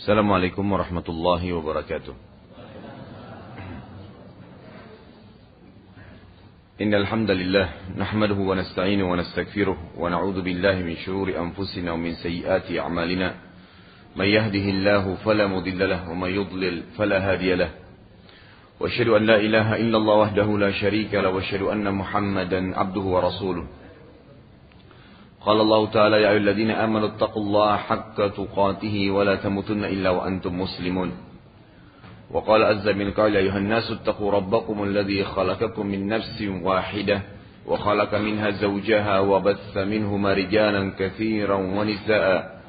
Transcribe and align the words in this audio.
السلام 0.00 0.32
عليكم 0.32 0.72
ورحمة 0.72 1.04
الله 1.08 1.52
وبركاته. 1.52 2.14
إن 6.80 6.94
الحمد 6.94 7.30
لله 7.30 7.68
نحمده 7.98 8.34
ونستعينه 8.34 9.04
ونستغفره 9.12 9.76
ونعوذ 9.98 10.40
بالله 10.40 10.76
من 10.88 10.96
شرور 11.04 11.28
أنفسنا 11.36 11.92
ومن 11.92 12.12
سيئات 12.14 12.72
أعمالنا. 12.78 13.34
من 14.16 14.24
يهده 14.24 14.66
الله 14.72 15.14
فلا 15.14 15.46
مضل 15.46 15.90
له 15.90 16.10
ومن 16.10 16.30
يضلل 16.30 16.82
فلا 16.96 17.32
هادي 17.32 17.54
له. 17.54 17.70
وأشهد 18.80 19.08
أن 19.08 19.22
لا 19.26 19.36
إله 19.36 19.76
إلا 19.76 19.96
الله 20.00 20.14
وحده 20.14 20.58
لا 20.58 20.70
شريك 20.80 21.14
له 21.14 21.28
وأشهد 21.28 21.62
أن 21.62 21.94
محمدا 21.94 22.78
عبده 22.78 23.00
ورسوله. 23.00 23.66
قال 25.46 25.60
الله 25.60 25.86
تعالى 25.86 26.22
يا 26.22 26.30
أيها 26.30 26.36
الذين 26.36 26.70
آمنوا 26.70 27.08
اتقوا 27.08 27.42
الله 27.42 27.76
حق 27.76 28.16
تقاته 28.16 29.10
ولا 29.10 29.34
تموتن 29.34 29.84
إلا 29.84 30.10
وأنتم 30.10 30.60
مسلمون. 30.60 31.12
وقال 32.30 32.62
عز 32.62 32.88
من 32.88 33.10
قال 33.10 33.34
يا 33.34 33.40
أيها 33.40 33.58
الناس 33.58 33.90
اتقوا 33.90 34.32
ربكم 34.32 34.84
الذي 34.84 35.24
خلقكم 35.24 35.86
من 35.86 36.08
نفس 36.08 36.44
واحدة 36.62 37.22
وخلق 37.66 38.14
منها 38.14 38.50
زوجها 38.50 39.20
وبث 39.20 39.76
منهما 39.76 40.32
رجالا 40.32 40.92
كثيرا 40.98 41.54
ونساء. 41.54 42.60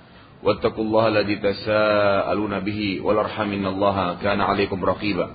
واتقوا 0.44 0.84
الله 0.84 1.08
الذي 1.08 1.36
تساءلون 1.36 2.60
به 2.60 3.02
والارحم 3.04 3.52
إن 3.52 3.66
الله 3.66 4.16
كان 4.24 4.42
عليكم 4.42 4.86
رقيبا. 4.86 5.28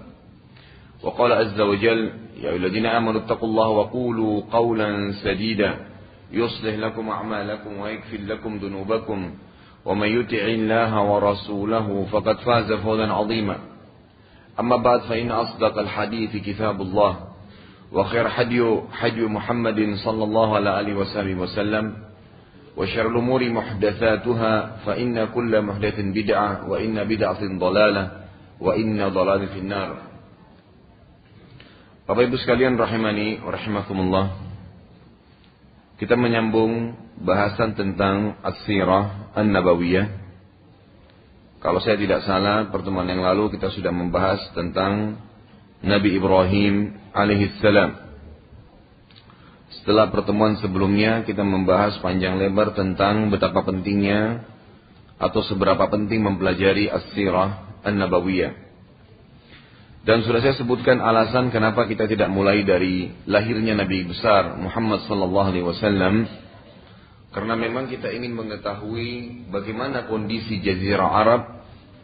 وقال 1.03 1.33
عز 1.33 1.61
وجل 1.61 2.11
يا 2.43 2.51
أيها 2.51 2.57
الذين 2.57 2.87
آمنوا 2.87 3.21
اتقوا 3.21 3.49
الله 3.49 3.69
وقولوا 3.69 4.43
قولا 4.53 5.13
سديدا. 5.13 5.96
يصلح 6.33 6.75
لكم 6.75 7.09
أعمالكم 7.09 7.73
ويكفر 7.79 8.21
لكم 8.27 8.57
ذنوبكم. 8.57 9.21
ومن 9.87 10.09
يطع 10.09 10.45
الله 10.45 10.93
ورسوله 11.03 12.07
فقد 12.11 12.37
فاز 12.37 12.73
فوزا 12.73 13.07
عظيما. 13.13 13.57
أما 14.61 14.77
بعد 14.77 15.01
فإن 15.01 15.31
أصدق 15.31 15.79
الحديث 15.79 16.37
كتاب 16.37 16.81
الله 16.81 17.17
وخير 17.93 18.29
حدي 18.29 18.61
حدي 18.93 19.23
محمد 19.27 19.95
صلى 20.05 20.25
الله 20.25 20.49
وآله 20.53 20.95
وصحبه 20.99 21.35
وسلم 21.35 21.85
وشر 22.77 23.07
الأمور 23.09 23.43
محدثاتها 23.51 24.77
فإن 24.87 25.25
كل 25.25 25.63
محدث 25.63 25.97
بدعة 26.01 26.71
وإن 26.71 27.05
بدعة 27.05 27.41
ضلالة 27.59 28.05
وإن 28.61 28.99
ضلالة 29.09 29.47
في 29.47 29.59
النار. 29.59 29.91
Bapak 32.07 32.31
Ibu 32.31 32.39
sekalian 32.39 32.79
rahimani 32.79 33.43
rahimakumullah. 33.43 34.46
Kita 35.97 36.13
menyambung 36.13 36.93
bahasan 37.25 37.73
tentang 37.73 38.37
As-Sirah 38.45 39.33
An-Nabawiyah. 39.33 40.29
Kalau 41.65 41.81
saya 41.81 41.97
tidak 41.97 42.21
salah, 42.29 42.69
pertemuan 42.69 43.09
yang 43.09 43.25
lalu 43.25 43.57
kita 43.57 43.73
sudah 43.73 43.89
membahas 43.89 44.45
tentang 44.53 45.17
Nabi 45.81 46.21
Ibrahim 46.21 47.01
alaihissalam. 47.17 47.91
Setelah 49.81 50.13
pertemuan 50.13 50.61
sebelumnya 50.61 51.25
kita 51.25 51.41
membahas 51.41 51.97
panjang 52.05 52.37
lebar 52.37 52.77
tentang 52.77 53.33
betapa 53.33 53.65
pentingnya 53.65 54.45
atau 55.17 55.41
seberapa 55.49 55.89
penting 55.89 56.21
mempelajari 56.21 56.93
As-Sirah 56.93 57.81
An-Nabawiyah. 57.89 58.66
Dan 60.07 60.23
sudah 60.23 60.39
saya 60.39 60.55
sebutkan 60.55 61.03
alasan 61.03 61.51
kenapa 61.51 61.83
kita 61.91 62.07
tidak 62.07 62.31
mulai 62.31 62.63
dari 62.63 63.11
lahirnya 63.27 63.75
Nabi 63.75 64.07
besar 64.07 64.55
Muhammad 64.55 65.03
sallallahu 65.03 65.49
alaihi 65.51 65.67
wasallam. 65.67 66.31
Karena 67.35 67.59
memang 67.59 67.91
kita 67.91 68.15
ingin 68.15 68.39
mengetahui 68.39 69.45
bagaimana 69.51 70.07
kondisi 70.07 70.63
jazirah 70.63 71.11
Arab 71.11 71.43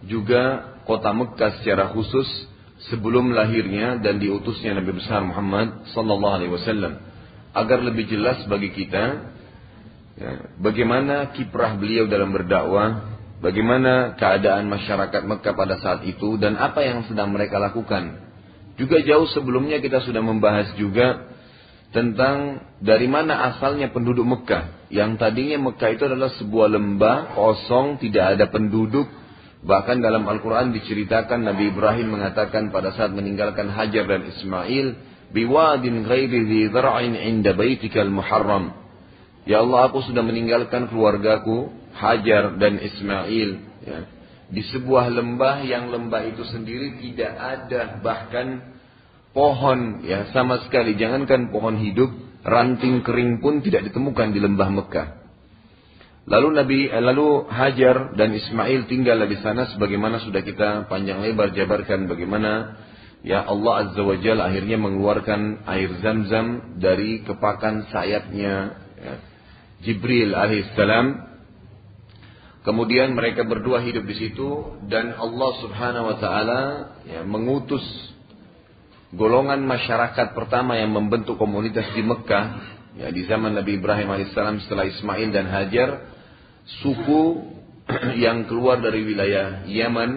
juga 0.03 0.75
kota 0.83 1.15
Mekah 1.15 1.63
secara 1.63 1.95
khusus 1.95 2.27
sebelum 2.91 3.31
lahirnya 3.31 4.03
dan 4.03 4.19
diutusnya 4.19 4.83
Nabi 4.83 4.99
besar 4.99 5.23
Muhammad 5.23 5.87
sallallahu 5.95 6.37
alaihi 6.43 6.53
wasallam. 6.59 6.99
Agar 7.55 7.87
lebih 7.87 8.11
jelas 8.11 8.43
bagi 8.51 8.75
kita 8.75 9.31
ya, 10.19 10.31
bagaimana 10.59 11.31
kiprah 11.39 11.79
beliau 11.79 12.11
dalam 12.11 12.35
berdakwah 12.35 13.12
Bagaimana 13.43 14.15
keadaan 14.15 14.71
masyarakat 14.71 15.23
Mekah 15.27 15.55
pada 15.59 15.75
saat 15.83 16.07
itu 16.07 16.39
dan 16.39 16.55
apa 16.55 16.79
yang 16.87 17.03
sedang 17.11 17.35
mereka 17.35 17.59
lakukan. 17.59 18.23
Juga 18.79 19.03
jauh 19.03 19.27
sebelumnya 19.35 19.83
kita 19.83 19.99
sudah 20.07 20.23
membahas 20.23 20.71
juga 20.79 21.27
tentang 21.91 22.63
dari 22.79 23.11
mana 23.11 23.53
asalnya 23.53 23.91
penduduk 23.91 24.23
Mekah. 24.23 24.87
Yang 24.95 25.19
tadinya 25.19 25.59
Mekah 25.59 25.91
itu 25.91 26.07
adalah 26.07 26.31
sebuah 26.39 26.71
lembah 26.71 27.35
kosong, 27.35 27.99
tidak 27.99 28.39
ada 28.39 28.47
penduduk. 28.47 29.11
Bahkan 29.63 29.99
dalam 29.99 30.23
Al-Quran 30.27 30.71
diceritakan 30.71 31.43
Nabi 31.43 31.75
Ibrahim 31.75 32.15
mengatakan 32.15 32.71
pada 32.71 32.95
saat 32.95 33.11
meninggalkan 33.11 33.75
Hajar 33.75 34.07
dan 34.07 34.23
Ismail, 34.23 34.87
biwadin 35.35 36.07
ghairi 36.07 36.47
dhi 36.47 36.71
inda 37.27 37.59
baitikal 37.59 38.07
muharram. 38.07 38.82
Ya 39.43 39.63
Allah 39.63 39.91
aku 39.91 40.07
sudah 40.07 40.23
meninggalkan 40.23 40.87
keluargaku 40.87 41.75
Hajar 41.93 42.57
dan 42.57 42.81
Ismail 42.81 43.51
ya, 43.85 43.99
di 44.49 44.63
sebuah 44.65 45.13
lembah 45.13 45.65
yang 45.65 45.93
lembah 45.93 46.25
itu 46.29 46.45
sendiri 46.49 46.99
tidak 47.05 47.33
ada 47.37 48.01
bahkan 48.01 48.79
pohon 49.37 50.05
ya 50.05 50.33
sama 50.33 50.63
sekali. 50.65 50.97
Jangankan 50.97 51.53
pohon 51.53 51.77
hidup 51.81 52.13
ranting 52.45 53.05
kering 53.05 53.45
pun 53.45 53.61
tidak 53.61 53.93
ditemukan 53.93 54.33
di 54.33 54.41
lembah 54.41 54.69
Mekah. 54.73 55.09
Lalu 56.23 56.49
Nabi 56.55 56.79
eh, 56.87 57.03
lalu 57.03 57.51
Hajar 57.51 58.15
dan 58.15 58.31
Ismail 58.31 58.87
tinggal 58.87 59.27
di 59.27 59.37
sana 59.43 59.67
sebagaimana 59.75 60.23
sudah 60.23 60.47
kita 60.47 60.87
panjang 60.87 61.19
lebar 61.19 61.51
jabarkan 61.51 62.07
bagaimana 62.07 62.79
ya 63.27 63.43
Allah 63.43 63.91
Azza 63.91 64.03
wa 64.07 64.15
Jalla 64.15 64.47
akhirnya 64.47 64.79
mengeluarkan 64.79 65.67
air 65.67 65.91
Zam-Zam 65.99 66.79
dari 66.79 67.27
kepakan 67.27 67.91
sayapnya 67.91 68.55
ya, 69.03 69.15
Jibril 69.83 70.33
alaihissalam 70.33 71.33
Kemudian 72.63 73.19
mereka 73.19 73.43
berdua 73.43 73.83
hidup 73.83 74.07
di 74.07 74.15
situ 74.15 74.79
dan 74.87 75.19
Allah 75.19 75.51
Subhanahu 75.67 76.15
wa 76.15 76.17
taala 76.23 76.61
ya, 77.03 77.27
mengutus 77.27 77.83
golongan 79.11 79.67
masyarakat 79.67 80.31
pertama 80.31 80.79
yang 80.79 80.95
membentuk 80.95 81.43
komunitas 81.43 81.91
di 81.91 82.07
Mekah 82.07 82.47
ya 83.03 83.11
di 83.11 83.27
zaman 83.27 83.59
Nabi 83.59 83.83
Ibrahim 83.83 84.15
alaihissalam 84.15 84.63
setelah 84.63 84.87
Ismail 84.87 85.35
dan 85.35 85.51
Hajar 85.51 86.07
suku 86.87 87.51
yang 88.25 88.47
keluar 88.47 88.79
dari 88.79 89.11
wilayah 89.11 89.67
Yaman 89.67 90.11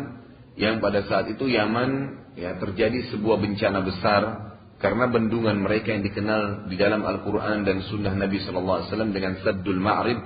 yang 0.54 0.78
pada 0.78 1.02
saat 1.10 1.26
itu 1.34 1.50
Yaman 1.50 2.14
ya 2.38 2.62
terjadi 2.62 3.10
sebuah 3.10 3.42
bencana 3.42 3.82
besar 3.82 4.45
karena 4.86 5.10
bendungan 5.10 5.66
mereka 5.66 5.98
yang 5.98 6.06
dikenal 6.06 6.70
di 6.70 6.78
dalam 6.78 7.02
Al-Quran 7.02 7.66
dan 7.66 7.82
Sunnah 7.90 8.14
Nabi 8.14 8.38
Sallallahu 8.46 8.78
Alaihi 8.78 8.90
Wasallam 8.94 9.12
dengan 9.18 9.34
Saddul 9.42 9.82
Ma'rib 9.82 10.22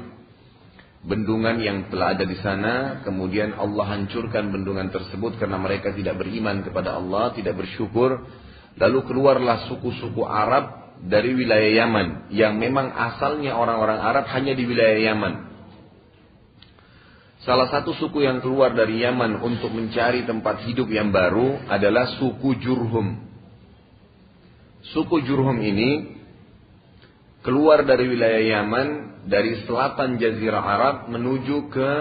bendungan 0.99 1.63
yang 1.63 1.87
telah 1.87 2.11
ada 2.11 2.27
di 2.27 2.35
sana, 2.43 2.99
kemudian 3.07 3.55
Allah 3.55 3.95
hancurkan 3.95 4.51
bendungan 4.51 4.91
tersebut 4.91 5.39
karena 5.39 5.55
mereka 5.55 5.95
tidak 5.95 6.19
beriman 6.19 6.59
kepada 6.59 6.99
Allah, 6.99 7.31
tidak 7.31 7.55
bersyukur. 7.55 8.27
Lalu 8.75 8.99
keluarlah 9.07 9.71
suku-suku 9.71 10.27
Arab 10.27 10.99
dari 11.07 11.31
wilayah 11.31 11.87
Yaman 11.87 12.35
yang 12.35 12.59
memang 12.59 12.91
asalnya 12.91 13.55
orang-orang 13.55 13.99
Arab 14.03 14.27
hanya 14.35 14.51
di 14.51 14.67
wilayah 14.67 14.99
Yaman. 15.15 15.33
Salah 17.47 17.71
satu 17.71 17.95
suku 17.95 18.27
yang 18.27 18.43
keluar 18.43 18.75
dari 18.75 18.99
Yaman 18.99 19.39
untuk 19.39 19.71
mencari 19.71 20.27
tempat 20.27 20.67
hidup 20.67 20.91
yang 20.91 21.15
baru 21.15 21.63
adalah 21.71 22.19
suku 22.19 22.59
Jurhum. 22.59 23.28
Suku 24.89 25.21
Jurhum 25.21 25.61
ini 25.61 26.17
keluar 27.45 27.85
dari 27.85 28.09
wilayah 28.09 28.41
Yaman 28.41 28.87
dari 29.29 29.61
selatan 29.69 30.17
Jazirah 30.17 30.65
Arab 30.65 30.95
menuju 31.13 31.69
ke 31.69 31.91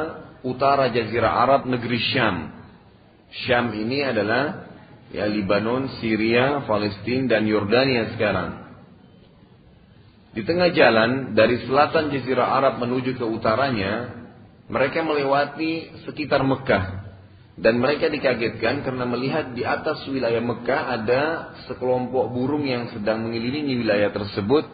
utara 0.48 0.88
Jazirah 0.88 1.34
Arab 1.44 1.60
negeri 1.68 2.00
Syam. 2.10 2.36
Syam 3.44 3.76
ini 3.76 4.00
adalah 4.00 4.72
ya 5.12 5.28
Libanon, 5.28 6.00
Syria, 6.00 6.64
Palestina 6.64 7.36
dan 7.36 7.44
Yordania 7.44 8.16
sekarang. 8.16 8.68
Di 10.32 10.44
tengah 10.44 10.72
jalan 10.72 11.36
dari 11.36 11.60
selatan 11.68 12.08
Jazirah 12.08 12.48
Arab 12.56 12.80
menuju 12.80 13.20
ke 13.20 13.24
utaranya, 13.24 14.16
mereka 14.68 15.04
melewati 15.04 16.04
sekitar 16.08 16.40
Mekah. 16.40 16.97
Dan 17.58 17.82
mereka 17.82 18.06
dikagetkan 18.06 18.86
karena 18.86 19.02
melihat 19.02 19.50
di 19.50 19.66
atas 19.66 20.06
wilayah 20.06 20.38
Mekah 20.38 20.82
ada 20.94 21.22
sekelompok 21.66 22.30
burung 22.30 22.62
yang 22.62 22.86
sedang 22.94 23.26
mengelilingi 23.26 23.82
wilayah 23.82 24.14
tersebut 24.14 24.70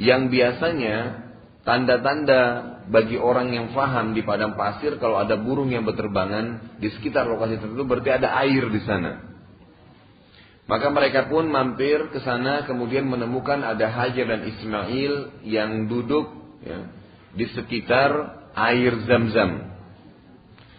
yang 0.00 0.32
biasanya 0.32 1.28
tanda-tanda 1.68 2.40
bagi 2.88 3.16
orang 3.20 3.52
yang 3.52 3.66
faham 3.76 4.16
di 4.16 4.24
padang 4.24 4.56
pasir 4.56 4.96
kalau 4.96 5.20
ada 5.20 5.36
burung 5.36 5.72
yang 5.72 5.84
berterbangan 5.84 6.76
di 6.80 6.88
sekitar 6.92 7.28
lokasi 7.28 7.60
tertentu 7.60 7.84
berarti 7.84 8.10
ada 8.12 8.36
air 8.40 8.72
di 8.72 8.80
sana. 8.84 9.34
Maka 10.64 10.88
mereka 10.88 11.28
pun 11.28 11.44
mampir 11.44 12.08
ke 12.08 12.24
sana 12.24 12.64
kemudian 12.64 13.04
menemukan 13.04 13.60
ada 13.60 13.84
Hajar 13.84 14.24
dan 14.24 14.48
Ismail 14.48 15.44
yang 15.44 15.92
duduk 15.92 16.24
ya, 16.64 16.88
di 17.36 17.52
sekitar 17.52 18.10
air 18.56 19.04
zam-zam. 19.04 19.73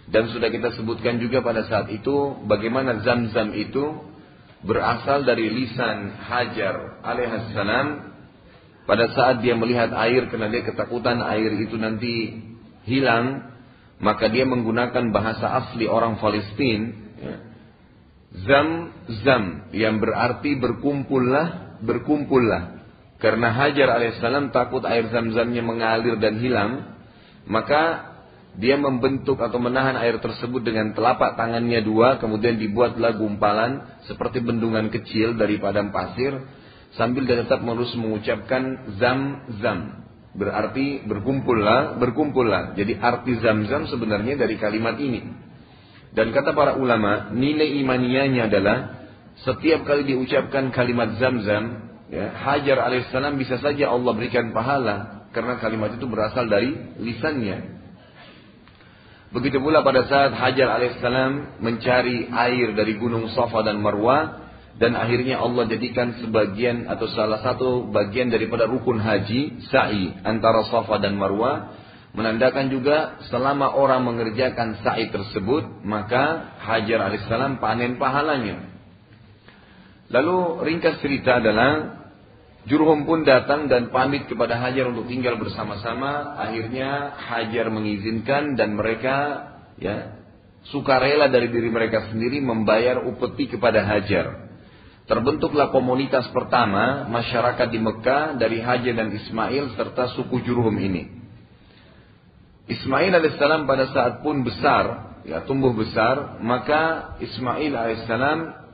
Dan 0.05 0.29
sudah 0.29 0.53
kita 0.53 0.77
sebutkan 0.77 1.17
juga 1.17 1.41
pada 1.41 1.65
saat 1.65 1.89
itu 1.89 2.37
bagaimana 2.45 3.01
zam-zam 3.01 3.57
itu 3.57 4.05
berasal 4.65 5.25
dari 5.25 5.49
lisan 5.49 6.13
Hajar 6.25 7.01
alaihissalam 7.05 7.87
pada 8.85 9.05
saat 9.13 9.41
dia 9.41 9.57
melihat 9.57 9.93
air 9.97 10.29
karena 10.29 10.49
dia 10.49 10.65
ketakutan 10.65 11.21
air 11.21 11.53
itu 11.57 11.77
nanti 11.77 12.41
hilang 12.85 13.53
maka 13.97 14.29
dia 14.29 14.45
menggunakan 14.45 15.09
bahasa 15.09 15.65
asli 15.65 15.89
orang 15.89 16.21
Palestina 16.21 16.93
ya. 17.17 17.35
zam 18.45 18.69
zam 19.25 19.43
yang 19.73 19.97
berarti 19.97 20.57
berkumpullah 20.57 21.81
berkumpullah 21.81 22.85
karena 23.17 23.53
Hajar 23.53 23.89
alaihissalam 23.89 24.53
takut 24.53 24.85
air 24.85 25.09
zam-zamnya 25.09 25.65
mengalir 25.65 26.17
dan 26.21 26.37
hilang 26.41 26.71
maka 27.49 28.14
dia 28.55 28.79
membentuk 28.79 29.35
atau 29.43 29.59
menahan 29.59 29.99
air 29.99 30.15
tersebut 30.23 30.63
dengan 30.63 30.95
telapak 30.95 31.35
tangannya 31.35 31.83
dua, 31.83 32.23
kemudian 32.23 32.55
dibuatlah 32.55 33.19
gumpalan 33.19 33.99
seperti 34.07 34.39
bendungan 34.39 34.87
kecil 34.87 35.35
dari 35.35 35.59
padang 35.59 35.91
pasir, 35.91 36.39
sambil 36.95 37.27
dia 37.27 37.43
tetap 37.43 37.59
terus 37.59 37.91
mengucapkan 37.99 38.95
zam-zam. 38.95 40.07
Berarti 40.35 41.03
berkumpullah, 41.03 41.99
berkumpullah. 41.99 42.75
Jadi 42.79 42.95
arti 42.99 43.39
zam-zam 43.43 43.87
sebenarnya 43.91 44.39
dari 44.39 44.55
kalimat 44.55 44.99
ini. 44.99 45.23
Dan 46.15 46.31
kata 46.31 46.55
para 46.55 46.79
ulama, 46.79 47.35
nilai 47.35 47.75
imanianya 47.83 48.47
adalah 48.47 49.03
setiap 49.43 49.83
kali 49.83 50.07
diucapkan 50.07 50.71
kalimat 50.71 51.19
zam-zam, 51.19 51.91
ya, 52.07 52.31
Hajar 52.31 52.87
alaihissalam 52.87 53.35
bisa 53.35 53.59
saja 53.59 53.91
Allah 53.91 54.15
berikan 54.15 54.55
pahala 54.55 55.27
karena 55.35 55.59
kalimat 55.59 55.99
itu 55.99 56.07
berasal 56.07 56.47
dari 56.47 56.71
lisannya. 57.03 57.74
Begitu 59.33 59.57
pula 59.57 59.81
pada 59.81 60.05
saat 60.05 60.37
Hajar 60.37 60.69
alaihissalam 60.77 61.61
mencari 61.63 62.29
air 62.29 62.77
dari 62.77 62.93
gunung 62.99 63.31
Safa 63.33 63.65
dan 63.65 63.81
Marwah 63.81 64.45
dan 64.75 64.93
akhirnya 64.93 65.39
Allah 65.39 65.65
jadikan 65.71 66.19
sebagian 66.19 66.85
atau 66.91 67.07
salah 67.09 67.39
satu 67.39 67.89
bagian 67.89 68.27
daripada 68.27 68.67
rukun 68.67 68.99
haji 68.99 69.65
sa'i 69.71 70.13
antara 70.21 70.67
Safa 70.67 70.99
dan 70.99 71.15
Marwah 71.15 71.73
menandakan 72.15 72.71
juga 72.71 73.19
selama 73.27 73.75
orang 73.75 74.03
mengerjakan 74.07 74.79
sa'i 74.83 75.09
tersebut 75.11 75.83
maka 75.83 76.55
Hajar 76.63 77.07
alaihissalam 77.07 77.57
panen 77.57 77.97
pahalanya. 77.97 78.71
Lalu 80.13 80.63
ringkas 80.69 81.01
cerita 81.01 81.41
adalah 81.41 82.04
Jurhum 82.65 83.05
pun 83.05 83.21
datang 83.21 83.69
dan 83.69 83.93
pamit 83.93 84.25
kepada 84.25 84.57
Hajar 84.57 84.89
untuk 84.89 85.05
tinggal 85.05 85.37
bersama-sama. 85.37 86.33
Akhirnya 86.41 87.13
Hajar 87.13 87.69
mengizinkan 87.69 88.57
dan 88.57 88.73
mereka 88.73 89.17
ya 89.77 90.17
sukarela 90.73 91.29
dari 91.29 91.53
diri 91.53 91.69
mereka 91.69 92.09
sendiri 92.09 92.41
membayar 92.41 93.05
upeti 93.05 93.53
kepada 93.53 93.85
Hajar. 93.85 94.49
Terbentuklah 95.05 95.69
komunitas 95.69 96.25
pertama 96.33 97.05
masyarakat 97.05 97.69
di 97.69 97.77
Mekah 97.77 98.41
dari 98.41 98.57
Hajar 98.57 98.97
dan 98.97 99.13
Ismail 99.13 99.77
serta 99.77 100.17
suku 100.17 100.41
Jurhum 100.41 100.73
ini. 100.81 101.13
Ismail 102.65 103.13
alaihissalam 103.13 103.69
pada 103.69 103.93
saat 103.93 104.25
pun 104.25 104.41
besar, 104.41 105.13
ya 105.29 105.45
tumbuh 105.45 105.77
besar, 105.77 106.41
maka 106.41 107.13
Ismail 107.21 107.77
alaihissalam 107.77 108.64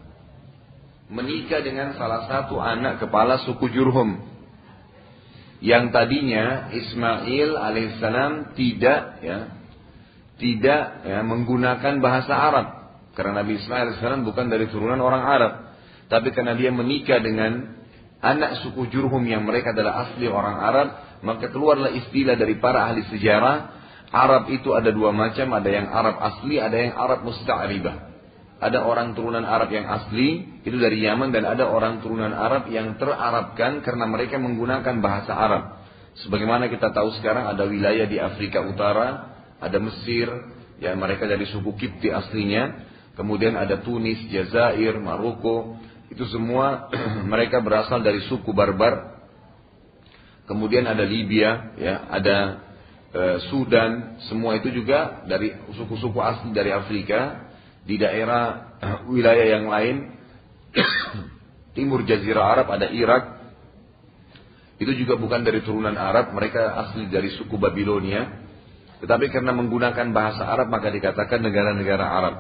menikah 1.12 1.60
dengan 1.60 1.94
salah 2.00 2.26
satu 2.26 2.58
anak 2.58 3.04
kepala 3.04 3.44
suku 3.44 3.68
Jurhum. 3.70 4.32
Yang 5.62 5.94
tadinya 5.94 6.74
Ismail 6.74 7.54
alaihissalam 7.54 8.58
tidak 8.58 9.02
ya 9.22 9.40
tidak 10.42 11.06
ya, 11.06 11.22
menggunakan 11.22 12.02
bahasa 12.02 12.34
Arab. 12.34 12.68
Karena 13.14 13.46
Nabi 13.46 13.62
Ismail 13.62 13.94
alaihissalam 13.94 14.26
bukan 14.26 14.50
dari 14.50 14.72
turunan 14.74 14.98
orang 14.98 15.22
Arab, 15.22 15.54
tapi 16.10 16.34
karena 16.34 16.58
dia 16.58 16.74
menikah 16.74 17.22
dengan 17.22 17.78
anak 18.18 18.66
suku 18.66 18.90
Jurhum 18.90 19.22
yang 19.28 19.46
mereka 19.46 19.76
adalah 19.76 20.10
asli 20.10 20.26
orang 20.26 20.58
Arab, 20.58 20.88
maka 21.22 21.54
keluarlah 21.54 21.94
istilah 21.94 22.34
dari 22.40 22.58
para 22.58 22.90
ahli 22.90 23.06
sejarah. 23.14 23.84
Arab 24.12 24.50
itu 24.52 24.74
ada 24.76 24.92
dua 24.92 25.14
macam, 25.16 25.56
ada 25.56 25.70
yang 25.70 25.88
Arab 25.88 26.20
asli, 26.20 26.58
ada 26.58 26.76
yang 26.76 26.98
Arab 26.98 27.24
musta'ribah 27.24 28.11
ada 28.62 28.86
orang 28.86 29.18
turunan 29.18 29.42
Arab 29.42 29.74
yang 29.74 29.90
asli 29.90 30.62
itu 30.62 30.78
dari 30.78 31.02
Yaman 31.02 31.34
dan 31.34 31.50
ada 31.50 31.66
orang 31.66 31.98
turunan 32.06 32.30
Arab 32.30 32.70
yang 32.70 32.94
terarabkan 33.02 33.82
karena 33.82 34.06
mereka 34.06 34.38
menggunakan 34.38 35.02
bahasa 35.02 35.34
Arab. 35.34 35.64
Sebagaimana 36.22 36.70
kita 36.70 36.94
tahu 36.94 37.10
sekarang 37.18 37.50
ada 37.50 37.66
wilayah 37.66 38.06
di 38.06 38.22
Afrika 38.22 38.62
Utara, 38.62 39.34
ada 39.58 39.78
Mesir, 39.82 40.30
ya 40.78 40.94
mereka 40.94 41.26
dari 41.26 41.50
suku 41.50 41.74
Kipti 41.74 42.14
aslinya, 42.14 42.86
kemudian 43.18 43.58
ada 43.58 43.82
Tunis, 43.82 44.30
Jazair, 44.30 44.94
Maroko, 45.02 45.82
itu 46.14 46.22
semua 46.30 46.94
mereka 47.34 47.66
berasal 47.66 48.06
dari 48.06 48.22
suku 48.30 48.54
Barbar. 48.54 49.26
Kemudian 50.46 50.86
ada 50.86 51.02
Libya, 51.02 51.74
ya, 51.82 51.96
ada 52.14 52.38
e, 53.10 53.22
Sudan, 53.50 54.22
semua 54.30 54.60
itu 54.60 54.70
juga 54.70 55.26
dari 55.26 55.50
suku-suku 55.74 56.20
asli 56.22 56.54
dari 56.54 56.70
Afrika 56.76 57.51
di 57.86 57.96
daerah 57.98 58.78
wilayah 59.10 59.48
yang 59.58 59.66
lain 59.70 59.96
timur 61.78 62.06
jazirah 62.06 62.58
Arab 62.58 62.68
ada 62.72 62.88
Irak. 62.90 63.42
Itu 64.82 64.98
juga 64.98 65.14
bukan 65.14 65.46
dari 65.46 65.62
turunan 65.62 65.94
Arab 65.94 66.34
mereka 66.34 66.74
asli 66.88 67.06
dari 67.06 67.30
suku 67.38 67.54
Babilonia. 67.58 68.42
Tetapi 69.02 69.30
karena 69.34 69.54
menggunakan 69.54 70.14
bahasa 70.14 70.46
Arab 70.46 70.70
maka 70.70 70.90
dikatakan 70.90 71.42
negara-negara 71.42 72.06
Arab. 72.06 72.36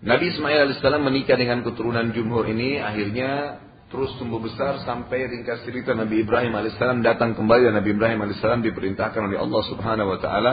Nabi 0.00 0.32
Ismail 0.32 0.64
alaihissalam 0.64 1.04
menikah 1.04 1.36
dengan 1.36 1.60
keturunan 1.60 2.08
Jumhur 2.16 2.48
ini 2.48 2.80
akhirnya 2.80 3.60
terus 3.92 4.16
tumbuh 4.16 4.40
besar 4.40 4.80
sampai 4.80 5.28
ringkas 5.28 5.60
cerita 5.68 5.92
Nabi 5.92 6.24
Ibrahim 6.24 6.56
alaihissalam 6.56 7.04
datang 7.04 7.36
kembali. 7.36 7.68
Dan 7.68 7.76
Nabi 7.76 7.92
Ibrahim 7.92 8.24
alaihissalam 8.24 8.64
diperintahkan 8.64 9.20
oleh 9.20 9.36
Allah 9.36 9.62
subhanahu 9.68 10.08
wa 10.08 10.18
taala 10.20 10.52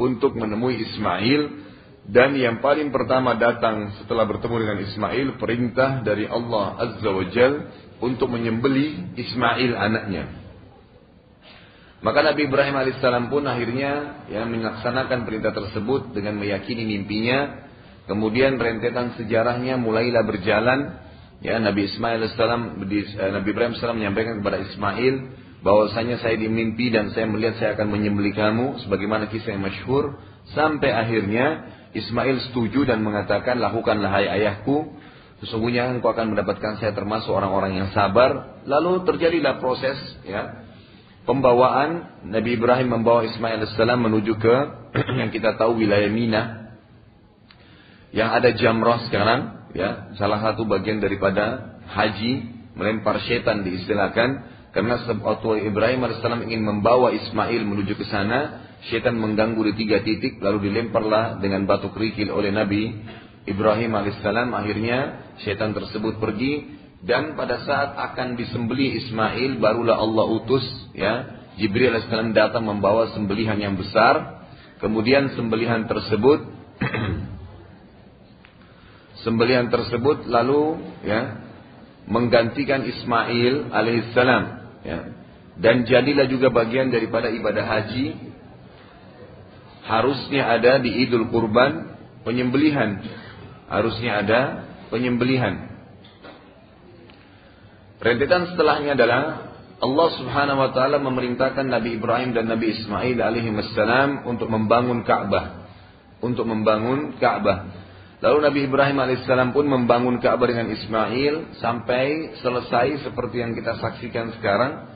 untuk 0.00 0.36
menemui 0.36 0.80
Ismail 0.80 1.62
dan 2.02 2.34
yang 2.34 2.58
paling 2.58 2.90
pertama 2.90 3.38
datang 3.38 3.94
setelah 4.02 4.26
bertemu 4.26 4.56
dengan 4.58 4.78
Ismail 4.82 5.26
perintah 5.38 6.02
dari 6.02 6.26
Allah 6.26 6.74
Azza 6.82 7.10
wa 7.14 7.24
Jal 7.30 7.52
untuk 8.02 8.26
menyembeli 8.26 9.14
Ismail 9.14 9.70
anaknya. 9.78 10.42
Maka 12.02 12.18
Nabi 12.26 12.50
Ibrahim 12.50 12.74
alaihissalam 12.74 13.30
pun 13.30 13.46
akhirnya 13.46 14.26
ya 14.26 14.42
melaksanakan 14.42 15.22
perintah 15.22 15.54
tersebut 15.54 16.10
dengan 16.10 16.34
meyakini 16.34 16.82
mimpinya. 16.82 17.70
Kemudian 18.10 18.58
rentetan 18.58 19.14
sejarahnya 19.14 19.78
mulailah 19.78 20.26
berjalan. 20.26 20.98
Ya 21.38 21.62
Nabi 21.62 21.86
Ismail 21.86 22.18
alaihissalam 22.18 22.82
eh, 22.82 23.30
Nabi 23.30 23.48
Ibrahim 23.54 23.78
alaihissalam 23.78 23.98
menyampaikan 24.02 24.42
kepada 24.42 24.58
Ismail 24.66 25.14
bahwasanya 25.62 26.18
saya 26.18 26.34
dimimpi 26.36 26.90
dan 26.90 27.14
saya 27.14 27.30
melihat 27.30 27.54
saya 27.56 27.70
akan 27.78 27.94
menyembeli 27.94 28.34
kamu 28.34 28.82
sebagaimana 28.82 29.30
kisah 29.30 29.54
yang 29.54 29.64
masyhur. 29.64 30.18
Sampai 30.52 30.90
akhirnya 30.90 31.70
Ismail 31.94 32.50
setuju 32.50 32.82
dan 32.82 33.00
mengatakan 33.06 33.62
lakukanlah 33.62 34.10
hai 34.10 34.26
ayahku. 34.42 34.90
Sesungguhnya 35.42 35.90
engkau 35.90 36.14
akan 36.14 36.34
mendapatkan 36.34 36.82
saya 36.82 36.94
termasuk 36.94 37.30
orang-orang 37.30 37.78
yang 37.78 37.88
sabar. 37.94 38.62
Lalu 38.66 39.06
terjadilah 39.06 39.62
proses 39.62 39.98
ya 40.26 40.66
pembawaan. 41.26 42.22
Nabi 42.26 42.58
Ibrahim 42.58 42.98
membawa 42.98 43.22
Ismail 43.26 43.62
as 43.62 43.74
menuju 43.78 44.34
ke 44.38 44.56
yang 45.22 45.30
kita 45.30 45.54
tahu 45.54 45.78
wilayah 45.78 46.10
Mina. 46.10 46.42
Yang 48.10 48.30
ada 48.34 48.50
jamrah 48.58 48.98
sekarang 49.08 49.40
ya 49.72 50.12
salah 50.18 50.42
satu 50.42 50.66
bagian 50.68 51.00
daripada 51.00 51.78
haji 51.86 52.50
melempar 52.76 53.22
setan 53.24 53.64
diistilahkan 53.64 54.51
karena 54.72 55.04
waktu 55.04 55.68
Ibrahim 55.68 56.08
AS 56.08 56.24
ingin 56.24 56.64
membawa 56.64 57.12
Ismail 57.12 57.60
menuju 57.60 57.92
ke 57.92 58.08
sana, 58.08 58.72
syaitan 58.88 59.20
mengganggu 59.20 59.68
di 59.68 59.84
tiga 59.84 60.00
titik, 60.00 60.40
lalu 60.40 60.72
dilemparlah 60.72 61.44
dengan 61.44 61.68
batu 61.68 61.92
kerikil 61.92 62.32
oleh 62.32 62.48
Nabi 62.48 62.88
Ibrahim 63.44 63.92
AS. 64.00 64.16
Akhirnya 64.24 65.28
syaitan 65.44 65.76
tersebut 65.76 66.16
pergi 66.16 66.80
dan 67.04 67.36
pada 67.36 67.60
saat 67.68 68.00
akan 68.00 68.40
disembeli 68.40 68.96
Ismail, 68.96 69.60
barulah 69.60 70.00
Allah 70.00 70.24
utus 70.40 70.64
ya 70.96 71.44
Jibril 71.60 71.92
AS 71.92 72.08
datang 72.32 72.64
membawa 72.64 73.12
sembelihan 73.12 73.60
yang 73.60 73.76
besar. 73.76 74.40
Kemudian 74.80 75.36
sembelihan 75.36 75.84
tersebut 75.84 76.48
sembelihan 79.22 79.68
tersebut 79.68 80.26
lalu 80.26 80.80
ya 81.04 81.44
menggantikan 82.10 82.82
Ismail 82.82 83.70
alaihissalam 83.70 84.61
Ya. 84.82 85.14
Dan 85.58 85.84
jadilah 85.86 86.26
juga 86.26 86.50
bagian 86.50 86.90
daripada 86.90 87.30
ibadah 87.30 87.64
haji. 87.66 88.18
Harusnya 89.82 90.46
ada 90.46 90.78
di 90.78 91.06
Idul 91.06 91.28
Kurban 91.28 91.98
penyembelihan. 92.22 93.02
Harusnya 93.66 94.22
ada 94.22 94.40
penyembelihan. 94.88 95.70
Rentetan 98.02 98.50
setelahnya 98.54 98.98
adalah 98.98 99.52
Allah 99.82 100.08
Subhanahu 100.14 100.58
wa 100.62 100.70
taala 100.70 101.02
memerintahkan 101.02 101.66
Nabi 101.66 101.98
Ibrahim 101.98 102.34
dan 102.34 102.46
Nabi 102.46 102.78
Ismail 102.78 103.18
alaihi 103.18 103.50
wassalam 103.50 104.26
untuk 104.30 104.46
membangun 104.46 105.02
Ka'bah. 105.02 105.66
Untuk 106.22 106.46
membangun 106.46 107.18
Ka'bah. 107.18 107.81
Lalu 108.22 108.38
Nabi 108.38 108.60
Ibrahim 108.70 109.02
alaihissalam 109.02 109.50
pun 109.50 109.66
membangun 109.66 110.22
Ka'bah 110.22 110.46
dengan 110.46 110.70
Ismail 110.70 111.58
sampai 111.58 112.38
selesai 112.38 113.02
seperti 113.02 113.42
yang 113.42 113.58
kita 113.58 113.82
saksikan 113.82 114.38
sekarang. 114.38 114.94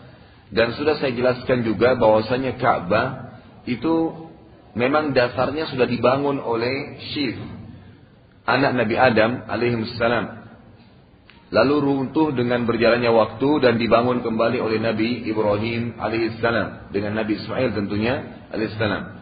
Dan 0.54 0.78
sudah 0.78 0.94
saya 1.02 1.10
jelaskan 1.10 1.66
juga 1.66 1.98
bahwasanya 1.98 2.54
Ka'bah 2.54 3.34
itu 3.66 4.30
memang 4.78 5.10
dasarnya 5.10 5.66
sudah 5.66 5.90
dibangun 5.90 6.38
oleh 6.38 7.02
Syif, 7.10 7.34
anak 8.46 8.78
Nabi 8.78 8.94
Adam 8.94 9.42
alaihissalam. 9.50 10.46
Lalu 11.50 11.74
runtuh 11.82 12.30
dengan 12.30 12.62
berjalannya 12.62 13.10
waktu 13.10 13.50
dan 13.58 13.74
dibangun 13.74 14.22
kembali 14.22 14.62
oleh 14.62 14.78
Nabi 14.78 15.26
Ibrahim 15.26 15.98
alaihissalam 15.98 16.94
dengan 16.94 17.18
Nabi 17.18 17.42
Ismail 17.42 17.74
tentunya 17.74 18.46
alaihissalam 18.54 19.16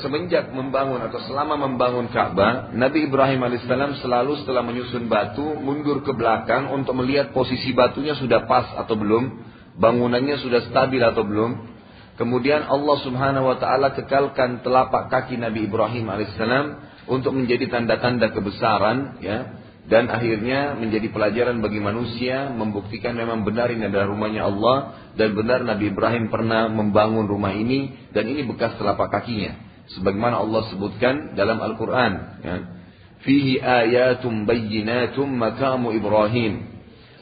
semenjak 0.00 0.54
membangun 0.54 1.02
atau 1.02 1.18
selama 1.26 1.58
membangun 1.58 2.06
Ka'bah, 2.14 2.70
Nabi 2.70 3.10
Ibrahim 3.10 3.42
alaihissalam 3.42 3.98
selalu 3.98 4.42
setelah 4.42 4.62
menyusun 4.62 5.10
batu 5.10 5.44
mundur 5.58 6.06
ke 6.06 6.14
belakang 6.14 6.70
untuk 6.70 6.94
melihat 6.94 7.34
posisi 7.34 7.74
batunya 7.74 8.14
sudah 8.14 8.46
pas 8.46 8.70
atau 8.78 8.94
belum, 8.94 9.42
bangunannya 9.76 10.38
sudah 10.38 10.70
stabil 10.70 11.02
atau 11.02 11.26
belum. 11.26 11.74
Kemudian 12.18 12.66
Allah 12.66 12.96
Subhanahu 13.02 13.46
wa 13.46 13.56
taala 13.58 13.94
kekalkan 13.94 14.62
telapak 14.62 15.10
kaki 15.10 15.38
Nabi 15.38 15.70
Ibrahim 15.70 16.06
alaihissalam 16.10 16.66
untuk 17.10 17.34
menjadi 17.34 17.70
tanda-tanda 17.70 18.30
kebesaran 18.30 19.22
ya 19.22 19.67
dan 19.88 20.12
akhirnya 20.12 20.76
menjadi 20.76 21.08
pelajaran 21.08 21.64
bagi 21.64 21.80
manusia 21.80 22.52
membuktikan 22.52 23.16
memang 23.16 23.48
benar 23.48 23.72
ini 23.72 23.88
adalah 23.88 24.12
rumahnya 24.12 24.44
Allah 24.44 24.76
dan 25.16 25.32
benar 25.32 25.64
Nabi 25.64 25.88
Ibrahim 25.88 26.28
pernah 26.28 26.68
membangun 26.68 27.24
rumah 27.24 27.56
ini 27.56 28.12
dan 28.12 28.28
ini 28.28 28.44
bekas 28.44 28.76
telapak 28.76 29.08
kakinya. 29.08 29.56
Sebagaimana 29.88 30.44
Allah 30.44 30.68
sebutkan 30.68 31.32
dalam 31.32 31.64
Al-Qur'an 31.64 32.12
ya. 32.44 32.56
Fihi 33.24 33.56
ayatum 33.58 34.44
bayyinatum 34.44 35.26
makamu 35.26 35.96
Ibrahim. 35.96 36.68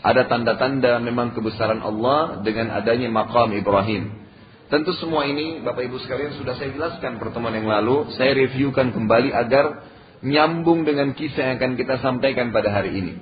Ada 0.03 0.27
tanda-tanda 0.27 0.99
memang 0.99 1.39
kebesaran 1.39 1.79
Allah 1.81 2.43
dengan 2.43 2.75
adanya 2.75 3.07
makam 3.15 3.55
Ibrahim. 3.55 4.27
Tentu 4.67 4.91
semua 4.99 5.23
ini 5.31 5.63
Bapak 5.63 5.87
Ibu 5.87 6.03
sekalian 6.03 6.35
sudah 6.35 6.59
saya 6.59 6.75
jelaskan 6.75 7.23
pertemuan 7.23 7.55
yang 7.55 7.71
lalu. 7.71 8.11
Saya 8.19 8.35
reviewkan 8.35 8.91
kembali 8.91 9.31
agar 9.31 9.87
nyambung 10.27 10.83
dengan 10.83 11.15
kisah 11.15 11.55
yang 11.55 11.57
akan 11.63 11.79
kita 11.79 12.03
sampaikan 12.03 12.51
pada 12.51 12.75
hari 12.75 12.99
ini. 12.99 13.15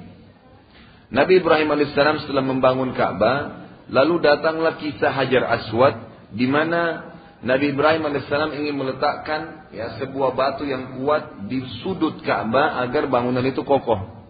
Nabi 1.12 1.44
Ibrahim 1.44 1.68
alaihissalam 1.68 2.25
setelah 2.25 2.40
membangun 2.40 2.96
Ka'bah, 2.96 3.68
lalu 3.92 4.25
datanglah 4.25 4.80
kisah 4.80 5.12
Hajar 5.12 5.44
Aswad, 5.44 5.94
di 6.32 6.49
mana 6.49 7.12
Nabi 7.44 7.76
Ibrahim 7.76 8.08
alaihissalam 8.08 8.56
ingin 8.56 8.75
meletakkan 8.80 9.68
ya 9.68 10.00
sebuah 10.00 10.32
batu 10.32 10.64
yang 10.64 10.96
kuat 10.96 11.44
di 11.44 11.61
sudut 11.84 12.25
Ka'bah 12.25 12.80
agar 12.88 13.06
bangunan 13.12 13.44
itu 13.44 13.61
kokoh. 13.61 14.25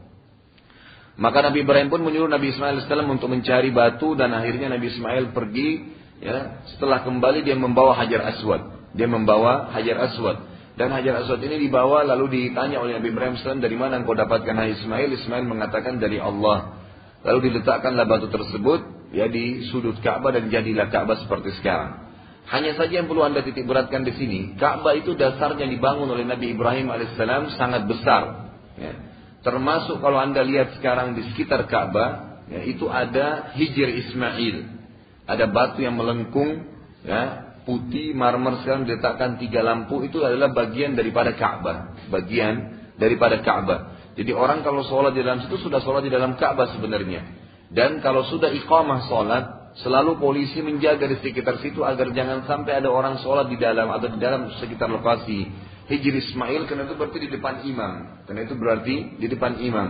Maka 1.14 1.46
Nabi 1.46 1.62
Ibrahim 1.62 1.94
pun 1.94 2.02
menyuruh 2.02 2.26
Nabi 2.26 2.50
Ismail 2.50 2.82
alaihissalam 2.82 3.06
untuk 3.06 3.30
mencari 3.30 3.70
batu 3.70 4.18
dan 4.18 4.34
akhirnya 4.34 4.66
Nabi 4.66 4.90
Ismail 4.90 5.30
pergi 5.30 5.94
ya 6.18 6.66
setelah 6.74 7.06
kembali 7.06 7.46
dia 7.46 7.54
membawa 7.54 7.94
Hajar 7.94 8.34
Aswad. 8.34 8.90
Dia 8.98 9.06
membawa 9.06 9.70
Hajar 9.70 10.10
Aswad. 10.10 10.53
Dan 10.74 10.90
Hajar 10.90 11.22
Aswad 11.22 11.38
ini 11.38 11.70
dibawa 11.70 12.02
lalu 12.02 12.50
ditanya 12.50 12.82
oleh 12.82 12.98
Nabi 12.98 13.14
Ibrahim 13.14 13.38
SAW 13.38 13.62
dari 13.62 13.78
mana 13.78 14.02
engkau 14.02 14.18
dapatkan 14.18 14.54
hai 14.58 14.74
Ismail. 14.74 15.08
Ismail 15.22 15.46
mengatakan 15.46 16.02
dari 16.02 16.18
Allah. 16.18 16.82
Lalu 17.22 17.50
diletakkanlah 17.50 18.04
batu 18.10 18.26
tersebut 18.26 19.10
ya 19.14 19.30
di 19.30 19.70
sudut 19.70 19.96
Ka'bah 20.02 20.34
dan 20.34 20.50
jadilah 20.50 20.90
Ka'bah 20.90 21.22
seperti 21.22 21.54
sekarang. 21.62 22.04
Hanya 22.44 22.76
saja 22.76 23.00
yang 23.00 23.08
perlu 23.08 23.24
anda 23.24 23.40
titik 23.40 23.64
beratkan 23.64 24.04
di 24.04 24.12
sini, 24.18 24.58
Ka'bah 24.60 24.92
itu 24.92 25.16
dasarnya 25.16 25.64
dibangun 25.64 26.10
oleh 26.10 26.28
Nabi 26.28 26.52
Ibrahim 26.52 26.92
alaihissalam 26.92 27.56
sangat 27.56 27.88
besar. 27.88 28.52
Ya. 28.76 28.92
Termasuk 29.40 30.04
kalau 30.04 30.20
anda 30.20 30.44
lihat 30.44 30.76
sekarang 30.76 31.16
di 31.16 31.24
sekitar 31.32 31.64
Ka'bah, 31.70 32.44
ya, 32.52 32.60
itu 32.68 32.84
ada 32.92 33.56
hijir 33.56 33.88
Ismail, 33.88 34.56
ada 35.24 35.44
batu 35.48 35.80
yang 35.80 35.96
melengkung, 35.96 36.68
ya, 37.00 37.53
putih 37.64 38.12
marmer 38.12 38.60
sekarang 38.62 38.84
diletakkan 38.84 39.40
tiga 39.40 39.64
lampu 39.64 40.04
itu 40.04 40.20
adalah 40.20 40.52
bagian 40.52 40.94
daripada 40.94 41.32
Ka'bah, 41.34 42.08
bagian 42.12 42.54
daripada 43.00 43.40
Ka'bah. 43.40 44.12
Jadi 44.14 44.30
orang 44.30 44.62
kalau 44.62 44.86
sholat 44.86 45.16
di 45.16 45.24
dalam 45.26 45.42
situ 45.42 45.58
sudah 45.58 45.82
sholat 45.82 46.06
di 46.06 46.12
dalam 46.12 46.38
Ka'bah 46.38 46.70
sebenarnya. 46.76 47.24
Dan 47.74 47.98
kalau 48.04 48.22
sudah 48.30 48.54
iqamah 48.54 49.10
sholat, 49.10 49.44
selalu 49.82 50.22
polisi 50.22 50.62
menjaga 50.62 51.10
di 51.10 51.18
sekitar 51.18 51.58
situ 51.58 51.82
agar 51.82 52.14
jangan 52.14 52.46
sampai 52.46 52.78
ada 52.78 52.92
orang 52.92 53.18
sholat 53.18 53.50
di 53.50 53.58
dalam 53.58 53.90
atau 53.90 54.06
di 54.06 54.18
dalam 54.22 54.54
sekitar 54.62 54.86
lokasi 54.86 55.50
Hijri 55.90 56.22
Ismail 56.30 56.64
karena 56.64 56.86
itu 56.88 56.94
berarti 56.96 57.18
di 57.18 57.28
depan 57.28 57.66
imam. 57.66 57.92
Karena 58.24 58.40
itu 58.46 58.54
berarti 58.56 58.94
di 59.20 59.26
depan 59.26 59.58
imam. 59.60 59.88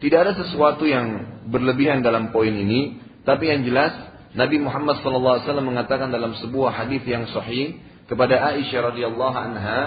Tidak 0.00 0.18
ada 0.18 0.32
sesuatu 0.34 0.86
yang 0.88 1.06
berlebihan 1.50 2.00
dalam 2.02 2.30
poin 2.32 2.50
ini, 2.50 2.96
tapi 3.22 3.50
yang 3.50 3.62
jelas 3.62 3.92
Nabi 4.32 4.56
Muhammad 4.64 5.04
SAW 5.04 5.44
mengatakan 5.60 6.08
dalam 6.08 6.32
sebuah 6.40 6.72
hadis 6.72 7.04
yang 7.04 7.28
sahih 7.28 7.76
kepada 8.08 8.40
Aisyah 8.56 8.92
radhiyallahu 8.92 9.36
anha, 9.36 9.80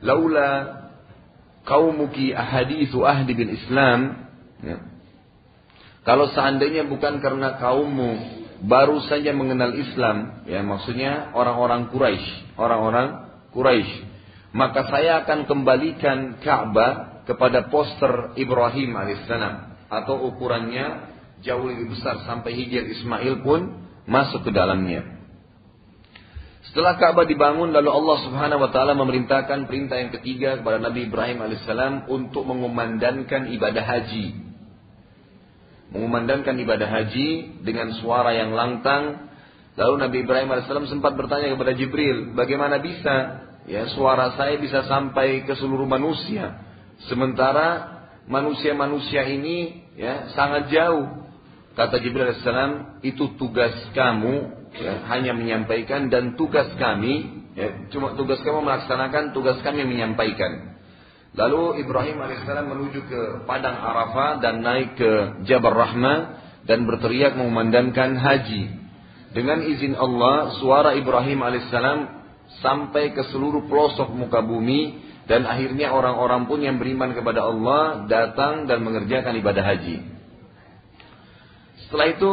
"Laula 0.00 0.50
qaumuki 1.68 2.32
ahadithu 2.32 3.04
ahdi 3.04 3.32
bil 3.36 3.52
Islam." 3.52 4.28
Ya. 4.64 4.78
Kalau 6.02 6.32
seandainya 6.32 6.88
bukan 6.88 7.20
karena 7.20 7.60
kaummu 7.60 8.40
baru 8.64 9.04
saja 9.06 9.36
mengenal 9.36 9.76
Islam, 9.76 10.48
ya 10.48 10.64
maksudnya 10.64 11.30
orang-orang 11.36 11.92
Quraisy, 11.92 12.56
orang-orang 12.56 13.08
Quraisy, 13.52 13.92
maka 14.56 14.88
saya 14.88 15.22
akan 15.22 15.44
kembalikan 15.44 16.40
Ka'bah 16.40 17.22
kepada 17.28 17.68
poster 17.70 18.34
Ibrahim 18.34 18.96
alaihissalam 18.96 19.86
atau 19.92 20.26
ukurannya 20.32 21.11
jauh 21.42 21.66
lebih 21.66 21.94
besar 21.94 22.22
sampai 22.24 22.54
Hijr 22.54 22.86
Ismail 22.98 23.42
pun 23.42 23.86
masuk 24.06 24.46
ke 24.46 24.50
dalamnya. 24.50 25.22
Setelah 26.70 26.96
Ka'bah 26.96 27.28
dibangun 27.28 27.74
lalu 27.74 27.90
Allah 27.90 28.18
Subhanahu 28.24 28.64
wa 28.64 28.70
taala 28.72 28.96
memerintahkan 28.96 29.68
perintah 29.68 30.00
yang 30.00 30.10
ketiga 30.14 30.62
kepada 30.62 30.80
Nabi 30.80 31.10
Ibrahim 31.10 31.44
alaihissalam 31.44 32.08
untuk 32.08 32.48
mengumandangkan 32.48 33.52
ibadah 33.52 33.84
haji. 33.84 34.26
Mengumandangkan 35.92 36.56
ibadah 36.56 36.88
haji 36.88 37.60
dengan 37.60 37.92
suara 38.00 38.32
yang 38.32 38.56
lantang. 38.56 39.28
Lalu 39.76 39.94
Nabi 40.00 40.16
Ibrahim 40.24 40.48
alaihissalam 40.48 40.88
sempat 40.88 41.12
bertanya 41.12 41.52
kepada 41.52 41.76
Jibril, 41.76 42.32
bagaimana 42.32 42.80
bisa 42.80 43.44
ya 43.68 43.86
suara 43.92 44.34
saya 44.34 44.58
bisa 44.58 44.86
sampai 44.88 45.46
ke 45.46 45.54
seluruh 45.54 45.86
manusia 45.86 46.58
sementara 47.06 47.98
manusia-manusia 48.26 49.26
ini 49.26 49.86
ya 49.98 50.30
sangat 50.34 50.70
jauh 50.70 51.31
Kata 51.72 51.96
Jibril 52.04 52.36
AS, 52.36 52.44
itu 53.00 53.32
tugas 53.40 53.72
kamu 53.96 54.34
ya, 54.76 55.08
hanya 55.08 55.32
menyampaikan 55.32 56.12
dan 56.12 56.36
tugas 56.36 56.68
kami, 56.76 57.44
ya, 57.56 57.88
cuma 57.88 58.12
tugas 58.12 58.44
kamu 58.44 58.60
melaksanakan, 58.60 59.32
tugas 59.32 59.56
kami 59.64 59.88
menyampaikan. 59.88 60.76
Lalu 61.32 61.80
Ibrahim 61.80 62.20
AS 62.28 62.44
menuju 62.44 63.00
ke 63.08 63.20
Padang 63.48 63.80
Arafah 63.80 64.44
dan 64.44 64.60
naik 64.60 65.00
ke 65.00 65.12
Jabal 65.48 65.72
Rahmah 65.72 66.18
dan 66.68 66.84
berteriak 66.84 67.40
mengumandangkan 67.40 68.20
haji. 68.20 68.62
Dengan 69.32 69.64
izin 69.64 69.96
Allah, 69.96 70.60
suara 70.60 70.92
Ibrahim 70.92 71.40
AS 71.40 71.72
sampai 72.60 73.16
ke 73.16 73.32
seluruh 73.32 73.64
pelosok 73.64 74.12
muka 74.12 74.44
bumi 74.44 75.00
dan 75.24 75.48
akhirnya 75.48 75.88
orang-orang 75.96 76.44
pun 76.44 76.60
yang 76.60 76.76
beriman 76.76 77.16
kepada 77.16 77.48
Allah 77.48 78.04
datang 78.12 78.68
dan 78.68 78.84
mengerjakan 78.84 79.32
ibadah 79.40 79.64
haji. 79.64 80.11
Setelah 81.92 82.08
itu 82.08 82.32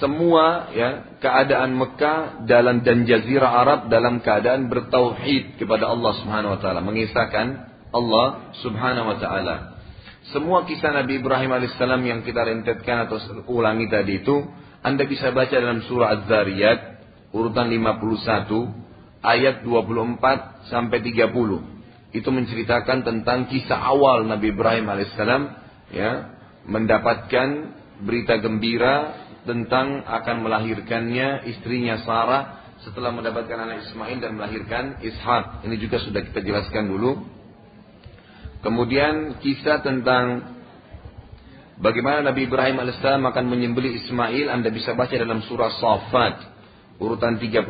semua 0.00 0.72
ya 0.72 1.20
keadaan 1.20 1.76
Mekah 1.76 2.48
dalam 2.48 2.80
dan 2.80 3.04
jazirah 3.04 3.60
Arab 3.60 3.92
dalam 3.92 4.24
keadaan 4.24 4.72
bertauhid 4.72 5.60
kepada 5.60 5.92
Allah 5.92 6.16
Subhanahu 6.24 6.56
wa 6.56 6.60
taala, 6.64 6.80
mengisahkan 6.80 7.46
Allah 7.92 8.56
Subhanahu 8.64 9.12
wa 9.12 9.16
taala. 9.20 9.56
Semua 10.32 10.64
kisah 10.64 10.96
Nabi 10.96 11.20
Ibrahim 11.20 11.52
alaihissalam 11.52 12.00
yang 12.08 12.24
kita 12.24 12.40
rentetkan 12.40 13.04
atau 13.04 13.20
ulangi 13.52 13.84
tadi 13.92 14.24
itu 14.24 14.48
Anda 14.80 15.04
bisa 15.04 15.28
baca 15.36 15.52
dalam 15.52 15.84
surah 15.84 16.24
Az-Zariyat 16.24 16.80
urutan 17.36 17.68
51 17.68 18.48
ayat 19.20 19.60
24 19.60 20.72
sampai 20.72 21.04
30. 21.04 22.16
Itu 22.16 22.32
menceritakan 22.32 23.04
tentang 23.04 23.44
kisah 23.52 23.76
awal 23.76 24.24
Nabi 24.24 24.56
Ibrahim 24.56 24.88
alaihissalam 24.88 25.42
ya 25.92 26.32
mendapatkan 26.64 27.83
berita 28.02 28.40
gembira 28.42 29.26
tentang 29.44 30.02
akan 30.02 30.36
melahirkannya 30.42 31.46
istrinya 31.52 32.00
Sarah 32.02 32.64
setelah 32.82 33.12
mendapatkan 33.14 33.54
anak 33.54 33.88
Ismail 33.88 34.18
dan 34.18 34.32
melahirkan 34.34 34.84
Ishak. 35.00 35.62
Ini 35.68 35.76
juga 35.78 36.02
sudah 36.02 36.20
kita 36.24 36.40
jelaskan 36.42 36.90
dulu. 36.90 37.22
Kemudian 38.64 39.44
kisah 39.44 39.84
tentang 39.84 40.56
bagaimana 41.78 42.24
Nabi 42.24 42.48
Ibrahim 42.48 42.80
alaihissalam 42.80 43.24
akan 43.28 43.44
menyembeli 43.44 44.00
Ismail, 44.04 44.48
Anda 44.48 44.72
bisa 44.72 44.96
baca 44.96 45.12
dalam 45.12 45.44
surah 45.44 45.72
Safat 45.76 46.36
urutan 46.96 47.36
37 47.36 47.68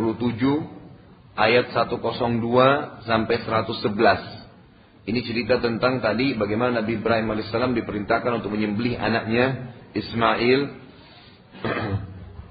ayat 1.35 1.75
102 1.75 3.03
sampai 3.03 3.37
111. 3.43 5.05
Ini 5.05 5.21
cerita 5.21 5.61
tentang 5.61 6.01
tadi 6.01 6.33
bagaimana 6.39 6.81
Nabi 6.81 6.97
Ibrahim 6.97 7.29
alaihissalam 7.35 7.75
diperintahkan 7.75 8.41
untuk 8.41 8.55
menyembelih 8.55 8.97
anaknya 8.97 9.75
Ismail 9.95 10.61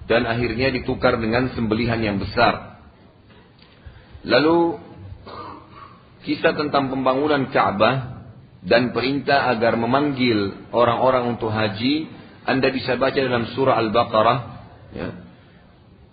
dan 0.08 0.28
akhirnya 0.28 0.72
ditukar 0.74 1.20
dengan 1.20 1.52
sembelihan 1.54 2.00
yang 2.00 2.18
besar. 2.20 2.80
Lalu 4.24 4.80
kisah 6.24 6.56
tentang 6.56 6.88
pembangunan 6.88 7.52
Ka'bah 7.52 8.24
dan 8.64 8.96
perintah 8.96 9.52
agar 9.52 9.76
memanggil 9.76 10.72
orang-orang 10.72 11.36
untuk 11.36 11.52
haji, 11.52 12.08
Anda 12.48 12.72
bisa 12.72 12.96
baca 12.96 13.20
dalam 13.20 13.52
surah 13.52 13.76
Al-Baqarah, 13.76 14.40
ya. 14.96 15.10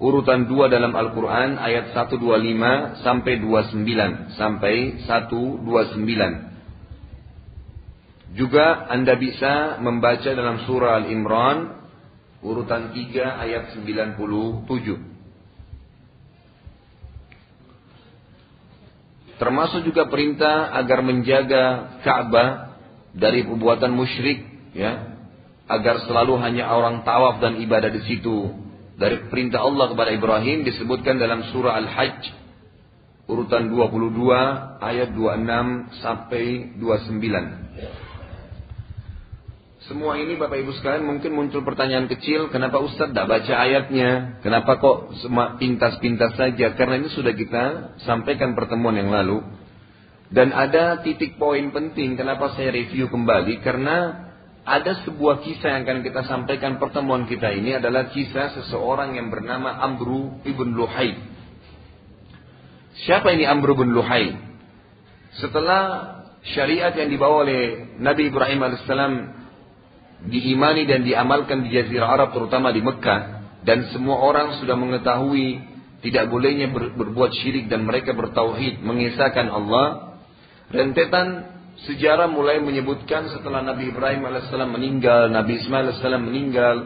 urutan 0.03 0.51
2 0.51 0.67
dalam 0.67 0.91
Al-Quran 0.99 1.63
ayat 1.63 1.95
125 1.95 3.07
sampai 3.07 3.33
29 3.39 4.35
sampai 4.35 4.75
129. 5.07 6.50
Juga 8.31 8.87
Anda 8.87 9.19
bisa 9.19 9.83
membaca 9.83 10.31
dalam 10.31 10.63
surah 10.63 11.03
Al-Imran 11.03 11.83
urutan 12.47 12.95
3 12.95 13.43
ayat 13.43 13.75
97. 13.75 14.63
Termasuk 19.41 19.89
juga 19.89 20.05
perintah 20.07 20.69
agar 20.77 21.01
menjaga 21.01 21.97
Ka'bah 22.05 22.77
dari 23.17 23.43
perbuatan 23.43 23.89
musyrik, 23.89 24.45
ya, 24.77 25.17
agar 25.65 26.05
selalu 26.05 26.37
hanya 26.45 26.69
orang 26.71 27.03
tawaf 27.09 27.41
dan 27.41 27.57
ibadah 27.59 27.89
di 27.89 28.05
situ. 28.05 28.53
Dari 29.01 29.33
perintah 29.33 29.65
Allah 29.65 29.89
kepada 29.89 30.13
Ibrahim 30.13 30.61
disebutkan 30.63 31.17
dalam 31.17 31.49
surah 31.51 31.73
Al-Hajj 31.73 32.37
urutan 33.31 33.71
22 33.73 34.83
ayat 34.83 35.15
26 35.17 36.03
sampai 36.05 36.77
29. 36.77 38.10
Semua 39.91 40.15
ini 40.23 40.39
Bapak 40.39 40.55
Ibu 40.55 40.71
sekalian 40.79 41.03
mungkin 41.03 41.35
muncul 41.35 41.67
pertanyaan 41.67 42.07
kecil, 42.07 42.47
kenapa 42.55 42.79
Ustadz 42.79 43.11
tidak 43.11 43.27
baca 43.27 43.55
ayatnya? 43.59 44.39
Kenapa 44.39 44.79
kok 44.79 45.19
pintas-pintas 45.59 46.39
saja? 46.39 46.79
Karena 46.79 47.03
ini 47.03 47.11
sudah 47.11 47.35
kita 47.35 47.99
sampaikan 48.07 48.55
pertemuan 48.55 48.95
yang 48.95 49.11
lalu. 49.11 49.43
Dan 50.31 50.55
ada 50.55 51.03
titik 51.03 51.43
poin 51.43 51.75
penting 51.75 52.15
kenapa 52.15 52.55
saya 52.55 52.71
review 52.71 53.11
kembali 53.11 53.67
karena 53.67 54.31
ada 54.63 54.95
sebuah 55.03 55.43
kisah 55.43 55.75
yang 55.75 55.83
akan 55.83 56.07
kita 56.07 56.23
sampaikan 56.23 56.79
pertemuan 56.79 57.27
kita 57.27 57.51
ini 57.51 57.75
adalah 57.75 58.15
kisah 58.15 58.63
seseorang 58.63 59.19
yang 59.19 59.27
bernama 59.27 59.75
Amru 59.75 60.39
ibn 60.47 60.71
Luhai. 60.71 61.19
Siapa 62.95 63.35
ini 63.35 63.43
Amru 63.43 63.75
ibn 63.75 63.91
Luhai? 63.91 64.39
Setelah 65.35 65.83
syariat 66.55 66.95
yang 66.95 67.11
dibawa 67.11 67.43
oleh 67.43 67.91
Nabi 67.99 68.31
Ibrahim 68.31 68.63
alaihissalam 68.63 69.40
diimani 70.29 70.85
dan 70.85 71.01
diamalkan 71.07 71.65
di 71.65 71.73
Jazirah 71.73 72.13
Arab 72.13 72.37
terutama 72.37 72.69
di 72.75 72.85
Mekah 72.85 73.21
dan 73.65 73.89
semua 73.93 74.21
orang 74.21 74.61
sudah 74.61 74.77
mengetahui 74.77 75.71
tidak 76.01 76.33
bolehnya 76.33 76.73
ber, 76.73 76.97
berbuat 76.97 77.31
syirik 77.41 77.69
dan 77.69 77.85
mereka 77.85 78.17
bertauhid 78.17 78.81
mengisahkan 78.81 79.53
Allah. 79.53 80.17
Rentetan 80.73 81.51
sejarah 81.85 82.29
mulai 82.29 82.61
menyebutkan 82.61 83.29
setelah 83.33 83.61
Nabi 83.61 83.93
Ibrahim 83.93 84.25
alaihissalam 84.25 84.71
meninggal 84.71 85.29
Nabi 85.29 85.61
Ismail 85.61 85.93
alaihissalam 85.93 86.25
meninggal 86.25 86.77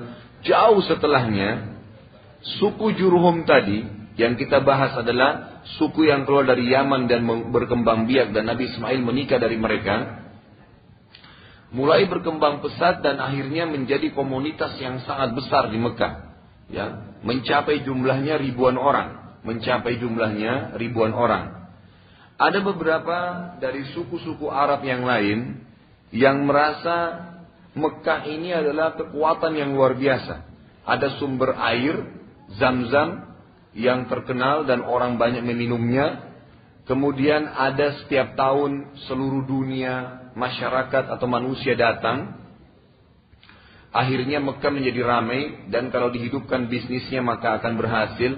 jauh 0.46 0.80
setelahnya 0.86 1.78
suku 2.58 2.94
Jurhum 2.96 3.42
tadi 3.44 3.82
yang 4.14 4.38
kita 4.38 4.62
bahas 4.62 4.94
adalah 4.94 5.62
suku 5.78 6.06
yang 6.06 6.22
keluar 6.22 6.46
dari 6.46 6.70
Yaman 6.70 7.10
dan 7.10 7.26
berkembang 7.50 8.06
biak 8.06 8.30
dan 8.30 8.46
Nabi 8.46 8.70
Ismail 8.70 9.00
menikah 9.02 9.42
dari 9.42 9.58
mereka 9.58 10.23
mulai 11.74 12.06
berkembang 12.06 12.62
pesat 12.62 13.02
dan 13.02 13.18
akhirnya 13.18 13.66
menjadi 13.66 14.14
komunitas 14.14 14.78
yang 14.78 15.02
sangat 15.02 15.34
besar 15.34 15.74
di 15.74 15.78
Mekah. 15.82 16.32
Ya, 16.70 17.18
mencapai 17.26 17.82
jumlahnya 17.82 18.38
ribuan 18.38 18.78
orang, 18.78 19.42
mencapai 19.42 19.98
jumlahnya 19.98 20.78
ribuan 20.78 21.10
orang. 21.10 21.66
Ada 22.38 22.62
beberapa 22.62 23.18
dari 23.58 23.90
suku-suku 23.90 24.46
Arab 24.48 24.86
yang 24.86 25.02
lain 25.02 25.66
yang 26.14 26.46
merasa 26.46 27.26
Mekah 27.74 28.30
ini 28.30 28.54
adalah 28.54 28.94
kekuatan 28.94 29.58
yang 29.58 29.74
luar 29.74 29.98
biasa. 29.98 30.46
Ada 30.86 31.18
sumber 31.18 31.58
air, 31.58 32.06
zam-zam, 32.54 33.34
yang 33.74 34.06
terkenal 34.06 34.62
dan 34.62 34.86
orang 34.86 35.18
banyak 35.18 35.42
meminumnya. 35.42 36.30
Kemudian 36.86 37.50
ada 37.50 37.98
setiap 37.98 38.38
tahun 38.38 38.94
seluruh 39.10 39.42
dunia 39.42 40.23
masyarakat 40.34 41.04
atau 41.14 41.26
manusia 41.30 41.78
datang, 41.78 42.38
akhirnya 43.94 44.42
Mekah 44.42 44.70
menjadi 44.74 45.00
ramai 45.06 45.70
dan 45.70 45.88
kalau 45.94 46.10
dihidupkan 46.10 46.66
bisnisnya 46.66 47.22
maka 47.22 47.62
akan 47.62 47.72
berhasil. 47.78 48.32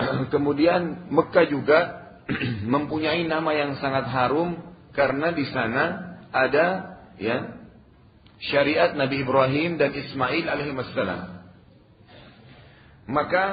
Kemudian 0.34 1.12
Mekah 1.12 1.46
juga 1.46 1.80
mempunyai 2.74 3.28
nama 3.28 3.52
yang 3.52 3.76
sangat 3.78 4.08
harum 4.08 4.56
karena 4.96 5.30
di 5.30 5.44
sana 5.52 6.16
ada 6.32 6.96
ya 7.20 7.60
syariat 8.40 8.96
Nabi 8.96 9.22
Ibrahim 9.22 9.76
dan 9.76 9.92
Ismail 9.92 10.48
alaihissalam. 10.48 11.20
Maka 13.04 13.44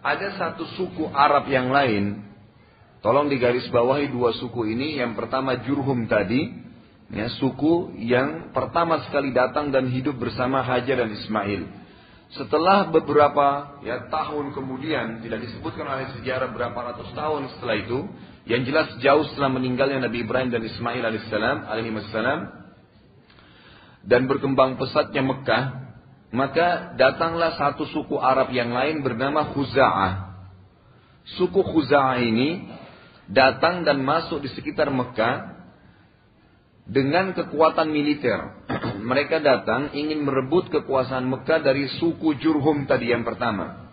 ada 0.00 0.28
satu 0.38 0.64
suku 0.78 1.10
Arab 1.10 1.50
yang 1.50 1.74
lain 1.74 2.29
Tolong 3.00 3.32
digarisbawahi 3.32 4.12
dua 4.12 4.36
suku 4.36 4.76
ini. 4.76 5.00
Yang 5.00 5.16
pertama 5.16 5.56
Jurhum 5.64 6.04
tadi, 6.04 6.52
ya, 7.08 7.32
suku 7.40 7.96
yang 7.96 8.52
pertama 8.52 9.00
sekali 9.08 9.32
datang 9.32 9.72
dan 9.72 9.88
hidup 9.88 10.20
bersama 10.20 10.60
Hajar 10.60 11.00
dan 11.00 11.10
Ismail. 11.16 11.80
Setelah 12.30 12.92
beberapa 12.94 13.80
ya, 13.82 14.06
tahun 14.06 14.54
kemudian, 14.54 15.24
tidak 15.24 15.42
disebutkan 15.48 15.82
oleh 15.82 16.14
sejarah 16.20 16.52
berapa 16.54 16.76
ratus 16.76 17.10
tahun 17.16 17.50
setelah 17.56 17.76
itu, 17.80 17.98
yang 18.46 18.62
jelas 18.62 18.94
jauh 19.02 19.26
setelah 19.32 19.50
meninggalnya 19.50 20.06
Nabi 20.06 20.22
Ibrahim 20.22 20.54
dan 20.54 20.62
Ismail 20.62 21.02
alaihissalam, 21.02 21.66
alaihissalam, 21.66 22.40
dan 24.06 24.22
berkembang 24.30 24.78
pesatnya 24.78 25.26
Mekah, 25.26 25.64
maka 26.30 26.94
datanglah 26.94 27.58
satu 27.58 27.88
suku 27.90 28.14
Arab 28.16 28.54
yang 28.54 28.70
lain 28.70 29.02
bernama 29.02 29.50
Khuza'ah. 29.50 30.12
Suku 31.34 31.60
Khuza'ah 31.66 32.22
ini 32.22 32.78
datang 33.30 33.86
dan 33.86 34.02
masuk 34.02 34.42
di 34.42 34.50
sekitar 34.50 34.90
Mekah 34.90 35.62
dengan 36.90 37.30
kekuatan 37.32 37.88
militer. 37.88 38.66
Mereka 39.10 39.38
datang 39.40 39.94
ingin 39.94 40.26
merebut 40.26 40.68
kekuasaan 40.68 41.30
Mekah 41.30 41.62
dari 41.62 41.86
suku 42.02 42.36
Jurhum 42.36 42.84
tadi 42.90 43.14
yang 43.14 43.22
pertama. 43.22 43.90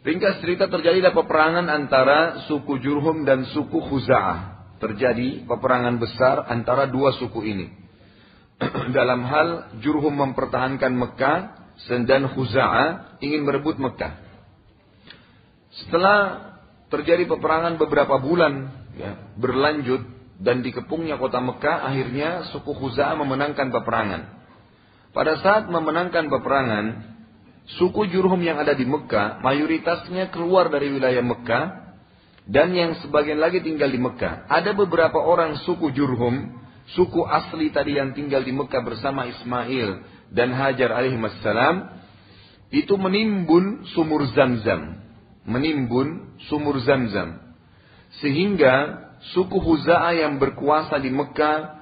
Ringkas 0.00 0.40
cerita 0.40 0.64
terjadilah 0.68 1.12
peperangan 1.12 1.68
antara 1.68 2.48
suku 2.48 2.80
Jurhum 2.80 3.24
dan 3.28 3.44
suku 3.52 3.80
Khuza'ah. 3.84 4.60
Terjadi 4.80 5.44
peperangan 5.44 6.00
besar 6.00 6.48
antara 6.48 6.88
dua 6.88 7.12
suku 7.20 7.44
ini. 7.44 7.68
Dalam 8.96 9.24
hal 9.28 9.48
Jurhum 9.84 10.16
mempertahankan 10.16 10.92
Mekah 10.92 11.38
dan 12.04 12.28
Khuza'ah 12.32 13.20
ingin 13.24 13.44
merebut 13.44 13.76
Mekah. 13.80 14.20
Setelah 15.84 16.49
terjadi 16.90 17.24
peperangan 17.30 17.78
beberapa 17.78 18.18
bulan 18.18 18.68
ya, 18.98 19.34
berlanjut 19.38 20.02
dan 20.42 20.60
dikepungnya 20.60 21.16
kota 21.16 21.38
Mekah 21.38 21.86
akhirnya 21.86 22.50
suku 22.50 22.74
Khuza'ah 22.74 23.14
memenangkan 23.14 23.70
peperangan. 23.70 24.22
Pada 25.10 25.38
saat 25.42 25.66
memenangkan 25.70 26.30
peperangan, 26.30 26.84
suku 27.78 28.10
Jurhum 28.10 28.42
yang 28.42 28.58
ada 28.58 28.74
di 28.74 28.86
Mekah 28.86 29.42
mayoritasnya 29.42 30.34
keluar 30.34 30.70
dari 30.70 30.90
wilayah 30.90 31.22
Mekah 31.22 31.64
dan 32.50 32.74
yang 32.74 32.98
sebagian 32.98 33.38
lagi 33.38 33.62
tinggal 33.62 33.90
di 33.90 34.00
Mekah. 34.02 34.50
Ada 34.50 34.74
beberapa 34.74 35.22
orang 35.22 35.62
suku 35.62 35.94
Jurhum, 35.94 36.58
suku 36.98 37.22
asli 37.22 37.70
tadi 37.70 37.98
yang 37.98 38.16
tinggal 38.16 38.42
di 38.42 38.50
Mekah 38.50 38.82
bersama 38.82 39.30
Ismail 39.30 40.02
dan 40.34 40.50
Hajar 40.54 40.90
alaihissalam 40.94 42.02
itu 42.70 42.94
menimbun 42.94 43.86
sumur 43.94 44.30
Zamzam 44.30 44.99
menimbun 45.44 46.36
sumur 46.48 46.80
Zamzam. 46.84 47.54
Sehingga 48.20 49.06
suku 49.32 49.60
Huza'ah 49.60 50.16
yang 50.16 50.40
berkuasa 50.40 50.98
di 50.98 51.12
Mekah 51.12 51.80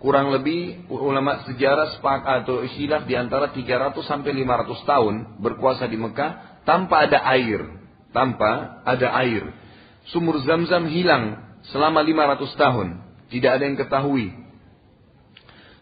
kurang 0.00 0.32
lebih 0.32 0.88
ulama 0.88 1.44
sejarah 1.44 1.96
sepakat 1.96 2.48
atau 2.48 2.64
istilah 2.64 3.04
di 3.04 3.14
antara 3.16 3.52
300 3.52 4.00
sampai 4.00 4.32
500 4.32 4.88
tahun 4.88 5.14
berkuasa 5.44 5.84
di 5.88 5.96
Mekah 6.00 6.62
tanpa 6.64 7.04
ada 7.08 7.20
air, 7.36 7.64
tanpa 8.12 8.82
ada 8.84 9.12
air. 9.20 9.52
Sumur 10.08 10.40
Zamzam 10.44 10.88
hilang 10.88 11.56
selama 11.68 12.00
500 12.00 12.56
tahun, 12.56 12.88
tidak 13.28 13.50
ada 13.60 13.64
yang 13.68 13.76
ketahui. 13.76 14.28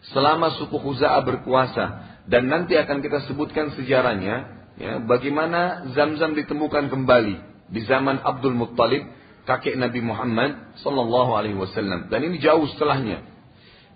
selama 0.09 0.57
suku 0.57 0.79
Khuza'ah 0.79 1.21
berkuasa 1.21 1.85
dan 2.25 2.49
nanti 2.49 2.77
akan 2.77 3.03
kita 3.03 3.29
sebutkan 3.29 3.73
sejarahnya 3.77 4.58
ya, 4.79 5.03
bagaimana 5.03 5.91
Zamzam 5.93 6.33
ditemukan 6.33 6.89
kembali 6.89 7.35
di 7.69 7.81
zaman 7.85 8.23
Abdul 8.23 8.55
Muttalib 8.57 9.05
kakek 9.45 9.77
Nabi 9.77 10.01
Muhammad 10.01 10.79
sallallahu 10.81 11.35
alaihi 11.35 11.59
wasallam 11.59 12.09
dan 12.09 12.19
ini 12.25 12.41
jauh 12.41 12.65
setelahnya 12.71 13.29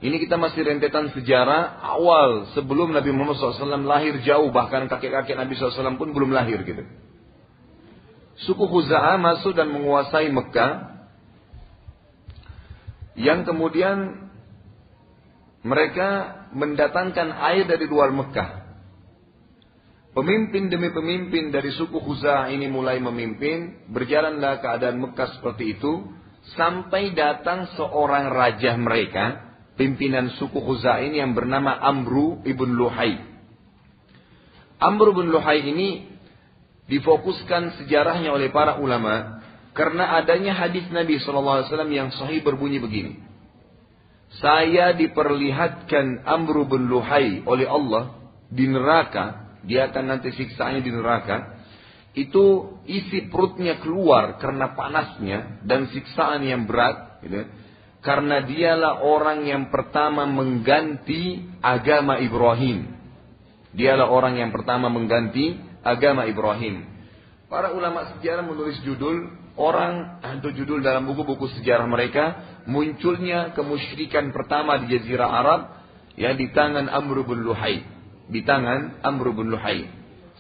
ini 0.04 0.20
kita 0.20 0.36
masih 0.36 0.68
rentetan 0.68 1.16
sejarah 1.16 1.80
awal 1.80 2.52
sebelum 2.52 2.92
Nabi 2.92 3.16
Muhammad 3.16 3.40
SAW 3.40 3.88
lahir 3.88 4.20
jauh 4.28 4.52
bahkan 4.52 4.92
kakek-kakek 4.92 5.40
Nabi 5.40 5.56
SAW 5.56 5.96
pun 5.96 6.12
belum 6.12 6.36
lahir 6.36 6.60
gitu. 6.68 6.84
Suku 8.44 8.68
Khuza'ah 8.68 9.16
masuk 9.16 9.56
dan 9.56 9.72
menguasai 9.72 10.28
Mekah 10.28 11.08
yang 13.16 13.48
kemudian 13.48 14.28
mereka 15.64 16.36
mendatangkan 16.52 17.32
air 17.40 17.64
dari 17.64 17.88
luar 17.88 18.12
Mekah. 18.12 18.63
Pemimpin 20.14 20.70
demi 20.70 20.94
pemimpin 20.94 21.50
dari 21.50 21.74
suku 21.74 21.98
Khuza'ah 21.98 22.54
ini 22.54 22.70
mulai 22.70 23.02
memimpin, 23.02 23.90
berjalanlah 23.90 24.62
keadaan 24.62 25.02
Mekah 25.02 25.42
seperti 25.42 25.74
itu, 25.74 26.06
sampai 26.54 27.18
datang 27.18 27.66
seorang 27.74 28.30
raja 28.30 28.78
mereka, 28.78 29.58
pimpinan 29.74 30.30
suku 30.38 30.62
Khuza'ah 30.62 31.02
ini 31.02 31.18
yang 31.18 31.34
bernama 31.34 31.74
Amru 31.82 32.46
ibn 32.46 32.78
Luhai. 32.78 33.18
Amru 34.78 35.18
ibn 35.18 35.34
Luhai 35.34 35.66
ini 35.66 36.14
difokuskan 36.92 37.82
sejarahnya 37.82 38.36
oleh 38.36 38.54
para 38.54 38.78
ulama 38.78 39.42
karena 39.74 40.22
adanya 40.22 40.54
hadis 40.54 40.86
Nabi 40.94 41.18
SAW 41.18 41.66
yang 41.90 42.14
sahih 42.14 42.46
berbunyi 42.46 42.78
begini. 42.78 43.18
Saya 44.38 44.94
diperlihatkan 44.98 46.26
Amru 46.26 46.66
bin 46.66 46.90
Luhai 46.90 47.46
oleh 47.46 47.66
Allah 47.70 48.18
di 48.50 48.66
neraka. 48.70 49.43
Dia 49.64 49.92
akan 49.92 50.04
nanti 50.12 50.36
siksaannya 50.36 50.82
di 50.84 50.92
neraka. 50.92 51.38
Itu 52.14 52.78
isi 52.86 53.32
perutnya 53.32 53.82
keluar 53.82 54.38
karena 54.38 54.78
panasnya 54.78 55.64
dan 55.66 55.90
siksaan 55.90 56.46
yang 56.46 56.70
berat. 56.70 57.24
Gitu. 57.26 57.48
Karena 58.04 58.44
dialah 58.44 59.02
orang 59.02 59.48
yang 59.48 59.72
pertama 59.72 60.28
mengganti 60.28 61.42
agama 61.64 62.20
Ibrahim. 62.20 62.92
Dialah 63.74 64.12
orang 64.12 64.38
yang 64.38 64.52
pertama 64.54 64.92
mengganti 64.92 65.58
agama 65.82 66.28
Ibrahim. 66.30 66.86
Para 67.48 67.74
ulama 67.74 68.14
sejarah 68.14 68.46
menulis 68.46 68.78
judul 68.86 69.44
orang 69.56 70.22
atau 70.22 70.50
judul 70.50 70.82
dalam 70.82 71.06
buku-buku 71.06 71.50
sejarah 71.62 71.86
mereka 71.86 72.24
munculnya 72.66 73.54
kemusyrikan 73.54 74.34
pertama 74.34 74.82
di 74.82 74.98
jazirah 74.98 75.30
Arab 75.30 75.62
ya 76.18 76.34
di 76.34 76.50
tangan 76.50 76.90
Amr 76.90 77.22
bin 77.22 77.46
Luhai 77.46 77.93
di 78.28 78.42
tangan 78.44 79.04
Amr 79.04 79.36
bin 79.36 79.52
Luhai. 79.52 79.88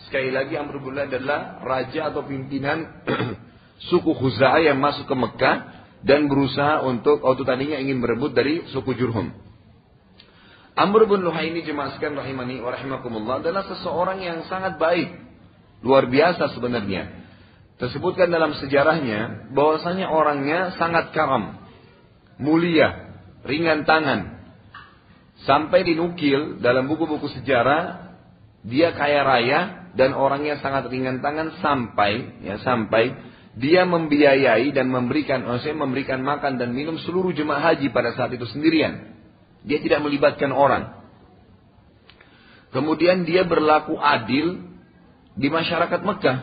Sekali 0.08 0.30
lagi 0.32 0.56
Amr 0.56 0.80
bin 0.80 0.96
Luhai 0.96 1.10
adalah 1.10 1.64
raja 1.64 2.12
atau 2.12 2.24
pimpinan 2.24 3.04
suku 3.90 4.12
Khuza'ah 4.16 4.64
yang 4.64 4.80
masuk 4.80 5.08
ke 5.08 5.16
Mekah 5.16 5.58
dan 6.04 6.28
berusaha 6.28 6.84
untuk 6.84 7.24
waktu 7.24 7.44
tadinya 7.48 7.78
ingin 7.80 8.04
merebut 8.04 8.36
dari 8.36 8.68
suku 8.72 8.96
Jurhum. 8.96 9.32
Amr 10.74 11.06
bin 11.06 11.22
Luhai 11.22 11.54
ini 11.54 11.62
jemaskan 11.62 12.18
rahimani 12.18 12.58
wa 12.58 12.74
rahimakumullah 12.74 13.46
adalah 13.46 13.64
seseorang 13.70 14.20
yang 14.26 14.42
sangat 14.50 14.82
baik. 14.82 15.22
Luar 15.86 16.10
biasa 16.10 16.50
sebenarnya. 16.58 17.24
Tersebutkan 17.78 18.32
dalam 18.32 18.58
sejarahnya 18.58 19.52
bahwasanya 19.54 20.10
orangnya 20.10 20.74
sangat 20.80 21.12
karam, 21.14 21.62
mulia, 22.42 23.20
ringan 23.46 23.86
tangan. 23.86 24.33
Sampai 25.44 25.84
dinukil 25.84 26.64
dalam 26.64 26.88
buku-buku 26.88 27.28
sejarah 27.40 28.16
dia 28.64 28.96
kaya 28.96 29.28
raya 29.28 29.60
dan 29.94 30.16
orangnya 30.16 30.58
sangat 30.64 30.88
ringan 30.88 31.20
tangan 31.20 31.60
sampai 31.60 32.42
ya 32.48 32.64
sampai 32.64 33.12
dia 33.54 33.86
membiayai 33.86 34.74
dan 34.74 34.90
memberikan 34.90 35.46
maksudnya 35.46 35.84
memberikan 35.84 36.24
makan 36.26 36.58
dan 36.58 36.74
minum 36.74 36.98
seluruh 36.98 37.36
jemaah 37.36 37.76
haji 37.76 37.94
pada 37.94 38.16
saat 38.18 38.34
itu 38.34 38.48
sendirian. 38.50 39.14
Dia 39.64 39.78
tidak 39.80 40.02
melibatkan 40.02 40.50
orang. 40.50 41.06
Kemudian 42.74 43.24
dia 43.24 43.46
berlaku 43.46 43.96
adil 44.02 44.74
di 45.38 45.48
masyarakat 45.54 46.02
Mekah. 46.02 46.38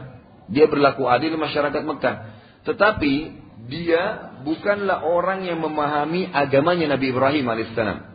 Dia 0.46 0.70
berlaku 0.70 1.10
adil 1.10 1.34
masyarakat 1.34 1.82
Mekah. 1.82 2.16
Tetapi 2.70 3.14
dia 3.66 4.30
bukanlah 4.46 5.02
orang 5.02 5.44
yang 5.44 5.58
memahami 5.58 6.30
agamanya 6.30 6.94
Nabi 6.94 7.10
Ibrahim 7.10 7.50
alaihissalam. 7.50 8.09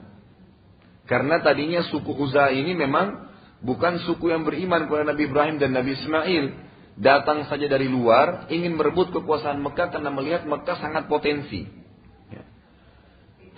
Karena 1.05 1.37
tadinya 1.41 1.85
suku 1.85 2.17
Uza 2.17 2.49
ini 2.49 2.73
memang 2.73 3.29
bukan 3.61 4.01
suku 4.09 4.33
yang 4.33 4.41
beriman 4.41 4.89
kepada 4.89 5.05
Nabi 5.05 5.29
Ibrahim 5.29 5.55
dan 5.61 5.73
Nabi 5.73 5.93
Ismail. 5.93 6.45
Datang 6.95 7.43
saja 7.51 7.67
dari 7.67 7.91
luar, 7.91 8.47
ingin 8.47 8.79
merebut 8.79 9.11
kekuasaan 9.11 9.59
Mekah 9.59 9.91
karena 9.91 10.09
melihat 10.09 10.47
Mekah 10.47 10.79
sangat 10.79 11.11
potensi. 11.11 11.67
Ya. 12.31 12.47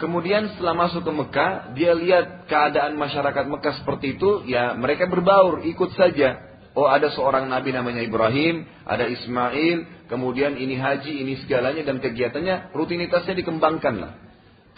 Kemudian 0.01 0.57
setelah 0.57 0.73
masuk 0.73 1.05
ke 1.05 1.11
Mekah, 1.13 1.51
dia 1.77 1.93
lihat 1.93 2.49
keadaan 2.49 2.97
masyarakat 2.97 3.45
Mekah 3.45 3.73
seperti 3.85 4.17
itu, 4.17 4.41
ya 4.49 4.73
mereka 4.73 5.05
berbaur, 5.05 5.61
ikut 5.69 5.93
saja. 5.93 6.49
Oh 6.73 6.89
ada 6.89 7.09
seorang 7.13 7.49
nabi 7.49 7.73
namanya 7.73 8.05
Ibrahim, 8.05 8.65
ada 8.85 9.05
Ismail, 9.05 10.09
kemudian 10.09 10.57
ini 10.57 10.77
haji, 10.77 11.25
ini 11.25 11.37
segalanya 11.41 11.85
dan 11.85 12.01
kegiatannya 12.01 12.73
rutinitasnya 12.73 13.37
dikembangkanlah. 13.37 14.26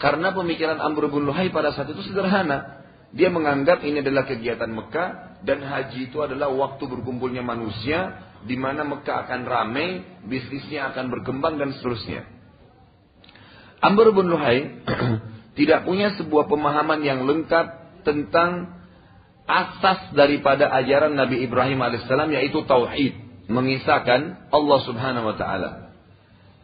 Karena 0.00 0.32
pemikiran 0.32 0.80
Amr 0.80 1.12
bin 1.12 1.28
Luhai 1.28 1.52
pada 1.52 1.76
saat 1.76 1.92
itu 1.92 2.00
sederhana. 2.08 2.80
Dia 3.12 3.28
menganggap 3.28 3.84
ini 3.84 4.00
adalah 4.00 4.24
kegiatan 4.24 4.70
Mekah 4.70 5.42
dan 5.44 5.60
haji 5.60 6.08
itu 6.08 6.24
adalah 6.24 6.48
waktu 6.48 6.88
berkumpulnya 6.88 7.44
manusia 7.44 8.16
di 8.48 8.56
mana 8.56 8.86
Mekah 8.88 9.28
akan 9.28 9.44
ramai, 9.44 10.00
bisnisnya 10.24 10.94
akan 10.94 11.12
berkembang 11.12 11.60
dan 11.60 11.76
seterusnya. 11.76 12.24
Amr 13.84 14.16
bin 14.16 14.32
Luhai 14.32 14.80
tidak 15.58 15.84
punya 15.84 16.16
sebuah 16.16 16.48
pemahaman 16.48 17.04
yang 17.04 17.28
lengkap 17.28 18.00
tentang 18.06 18.80
asas 19.44 20.16
daripada 20.16 20.72
ajaran 20.80 21.12
Nabi 21.12 21.44
Ibrahim 21.44 21.84
alaihissalam 21.84 22.32
yaitu 22.32 22.64
tauhid, 22.64 23.20
mengisahkan 23.52 24.48
Allah 24.48 24.78
Subhanahu 24.86 25.28
wa 25.28 25.36
taala. 25.36 25.70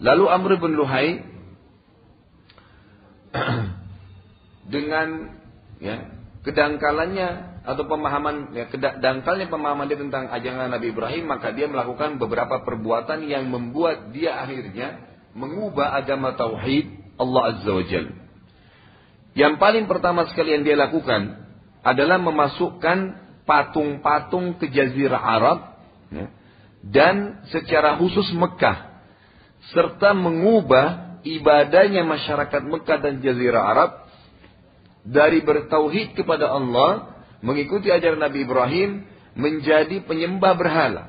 Lalu 0.01 0.25
Amr 0.25 0.51
bin 0.57 0.73
Luhai 0.73 1.36
dengan 4.75 5.37
ya 5.83 5.97
kedangkalannya 6.47 7.59
atau 7.67 7.83
pemahaman 7.91 8.55
ya 8.55 8.71
kedangkalnya 8.71 9.51
pemahaman 9.51 9.91
dia 9.91 9.99
tentang 9.99 10.31
ajaran 10.31 10.71
Nabi 10.71 10.95
Ibrahim 10.95 11.27
maka 11.27 11.51
dia 11.51 11.67
melakukan 11.67 12.23
beberapa 12.23 12.63
perbuatan 12.63 13.27
yang 13.27 13.51
membuat 13.51 14.15
dia 14.15 14.39
akhirnya 14.39 15.03
mengubah 15.35 15.99
agama 15.99 16.39
tauhid 16.39 16.87
Allah 17.21 17.43
Azza 17.53 17.71
wa 17.73 17.85
Jalla. 17.85 18.15
Yang 19.37 19.55
paling 19.61 19.85
pertama 19.85 20.25
sekali 20.33 20.57
yang 20.57 20.65
dia 20.65 20.81
lakukan 20.81 21.45
adalah 21.85 22.17
memasukkan 22.17 22.99
patung-patung 23.45 24.57
ke 24.57 24.73
Jazirah 24.73 25.21
Arab 25.21 25.59
ya, 26.09 26.27
dan 26.83 27.45
secara 27.53 28.01
khusus 28.01 28.33
Mekah 28.33 28.97
serta 29.77 30.17
mengubah 30.17 31.06
ibadahnya 31.35 32.07
masyarakat 32.07 32.63
Mekah 32.63 32.99
dan 33.03 33.19
Jazirah 33.19 33.65
Arab 33.67 33.91
dari 35.07 35.43
bertauhid 35.43 36.15
kepada 36.15 36.51
Allah 36.51 37.19
mengikuti 37.43 37.91
ajaran 37.91 38.23
Nabi 38.23 38.47
Ibrahim 38.47 39.07
menjadi 39.37 40.03
penyembah 40.07 40.55
berhala. 40.57 41.05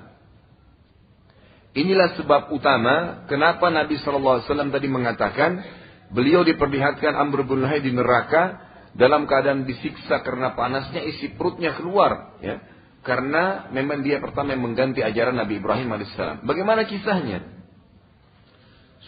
Inilah 1.78 2.18
sebab 2.18 2.50
utama 2.54 3.26
kenapa 3.30 3.70
Nabi 3.70 4.02
SAW 4.02 4.42
tadi 4.74 4.90
mengatakan 4.90 5.62
beliau 6.10 6.42
diperlihatkan 6.42 7.14
Amr 7.14 7.46
bin 7.46 7.62
Lahai 7.62 7.86
di 7.86 7.94
neraka 7.94 8.66
dalam 8.98 9.30
keadaan 9.30 9.62
disiksa 9.70 10.26
karena 10.26 10.58
panasnya 10.58 11.06
isi 11.06 11.38
perutnya 11.38 11.78
keluar 11.78 12.34
ya 12.42 12.58
karena 13.06 13.70
memang 13.70 14.02
dia 14.02 14.18
pertama 14.18 14.58
yang 14.58 14.68
mengganti 14.68 15.00
ajaran 15.06 15.38
Nabi 15.38 15.62
Ibrahim 15.62 15.96
alaihissalam. 15.96 16.44
Bagaimana 16.44 16.84
kisahnya? 16.90 17.40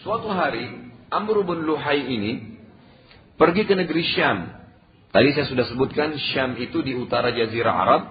Suatu 0.00 0.32
hari 0.32 0.88
Amr 1.10 1.42
bin 1.42 1.66
Luhai 1.66 2.06
ini 2.06 2.32
pergi 3.34 3.66
ke 3.66 3.74
negeri 3.74 4.02
Syam. 4.14 4.46
Tadi 5.10 5.28
saya 5.34 5.46
sudah 5.50 5.66
sebutkan 5.66 6.14
Syam 6.30 6.54
itu 6.54 6.86
di 6.86 6.94
utara 6.94 7.34
Jazirah 7.34 7.74
Arab. 7.74 8.02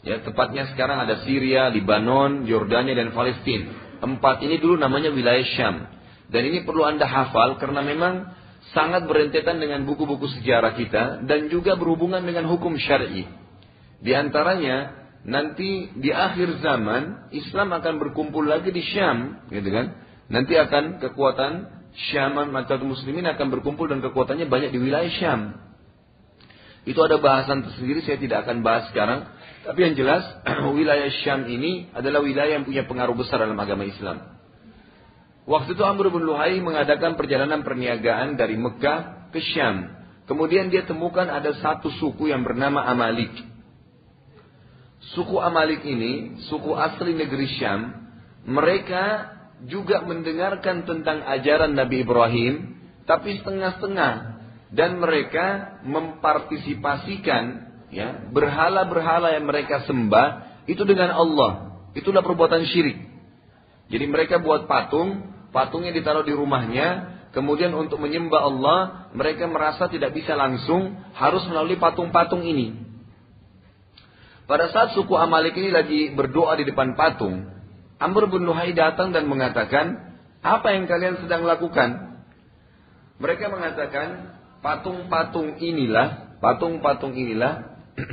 Ya, 0.00 0.24
tepatnya 0.24 0.64
sekarang 0.72 1.04
ada 1.04 1.20
Syria, 1.28 1.68
Lebanon, 1.68 2.48
Yordania 2.48 2.96
dan 2.96 3.12
Palestina. 3.12 4.00
Empat 4.00 4.40
ini 4.40 4.56
dulu 4.56 4.80
namanya 4.80 5.12
wilayah 5.12 5.44
Syam. 5.52 5.84
Dan 6.32 6.42
ini 6.48 6.64
perlu 6.64 6.88
Anda 6.88 7.04
hafal 7.04 7.60
karena 7.60 7.84
memang 7.84 8.32
sangat 8.72 9.04
berentetan 9.04 9.60
dengan 9.60 9.84
buku-buku 9.84 10.30
sejarah 10.40 10.72
kita 10.72 11.28
dan 11.28 11.52
juga 11.52 11.76
berhubungan 11.76 12.24
dengan 12.24 12.48
hukum 12.48 12.80
syar'i. 12.80 13.28
Di 14.00 14.16
antaranya 14.16 14.96
nanti 15.28 15.92
di 15.92 16.08
akhir 16.08 16.64
zaman 16.64 17.28
Islam 17.36 17.68
akan 17.76 17.94
berkumpul 18.00 18.48
lagi 18.48 18.72
di 18.72 18.80
Syam, 18.80 19.44
gitu 19.52 19.68
kan? 19.68 19.92
Nanti 20.32 20.56
akan 20.56 21.02
kekuatan 21.02 21.52
Syam 21.90 22.38
atau 22.38 22.86
muslimin 22.86 23.26
akan 23.26 23.46
berkumpul 23.50 23.90
dan 23.90 23.98
kekuatannya 23.98 24.46
banyak 24.46 24.70
di 24.70 24.78
wilayah 24.78 25.10
Syam. 25.18 25.40
Itu 26.88 27.02
ada 27.04 27.20
bahasan 27.20 27.66
tersendiri, 27.66 28.00
saya 28.06 28.16
tidak 28.16 28.48
akan 28.48 28.64
bahas 28.64 28.88
sekarang. 28.88 29.28
Tapi 29.66 29.78
yang 29.84 29.94
jelas, 29.98 30.24
wilayah 30.78 31.10
Syam 31.20 31.44
ini 31.50 31.92
adalah 31.92 32.24
wilayah 32.24 32.60
yang 32.60 32.64
punya 32.64 32.88
pengaruh 32.88 33.12
besar 33.12 33.42
dalam 33.42 33.58
agama 33.58 33.84
Islam. 33.84 34.40
Waktu 35.44 35.74
itu 35.74 35.82
Amr 35.82 36.14
bin 36.14 36.22
Luhai 36.24 36.62
mengadakan 36.62 37.18
perjalanan 37.18 37.66
perniagaan 37.66 38.38
dari 38.38 38.54
Mekah 38.54 39.32
ke 39.34 39.42
Syam. 39.52 39.98
Kemudian 40.30 40.70
dia 40.70 40.86
temukan 40.86 41.26
ada 41.26 41.50
satu 41.58 41.90
suku 41.98 42.30
yang 42.30 42.46
bernama 42.46 42.86
Amalik. 42.86 43.34
Suku 45.16 45.42
Amalik 45.42 45.82
ini, 45.82 46.38
suku 46.46 46.70
asli 46.76 47.18
negeri 47.18 47.50
Syam, 47.58 47.80
mereka 48.46 49.36
juga 49.68 50.00
mendengarkan 50.04 50.88
tentang 50.88 51.20
ajaran 51.26 51.76
Nabi 51.76 52.06
Ibrahim, 52.06 52.80
tapi 53.04 53.40
setengah-setengah 53.40 54.12
dan 54.70 55.02
mereka 55.02 55.78
mempartisipasikan 55.82 57.42
ya 57.90 58.30
berhala-berhala 58.30 59.34
yang 59.34 59.44
mereka 59.50 59.82
sembah 59.84 60.62
itu 60.70 60.80
dengan 60.86 61.10
Allah. 61.10 61.82
Itulah 61.92 62.22
perbuatan 62.22 62.62
syirik. 62.70 63.10
Jadi 63.90 64.06
mereka 64.06 64.38
buat 64.38 64.70
patung, 64.70 65.26
patungnya 65.50 65.90
ditaruh 65.90 66.22
di 66.22 66.30
rumahnya, 66.30 67.18
kemudian 67.34 67.74
untuk 67.74 67.98
menyembah 67.98 68.42
Allah, 68.46 68.78
mereka 69.10 69.50
merasa 69.50 69.90
tidak 69.90 70.14
bisa 70.14 70.38
langsung, 70.38 70.94
harus 71.18 71.42
melalui 71.50 71.74
patung-patung 71.74 72.46
ini. 72.46 72.78
Pada 74.46 74.70
saat 74.70 74.94
suku 74.94 75.14
Amalik 75.18 75.58
ini 75.58 75.74
lagi 75.74 76.00
berdoa 76.14 76.54
di 76.54 76.70
depan 76.70 76.94
patung, 76.94 77.59
Amr 78.00 78.32
bin 78.32 78.48
Luhai 78.48 78.72
datang 78.72 79.12
dan 79.12 79.28
mengatakan, 79.28 80.16
apa 80.40 80.72
yang 80.72 80.88
kalian 80.88 81.20
sedang 81.20 81.44
lakukan? 81.44 82.16
Mereka 83.20 83.52
mengatakan, 83.52 84.40
patung-patung 84.64 85.60
inilah, 85.60 86.40
patung-patung 86.40 87.12
inilah 87.12 87.76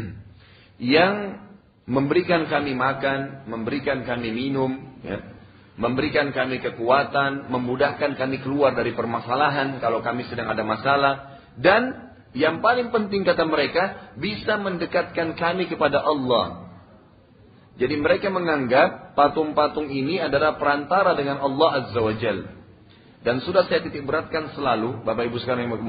yang 0.84 1.39
memberikan 1.88 2.52
kami 2.52 2.76
makan, 2.76 3.47
memberikan 3.47 4.04
kami 4.04 4.36
minum, 4.36 5.00
ya, 5.08 5.23
memberikan 5.80 6.36
kami 6.36 6.60
kekuatan, 6.60 7.47
memudahkan 7.47 8.19
kami 8.19 8.43
keluar 8.43 8.76
dari 8.76 8.91
permasalahan 8.91 9.80
kalau 9.80 10.04
kami 10.04 10.28
sedang 10.28 10.52
ada 10.52 10.67
masalah, 10.67 11.39
dan 11.56 12.12
yang 12.36 12.60
paling 12.60 12.91
penting 12.91 13.23
kata 13.23 13.47
mereka 13.47 14.12
bisa 14.19 14.60
mendekatkan 14.60 15.39
kami 15.39 15.71
kepada 15.71 16.04
Allah. 16.04 16.67
Jadi 17.80 17.95
mereka 17.95 18.28
menganggap 18.28 19.07
patung-patung 19.17 19.89
ini 19.89 20.21
adalah 20.21 20.62
perantara 20.62 21.17
dengan 21.17 21.41
Allah 21.41 21.82
Azza 21.82 21.97
wa 21.97 22.13
Jalla. 22.13 22.53
Dan 23.25 23.41
sudah 23.41 23.65
saya 23.65 23.82
titik 23.82 24.06
beratkan 24.06 24.53
selalu, 24.53 25.01
Bapak 25.01 25.25
Ibu 25.25 25.41
sekalian 25.41 25.73
yang 25.73 25.82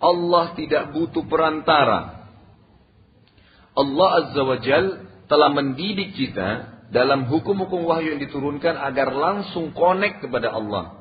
Allah 0.00 0.44
tidak 0.58 0.90
butuh 0.90 1.24
perantara. 1.30 2.26
Allah 3.78 4.08
Azza 4.26 4.42
wa 4.42 4.58
Jal 4.58 4.86
telah 5.30 5.48
mendidik 5.54 6.18
kita 6.18 6.80
dalam 6.90 7.30
hukum-hukum 7.30 7.86
wahyu 7.86 8.18
yang 8.18 8.20
diturunkan 8.20 8.74
agar 8.74 9.14
langsung 9.14 9.70
connect 9.70 10.26
kepada 10.26 10.50
Allah. 10.50 10.99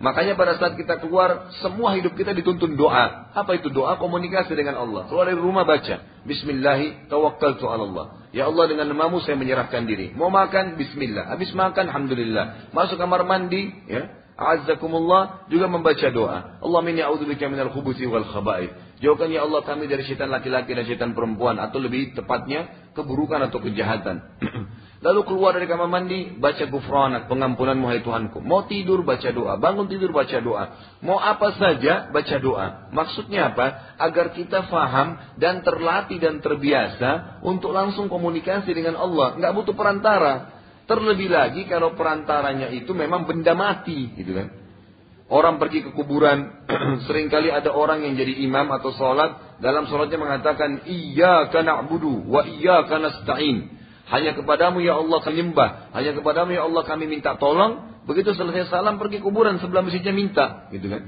Makanya 0.00 0.32
pada 0.32 0.56
saat 0.56 0.80
kita 0.80 0.96
keluar, 0.96 1.52
semua 1.60 1.92
hidup 1.92 2.16
kita 2.16 2.32
dituntun 2.32 2.72
doa. 2.72 3.28
Apa 3.36 3.60
itu 3.60 3.68
doa? 3.68 4.00
Komunikasi 4.00 4.56
dengan 4.56 4.80
Allah. 4.80 5.04
Keluar 5.12 5.28
dari 5.28 5.36
rumah 5.36 5.68
baca. 5.68 6.24
Bismillahi 6.24 7.12
tawakkaltu 7.12 7.68
Allah. 7.68 8.24
Ya 8.32 8.48
Allah 8.48 8.64
dengan 8.64 8.88
namamu 8.88 9.20
saya 9.20 9.36
menyerahkan 9.36 9.84
diri. 9.84 10.16
Mau 10.16 10.32
makan? 10.32 10.80
Bismillah. 10.80 11.28
Habis 11.36 11.52
makan? 11.52 11.92
Alhamdulillah. 11.92 12.72
Masuk 12.72 12.96
kamar 12.96 13.28
mandi? 13.28 13.68
Ya. 13.84 14.08
Azzakumullah 14.40 15.44
juga 15.52 15.68
membaca 15.68 16.08
doa. 16.08 16.56
Allah 16.64 16.80
minni 16.80 17.04
a'udzubika 17.04 17.44
minal 17.52 17.68
khubuthi 17.68 18.08
wal 18.08 18.24
khaba'ith. 18.24 18.72
Jauhkan 19.04 19.28
ya 19.28 19.44
Allah 19.44 19.60
kami 19.68 19.84
dari 19.84 20.00
syaitan 20.08 20.32
laki-laki 20.32 20.72
dan 20.72 20.88
syaitan 20.88 21.12
perempuan 21.12 21.60
atau 21.60 21.76
lebih 21.76 22.16
tepatnya 22.16 22.92
keburukan 22.96 23.52
atau 23.52 23.60
kejahatan. 23.60 24.16
Lalu 25.00 25.24
keluar 25.24 25.56
dari 25.56 25.64
kamar 25.64 25.88
mandi, 25.88 26.36
baca 26.36 26.60
gufranak, 26.68 27.24
pengampunan 27.24 27.72
hai 27.88 28.04
Tuhanku. 28.04 28.44
Mau 28.44 28.68
tidur, 28.68 29.00
baca 29.00 29.32
doa. 29.32 29.56
Bangun 29.56 29.88
tidur, 29.88 30.12
baca 30.12 30.36
doa. 30.44 30.76
Mau 31.00 31.16
apa 31.16 31.56
saja, 31.56 32.12
baca 32.12 32.36
doa. 32.36 32.92
Maksudnya 32.92 33.56
apa? 33.56 33.96
Agar 33.96 34.36
kita 34.36 34.68
faham 34.68 35.16
dan 35.40 35.64
terlatih 35.64 36.20
dan 36.20 36.44
terbiasa 36.44 37.40
untuk 37.40 37.72
langsung 37.72 38.12
komunikasi 38.12 38.76
dengan 38.76 39.00
Allah. 39.00 39.40
Nggak 39.40 39.52
butuh 39.56 39.72
perantara. 39.72 40.52
Terlebih 40.84 41.32
lagi 41.32 41.64
kalau 41.64 41.96
perantaranya 41.96 42.68
itu 42.68 42.92
memang 42.92 43.24
benda 43.24 43.56
mati, 43.56 44.12
gitu 44.20 44.36
kan. 44.36 44.52
Orang 45.32 45.56
pergi 45.56 45.80
ke 45.80 45.96
kuburan, 45.96 46.68
sering 47.08 47.32
kali 47.32 47.48
ada 47.48 47.72
orang 47.72 48.04
yang 48.04 48.20
jadi 48.20 48.36
imam 48.44 48.68
atau 48.68 48.92
sholat, 48.92 49.64
dalam 49.64 49.88
sholatnya 49.88 50.20
mengatakan, 50.20 50.84
Iya 50.84 51.48
kana 51.48 51.88
budu, 51.88 52.28
wa 52.28 52.44
iya 52.44 52.84
kana 52.84 53.24
stain. 53.24 53.79
Hanya 54.10 54.34
kepadamu 54.34 54.82
ya 54.82 54.98
Allah 54.98 55.22
kami 55.22 55.38
nyembah, 55.38 55.94
hanya 55.94 56.10
kepadamu 56.18 56.50
ya 56.50 56.66
Allah 56.66 56.82
kami 56.82 57.06
minta 57.06 57.38
tolong. 57.38 58.02
Begitu 58.10 58.34
selesai 58.34 58.66
salam 58.66 58.98
pergi 58.98 59.22
kuburan 59.22 59.62
sebelah 59.62 59.86
masjidnya 59.86 60.10
minta, 60.10 60.66
gitu 60.74 60.90
kan. 60.90 61.02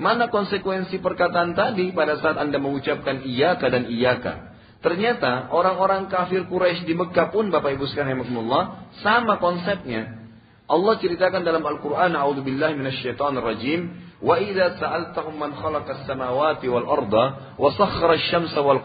Mana 0.00 0.32
konsekuensi 0.32 1.04
perkataan 1.04 1.52
tadi 1.52 1.92
pada 1.92 2.16
saat 2.16 2.40
Anda 2.40 2.56
mengucapkan 2.56 3.28
iyaka 3.28 3.68
dan 3.68 3.92
iyaka? 3.92 4.56
Ternyata 4.82 5.52
orang-orang 5.52 6.10
kafir 6.10 6.48
Quraisy 6.48 6.88
di 6.88 6.96
Mekah 6.96 7.30
pun 7.30 7.54
Bapak 7.54 7.76
Ibu 7.78 7.86
sekalian 7.86 8.18
rahimakumullah 8.18 8.90
sama 9.04 9.38
konsepnya. 9.38 10.26
Allah 10.66 10.96
ceritakan 10.98 11.44
dalam 11.44 11.62
Al-Qur'an 11.62 12.16
a'udzubillahi 12.16 12.74
minasyaitonir 12.74 13.44
rajim 13.44 13.80
khalaqas 15.60 16.02
samawati 16.08 16.66
wal 16.72 16.88
arda 16.88 17.54
wa 17.60 17.68
sakhkhara 17.76 18.16
asy-syamsa 18.16 18.58
wal 18.64 18.82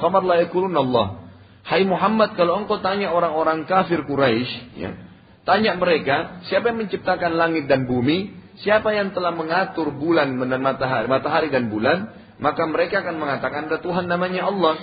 Hai 1.67 1.83
Muhammad 1.83 2.39
kalau 2.39 2.63
engkau 2.63 2.79
tanya 2.79 3.11
orang-orang 3.11 3.67
kafir 3.67 4.07
Quraisy 4.07 4.79
ya, 4.79 4.95
tanya 5.43 5.75
mereka 5.75 6.39
siapa 6.47 6.71
yang 6.71 6.87
menciptakan 6.87 7.35
langit 7.35 7.67
dan 7.67 7.83
bumi, 7.83 8.31
siapa 8.63 8.95
yang 8.95 9.11
telah 9.11 9.35
mengatur 9.35 9.91
bulan 9.91 10.31
dan 10.47 10.63
matahari, 10.63 11.11
matahari 11.11 11.51
dan 11.51 11.67
bulan, 11.67 12.07
maka 12.39 12.63
mereka 12.71 13.03
akan 13.03 13.19
mengatakan 13.19 13.67
ada 13.67 13.83
Tuhan 13.83 14.07
namanya 14.07 14.47
Allah. 14.47 14.79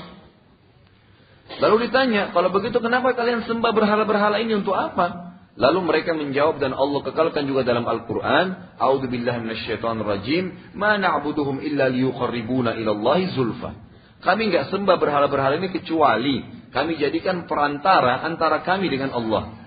Lalu 1.57 1.89
ditanya, 1.89 2.37
kalau 2.37 2.53
begitu 2.53 2.77
kenapa 2.85 3.17
kalian 3.17 3.49
sembah 3.49 3.73
berhala-berhala 3.73 4.45
ini 4.45 4.61
untuk 4.61 4.77
apa? 4.77 5.37
Lalu 5.57 5.89
mereka 5.89 6.13
menjawab 6.13 6.61
dan 6.61 6.77
Allah 6.77 7.01
kekalkan 7.01 7.49
juga 7.49 7.65
dalam 7.65 7.89
Al-Quran, 7.89 8.77
A'udzubillahi 8.77 9.41
minasyaitonirrajim, 9.41 10.77
ma 10.77 11.01
na'buduhum 11.01 11.65
illa 11.65 11.89
liyuqarribuna 11.89 12.77
ilallahi 12.77 13.33
zulfa. 13.33 13.73
Kami 14.21 14.53
nggak 14.53 14.69
sembah 14.69 14.97
berhala-berhala 15.01 15.61
ini 15.61 15.69
kecuali 15.73 16.64
kami 16.75 16.99
jadikan 16.99 17.47
perantara 17.47 18.27
antara 18.27 18.67
kami 18.67 18.91
dengan 18.91 19.15
Allah. 19.15 19.63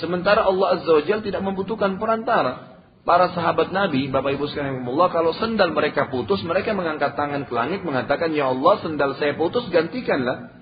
Sementara 0.00 0.48
Allah 0.48 0.80
Azza 0.80 0.88
wa 0.88 1.04
Jalla 1.04 1.20
tidak 1.20 1.42
membutuhkan 1.44 2.00
perantara. 2.00 2.80
Para 3.04 3.32
sahabat 3.32 3.72
Nabi, 3.72 4.08
Bapak 4.08 4.36
Ibu 4.36 4.48
sekalian 4.48 4.84
Allah, 4.88 5.08
kalau 5.12 5.32
sendal 5.36 5.72
mereka 5.72 6.08
putus, 6.08 6.40
mereka 6.44 6.72
mengangkat 6.76 7.16
tangan 7.16 7.48
ke 7.48 7.52
langit 7.52 7.80
mengatakan, 7.84 8.32
Ya 8.32 8.48
Allah, 8.48 8.80
sendal 8.80 9.16
saya 9.20 9.36
putus, 9.36 9.68
gantikanlah 9.68 10.52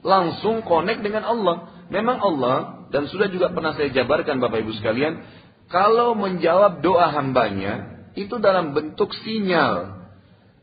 langsung 0.00 0.64
connect 0.64 1.04
dengan 1.04 1.28
Allah. 1.28 1.84
Memang 1.92 2.20
Allah 2.20 2.56
dan 2.88 3.08
sudah 3.08 3.28
juga 3.28 3.52
pernah 3.52 3.76
saya 3.76 3.92
jabarkan 3.92 4.40
Bapak 4.40 4.64
Ibu 4.64 4.72
sekalian, 4.80 5.20
kalau 5.68 6.16
menjawab 6.16 6.80
doa 6.80 7.12
hambanya 7.12 8.00
itu 8.16 8.40
dalam 8.40 8.72
bentuk 8.72 9.12
sinyal. 9.24 10.00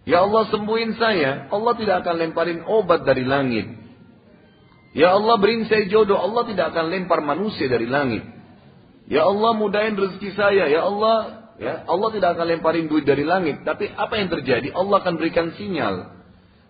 Ya 0.06 0.26
Allah 0.26 0.50
sembuhin 0.50 0.98
saya, 0.98 1.50
Allah 1.50 1.74
tidak 1.78 2.06
akan 2.06 2.16
lemparin 2.22 2.62
obat 2.66 3.06
dari 3.06 3.26
langit. 3.26 3.85
Ya 4.96 5.12
Allah 5.12 5.36
beriin 5.44 5.68
saya 5.68 5.92
jodoh, 5.92 6.16
Allah 6.16 6.48
tidak 6.48 6.72
akan 6.72 6.88
lempar 6.88 7.20
manusia 7.20 7.68
dari 7.68 7.84
langit. 7.84 8.24
Ya 9.12 9.28
Allah 9.28 9.52
mudahin 9.52 10.00
rezeki 10.00 10.32
saya, 10.34 10.72
ya 10.72 10.88
Allah, 10.88 11.52
ya 11.60 11.84
Allah 11.84 12.10
tidak 12.16 12.40
akan 12.40 12.46
lemparin 12.56 12.88
duit 12.88 13.04
dari 13.04 13.28
langit. 13.28 13.68
Tapi 13.68 13.92
apa 13.92 14.16
yang 14.16 14.32
terjadi? 14.32 14.72
Allah 14.72 15.04
akan 15.04 15.20
berikan 15.20 15.52
sinyal. 15.60 16.16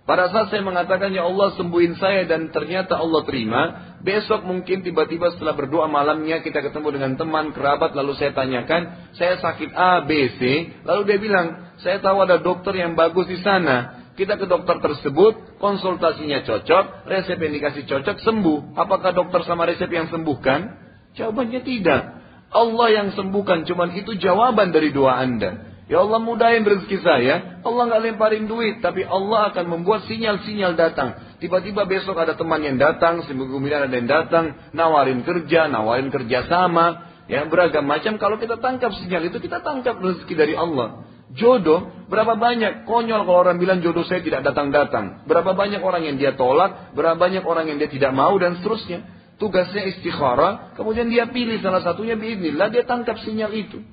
Pada 0.06 0.30
saat 0.30 0.54
saya 0.54 0.62
mengatakan 0.62 1.10
ya 1.14 1.26
Allah 1.26 1.58
sembuhin 1.58 1.98
saya 1.98 2.30
dan 2.30 2.54
ternyata 2.54 2.94
Allah 2.94 3.26
terima, 3.26 3.62
besok 4.06 4.46
mungkin 4.46 4.86
tiba-tiba 4.86 5.34
setelah 5.34 5.58
berdoa 5.58 5.90
malamnya 5.90 6.46
kita 6.46 6.62
ketemu 6.62 6.98
dengan 6.98 7.12
teman 7.18 7.50
kerabat 7.54 7.98
lalu 7.98 8.14
saya 8.14 8.30
tanyakan, 8.38 9.10
saya 9.18 9.42
sakit 9.42 9.74
A, 9.74 10.06
B, 10.06 10.10
C, 10.38 10.42
lalu 10.86 11.02
dia 11.10 11.18
bilang, 11.18 11.78
saya 11.82 11.98
tahu 12.06 12.22
ada 12.22 12.38
dokter 12.38 12.78
yang 12.78 12.94
bagus 12.94 13.26
di 13.26 13.42
sana. 13.42 13.95
Kita 14.16 14.40
ke 14.40 14.48
dokter 14.48 14.80
tersebut, 14.80 15.60
konsultasinya 15.60 16.40
cocok, 16.48 17.04
resep 17.04 17.36
yang 17.36 17.54
dikasih 17.60 17.84
cocok, 17.84 18.24
sembuh. 18.24 18.80
Apakah 18.80 19.12
dokter 19.12 19.44
sama 19.44 19.68
resep 19.68 19.92
yang 19.92 20.08
sembuhkan? 20.08 20.72
Jawabannya 21.20 21.62
tidak. 21.68 22.02
Allah 22.48 22.88
yang 22.96 23.08
sembuhkan, 23.12 23.68
cuman 23.68 23.92
itu 24.00 24.16
jawaban 24.16 24.72
dari 24.72 24.96
doa 24.96 25.20
Anda. 25.20 25.76
Ya 25.86 26.02
Allah 26.02 26.18
mudahin 26.18 26.66
rezeki 26.66 26.98
saya. 27.04 27.62
Allah 27.62 27.84
nggak 27.92 28.02
lemparin 28.08 28.48
duit, 28.48 28.82
tapi 28.82 29.04
Allah 29.04 29.54
akan 29.54 29.66
membuat 29.68 30.08
sinyal-sinyal 30.10 30.74
datang. 30.80 31.38
Tiba-tiba 31.44 31.84
besok 31.86 32.16
ada 32.16 32.34
teman 32.34 32.64
yang 32.64 32.80
datang, 32.80 33.22
seminggu 33.28 33.60
kemudian 33.60 33.86
ada 33.86 33.94
yang 33.94 34.10
datang, 34.10 34.72
nawarin 34.72 35.22
kerja, 35.22 35.68
nawarin 35.68 36.10
kerja 36.10 36.48
sama, 36.48 37.12
ya 37.28 37.46
beragam 37.46 37.86
macam. 37.86 38.18
Kalau 38.18 38.40
kita 38.40 38.58
tangkap 38.64 38.96
sinyal 38.98 39.30
itu, 39.30 39.38
kita 39.38 39.62
tangkap 39.62 40.00
rezeki 40.00 40.34
dari 40.34 40.54
Allah. 40.58 41.06
Jodoh 41.34 41.96
Berapa 42.06 42.38
banyak 42.38 42.86
konyol 42.86 43.26
kalau 43.26 43.40
orang 43.42 43.58
bilang 43.58 43.82
jodoh 43.82 44.06
saya 44.06 44.22
tidak 44.22 44.46
datang-datang. 44.46 45.26
Berapa 45.26 45.58
banyak 45.58 45.82
orang 45.82 46.06
yang 46.06 46.22
dia 46.22 46.38
tolak, 46.38 46.94
berapa 46.94 47.18
banyak 47.18 47.42
orang 47.42 47.66
yang 47.66 47.82
dia 47.82 47.90
tidak 47.90 48.14
mau 48.14 48.38
dan 48.38 48.62
seterusnya. 48.62 49.10
Tugasnya 49.42 49.84
istikharah, 49.90 50.78
kemudian 50.80 51.12
dia 51.12 51.28
pilih 51.28 51.60
salah 51.60 51.84
satunya 51.84 52.16
biidnillah, 52.16 52.72
dia 52.72 52.88
tangkap 52.88 53.20
sinyal 53.20 53.52
itu. 53.52 53.84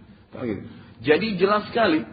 Jadi 1.02 1.34
jelas 1.34 1.66
sekali, 1.72 2.04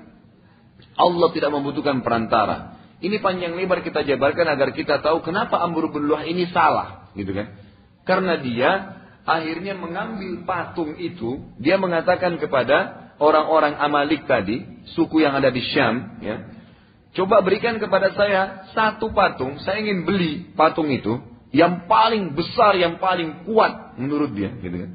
Allah 0.97 1.29
tidak 1.35 1.51
membutuhkan 1.53 2.01
perantara. 2.01 2.79
Ini 3.03 3.21
panjang 3.21 3.53
lebar 3.53 3.85
kita 3.85 4.01
jabarkan 4.01 4.49
agar 4.49 4.73
kita 4.73 5.03
tahu 5.03 5.21
kenapa 5.21 5.61
Amr 5.61 5.93
bin 5.93 6.09
Luah 6.09 6.25
ini 6.25 6.49
salah, 6.49 7.11
gitu 7.13 7.29
kan? 7.37 7.53
Karena 8.01 8.41
dia 8.41 8.71
akhirnya 9.29 9.77
mengambil 9.77 10.41
patung 10.47 10.97
itu, 10.97 11.53
dia 11.61 11.77
mengatakan 11.77 12.41
kepada 12.41 13.08
orang-orang 13.19 13.75
Amalik 13.77 14.25
tadi, 14.25 14.63
suku 14.95 15.21
yang 15.21 15.35
ada 15.35 15.51
di 15.51 15.61
Syam, 15.61 16.23
ya. 16.23 16.37
Coba 17.13 17.43
berikan 17.43 17.77
kepada 17.77 18.15
saya 18.15 18.71
satu 18.71 19.11
patung, 19.11 19.59
saya 19.61 19.83
ingin 19.83 20.07
beli 20.07 20.55
patung 20.55 20.87
itu 20.89 21.19
yang 21.51 21.89
paling 21.89 22.37
besar, 22.37 22.77
yang 22.77 23.01
paling 23.01 23.43
kuat 23.49 23.99
menurut 23.99 24.31
dia, 24.31 24.53
gitu 24.61 24.87
kan. 24.87 24.91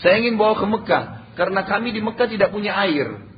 Saya 0.00 0.24
ingin 0.24 0.40
bawa 0.40 0.56
ke 0.56 0.66
Mekah 0.68 1.04
karena 1.36 1.60
kami 1.64 1.92
di 1.92 2.00
Mekah 2.00 2.28
tidak 2.28 2.52
punya 2.52 2.76
air. 2.76 3.28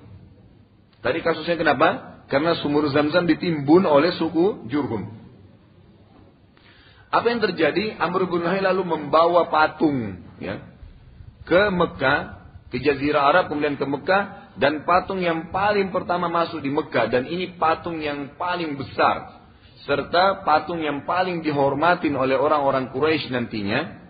Tadi 1.03 1.19
kasusnya 1.23 1.59
kenapa? 1.59 2.23
Karena 2.27 2.57
sumur 2.59 2.88
Zam-Zam 2.90 3.29
ditimbun 3.29 3.85
oleh 3.85 4.14
suku 4.17 4.67
Jurhum. 4.71 5.12
Apa 7.14 7.31
yang 7.31 7.38
terjadi? 7.38 7.95
Amr 7.95 8.27
bin 8.27 8.43
lalu 8.43 8.83
membawa 8.83 9.47
patung 9.47 10.19
ya, 10.43 10.59
ke 11.47 11.71
Mekah 11.71 12.43
ke 12.74 12.82
Jazirah 12.82 13.30
Arab 13.30 13.54
kemudian 13.54 13.78
ke 13.78 13.87
Mekah 13.87 14.50
dan 14.58 14.82
patung 14.82 15.22
yang 15.22 15.54
paling 15.54 15.94
pertama 15.94 16.26
masuk 16.26 16.58
di 16.58 16.74
Mekah 16.74 17.06
dan 17.06 17.30
ini 17.30 17.54
patung 17.54 18.02
yang 18.02 18.34
paling 18.34 18.74
besar 18.74 19.46
serta 19.87 20.42
patung 20.42 20.82
yang 20.82 21.06
paling 21.06 21.46
dihormatin 21.46 22.18
oleh 22.18 22.34
orang-orang 22.34 22.90
Quraisy 22.90 23.30
nantinya 23.30 24.02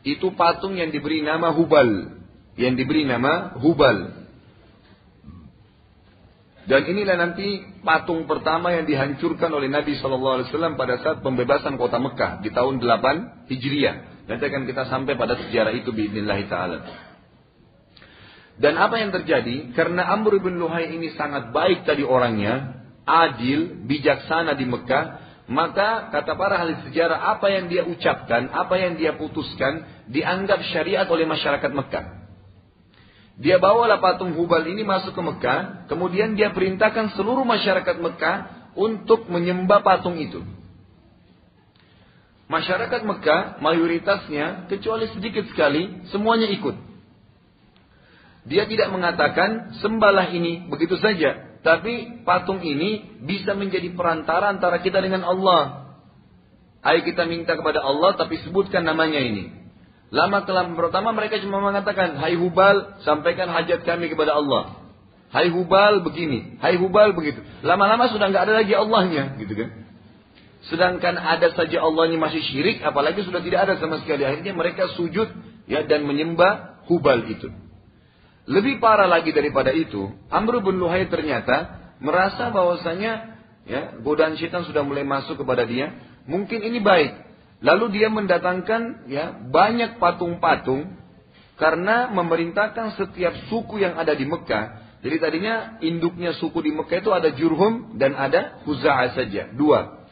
itu 0.00 0.32
patung 0.32 0.80
yang 0.80 0.88
diberi 0.88 1.20
nama 1.20 1.52
Hubal 1.52 2.16
yang 2.56 2.72
diberi 2.72 3.04
nama 3.04 3.52
Hubal 3.60 4.24
dan 6.64 6.88
inilah 6.88 7.20
nanti 7.20 7.60
patung 7.84 8.24
pertama 8.24 8.72
yang 8.72 8.88
dihancurkan 8.88 9.52
oleh 9.52 9.68
Nabi 9.68 10.00
Wasallam 10.00 10.80
pada 10.80 10.96
saat 11.04 11.20
pembebasan 11.20 11.76
kota 11.76 12.00
Mekah 12.00 12.40
di 12.40 12.48
tahun 12.48 12.80
8 12.80 13.52
Hijriah. 13.52 14.13
Nanti 14.24 14.42
akan 14.48 14.64
kita 14.64 14.88
sampai 14.88 15.20
pada 15.20 15.36
sejarah 15.36 15.72
itu 15.76 15.92
biidznillah 15.92 16.40
taala. 16.48 16.78
Dan 18.54 18.78
apa 18.78 19.02
yang 19.02 19.10
terjadi? 19.10 19.74
Karena 19.74 20.08
Amr 20.14 20.38
bin 20.38 20.56
Luhai 20.56 20.94
ini 20.94 21.12
sangat 21.18 21.50
baik 21.50 21.82
tadi 21.82 22.06
orangnya, 22.06 22.86
adil, 23.02 23.84
bijaksana 23.84 24.54
di 24.54 24.64
Mekah, 24.64 25.04
maka 25.50 26.08
kata 26.08 26.32
para 26.40 26.62
ahli 26.62 26.88
sejarah 26.88 27.36
apa 27.36 27.52
yang 27.52 27.68
dia 27.68 27.84
ucapkan, 27.84 28.48
apa 28.48 28.74
yang 28.80 28.96
dia 28.96 29.12
putuskan 29.18 30.06
dianggap 30.08 30.62
syariat 30.72 31.04
oleh 31.10 31.28
masyarakat 31.28 31.68
Mekah. 31.68 32.24
Dia 33.34 33.58
bawalah 33.58 33.98
patung 33.98 34.32
Hubal 34.38 34.62
ini 34.70 34.86
masuk 34.86 35.12
ke 35.12 35.22
Mekah, 35.22 35.90
kemudian 35.90 36.38
dia 36.38 36.54
perintahkan 36.54 37.18
seluruh 37.18 37.42
masyarakat 37.42 37.96
Mekah 37.98 38.36
untuk 38.78 39.26
menyembah 39.26 39.82
patung 39.82 40.16
itu. 40.16 40.40
Masyarakat 42.44 43.00
Mekah 43.08 43.64
mayoritasnya 43.64 44.68
kecuali 44.68 45.08
sedikit 45.16 45.48
sekali 45.48 46.04
semuanya 46.12 46.48
ikut. 46.52 46.76
Dia 48.44 48.68
tidak 48.68 48.92
mengatakan 48.92 49.80
sembahlah 49.80 50.28
ini 50.28 50.68
begitu 50.68 51.00
saja, 51.00 51.60
tapi 51.64 52.20
patung 52.28 52.60
ini 52.60 53.20
bisa 53.24 53.56
menjadi 53.56 53.88
perantara 53.96 54.52
antara 54.52 54.84
kita 54.84 55.00
dengan 55.00 55.24
Allah. 55.24 55.96
Ayo 56.84 57.00
kita 57.00 57.24
minta 57.24 57.56
kepada 57.56 57.80
Allah 57.80 58.12
tapi 58.20 58.36
sebutkan 58.44 58.84
namanya 58.84 59.16
ini. 59.16 59.48
Lama 60.12 60.44
kelam 60.44 60.76
pertama 60.76 61.16
mereka 61.16 61.40
cuma 61.40 61.64
mengatakan, 61.64 62.20
Hai 62.20 62.36
Hubal, 62.36 63.00
sampaikan 63.08 63.48
hajat 63.48 63.88
kami 63.88 64.12
kepada 64.12 64.36
Allah. 64.36 64.84
Hai 65.32 65.48
Hubal 65.48 66.04
begini, 66.04 66.60
Hai 66.60 66.76
Hubal 66.76 67.16
begitu. 67.16 67.40
Lama-lama 67.64 68.12
sudah 68.12 68.28
nggak 68.28 68.44
ada 68.44 68.54
lagi 68.60 68.76
Allahnya, 68.76 69.40
gitu 69.40 69.56
kan? 69.56 69.83
Sedangkan 70.72 71.20
ada 71.20 71.52
saja 71.52 71.84
Allah 71.84 72.08
ini 72.08 72.16
masih 72.16 72.40
syirik, 72.40 72.80
apalagi 72.80 73.20
sudah 73.20 73.44
tidak 73.44 73.68
ada 73.68 73.74
sama 73.76 74.00
sekali. 74.00 74.24
Akhirnya 74.24 74.56
mereka 74.56 74.88
sujud 74.96 75.28
ya 75.68 75.84
dan 75.84 76.08
menyembah 76.08 76.80
Hubal 76.88 77.28
itu. 77.28 77.48
Lebih 78.44 78.76
parah 78.76 79.08
lagi 79.08 79.32
daripada 79.32 79.72
itu, 79.72 80.12
Amr 80.28 80.60
bin 80.60 80.76
Luhai 80.76 81.08
ternyata 81.08 81.80
merasa 82.00 82.52
bahwasanya 82.52 83.40
ya 83.64 83.96
godaan 84.04 84.36
syaitan 84.36 84.68
sudah 84.68 84.84
mulai 84.84 85.04
masuk 85.04 85.40
kepada 85.40 85.64
dia. 85.64 85.96
Mungkin 86.28 86.60
ini 86.60 86.80
baik. 86.80 87.12
Lalu 87.64 88.00
dia 88.00 88.12
mendatangkan 88.12 89.08
ya 89.08 89.32
banyak 89.48 89.96
patung-patung 89.96 91.00
karena 91.56 92.12
memerintahkan 92.12 93.00
setiap 93.00 93.32
suku 93.48 93.80
yang 93.80 93.96
ada 93.96 94.12
di 94.12 94.28
Mekah. 94.28 95.00
Jadi 95.00 95.16
tadinya 95.20 95.80
induknya 95.80 96.36
suku 96.36 96.60
di 96.60 96.72
Mekah 96.72 97.00
itu 97.00 97.12
ada 97.12 97.32
Jurhum 97.32 97.96
dan 97.96 98.12
ada 98.16 98.60
Huza'ah 98.68 99.16
saja, 99.16 99.48
dua 99.52 100.03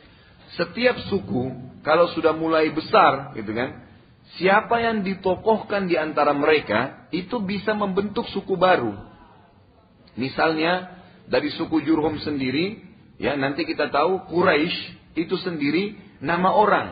setiap 0.57 1.01
suku 1.09 1.73
kalau 1.83 2.13
sudah 2.13 2.37
mulai 2.37 2.71
besar 2.71 3.33
gitu 3.35 3.53
kan 3.53 3.83
siapa 4.39 4.81
yang 4.81 5.03
ditokohkan 5.05 5.91
di 5.91 5.99
antara 5.99 6.33
mereka 6.33 7.09
itu 7.13 7.43
bisa 7.43 7.77
membentuk 7.77 8.25
suku 8.33 8.57
baru. 8.57 8.95
Misalnya 10.17 11.03
dari 11.29 11.53
suku 11.53 11.81
Jurhum 11.85 12.21
sendiri 12.21 12.81
ya 13.17 13.37
nanti 13.37 13.65
kita 13.65 13.89
tahu 13.89 14.29
Quraisy 14.29 15.17
itu 15.17 15.37
sendiri 15.41 15.97
nama 16.21 16.53
orang 16.53 16.89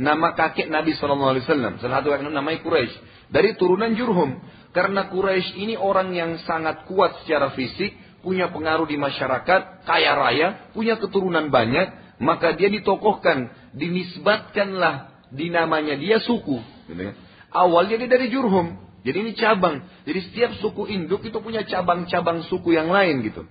nama 0.00 0.32
kakek 0.32 0.72
Nabi 0.72 0.96
SAW 0.96 1.36
salah 1.44 1.76
satu 1.76 2.08
yang 2.10 2.32
namanya 2.32 2.64
Quraisy. 2.64 2.96
Dari 3.30 3.54
turunan 3.54 3.94
Jurhum 3.94 4.40
karena 4.74 5.10
Quraisy 5.10 5.60
ini 5.60 5.74
orang 5.76 6.14
yang 6.14 6.38
sangat 6.46 6.86
kuat 6.86 7.22
secara 7.22 7.54
fisik 7.54 7.94
punya 8.24 8.52
pengaruh 8.52 8.84
di 8.84 9.00
masyarakat 9.00 9.84
kaya 9.84 10.12
raya 10.16 10.48
punya 10.76 11.00
keturunan 11.00 11.48
banyak 11.48 11.99
maka 12.20 12.54
dia 12.54 12.68
ditokohkan, 12.68 13.50
dinisbatkanlah 13.74 15.24
di 15.32 15.48
namanya 15.48 15.96
dia 15.96 16.20
suku. 16.20 16.60
Gitu 16.86 17.00
kan? 17.00 17.16
Awalnya 17.50 17.98
dia 17.98 18.08
dari 18.12 18.30
Jurhum, 18.30 18.78
jadi 19.00 19.16
ini 19.24 19.32
cabang. 19.32 19.80
Jadi 20.04 20.20
setiap 20.28 20.50
suku 20.60 20.84
induk 20.86 21.24
itu 21.24 21.40
punya 21.40 21.64
cabang-cabang 21.64 22.44
suku 22.46 22.76
yang 22.76 22.92
lain 22.92 23.24
gitu. 23.24 23.48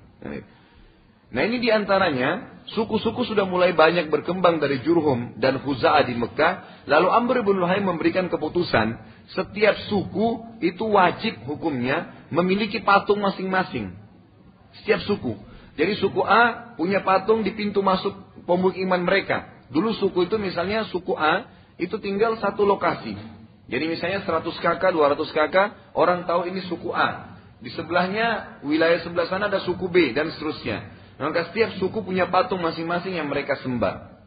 Nah 1.30 1.42
ini 1.46 1.62
di 1.62 1.70
antaranya 1.70 2.62
suku-suku 2.74 3.26
sudah 3.26 3.46
mulai 3.46 3.74
banyak 3.74 4.10
berkembang 4.14 4.62
dari 4.62 4.82
Jurhum 4.86 5.38
dan 5.42 5.62
Huza'ah 5.62 6.06
di 6.06 6.18
Mekah. 6.18 6.86
Lalu 6.90 7.08
Amr 7.10 7.36
bin 7.46 7.58
Luhai 7.58 7.82
memberikan 7.82 8.30
keputusan 8.30 8.98
setiap 9.34 9.78
suku 9.90 10.58
itu 10.62 10.86
wajib 10.90 11.46
hukumnya 11.46 12.30
memiliki 12.30 12.82
patung 12.82 13.22
masing-masing. 13.22 13.94
Setiap 14.82 15.02
suku. 15.06 15.34
Jadi 15.78 15.98
suku 15.98 16.22
A 16.22 16.76
punya 16.78 17.02
patung 17.02 17.42
di 17.42 17.54
pintu 17.58 17.82
masuk 17.82 18.14
pemukiman 18.50 19.06
mereka. 19.06 19.62
Dulu 19.70 19.94
suku 20.02 20.26
itu 20.26 20.42
misalnya 20.42 20.90
suku 20.90 21.14
A 21.14 21.46
itu 21.78 21.94
tinggal 22.02 22.42
satu 22.42 22.66
lokasi. 22.66 23.14
Jadi 23.70 23.86
misalnya 23.86 24.26
100 24.26 24.42
kakak, 24.58 24.90
200 24.90 25.30
kakak, 25.30 25.94
orang 25.94 26.26
tahu 26.26 26.50
ini 26.50 26.66
suku 26.66 26.90
A. 26.90 27.38
Di 27.62 27.70
sebelahnya, 27.70 28.58
wilayah 28.66 29.06
sebelah 29.06 29.30
sana 29.30 29.46
ada 29.46 29.62
suku 29.62 29.86
B 29.86 30.10
dan 30.18 30.34
seterusnya. 30.34 30.90
Maka 31.22 31.54
setiap 31.54 31.78
suku 31.78 32.02
punya 32.02 32.34
patung 32.34 32.66
masing-masing 32.66 33.14
yang 33.14 33.30
mereka 33.30 33.62
sembah. 33.62 34.18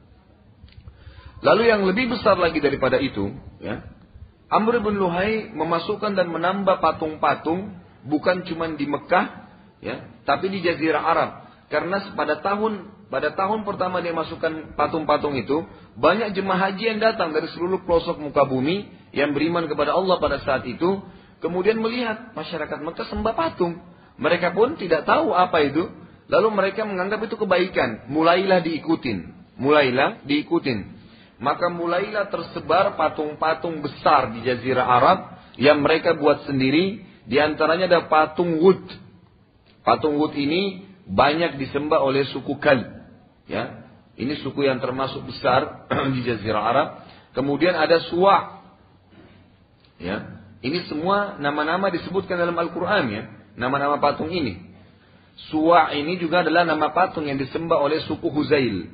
Lalu 1.43 1.75
yang 1.75 1.83
lebih 1.83 2.15
besar 2.15 2.39
lagi 2.39 2.63
daripada 2.63 3.03
itu, 3.03 3.35
ya, 3.59 3.83
Amr 4.47 4.79
bin 4.79 4.95
Luhai 4.95 5.51
memasukkan 5.51 6.15
dan 6.15 6.31
menambah 6.31 6.79
patung-patung 6.79 7.83
bukan 8.07 8.47
cuma 8.47 8.71
di 8.71 8.87
Mekah, 8.87 9.27
ya, 9.83 10.23
tapi 10.23 10.53
di 10.53 10.63
Jazirah 10.63 11.03
Arab. 11.03 11.31
Karena 11.67 12.15
pada 12.15 12.39
tahun 12.45 13.02
pada 13.13 13.37
tahun 13.37 13.69
pertama 13.69 14.01
dia 14.01 14.17
masukkan 14.17 14.73
patung-patung 14.73 15.37
itu, 15.37 15.69
banyak 16.01 16.33
jemaah 16.33 16.73
haji 16.73 16.97
yang 16.97 17.01
datang 17.05 17.37
dari 17.37 17.45
seluruh 17.53 17.85
pelosok 17.85 18.17
muka 18.17 18.49
bumi 18.49 18.89
yang 19.13 19.37
beriman 19.37 19.69
kepada 19.69 19.93
Allah 19.93 20.17
pada 20.17 20.41
saat 20.41 20.65
itu, 20.65 21.05
kemudian 21.45 21.77
melihat 21.77 22.33
masyarakat 22.33 22.79
Mekah 22.81 23.13
sembah 23.13 23.37
patung. 23.37 23.85
Mereka 24.17 24.57
pun 24.57 24.81
tidak 24.81 25.05
tahu 25.05 25.37
apa 25.37 25.61
itu, 25.61 25.93
lalu 26.33 26.49
mereka 26.57 26.89
menganggap 26.89 27.21
itu 27.29 27.37
kebaikan. 27.37 28.09
Mulailah 28.09 28.65
diikutin, 28.65 29.19
mulailah 29.61 30.25
diikutin. 30.25 31.05
Maka 31.37 31.69
mulailah 31.69 32.33
tersebar 32.33 32.97
patung-patung 32.97 33.85
besar 33.85 34.33
di 34.33 34.41
Jazirah 34.41 34.89
Arab 34.89 35.19
yang 35.61 35.85
mereka 35.85 36.17
buat 36.17 36.49
sendiri. 36.49 37.05
Di 37.29 37.37
antaranya 37.37 37.93
ada 37.93 38.01
patung 38.09 38.57
Wud. 38.57 38.89
Patung 39.85 40.17
Wud 40.17 40.33
ini 40.33 40.89
banyak 41.05 41.61
disembah 41.61 42.01
oleh 42.01 42.25
suku 42.31 42.57
Kal. 42.57 43.02
Ya, 43.53 43.85
ini 44.17 44.41
suku 44.41 44.65
yang 44.65 44.81
termasuk 44.81 45.29
besar 45.29 45.85
di 46.17 46.25
Jazirah 46.25 46.65
Arab. 46.65 46.89
Kemudian 47.37 47.77
ada 47.77 48.01
Suwa. 48.09 48.65
Ya, 50.01 50.41
ini 50.65 50.89
semua 50.89 51.37
nama-nama 51.37 51.93
disebutkan 51.93 52.41
dalam 52.41 52.57
Al-Quran 52.57 53.05
ya, 53.13 53.23
nama-nama 53.61 54.01
patung 54.01 54.33
ini. 54.33 54.73
Suwa 55.53 55.93
ini 55.97 56.17
juga 56.17 56.45
adalah 56.45 56.65
nama 56.65 56.93
patung 56.93 57.29
yang 57.29 57.37
disembah 57.41 57.77
oleh 57.77 58.05
suku 58.09 58.29
Huzail. 58.33 58.89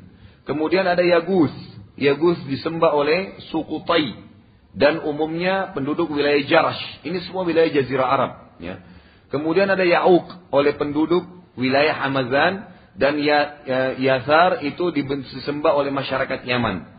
Kemudian 0.46 0.86
ada 0.86 1.04
Yagus. 1.04 1.52
Yagus 1.98 2.38
disembah 2.46 2.94
oleh 2.94 3.36
suku 3.50 3.84
Tai. 3.84 4.26
Dan 4.72 5.02
umumnya 5.02 5.74
penduduk 5.74 6.08
wilayah 6.14 6.40
Jarash. 6.46 7.02
Ini 7.02 7.26
semua 7.26 7.42
wilayah 7.42 7.68
Jazirah 7.68 8.08
Arab. 8.08 8.32
Ya. 8.62 8.80
Kemudian 9.28 9.68
ada 9.68 9.82
Ya'uk 9.82 10.24
oleh 10.54 10.72
penduduk 10.78 11.26
wilayah 11.58 12.00
Hamazan. 12.06 12.77
Dan 12.98 13.22
ya, 13.22 13.62
ya, 13.62 13.80
Yasar 13.94 14.66
itu 14.66 14.90
disembah 14.90 15.70
oleh 15.78 15.94
masyarakat 15.94 16.42
Yaman. 16.42 16.98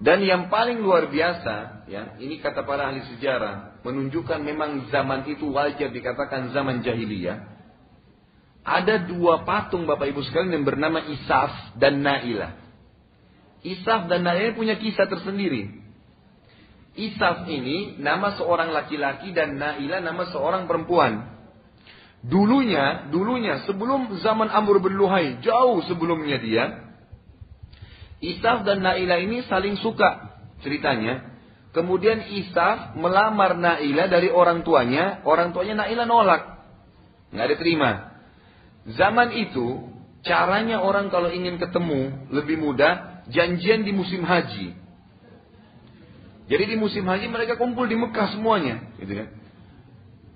Dan 0.00 0.26
yang 0.26 0.50
paling 0.50 0.82
luar 0.82 1.06
biasa, 1.06 1.86
ya, 1.86 2.18
ini 2.18 2.42
kata 2.42 2.66
para 2.66 2.90
ahli 2.90 3.04
sejarah, 3.14 3.84
menunjukkan 3.86 4.42
memang 4.42 4.90
zaman 4.90 5.28
itu 5.30 5.46
wajar 5.54 5.92
dikatakan 5.92 6.50
zaman 6.50 6.82
jahiliyah. 6.82 7.46
Ada 8.64 9.06
dua 9.06 9.46
patung 9.46 9.86
Bapak 9.86 10.10
Ibu 10.10 10.20
sekalian 10.26 10.60
yang 10.60 10.66
bernama 10.66 11.00
Isaf 11.04 11.78
dan 11.78 12.00
Naila. 12.00 12.58
Isaf 13.60 14.08
dan 14.08 14.24
Naila 14.24 14.56
punya 14.56 14.76
kisah 14.80 15.08
tersendiri. 15.08 15.78
Isaf 16.96 17.46
ini 17.48 18.00
nama 18.02 18.34
seorang 18.34 18.72
laki-laki 18.72 19.30
dan 19.30 19.56
Naila 19.56 20.00
nama 20.00 20.28
seorang 20.32 20.66
perempuan. 20.66 21.39
Dulunya, 22.20 23.08
dulunya 23.08 23.64
sebelum 23.64 24.20
zaman 24.20 24.52
Amr 24.52 24.76
bin 24.84 24.92
Luhai, 24.92 25.40
jauh 25.40 25.80
sebelumnya 25.88 26.36
dia, 26.36 26.64
Isaf 28.20 28.68
dan 28.68 28.84
Naila 28.84 29.16
ini 29.16 29.40
saling 29.48 29.80
suka 29.80 30.36
ceritanya. 30.60 31.32
Kemudian 31.72 32.28
Isaf 32.28 32.92
melamar 33.00 33.56
Naila 33.56 34.12
dari 34.12 34.28
orang 34.28 34.60
tuanya, 34.60 35.24
orang 35.24 35.56
tuanya 35.56 35.80
Naila 35.80 36.04
nolak. 36.04 36.42
Nggak 37.32 37.48
diterima. 37.56 37.90
Zaman 38.92 39.32
itu, 39.40 39.88
caranya 40.20 40.84
orang 40.84 41.08
kalau 41.08 41.32
ingin 41.32 41.56
ketemu 41.56 42.28
lebih 42.28 42.60
mudah, 42.60 43.24
janjian 43.32 43.80
di 43.80 43.96
musim 43.96 44.20
haji. 44.28 44.76
Jadi 46.50 46.64
di 46.66 46.76
musim 46.76 47.08
haji 47.08 47.30
mereka 47.32 47.56
kumpul 47.56 47.88
di 47.88 47.96
Mekah 47.96 48.36
semuanya, 48.36 48.84
gitu 49.00 49.16
kan. 49.16 49.39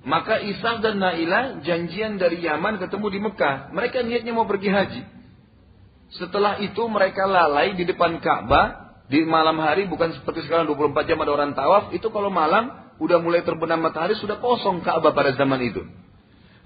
Maka 0.05 0.37
Isaf 0.45 0.85
dan 0.85 1.01
Naila 1.01 1.65
janjian 1.65 2.21
dari 2.21 2.45
Yaman 2.45 2.77
ketemu 2.77 3.07
di 3.09 3.19
Mekah. 3.25 3.73
Mereka 3.73 4.05
niatnya 4.05 4.37
mau 4.37 4.45
pergi 4.45 4.69
haji. 4.69 5.03
Setelah 6.21 6.61
itu 6.61 6.85
mereka 6.93 7.25
lalai 7.25 7.73
di 7.73 7.89
depan 7.89 8.21
Ka'bah 8.21 9.01
di 9.09 9.25
malam 9.25 9.57
hari 9.61 9.89
bukan 9.89 10.13
seperti 10.17 10.45
sekarang 10.45 10.69
24 10.69 11.09
jam 11.09 11.19
ada 11.21 11.33
orang 11.33 11.53
tawaf, 11.57 11.93
itu 11.97 12.09
kalau 12.13 12.29
malam 12.29 12.73
udah 13.01 13.19
mulai 13.21 13.45
terbenam 13.45 13.81
matahari 13.81 14.17
sudah 14.17 14.41
kosong 14.41 14.85
Ka'bah 14.85 15.17
pada 15.17 15.33
zaman 15.37 15.61
itu. 15.65 15.83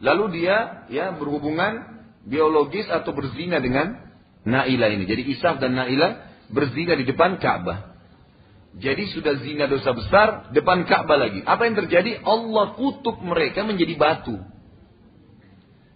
Lalu 0.03 0.43
dia 0.43 0.87
ya 0.91 1.15
berhubungan 1.15 1.99
biologis 2.27 2.87
atau 2.91 3.15
berzina 3.15 3.59
dengan 3.59 3.99
Naila 4.47 4.87
ini. 4.91 5.07
Jadi 5.07 5.23
Isaf 5.35 5.59
dan 5.59 5.75
Naila 5.75 6.27
berzina 6.51 6.95
di 6.95 7.07
depan 7.07 7.39
Ka'bah. 7.43 7.98
Jadi 8.79 9.11
sudah 9.11 9.43
zina 9.43 9.67
dosa 9.67 9.91
besar 9.91 10.55
depan 10.55 10.87
Ka'bah 10.87 11.19
lagi. 11.19 11.43
Apa 11.43 11.67
yang 11.67 11.75
terjadi? 11.75 12.23
Allah 12.23 12.79
kutuk 12.79 13.19
mereka 13.27 13.67
menjadi 13.67 13.99
batu. 13.99 14.39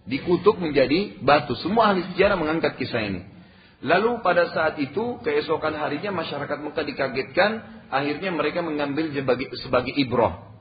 Dikutuk 0.03 0.59
menjadi 0.59 1.15
batu. 1.23 1.55
Semua 1.63 1.95
ahli 1.95 2.03
sejarah 2.11 2.35
mengangkat 2.35 2.75
kisah 2.75 2.99
ini. 3.07 3.21
Lalu 3.83 4.19
pada 4.19 4.51
saat 4.51 4.79
itu 4.79 5.19
keesokan 5.23 5.75
harinya 5.79 6.11
masyarakat 6.11 6.55
Mekah 6.59 6.85
dikagetkan, 6.87 7.51
akhirnya 7.91 8.31
mereka 8.31 8.59
mengambil 8.63 9.11
sebagai, 9.11 9.51
sebagai 9.59 9.91
ibroh. 9.95 10.51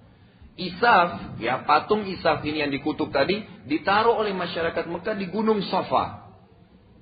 Isaf, 0.59 1.39
ya 1.43 1.63
patung 1.67 2.07
Isaf 2.07 2.45
ini 2.47 2.63
yang 2.63 2.71
dikutuk 2.71 3.11
tadi 3.11 3.43
ditaruh 3.67 4.15
oleh 4.15 4.35
masyarakat 4.35 4.85
Mekah 4.87 5.15
di 5.19 5.27
Gunung 5.31 5.63
Safa. 5.67 6.22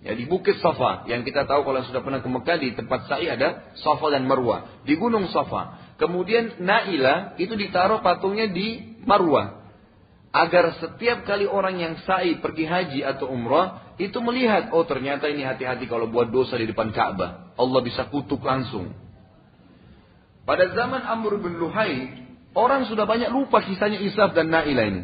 Ya 0.01 0.17
di 0.17 0.25
Bukit 0.25 0.57
Safa. 0.65 1.05
Yang 1.05 1.33
kita 1.33 1.45
tahu 1.45 1.61
kalau 1.61 1.85
sudah 1.85 2.01
pernah 2.01 2.25
ke 2.25 2.29
Mekah 2.29 2.57
di 2.57 2.73
tempat 2.73 3.05
sa'i 3.05 3.29
ada 3.29 3.77
Safa 3.77 4.09
dan 4.09 4.25
Marwah. 4.25 4.81
Di 4.89 4.97
Gunung 4.97 5.29
Safa. 5.29 5.93
Kemudian 6.01 6.57
Naila 6.65 7.37
itu 7.37 7.53
ditaruh 7.53 8.01
patungnya 8.01 8.49
di 8.49 8.97
Marwah. 9.05 9.61
Agar 10.31 10.79
setiap 10.81 11.27
kali 11.29 11.45
orang 11.45 11.77
yang 11.77 11.95
sa'i 12.07 12.41
pergi 12.41 12.65
haji 12.65 13.01
atau 13.05 13.29
umrah 13.29 13.93
itu 14.01 14.17
melihat 14.25 14.73
oh 14.73 14.87
ternyata 14.89 15.29
ini 15.29 15.45
hati-hati 15.45 15.85
kalau 15.91 16.09
buat 16.09 16.33
dosa 16.33 16.57
di 16.57 16.65
depan 16.65 16.97
Ka'bah. 16.97 17.53
Allah 17.61 17.81
bisa 17.85 18.09
kutuk 18.09 18.41
langsung. 18.41 18.97
Pada 20.49 20.73
zaman 20.73 21.05
Amr 21.05 21.37
bin 21.45 21.61
Luhai 21.61 22.25
orang 22.57 22.89
sudah 22.89 23.05
banyak 23.05 23.29
lupa 23.29 23.61
kisahnya 23.61 24.01
Isaf 24.01 24.33
dan 24.33 24.49
Naila 24.49 24.87
ini. 24.89 25.03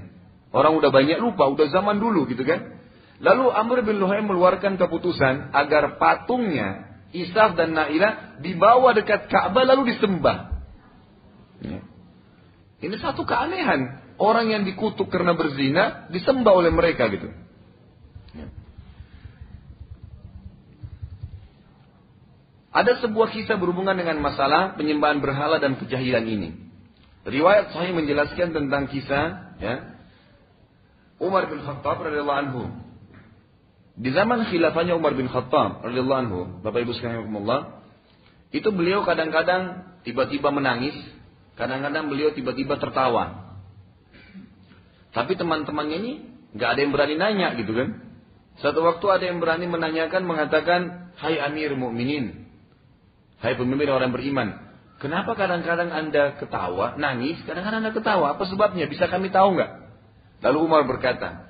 Orang 0.56 0.78
udah 0.80 0.88
banyak 0.88 1.20
lupa 1.20 1.52
udah 1.52 1.68
zaman 1.68 2.00
dulu 2.00 2.24
gitu 2.32 2.46
kan 2.48 2.75
lalu 3.22 3.44
Amr 3.52 3.84
bin 3.86 3.96
Luhai 4.00 4.20
mengeluarkan 4.20 4.76
keputusan 4.76 5.52
agar 5.52 5.96
patungnya 5.96 7.00
Isaf 7.14 7.56
dan 7.56 7.72
Naila 7.72 8.40
dibawa 8.44 8.92
dekat 8.92 9.32
Ka'bah 9.32 9.64
lalu 9.64 9.94
disembah 9.94 10.52
ya. 11.64 11.80
ini 12.84 12.96
satu 13.00 13.24
keanehan 13.24 14.06
orang 14.16 14.52
yang 14.52 14.62
dikutuk 14.64 15.08
karena 15.12 15.36
berzina 15.36 16.08
disembah 16.08 16.52
oleh 16.52 16.72
mereka 16.72 17.08
gitu. 17.12 17.28
Ya. 18.32 18.46
Ada 22.76 23.00
sebuah 23.04 23.32
kisah 23.32 23.56
berhubungan 23.56 23.96
dengan 23.96 24.20
masalah 24.20 24.76
penyembahan 24.76 25.20
berhala 25.24 25.56
dan 25.56 25.80
kejahilan 25.80 26.24
ini. 26.28 26.50
Riwayat 27.26 27.72
Sahih 27.72 27.96
menjelaskan 27.96 28.52
tentang 28.52 28.86
kisah 28.92 29.56
ya, 29.58 29.74
Umar 31.16 31.48
bin 31.48 31.64
Khattab 31.64 32.04
radhiyallahu 32.04 32.40
anhu. 32.44 32.62
Di 33.96 34.12
zaman 34.12 34.44
khilafahnya 34.52 34.92
Umar 34.92 35.16
bin 35.16 35.24
Khattab 35.32 35.80
radhiyallahu 35.80 36.20
anhu, 36.28 36.40
Bapak 36.60 36.84
Ibu 36.84 36.92
sekalian 36.92 37.32
itu 38.52 38.68
beliau 38.70 39.02
kadang-kadang 39.02 39.88
tiba-tiba 40.04 40.52
menangis, 40.52 40.94
kadang-kadang 41.56 42.12
beliau 42.12 42.30
tiba-tiba 42.36 42.76
tertawa. 42.76 43.56
Tapi 45.16 45.32
teman-temannya 45.34 45.96
ini 45.96 46.12
nggak 46.52 46.68
ada 46.76 46.80
yang 46.84 46.92
berani 46.92 47.16
nanya 47.16 47.48
gitu 47.56 47.72
kan. 47.72 47.88
Satu 48.60 48.84
waktu 48.84 49.06
ada 49.08 49.24
yang 49.28 49.40
berani 49.40 49.68
menanyakan 49.68 50.24
mengatakan, 50.24 51.12
Hai 51.16 51.40
Amir 51.40 51.72
Mukminin, 51.76 52.48
Hai 53.40 53.56
pemimpin 53.56 53.88
orang 53.92 54.12
beriman, 54.12 54.56
kenapa 55.00 55.36
kadang-kadang 55.36 55.92
anda 55.92 56.36
ketawa, 56.40 56.96
nangis, 56.96 57.36
kadang-kadang 57.44 57.84
anda 57.84 57.92
ketawa, 57.92 58.36
apa 58.36 58.44
sebabnya? 58.48 58.88
Bisa 58.88 59.08
kami 59.08 59.28
tahu 59.28 59.56
nggak? 59.56 59.72
Lalu 60.44 60.58
Umar 60.64 60.84
berkata, 60.88 61.45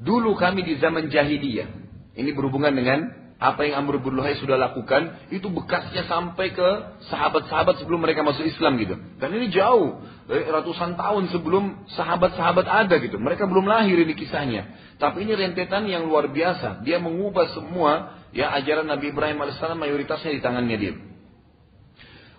dulu 0.00 0.36
kami 0.36 0.64
di 0.66 0.80
zaman 0.80 1.08
jahiliyah, 1.08 1.68
ini 2.16 2.30
berhubungan 2.32 2.72
dengan 2.72 3.26
apa 3.36 3.68
yang 3.68 3.84
Amr 3.84 4.00
bin 4.00 4.16
Luhai 4.16 4.40
sudah 4.40 4.56
lakukan 4.56 5.28
itu 5.28 5.52
bekasnya 5.52 6.08
sampai 6.08 6.56
ke 6.56 6.68
sahabat-sahabat 7.12 7.84
sebelum 7.84 8.00
mereka 8.00 8.24
masuk 8.24 8.48
Islam 8.48 8.80
gitu. 8.80 8.96
Dan 9.20 9.28
ini 9.36 9.52
jauh, 9.52 10.00
eh, 10.32 10.48
ratusan 10.48 10.96
tahun 10.96 11.28
sebelum 11.28 11.84
sahabat-sahabat 11.92 12.64
ada 12.64 12.96
gitu. 12.96 13.20
Mereka 13.20 13.44
belum 13.44 13.68
lahir 13.68 14.00
ini 14.00 14.16
kisahnya. 14.16 14.72
Tapi 14.96 15.28
ini 15.28 15.36
rentetan 15.36 15.84
yang 15.84 16.08
luar 16.08 16.32
biasa. 16.32 16.80
Dia 16.88 16.96
mengubah 16.96 17.52
semua 17.52 18.16
ya 18.32 18.56
ajaran 18.56 18.88
Nabi 18.88 19.12
Ibrahim 19.12 19.36
alaihissalam 19.36 19.76
mayoritasnya 19.76 20.32
di 20.32 20.40
tangannya 20.40 20.76
dia. 20.80 20.94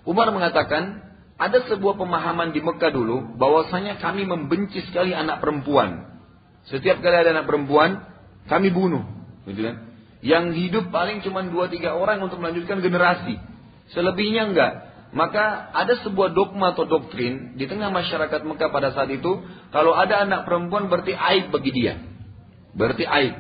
Umar 0.02 0.34
mengatakan 0.34 1.06
ada 1.38 1.62
sebuah 1.70 2.02
pemahaman 2.02 2.58
di 2.58 2.66
Mekah 2.66 2.90
dulu 2.90 3.38
bahwasanya 3.38 4.02
kami 4.02 4.26
membenci 4.26 4.82
sekali 4.90 5.14
anak 5.14 5.46
perempuan. 5.46 6.17
Setiap 6.68 7.00
kali 7.00 7.16
ada 7.16 7.32
anak 7.32 7.48
perempuan, 7.48 8.04
kami 8.52 8.72
bunuh, 8.72 9.04
gitu 9.48 9.64
kan? 9.64 9.76
Yang 10.20 10.46
hidup 10.68 10.86
paling 10.92 11.24
cuma 11.24 11.46
dua 11.48 11.72
tiga 11.72 11.96
orang 11.96 12.20
untuk 12.20 12.44
melanjutkan 12.44 12.84
generasi. 12.84 13.40
Selebihnya 13.96 14.52
enggak. 14.52 14.74
Maka 15.16 15.72
ada 15.72 16.04
sebuah 16.04 16.36
dogma 16.36 16.76
atau 16.76 16.84
doktrin 16.84 17.56
di 17.56 17.64
tengah 17.64 17.88
masyarakat 17.88 18.44
Mekah 18.44 18.70
pada 18.76 18.92
saat 18.92 19.08
itu, 19.08 19.40
kalau 19.72 19.96
ada 19.96 20.28
anak 20.28 20.44
perempuan 20.44 20.92
berarti 20.92 21.16
aib 21.16 21.56
bagi 21.56 21.72
dia. 21.72 22.04
Berarti 22.76 23.08
aib. 23.08 23.36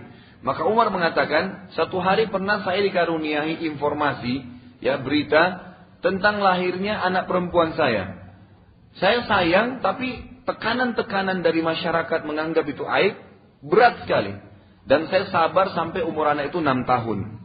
Maka 0.47 0.63
Umar 0.63 0.87
mengatakan, 0.93 1.73
satu 1.75 1.99
hari 1.99 2.31
pernah 2.31 2.63
saya 2.63 2.79
dikaruniai 2.79 3.67
informasi, 3.67 4.47
ya 4.79 4.95
berita 5.01 5.75
tentang 5.99 6.39
lahirnya 6.39 7.03
anak 7.03 7.27
perempuan 7.27 7.75
saya. 7.75 8.31
Saya 9.01 9.27
sayang, 9.27 9.83
tapi 9.83 10.26
tekanan-tekanan 10.47 11.43
dari 11.43 11.59
masyarakat 11.59 12.23
menganggap 12.23 12.63
itu 12.65 12.87
aib 12.87 13.19
berat 13.59 14.07
sekali. 14.07 14.33
Dan 14.87 15.11
saya 15.11 15.27
sabar 15.27 15.75
sampai 15.75 16.07
umur 16.07 16.31
anak 16.31 16.55
itu 16.55 16.63
enam 16.63 16.87
tahun. 16.87 17.43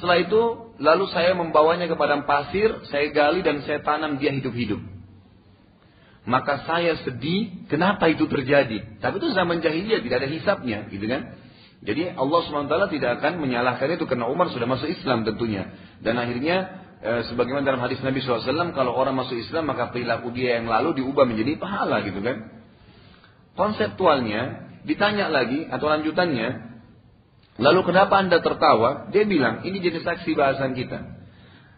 Setelah 0.00 0.16
itu, 0.24 0.42
lalu 0.80 1.04
saya 1.12 1.36
membawanya 1.36 1.84
ke 1.84 1.94
padang 2.00 2.24
pasir, 2.24 2.72
saya 2.88 3.12
gali 3.12 3.44
dan 3.44 3.60
saya 3.68 3.84
tanam 3.84 4.16
dia 4.16 4.32
hidup-hidup. 4.32 4.80
Maka 6.24 6.64
saya 6.64 6.96
sedih, 7.04 7.68
kenapa 7.68 8.08
itu 8.08 8.24
terjadi? 8.24 8.96
Tapi 8.96 9.14
itu 9.20 9.28
zaman 9.36 9.60
jahiliyah, 9.60 10.00
tidak 10.00 10.16
ada 10.24 10.30
hisapnya, 10.32 10.88
gitu 10.88 11.04
kan? 11.04 11.36
Jadi 11.80 12.12
Allah 12.12 12.40
SWT 12.44 12.76
tidak 12.92 13.10
akan 13.20 13.40
menyalahkan 13.40 13.96
itu 13.96 14.04
karena 14.04 14.28
Umar 14.28 14.52
sudah 14.52 14.68
masuk 14.68 14.88
Islam 14.88 15.24
tentunya. 15.24 15.68
Dan 16.00 16.20
akhirnya 16.20 16.80
e, 17.00 17.10
sebagaimana 17.32 17.64
dalam 17.64 17.82
hadis 17.82 17.98
Nabi 18.04 18.20
SAW, 18.20 18.72
kalau 18.76 18.92
orang 18.94 19.16
masuk 19.16 19.40
Islam 19.40 19.72
maka 19.72 19.90
perilaku 19.90 20.30
dia 20.30 20.60
yang 20.60 20.68
lalu 20.68 21.00
diubah 21.02 21.24
menjadi 21.26 21.56
pahala 21.56 22.04
gitu 22.04 22.20
kan. 22.20 22.60
Konseptualnya 23.56 24.70
ditanya 24.84 25.28
lagi 25.28 25.68
atau 25.68 25.90
lanjutannya, 25.90 26.48
lalu 27.60 27.80
kenapa 27.84 28.20
anda 28.20 28.40
tertawa? 28.40 29.10
Dia 29.12 29.26
bilang, 29.28 29.66
ini 29.66 29.80
jadi 29.80 30.00
saksi 30.00 30.32
bahasan 30.32 30.72
kita. 30.72 31.20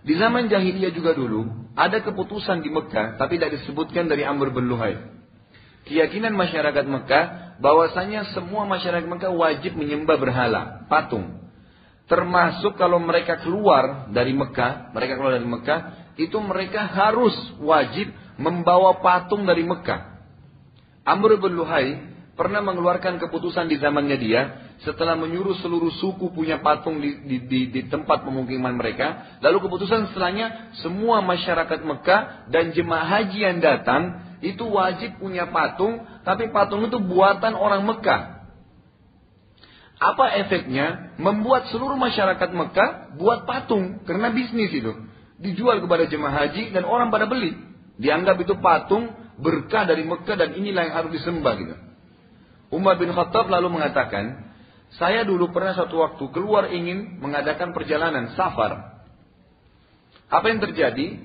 Di 0.03 0.19
zaman 0.19 0.51
jahiliyah 0.51 0.91
juga 0.95 1.15
dulu, 1.15 1.47
ada 1.79 2.03
keputusan 2.03 2.61
di 2.63 2.71
Mekah, 2.75 3.17
tapi 3.17 3.39
tidak 3.39 3.63
disebutkan 3.63 4.11
dari 4.11 4.27
Amr 4.27 4.51
bin 4.51 4.67
Luhai. 4.67 4.99
Keyakinan 5.87 6.35
masyarakat 6.35 6.85
Mekah, 6.87 7.25
bahwasanya 7.63 8.35
semua 8.35 8.67
masyarakat 8.67 9.07
Mekah 9.07 9.33
wajib 9.35 9.79
menyembah 9.79 10.19
berhala, 10.19 10.63
patung. 10.91 11.52
Termasuk 12.13 12.77
kalau 12.77 13.01
mereka 13.01 13.41
keluar 13.41 14.13
dari 14.13 14.37
Mekah, 14.37 14.93
mereka 14.93 15.17
keluar 15.17 15.33
dari 15.33 15.49
Mekah, 15.49 15.81
itu 16.21 16.37
mereka 16.45 16.85
harus 16.85 17.33
wajib 17.57 18.13
membawa 18.37 19.01
patung 19.01 19.49
dari 19.49 19.65
Mekah. 19.65 20.13
Amr 21.09 21.41
bin 21.41 21.57
Luhai 21.57 22.13
pernah 22.37 22.61
mengeluarkan 22.61 23.17
keputusan 23.17 23.65
di 23.65 23.81
zamannya 23.81 24.21
dia 24.21 24.41
setelah 24.85 25.17
menyuruh 25.17 25.57
seluruh 25.65 25.89
suku 26.05 26.37
punya 26.37 26.61
patung 26.61 27.01
di, 27.01 27.17
di, 27.25 27.37
di, 27.49 27.61
di 27.73 27.81
tempat 27.89 28.29
pemukiman 28.29 28.77
mereka. 28.77 29.41
Lalu 29.41 29.65
keputusan 29.65 30.13
setelahnya 30.13 30.77
semua 30.85 31.25
masyarakat 31.25 31.81
Mekah 31.81 32.53
dan 32.53 32.77
jemaah 32.77 33.09
haji 33.09 33.41
yang 33.41 33.65
datang 33.65 34.21
itu 34.45 34.69
wajib 34.69 35.17
punya 35.17 35.49
patung, 35.49 36.05
tapi 36.29 36.53
patung 36.53 36.85
itu 36.85 37.01
buatan 37.01 37.57
orang 37.57 37.89
Mekah. 37.89 38.42
Apa 40.03 40.35
efeknya? 40.43 41.15
Membuat 41.23 41.71
seluruh 41.71 41.95
masyarakat 41.95 42.51
Mekah 42.51 43.15
buat 43.23 43.47
patung 43.47 44.03
karena 44.03 44.35
bisnis 44.35 44.75
itu. 44.75 44.91
Dijual 45.39 45.79
kepada 45.79 46.11
jemaah 46.11 46.43
haji 46.43 46.75
dan 46.75 46.83
orang 46.83 47.15
pada 47.15 47.31
beli. 47.31 47.55
Dianggap 48.03 48.43
itu 48.43 48.59
patung 48.59 49.15
berkah 49.39 49.87
dari 49.87 50.03
Mekah 50.03 50.35
dan 50.35 50.59
inilah 50.59 50.91
yang 50.91 50.95
harus 50.99 51.11
disembah 51.15 51.55
gitu. 51.55 51.77
Umar 52.75 52.99
bin 52.99 53.15
Khattab 53.15 53.47
lalu 53.47 53.79
mengatakan, 53.79 54.51
saya 54.99 55.23
dulu 55.23 55.55
pernah 55.55 55.77
satu 55.79 56.03
waktu 56.03 56.25
keluar 56.35 56.73
ingin 56.73 57.23
mengadakan 57.23 57.71
perjalanan 57.71 58.35
safar. 58.35 59.05
Apa 60.33 60.47
yang 60.51 60.59
terjadi? 60.65 61.21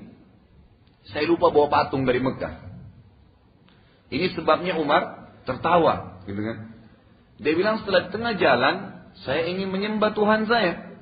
Saya 1.08 1.24
lupa 1.24 1.48
bawa 1.48 1.72
patung 1.72 2.04
dari 2.04 2.20
Mekah. 2.20 2.68
Ini 4.12 4.36
sebabnya 4.36 4.76
Umar 4.76 5.34
tertawa, 5.48 6.20
gitu 6.28 6.36
kan? 6.36 6.77
Dia 7.38 7.52
bilang 7.54 7.82
setelah 7.82 8.06
di 8.06 8.10
tengah 8.10 8.34
jalan, 8.34 8.74
saya 9.22 9.46
ingin 9.46 9.70
menyembah 9.70 10.14
Tuhan 10.14 10.46
saya. 10.50 10.98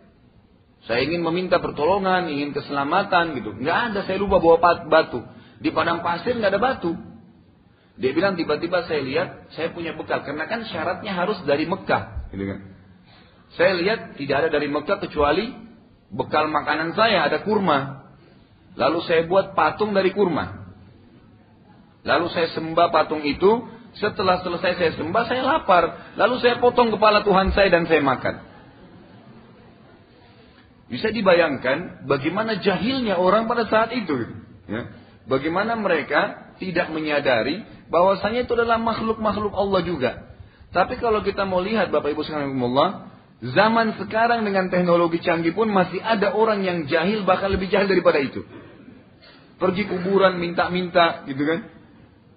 Saya 0.84 1.02
ingin 1.02 1.24
meminta 1.24 1.58
pertolongan, 1.58 2.30
ingin 2.30 2.54
keselamatan 2.54 3.34
gitu. 3.40 3.56
Nggak 3.58 3.78
ada, 3.90 4.00
saya 4.06 4.20
lupa 4.20 4.38
bawa 4.38 4.86
batu. 4.86 5.24
Di 5.58 5.72
padang 5.72 6.04
pasir 6.04 6.36
nggak 6.36 6.52
ada 6.52 6.62
batu. 6.62 6.92
Dia 7.96 8.12
bilang 8.12 8.36
tiba-tiba 8.36 8.84
saya 8.84 9.00
lihat 9.00 9.28
saya 9.56 9.72
punya 9.72 9.96
bekal 9.96 10.20
karena 10.20 10.44
kan 10.44 10.68
syaratnya 10.68 11.16
harus 11.16 11.40
dari 11.48 11.64
Mekah, 11.64 12.28
gitu 12.28 12.44
kan. 12.44 12.58
Saya 13.56 13.72
lihat 13.80 14.20
tidak 14.20 14.36
ada 14.44 14.48
dari 14.52 14.68
Mekah 14.68 15.00
kecuali 15.00 15.48
bekal 16.12 16.52
makanan 16.52 16.92
saya 16.92 17.24
ada 17.24 17.40
kurma. 17.40 18.04
Lalu 18.76 19.00
saya 19.08 19.24
buat 19.24 19.56
patung 19.56 19.96
dari 19.96 20.12
kurma. 20.12 20.68
Lalu 22.04 22.26
saya 22.30 22.52
sembah 22.52 22.92
patung 22.92 23.24
itu. 23.24 23.74
Setelah 23.96 24.44
selesai 24.44 24.76
saya 24.76 24.90
sembah, 24.96 25.24
saya 25.24 25.42
lapar. 25.44 26.14
Lalu 26.20 26.44
saya 26.44 26.60
potong 26.60 26.92
kepala 26.92 27.24
Tuhan 27.24 27.56
saya 27.56 27.72
dan 27.72 27.88
saya 27.88 28.04
makan. 28.04 28.44
Bisa 30.86 31.10
dibayangkan 31.10 32.06
bagaimana 32.06 32.60
jahilnya 32.62 33.18
orang 33.18 33.48
pada 33.50 33.66
saat 33.66 33.90
itu. 33.96 34.14
Ya. 34.70 34.92
Bagaimana 35.26 35.74
mereka 35.74 36.54
tidak 36.62 36.94
menyadari 36.94 37.66
bahwasanya 37.90 38.46
itu 38.46 38.52
adalah 38.54 38.78
makhluk-makhluk 38.78 39.50
Allah 39.50 39.80
juga. 39.82 40.12
Tapi 40.70 41.00
kalau 41.02 41.24
kita 41.24 41.42
mau 41.48 41.58
lihat 41.58 41.90
Bapak 41.90 42.14
Ibu 42.14 42.22
sekalian 42.22 42.54
zaman 43.42 44.00
sekarang 44.00 44.48
dengan 44.48 44.72
teknologi 44.72 45.20
canggih 45.20 45.52
pun 45.52 45.68
masih 45.68 46.00
ada 46.00 46.32
orang 46.32 46.64
yang 46.64 46.78
jahil 46.88 47.26
bahkan 47.26 47.52
lebih 47.52 47.68
jahil 47.68 47.90
daripada 47.90 48.22
itu. 48.22 48.46
Pergi 49.56 49.88
kuburan 49.88 50.36
minta-minta 50.36 51.24
gitu 51.26 51.42
kan. 51.42 51.75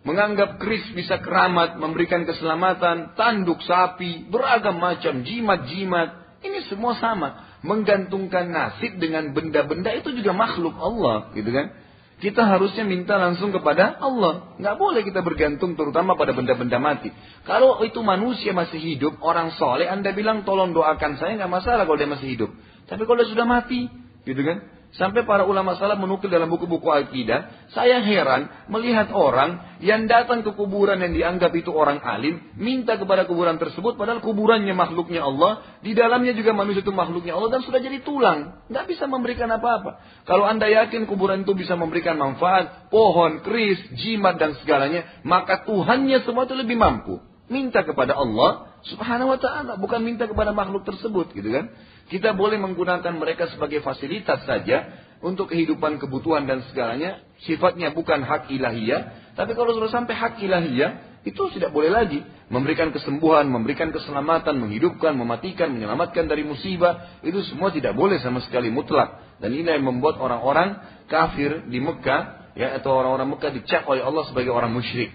Menganggap 0.08 0.64
keris 0.64 0.88
bisa 0.96 1.20
keramat, 1.20 1.76
memberikan 1.76 2.24
keselamatan, 2.24 3.20
tanduk 3.20 3.60
sapi, 3.68 4.32
beragam 4.32 4.80
macam, 4.80 5.28
jimat-jimat. 5.28 6.40
Ini 6.40 6.72
semua 6.72 6.96
sama. 6.96 7.60
Menggantungkan 7.68 8.48
nasib 8.48 8.96
dengan 8.96 9.36
benda-benda 9.36 9.92
itu 9.92 10.16
juga 10.16 10.32
makhluk 10.32 10.72
Allah 10.80 11.36
gitu 11.36 11.52
kan. 11.52 11.76
Kita 12.20 12.44
harusnya 12.48 12.84
minta 12.84 13.16
langsung 13.16 13.52
kepada 13.52 13.96
Allah. 14.00 14.56
Nggak 14.60 14.76
boleh 14.76 15.02
kita 15.08 15.24
bergantung 15.24 15.76
terutama 15.80 16.20
pada 16.20 16.36
benda-benda 16.36 16.76
mati. 16.80 17.12
Kalau 17.48 17.80
itu 17.84 18.00
manusia 18.04 18.52
masih 18.52 18.80
hidup, 18.80 19.20
orang 19.24 19.56
soleh, 19.56 19.88
Anda 19.88 20.12
bilang 20.12 20.44
tolong 20.44 20.76
doakan 20.76 21.16
saya, 21.16 21.40
nggak 21.40 21.52
masalah 21.52 21.84
kalau 21.88 21.96
dia 21.96 22.12
masih 22.12 22.28
hidup. 22.28 22.52
Tapi 22.92 23.04
kalau 23.08 23.24
dia 23.24 23.32
sudah 23.32 23.48
mati, 23.48 23.88
gitu 24.28 24.42
kan? 24.44 24.79
Sampai 24.90 25.22
para 25.22 25.46
ulama 25.46 25.78
salah 25.78 25.94
menukil 25.94 26.34
dalam 26.34 26.50
buku-buku 26.50 26.90
akidah, 26.90 27.70
saya 27.78 28.02
heran 28.02 28.50
melihat 28.74 29.14
orang 29.14 29.78
yang 29.86 30.10
datang 30.10 30.42
ke 30.42 30.50
kuburan 30.58 30.98
yang 30.98 31.14
dianggap 31.14 31.54
itu 31.54 31.70
orang 31.70 32.02
alim, 32.02 32.58
minta 32.58 32.98
kepada 32.98 33.30
kuburan 33.30 33.62
tersebut, 33.62 34.02
padahal 34.02 34.18
kuburannya 34.26 34.74
makhluknya 34.74 35.22
Allah, 35.22 35.62
di 35.86 35.94
dalamnya 35.94 36.34
juga 36.34 36.58
manusia 36.58 36.82
itu 36.82 36.90
makhluknya 36.90 37.38
Allah 37.38 37.54
dan 37.54 37.62
sudah 37.62 37.78
jadi 37.78 38.02
tulang, 38.02 38.66
nggak 38.66 38.86
bisa 38.90 39.06
memberikan 39.06 39.54
apa-apa. 39.54 40.26
Kalau 40.26 40.50
anda 40.50 40.66
yakin 40.66 41.06
kuburan 41.06 41.46
itu 41.46 41.54
bisa 41.54 41.78
memberikan 41.78 42.18
manfaat, 42.18 42.90
pohon, 42.90 43.46
keris, 43.46 43.78
jimat 43.94 44.42
dan 44.42 44.58
segalanya, 44.58 45.22
maka 45.22 45.70
Tuhannya 45.70 46.26
semua 46.26 46.50
itu 46.50 46.58
lebih 46.58 46.82
mampu. 46.82 47.22
Minta 47.46 47.86
kepada 47.86 48.18
Allah 48.18 48.70
subhanahu 48.86 49.34
wa 49.34 49.40
ta'ala, 49.42 49.78
bukan 49.78 50.02
minta 50.06 50.26
kepada 50.30 50.54
makhluk 50.54 50.86
tersebut 50.86 51.34
gitu 51.34 51.50
kan. 51.50 51.74
Kita 52.10 52.34
boleh 52.34 52.58
menggunakan 52.58 53.14
mereka 53.14 53.46
sebagai 53.54 53.86
fasilitas 53.86 54.42
saja 54.42 55.06
untuk 55.22 55.54
kehidupan 55.54 56.02
kebutuhan 56.02 56.50
dan 56.50 56.66
segalanya. 56.66 57.22
Sifatnya 57.46 57.94
bukan 57.94 58.26
hak 58.26 58.50
ilahiyah. 58.50 59.34
Tapi 59.38 59.54
kalau 59.54 59.78
sudah 59.78 59.94
sampai 59.94 60.18
hak 60.18 60.42
ilahiyah, 60.42 61.22
itu 61.22 61.38
tidak 61.54 61.70
boleh 61.70 61.94
lagi. 61.94 62.26
Memberikan 62.50 62.90
kesembuhan, 62.90 63.46
memberikan 63.46 63.94
keselamatan, 63.94 64.58
menghidupkan, 64.58 65.14
mematikan, 65.14 65.70
menyelamatkan 65.70 66.26
dari 66.26 66.42
musibah. 66.42 67.22
Itu 67.22 67.46
semua 67.46 67.70
tidak 67.70 67.94
boleh 67.94 68.18
sama 68.26 68.42
sekali 68.42 68.74
mutlak. 68.74 69.38
Dan 69.38 69.54
ini 69.54 69.70
yang 69.70 69.86
membuat 69.86 70.18
orang-orang 70.18 70.82
kafir 71.06 71.70
di 71.70 71.78
Mekah, 71.78 72.52
ya 72.58 72.74
atau 72.82 72.98
orang-orang 72.98 73.38
Mekah 73.38 73.52
dicap 73.54 73.86
oleh 73.86 74.02
Allah 74.02 74.26
sebagai 74.26 74.50
orang 74.50 74.74
musyrik. 74.74 75.14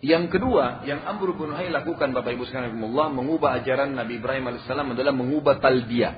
Yang 0.00 0.32
kedua, 0.32 0.80
yang 0.88 1.04
Amr 1.04 1.36
bin 1.36 1.52
Hai 1.52 1.68
lakukan 1.68 2.16
Bapak 2.16 2.32
Ibu 2.32 2.48
sekalian 2.48 2.80
Allah 2.80 3.12
mengubah 3.12 3.60
ajaran 3.60 3.92
Nabi 3.92 4.16
Ibrahim 4.16 4.48
alaihissalam 4.48 4.96
adalah 4.96 5.12
mengubah 5.12 5.60
talbiyah. 5.60 6.16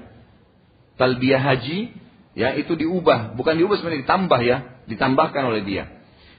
Talbiyah 0.94 1.42
haji, 1.42 1.90
ya 2.38 2.54
itu 2.54 2.78
diubah, 2.78 3.34
bukan 3.34 3.58
diubah 3.58 3.82
sebenarnya 3.82 4.06
ditambah 4.06 4.40
ya, 4.46 4.56
ditambahkan 4.86 5.42
oleh 5.50 5.66
dia. 5.66 5.90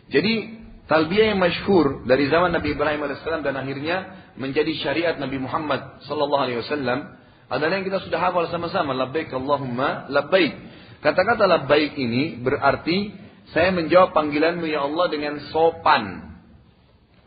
Jadi 0.08 0.56
talbiyah 0.88 1.36
yang 1.36 1.40
masyhur 1.44 2.08
dari 2.08 2.32
zaman 2.32 2.56
Nabi 2.56 2.80
Ibrahim 2.80 3.12
alaihissalam 3.12 3.44
dan 3.44 3.60
akhirnya 3.60 3.98
menjadi 4.40 4.72
syariat 4.80 5.16
Nabi 5.20 5.44
Muhammad 5.44 6.00
sallallahu 6.08 6.44
alaihi 6.48 6.64
wasallam 6.64 7.20
adalah 7.52 7.74
yang 7.76 7.86
kita 7.86 8.08
sudah 8.08 8.24
hafal 8.24 8.48
sama-sama 8.48 8.96
labbaik 8.96 9.28
Allahumma 9.36 10.08
labbaik. 10.08 10.54
Kata-kata 11.04 11.44
labbaik 11.44 12.00
ini 12.00 12.40
berarti 12.40 13.12
saya 13.52 13.76
menjawab 13.76 14.16
panggilanmu 14.16 14.64
ya 14.64 14.88
Allah 14.88 15.12
dengan 15.12 15.44
sopan, 15.52 16.33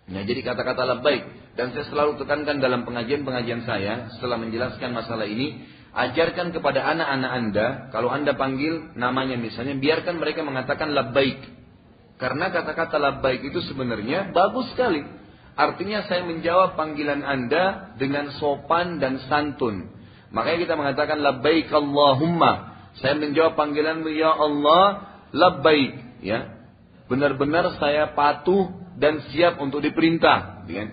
Nah, 0.06 0.22
jadi 0.22 0.38
kata-kata 0.46 0.86
labbaik 0.86 1.54
dan 1.58 1.74
saya 1.74 1.90
selalu 1.90 2.22
tekankan 2.22 2.62
dalam 2.62 2.86
pengajian-pengajian 2.86 3.66
saya 3.66 4.14
setelah 4.14 4.38
menjelaskan 4.38 4.94
masalah 4.94 5.26
ini, 5.26 5.66
ajarkan 5.96 6.54
kepada 6.54 6.86
anak-anak 6.86 7.30
Anda 7.32 7.66
kalau 7.90 8.14
Anda 8.14 8.38
panggil 8.38 8.94
namanya 8.94 9.34
misalnya 9.34 9.74
biarkan 9.74 10.22
mereka 10.22 10.46
mengatakan 10.46 10.94
labbaik. 10.94 11.42
Karena 12.16 12.48
kata-kata 12.48 12.96
labbaik 12.96 13.50
itu 13.50 13.60
sebenarnya 13.66 14.30
bagus 14.30 14.70
sekali. 14.72 15.02
Artinya 15.56 16.04
saya 16.06 16.22
menjawab 16.22 16.76
panggilan 16.78 17.24
Anda 17.24 17.96
dengan 17.98 18.30
sopan 18.38 19.02
dan 19.02 19.24
santun. 19.26 19.90
Makanya 20.30 20.58
kita 20.68 20.74
mengatakan 20.76 21.18
labbaik 21.18 21.66
Allahumma. 21.72 22.76
Saya 23.00 23.18
menjawab 23.18 23.58
panggilanmu 23.58 24.08
ya 24.12 24.32
Allah 24.32 24.84
labbaik, 25.32 26.22
ya. 26.24 26.56
Benar-benar 27.08 27.76
saya 27.76 28.16
patuh 28.16 28.85
dan 28.96 29.24
siap 29.30 29.60
untuk 29.60 29.84
diperintah. 29.84 30.66
Ya. 30.68 30.84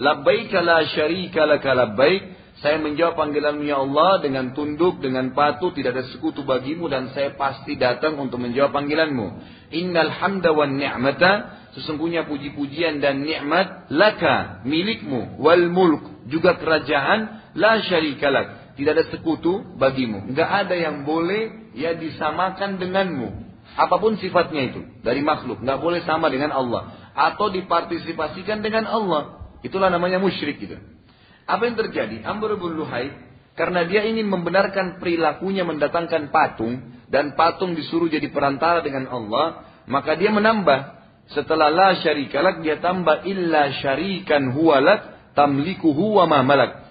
Labbaika 0.00 0.64
la 0.64 0.84
syarika 0.88 1.44
laka 1.44 1.76
labbaik. 1.76 2.40
Saya 2.62 2.78
menjawab 2.78 3.18
panggilanmu 3.18 3.66
ya 3.66 3.82
Allah 3.82 4.22
dengan 4.22 4.54
tunduk, 4.54 5.02
dengan 5.02 5.34
patuh, 5.34 5.74
tidak 5.74 5.98
ada 5.98 6.04
sekutu 6.14 6.46
bagimu 6.46 6.86
dan 6.86 7.10
saya 7.10 7.34
pasti 7.34 7.74
datang 7.74 8.14
untuk 8.22 8.38
menjawab 8.38 8.70
panggilanmu. 8.70 9.26
Innal 9.74 10.14
hamda 10.14 10.54
wan 10.54 10.78
ni'mata, 10.78 11.32
sesungguhnya 11.74 12.22
puji-pujian 12.30 13.02
dan 13.02 13.26
nikmat 13.26 13.90
laka, 13.90 14.62
milikmu, 14.62 15.42
wal 15.42 15.64
mulk, 15.74 16.30
juga 16.30 16.54
kerajaan, 16.54 17.50
la 17.58 17.82
syarikalak. 17.82 18.78
Tidak 18.78 18.92
ada 18.94 19.10
sekutu 19.10 19.74
bagimu. 19.74 20.30
Enggak 20.30 20.68
ada 20.68 20.78
yang 20.78 21.02
boleh 21.02 21.74
ya 21.74 21.98
disamakan 21.98 22.78
denganmu. 22.78 23.51
Apa 23.72 23.96
pun 23.96 24.20
sifatnya 24.20 24.68
itu 24.68 24.80
dari 25.00 25.24
makhluk, 25.24 25.64
nggak 25.64 25.80
boleh 25.80 26.04
sama 26.04 26.28
dengan 26.28 26.52
Allah 26.52 27.12
atau 27.16 27.48
dipartisipasikan 27.48 28.60
dengan 28.60 28.84
Allah. 28.84 29.52
Itulah 29.64 29.88
namanya 29.88 30.20
musyrik 30.20 30.60
gitu. 30.60 30.76
Apa 31.48 31.68
yang 31.68 31.76
terjadi? 31.80 32.20
Amr 32.24 32.60
bin 32.60 32.76
Luhai 32.76 33.12
karena 33.56 33.84
dia 33.84 34.04
ingin 34.08 34.28
membenarkan 34.28 34.96
perilakunya 35.00 35.64
mendatangkan 35.64 36.32
patung 36.32 37.00
dan 37.12 37.36
patung 37.36 37.76
disuruh 37.76 38.08
jadi 38.08 38.28
perantara 38.32 38.80
dengan 38.80 39.08
Allah, 39.08 39.68
maka 39.84 40.16
dia 40.16 40.32
menambah 40.32 41.00
setelah 41.32 41.68
la 41.68 42.00
syarikalak 42.00 42.64
dia 42.64 42.80
tambah 42.80 43.24
illa 43.28 43.72
syarikan 43.80 44.52
huwalak 44.56 45.32
tamlikuhu 45.36 46.20
wa 46.20 46.24
ma 46.28 46.40
malak. 46.44 46.88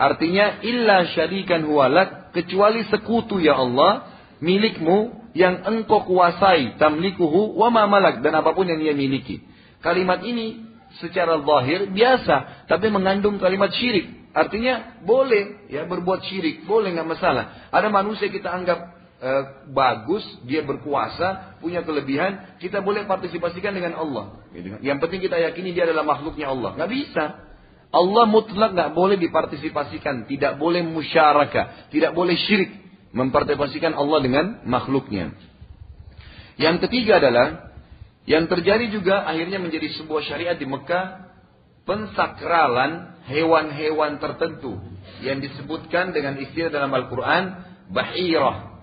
Artinya 0.00 0.64
illa 0.64 1.08
syarikan 1.12 1.68
huwalak 1.68 2.32
kecuali 2.32 2.84
sekutu 2.88 3.38
ya 3.38 3.56
Allah 3.56 4.08
milikmu 4.40 5.21
yang 5.32 5.64
engkau 5.64 6.04
kuasai 6.04 6.76
tamlikuhu 6.76 7.56
wa 7.56 7.72
ma 7.72 7.88
malak 7.88 8.20
dan 8.20 8.36
apa 8.36 8.52
pun 8.52 8.68
yang 8.68 8.80
dia 8.80 8.92
miliki. 8.92 9.40
Kalimat 9.80 10.20
ini 10.22 10.60
secara 11.00 11.40
zahir 11.40 11.88
biasa 11.88 12.68
tapi 12.68 12.92
mengandung 12.92 13.40
kalimat 13.40 13.72
syirik. 13.72 14.32
Artinya 14.32 15.04
boleh 15.04 15.68
ya 15.68 15.84
berbuat 15.84 16.24
syirik, 16.24 16.64
boleh 16.64 16.92
nggak 16.96 17.08
masalah. 17.08 17.68
Ada 17.68 17.92
manusia 17.92 18.32
kita 18.32 18.48
anggap 18.48 18.80
e, 19.20 19.30
bagus, 19.76 20.24
dia 20.48 20.64
berkuasa, 20.64 21.60
punya 21.60 21.84
kelebihan, 21.84 22.56
kita 22.56 22.80
boleh 22.80 23.04
partisipasikan 23.04 23.76
dengan 23.76 23.92
Allah. 24.00 24.40
Gitu 24.56 24.72
kan. 24.72 24.80
Yang 24.80 24.98
penting 25.04 25.20
kita 25.28 25.36
yakini 25.36 25.76
dia 25.76 25.84
adalah 25.84 26.04
makhluknya 26.04 26.48
Allah. 26.48 26.76
Nggak 26.80 26.92
bisa. 26.92 27.24
Allah 27.92 28.24
mutlak 28.24 28.72
nggak 28.72 28.92
boleh 28.96 29.20
dipartisipasikan, 29.20 30.24
tidak 30.24 30.56
boleh 30.56 30.80
musyarakah, 30.80 31.92
tidak 31.92 32.16
boleh 32.16 32.32
syirik 32.40 32.81
mempartisipasikan 33.12 33.92
Allah 33.92 34.18
dengan 34.24 34.44
makhluknya. 34.64 35.36
Yang 36.56 36.88
ketiga 36.88 37.20
adalah 37.20 37.72
yang 38.28 38.46
terjadi 38.48 38.88
juga 38.92 39.24
akhirnya 39.24 39.58
menjadi 39.60 39.92
sebuah 40.00 40.22
syariat 40.24 40.56
di 40.56 40.68
Mekah 40.68 41.32
pensakralan 41.84 43.22
hewan-hewan 43.26 44.22
tertentu 44.22 44.78
yang 45.22 45.42
disebutkan 45.42 46.14
dengan 46.14 46.38
istilah 46.38 46.70
dalam 46.70 46.90
Al-Quran 46.94 47.44
bahirah, 47.90 48.82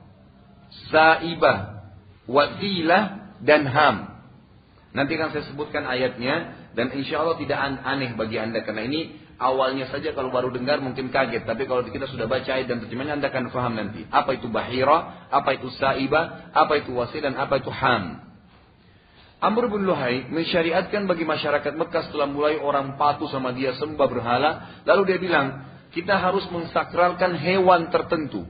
saibah, 0.92 1.88
wasilah, 2.28 3.36
dan 3.40 3.64
ham. 3.68 3.98
Nanti 4.92 5.16
akan 5.16 5.30
saya 5.32 5.46
sebutkan 5.48 5.86
ayatnya 5.86 6.68
dan 6.74 6.92
insya 6.94 7.24
Allah 7.24 7.38
tidak 7.40 7.60
aneh 7.62 8.14
bagi 8.18 8.38
anda 8.42 8.66
karena 8.66 8.90
ini 8.90 9.19
awalnya 9.40 9.88
saja 9.88 10.12
kalau 10.12 10.30
baru 10.30 10.52
dengar 10.52 10.84
mungkin 10.84 11.10
kaget 11.10 11.48
tapi 11.48 11.64
kalau 11.66 11.88
kita 11.88 12.06
sudah 12.12 12.28
baca 12.28 12.46
ayat 12.46 12.68
dan 12.68 12.84
terjemahnya 12.84 13.18
anda 13.18 13.32
akan 13.32 13.50
faham 13.50 13.74
nanti 13.80 14.04
apa 14.12 14.36
itu 14.36 14.52
bahira, 14.52 15.28
apa 15.32 15.56
itu 15.56 15.72
saibah, 15.80 16.52
apa 16.52 16.84
itu 16.84 16.92
wasilah 16.92 17.32
dan 17.32 17.36
apa 17.40 17.64
itu 17.64 17.72
ham. 17.72 18.30
Amr 19.40 19.72
bin 19.72 19.88
Luhai 19.88 20.28
mensyariatkan 20.28 21.08
bagi 21.08 21.24
masyarakat 21.24 21.72
Mekah 21.72 22.12
setelah 22.12 22.28
mulai 22.28 22.60
orang 22.60 23.00
patuh 23.00 23.32
sama 23.32 23.56
dia 23.56 23.72
sembah 23.72 24.08
berhala. 24.12 24.84
Lalu 24.84 25.16
dia 25.16 25.16
bilang, 25.16 25.64
kita 25.96 26.20
harus 26.20 26.44
mensakralkan 26.52 27.40
hewan 27.40 27.88
tertentu. 27.88 28.44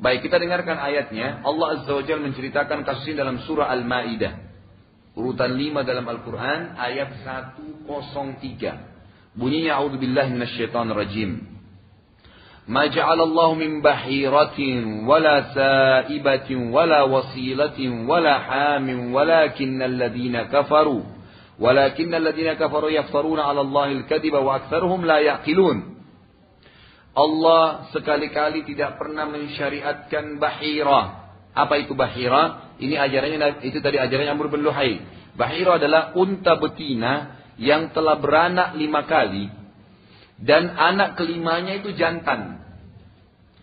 Baik, 0.00 0.24
kita 0.24 0.40
dengarkan 0.40 0.80
ayatnya. 0.80 1.44
Allah 1.44 1.76
Azza 1.76 1.92
wa 1.92 2.00
Jalla 2.00 2.32
menceritakan 2.32 2.80
kasus 2.80 3.12
ini 3.12 3.20
dalam 3.20 3.44
surah 3.44 3.68
Al-Ma'idah. 3.68 4.32
Urutan 5.18 5.52
5 5.52 5.84
dalam 5.84 6.06
Al-Quran, 6.06 6.72
ayat 6.80 7.20
103. 7.20 8.87
بني 9.38 9.70
أعوذ 9.70 9.96
بالله 9.96 10.26
من 10.28 10.42
الشيطان 10.42 10.90
الرجيم 10.90 11.30
ما 12.68 12.86
جعل 12.86 13.20
الله 13.20 13.54
من 13.54 13.82
بحيرة 13.82 14.60
ولا 15.06 15.36
سائبة 15.54 16.48
ولا 16.50 17.02
وصيلة 17.02 17.78
ولا 18.08 18.38
حام 18.38 19.14
ولكن 19.14 19.82
الذين 19.82 20.42
كفروا 20.42 21.02
ولكن 21.58 22.14
الذين 22.14 22.52
كفروا 22.52 22.90
يفترون 22.90 23.40
على 23.40 23.60
الله 23.60 23.92
الكذب 23.92 24.34
وأكثرهم 24.34 25.04
لا 25.04 25.18
يعقلون 25.18 25.98
Allah 27.18 27.90
sekali-kali 27.90 28.62
tidak 28.62 28.94
pernah 28.94 29.26
mensyariatkan 29.26 30.38
bahira. 30.38 31.34
Apa 31.50 31.74
itu 31.82 31.90
bahira? 31.98 32.70
Ini 32.78 32.94
ajarannya 32.94 33.66
itu 33.66 33.82
tadi 33.82 33.98
ajarannya 33.98 34.38
Amr 34.38 34.46
bin 34.46 34.62
Luhai. 34.62 35.02
Bahira 35.34 35.82
adalah 35.82 36.14
unta 36.14 36.54
betina 36.62 37.37
yang 37.58 37.90
telah 37.90 38.16
beranak 38.22 38.78
lima 38.78 39.04
kali 39.04 39.50
dan 40.38 40.70
anak 40.72 41.18
kelimanya 41.18 41.82
itu 41.82 41.92
jantan. 41.98 42.62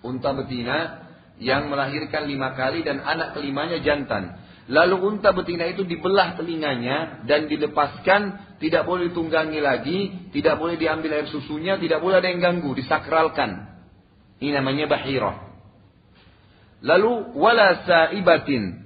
Unta 0.04 0.36
betina 0.36 1.08
yang 1.40 1.72
melahirkan 1.72 2.28
lima 2.28 2.54
kali 2.54 2.84
dan 2.84 3.02
anak 3.02 3.36
kelimanya 3.36 3.80
jantan. 3.80 4.44
Lalu 4.66 4.98
unta 4.98 5.30
betina 5.30 5.70
itu 5.70 5.86
dibelah 5.86 6.34
telinganya 6.36 7.22
dan 7.30 7.46
dilepaskan, 7.46 8.58
tidak 8.58 8.84
boleh 8.90 9.14
ditunggangi 9.14 9.62
lagi, 9.62 10.00
tidak 10.34 10.58
boleh 10.58 10.76
diambil 10.76 11.22
air 11.22 11.28
susunya, 11.30 11.78
tidak 11.78 12.02
boleh 12.02 12.18
ada 12.18 12.30
yang 12.34 12.42
ganggu, 12.42 12.74
disakralkan. 12.74 13.72
Ini 14.42 14.58
namanya 14.58 14.90
bahirah. 14.90 15.38
Lalu 16.82 17.38
wala 17.38 17.86
saibatin. 17.86 18.85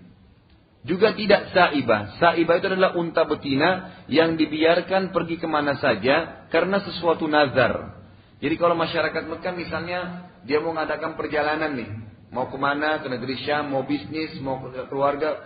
Juga 0.88 1.12
tidak 1.12 1.52
saibah. 1.52 2.16
Saibah 2.24 2.56
itu 2.56 2.68
adalah 2.72 2.96
unta 2.96 3.28
betina 3.28 4.02
yang 4.08 4.40
dibiarkan 4.40 5.12
pergi 5.12 5.36
ke 5.36 5.48
mana 5.48 5.76
saja 5.76 6.48
karena 6.48 6.80
sesuatu 6.80 7.28
nazar. 7.28 8.00
Jadi 8.40 8.56
kalau 8.56 8.80
masyarakat 8.80 9.28
Mekah 9.28 9.54
misalnya 9.54 10.00
dia 10.48 10.64
mau 10.64 10.72
mengadakan 10.72 11.20
perjalanan 11.20 11.76
nih, 11.76 11.90
mau 12.32 12.48
ke 12.48 12.56
mana, 12.56 13.04
ke 13.04 13.12
negeri 13.12 13.36
Syam, 13.44 13.76
mau 13.76 13.84
bisnis, 13.84 14.40
mau 14.40 14.64
ke 14.64 14.88
keluarga, 14.88 15.44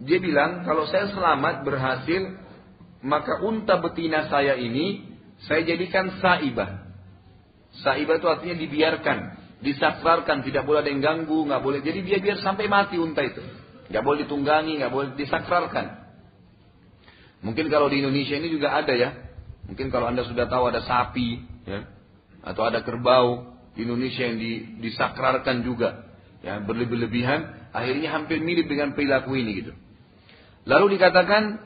dia 0.00 0.16
bilang 0.16 0.64
kalau 0.64 0.88
saya 0.88 1.12
selamat 1.12 1.60
berhasil, 1.64 2.40
maka 3.04 3.44
unta 3.44 3.76
betina 3.76 4.32
saya 4.32 4.56
ini 4.56 5.04
saya 5.44 5.68
jadikan 5.68 6.16
saibah. 6.16 6.88
Saibah 7.84 8.16
itu 8.16 8.24
artinya 8.24 8.56
dibiarkan, 8.56 9.18
disakrarkan, 9.60 10.40
tidak 10.48 10.64
boleh 10.64 10.80
ada 10.80 10.88
yang 10.88 11.04
ganggu, 11.04 11.44
nggak 11.44 11.60
boleh. 11.60 11.84
Jadi 11.84 12.08
dia 12.08 12.16
biar 12.24 12.40
sampai 12.40 12.72
mati 12.72 12.96
unta 12.96 13.20
itu. 13.20 13.44
Nggak 13.90 14.02
boleh 14.02 14.18
ditunggangi, 14.26 14.72
nggak 14.82 14.92
boleh 14.92 15.08
disakrarkan. 15.14 16.06
Mungkin 17.44 17.70
kalau 17.70 17.86
di 17.86 18.02
Indonesia 18.02 18.34
ini 18.34 18.48
juga 18.50 18.74
ada 18.74 18.94
ya. 18.96 19.14
Mungkin 19.66 19.90
kalau 19.90 20.10
anda 20.10 20.22
sudah 20.26 20.46
tahu 20.46 20.70
ada 20.70 20.82
sapi, 20.86 21.42
ya, 21.66 21.90
atau 22.42 22.62
ada 22.66 22.86
kerbau 22.86 23.58
di 23.74 23.82
Indonesia 23.82 24.22
yang 24.22 24.38
disakrarkan 24.78 25.66
juga, 25.66 26.06
ya 26.42 26.62
berlebih-lebihan, 26.62 27.70
akhirnya 27.74 28.14
hampir 28.14 28.38
mirip 28.38 28.70
dengan 28.70 28.94
perilaku 28.94 29.34
ini 29.34 29.52
gitu. 29.62 29.72
Lalu 30.66 30.98
dikatakan 30.98 31.62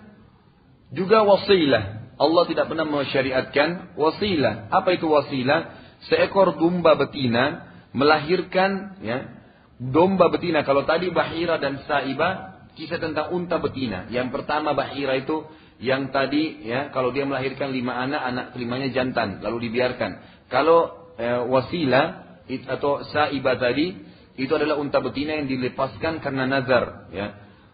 juga 0.93 1.25
wasilah. 1.25 2.13
Allah 2.21 2.45
tidak 2.53 2.69
pernah 2.69 2.85
mensyariatkan 2.85 3.97
wasilah. 3.97 4.69
Apa 4.69 4.97
itu 4.97 5.09
wasilah? 5.09 5.81
Seekor 6.09 6.61
domba 6.61 6.97
betina 6.97 7.73
melahirkan 7.97 9.01
ya 9.01 9.40
domba 9.81 10.29
betina. 10.29 10.61
Kalau 10.61 10.85
tadi 10.85 11.09
Bahira 11.09 11.57
dan 11.57 11.81
Saiba, 11.89 12.61
kisah 12.77 13.01
tentang 13.01 13.33
unta 13.33 13.57
betina. 13.57 14.13
Yang 14.13 14.37
pertama 14.37 14.77
Bahira 14.77 15.17
itu 15.17 15.49
yang 15.81 16.13
tadi 16.13 16.61
ya 16.69 16.93
kalau 16.93 17.09
dia 17.09 17.25
melahirkan 17.25 17.73
lima 17.73 17.97
anak, 17.97 18.21
anak 18.21 18.47
kelimanya 18.53 18.93
jantan, 18.93 19.41
lalu 19.41 19.73
dibiarkan. 19.73 20.45
Kalau 20.53 21.11
e, 21.17 21.27
wasilah 21.49 22.37
atau 22.69 23.01
Saiba 23.09 23.57
tadi 23.57 23.97
itu 24.37 24.53
adalah 24.53 24.77
unta 24.77 25.01
betina 25.01 25.41
yang 25.41 25.49
dilepaskan 25.49 26.21
karena 26.21 26.45
nazar. 26.45 27.09
Ya. 27.17 27.27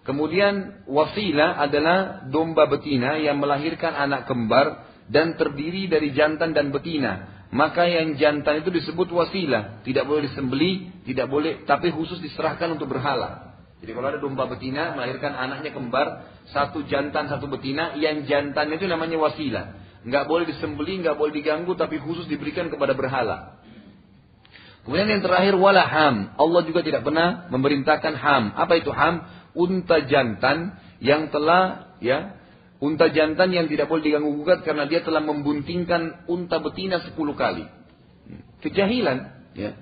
Kemudian 0.06 0.86
wasilah 0.86 1.58
adalah 1.58 2.30
domba 2.30 2.70
betina 2.70 3.18
yang 3.18 3.42
melahirkan 3.42 3.90
anak 3.90 4.30
kembar 4.30 4.86
dan 5.10 5.34
terdiri 5.34 5.90
dari 5.90 6.14
jantan 6.14 6.54
dan 6.54 6.70
betina 6.70 7.35
maka 7.54 7.86
yang 7.86 8.18
jantan 8.18 8.66
itu 8.66 8.74
disebut 8.74 9.06
wasilah, 9.14 9.86
tidak 9.86 10.04
boleh 10.10 10.26
disembeli, 10.26 10.90
tidak 11.06 11.30
boleh, 11.30 11.62
tapi 11.62 11.94
khusus 11.94 12.18
diserahkan 12.18 12.74
untuk 12.74 12.90
berhala. 12.90 13.54
Jadi 13.78 13.92
kalau 13.92 14.08
ada 14.08 14.18
domba 14.18 14.50
betina 14.50 14.96
melahirkan 14.98 15.36
anaknya 15.36 15.70
kembar, 15.70 16.26
satu 16.50 16.82
jantan 16.90 17.30
satu 17.30 17.46
betina, 17.46 17.94
yang 18.00 18.26
jantan 18.26 18.72
itu 18.74 18.88
namanya 18.90 19.20
wasilah. 19.20 19.78
Nggak 20.02 20.24
boleh 20.26 20.44
disembeli, 20.48 21.02
nggak 21.06 21.14
boleh 21.14 21.32
diganggu, 21.34 21.74
tapi 21.78 22.02
khusus 22.02 22.26
diberikan 22.26 22.66
kepada 22.66 22.98
berhala. 22.98 23.62
Kemudian 24.86 25.18
yang 25.18 25.22
terakhir 25.22 25.58
walaham. 25.58 26.30
Allah 26.38 26.62
juga 26.62 26.86
tidak 26.86 27.02
pernah 27.02 27.50
memerintahkan 27.50 28.14
ham. 28.14 28.54
Apa 28.54 28.78
itu 28.78 28.94
ham? 28.94 29.26
Unta 29.50 29.98
jantan 30.06 30.78
yang 31.02 31.26
telah 31.34 31.94
ya 31.98 32.38
Unta 32.76 33.08
jantan 33.08 33.56
yang 33.56 33.72
tidak 33.72 33.88
boleh 33.88 34.04
diganggu 34.04 34.36
gugat 34.36 34.60
karena 34.60 34.84
dia 34.84 35.00
telah 35.00 35.24
membuntingkan 35.24 36.28
unta 36.28 36.60
betina 36.60 37.00
sepuluh 37.00 37.32
kali. 37.32 37.64
Kejahilan, 38.60 39.18
ya. 39.56 39.72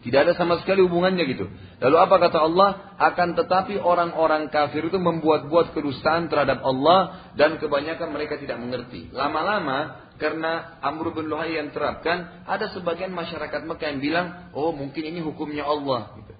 Tidak 0.00 0.16
ada 0.16 0.32
sama 0.32 0.56
sekali 0.64 0.80
hubungannya 0.80 1.28
gitu. 1.28 1.44
Lalu 1.84 1.96
apa 2.00 2.16
kata 2.16 2.38
Allah? 2.40 2.96
Akan 2.96 3.36
tetapi 3.36 3.76
orang-orang 3.76 4.48
kafir 4.48 4.88
itu 4.88 4.96
membuat-buat 4.96 5.76
kedustaan 5.76 6.32
terhadap 6.32 6.64
Allah 6.64 7.30
dan 7.36 7.60
kebanyakan 7.60 8.08
mereka 8.08 8.40
tidak 8.40 8.56
mengerti. 8.64 9.12
Lama-lama 9.12 10.08
karena 10.16 10.80
Amr 10.80 11.12
bin 11.12 11.28
Luhai 11.28 11.56
yang 11.56 11.68
terapkan, 11.68 12.44
ada 12.48 12.72
sebagian 12.72 13.12
masyarakat 13.12 13.60
Mekah 13.68 13.88
yang 13.92 14.00
bilang, 14.00 14.26
oh 14.56 14.72
mungkin 14.72 15.04
ini 15.04 15.20
hukumnya 15.20 15.68
Allah. 15.68 16.16
Gitu. 16.16 16.32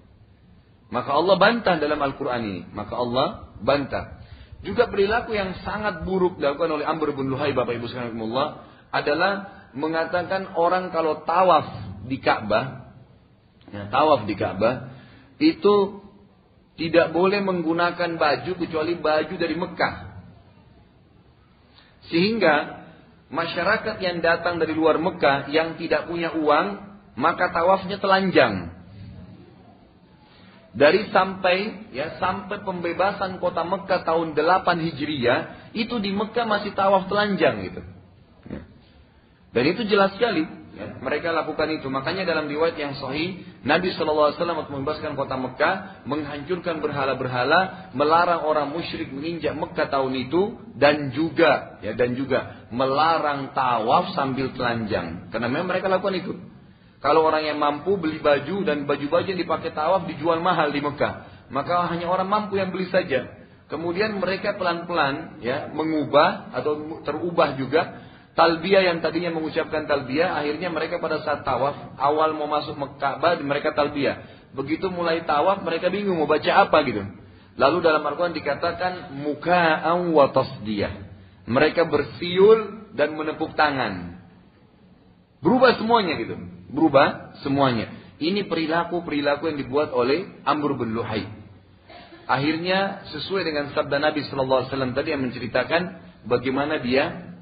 Maka 0.88 1.10
Allah 1.12 1.36
bantah 1.36 1.76
dalam 1.76 2.00
Al-Quran 2.00 2.40
ini. 2.44 2.60
Maka 2.72 2.96
Allah 2.96 3.26
bantah. 3.60 4.19
Juga 4.60 4.92
perilaku 4.92 5.32
yang 5.32 5.56
sangat 5.64 6.04
buruk 6.04 6.36
dilakukan 6.36 6.80
oleh 6.80 6.84
Amr 6.84 7.16
bin 7.16 7.32
Luhai 7.32 7.56
Bapak 7.56 7.80
Ibu 7.80 7.88
sekalian 7.88 8.20
adalah 8.92 9.32
mengatakan 9.72 10.52
orang 10.58 10.92
kalau 10.92 11.24
tawaf 11.24 11.96
di 12.04 12.20
Ka'bah, 12.20 12.92
ya, 13.72 13.88
tawaf 13.88 14.28
di 14.28 14.34
Ka'bah 14.36 14.92
itu 15.40 16.04
tidak 16.76 17.12
boleh 17.12 17.40
menggunakan 17.40 18.16
baju 18.16 18.52
kecuali 18.56 18.96
baju 19.00 19.34
dari 19.36 19.56
Mekah. 19.56 19.94
Sehingga 22.08 22.54
masyarakat 23.32 23.96
yang 24.00 24.20
datang 24.20 24.60
dari 24.60 24.72
luar 24.76 25.00
Mekah 25.00 25.48
yang 25.48 25.76
tidak 25.80 26.08
punya 26.08 26.36
uang, 26.36 26.66
maka 27.16 27.48
tawafnya 27.52 28.00
telanjang. 28.00 28.79
Dari 30.70 31.10
sampai 31.10 31.90
ya 31.90 32.22
sampai 32.22 32.62
pembebasan 32.62 33.42
kota 33.42 33.66
Mekah 33.66 34.06
tahun 34.06 34.38
8 34.38 34.86
Hijriah, 34.86 35.74
itu 35.74 35.98
di 35.98 36.14
Mekah 36.14 36.46
masih 36.46 36.70
tawaf 36.78 37.10
telanjang 37.10 37.58
gitu. 37.66 37.82
Ya. 38.46 38.60
Dan 39.50 39.64
itu 39.66 39.82
jelas 39.90 40.14
sekali 40.14 40.46
ya, 40.78 41.02
mereka 41.02 41.34
lakukan 41.34 41.66
itu. 41.74 41.90
Makanya 41.90 42.22
dalam 42.22 42.46
riwayat 42.46 42.78
yang 42.78 42.94
sahih, 42.94 43.42
Nabi 43.66 43.90
SAW 43.90 44.30
untuk 44.30 44.70
membebaskan 44.70 45.18
kota 45.18 45.34
Mekah, 45.34 46.06
menghancurkan 46.06 46.78
berhala-berhala, 46.78 47.90
melarang 47.98 48.46
orang 48.46 48.70
musyrik 48.70 49.10
menginjak 49.10 49.58
Mekah 49.58 49.90
tahun 49.90 50.14
itu, 50.30 50.54
dan 50.78 51.10
juga 51.10 51.82
ya 51.82 51.98
dan 51.98 52.14
juga 52.14 52.70
melarang 52.70 53.50
tawaf 53.58 54.14
sambil 54.14 54.54
telanjang. 54.54 55.34
Karena 55.34 55.50
memang 55.50 55.66
mereka 55.66 55.90
lakukan 55.90 56.14
itu. 56.14 56.34
Kalau 57.00 57.24
orang 57.24 57.48
yang 57.48 57.56
mampu 57.56 57.96
beli 57.96 58.20
baju 58.20 58.60
dan 58.60 58.84
baju-baju 58.84 59.24
yang 59.24 59.40
dipakai 59.40 59.72
tawaf 59.72 60.04
dijual 60.04 60.36
mahal 60.44 60.68
di 60.68 60.84
Mekah, 60.84 61.48
maka 61.48 61.88
hanya 61.88 62.12
orang 62.12 62.28
mampu 62.28 62.60
yang 62.60 62.68
beli 62.68 62.92
saja. 62.92 63.24
Kemudian 63.72 64.20
mereka 64.20 64.60
pelan-pelan 64.60 65.40
ya 65.40 65.72
mengubah 65.72 66.52
atau 66.52 67.00
terubah 67.00 67.56
juga 67.56 68.04
talbiyah 68.36 68.92
yang 68.92 69.00
tadinya 69.00 69.32
mengucapkan 69.32 69.88
talbiyah, 69.88 70.36
akhirnya 70.44 70.68
mereka 70.68 71.00
pada 71.00 71.24
saat 71.24 71.40
tawaf 71.40 71.96
awal 71.96 72.36
mau 72.36 72.52
masuk 72.52 72.76
Mekah 72.76 73.16
mereka 73.48 73.72
talbiyah. 73.72 74.52
Begitu 74.52 74.92
mulai 74.92 75.24
tawaf 75.24 75.64
mereka 75.64 75.88
bingung 75.88 76.20
mau 76.20 76.28
baca 76.28 76.52
apa 76.52 76.84
gitu. 76.84 77.00
Lalu 77.56 77.76
dalam 77.80 78.04
Al-Quran 78.04 78.36
dikatakan 78.36 79.16
muka'an 79.24 80.12
wa 80.12 80.28
tasdiyah. 80.36 81.08
Mereka 81.48 81.88
bersiul 81.88 82.92
dan 82.92 83.16
menepuk 83.16 83.56
tangan. 83.56 84.20
Berubah 85.40 85.80
semuanya 85.80 86.20
gitu 86.20 86.59
berubah 86.70 87.38
semuanya. 87.42 87.92
Ini 88.20 88.46
perilaku-perilaku 88.46 89.48
yang 89.48 89.58
dibuat 89.58 89.90
oleh 89.96 90.44
Amr 90.44 90.76
bin 90.76 90.92
Luhai. 90.92 91.24
Akhirnya 92.30 93.02
sesuai 93.10 93.42
dengan 93.42 93.74
sabda 93.74 93.98
Nabi 93.98 94.22
Shallallahu 94.28 94.58
Alaihi 94.62 94.70
Wasallam 94.70 94.94
tadi 94.94 95.08
yang 95.10 95.22
menceritakan 95.24 95.82
bagaimana 96.30 96.78
dia 96.78 97.32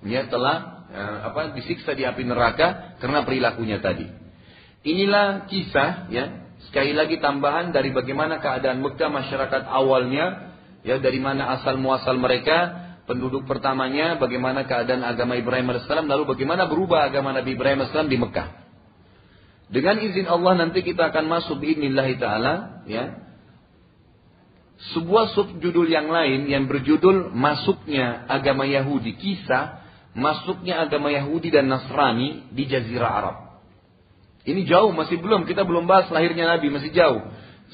dia 0.00 0.24
telah 0.30 0.88
eh, 0.88 1.16
apa 1.28 1.52
disiksa 1.58 1.92
di 1.92 2.06
api 2.06 2.22
neraka 2.24 2.96
karena 3.02 3.26
perilakunya 3.26 3.82
tadi. 3.82 4.08
Inilah 4.82 5.46
kisah 5.50 6.08
ya 6.08 6.54
sekali 6.70 6.94
lagi 6.94 7.18
tambahan 7.18 7.74
dari 7.74 7.90
bagaimana 7.90 8.38
keadaan 8.38 8.80
Mekah 8.80 9.10
masyarakat 9.10 9.62
awalnya 9.68 10.54
ya 10.86 11.02
dari 11.02 11.18
mana 11.18 11.58
asal 11.58 11.78
muasal 11.78 12.18
mereka 12.18 12.90
penduduk 13.06 13.44
pertamanya 13.44 14.16
bagaimana 14.16 14.64
keadaan 14.66 15.02
agama 15.02 15.34
Ibrahim 15.34 15.74
AS 15.74 15.86
lalu 15.90 16.24
bagaimana 16.24 16.70
berubah 16.70 17.10
agama 17.10 17.34
Nabi 17.34 17.58
Ibrahim 17.58 17.82
AS 17.84 17.94
di 18.06 18.16
Mekah. 18.18 18.61
Dengan 19.72 19.96
izin 20.04 20.28
Allah 20.28 20.52
nanti 20.60 20.84
kita 20.84 21.08
akan 21.08 21.32
masuk 21.32 21.56
biidnillahi 21.64 22.20
ta'ala 22.20 22.84
ya. 22.84 23.24
Sebuah 24.92 25.32
subjudul 25.32 25.88
yang 25.88 26.12
lain 26.12 26.44
yang 26.50 26.68
berjudul 26.68 27.32
masuknya 27.32 28.28
agama 28.28 28.68
Yahudi, 28.68 29.16
kisah 29.16 29.80
masuknya 30.12 30.84
agama 30.84 31.08
Yahudi 31.08 31.48
dan 31.48 31.72
Nasrani 31.72 32.52
di 32.52 32.68
jazirah 32.68 33.10
Arab. 33.10 33.36
Ini 34.44 34.66
jauh 34.68 34.92
masih 34.92 35.22
belum 35.22 35.48
kita 35.48 35.64
belum 35.64 35.88
bahas 35.88 36.10
lahirnya 36.12 36.52
Nabi 36.52 36.68
masih 36.68 36.92
jauh. 36.92 37.24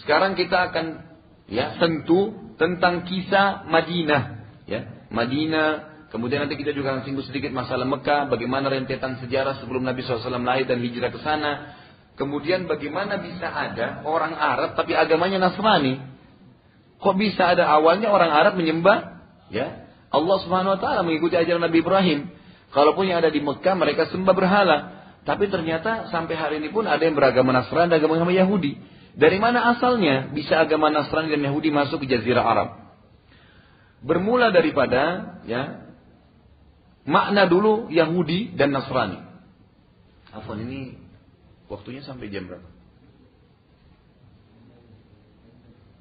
Sekarang 0.05 0.39
kita 0.39 0.71
akan 0.71 1.03
ya 1.51 1.81
sentuh 1.81 2.55
tentang 2.61 3.09
kisah 3.09 3.67
Madinah 3.67 4.23
ya. 4.71 5.09
Madinah 5.09 5.89
Kemudian 6.09 6.41
nanti 6.49 6.57
kita 6.57 6.73
juga 6.73 6.97
akan 6.97 7.03
singgung 7.05 7.29
sedikit 7.29 7.53
masalah 7.53 7.85
Mekah, 7.85 8.33
bagaimana 8.33 8.73
rentetan 8.73 9.21
sejarah 9.21 9.61
sebelum 9.61 9.85
Nabi 9.85 10.01
SAW 10.01 10.41
lahir 10.41 10.65
dan 10.65 10.81
hijrah 10.81 11.13
ke 11.13 11.21
sana. 11.21 11.78
Kemudian 12.19 12.66
bagaimana 12.66 13.23
bisa 13.23 13.47
ada 13.47 14.03
orang 14.03 14.35
Arab 14.35 14.75
tapi 14.75 14.93
agamanya 14.99 15.39
Nasrani? 15.39 16.03
Kok 16.99 17.14
bisa 17.14 17.55
ada 17.55 17.71
awalnya 17.71 18.11
orang 18.11 18.35
Arab 18.35 18.59
menyembah 18.59 19.23
ya 19.55 19.87
Allah 20.11 20.37
Subhanahu 20.43 20.75
wa 20.75 20.81
taala 20.83 21.07
mengikuti 21.07 21.39
ajaran 21.39 21.62
Nabi 21.62 21.79
Ibrahim. 21.79 22.35
Kalaupun 22.75 23.07
yang 23.07 23.23
ada 23.23 23.31
di 23.31 23.39
Mekah 23.39 23.75
mereka 23.79 24.11
sembah 24.11 24.35
berhala, 24.35 24.77
tapi 25.23 25.47
ternyata 25.49 26.11
sampai 26.11 26.35
hari 26.37 26.55
ini 26.61 26.75
pun 26.75 26.85
ada 26.85 27.01
yang 27.01 27.14
beragama 27.14 27.55
Nasrani 27.55 27.95
dan 27.95 28.03
agama 28.03 28.35
Yahudi. 28.35 28.77
Dari 29.14 29.39
mana 29.39 29.79
asalnya 29.79 30.35
bisa 30.35 30.59
agama 30.59 30.91
Nasrani 30.91 31.31
dan 31.31 31.47
Yahudi 31.47 31.71
masuk 31.71 32.03
ke 32.03 32.07
jazirah 32.11 32.45
Arab? 32.45 32.69
Bermula 34.03 34.51
daripada 34.51 35.39
ya 35.47 35.87
makna 37.07 37.47
dulu 37.47 37.89
Yahudi 37.95 38.59
dan 38.59 38.75
Nasrani. 38.75 39.23
Afwan 40.35 40.66
ini 40.66 41.08
Waktunya 41.69 42.01
sampai 42.01 42.33
jam 42.33 42.49
berapa? 42.49 42.69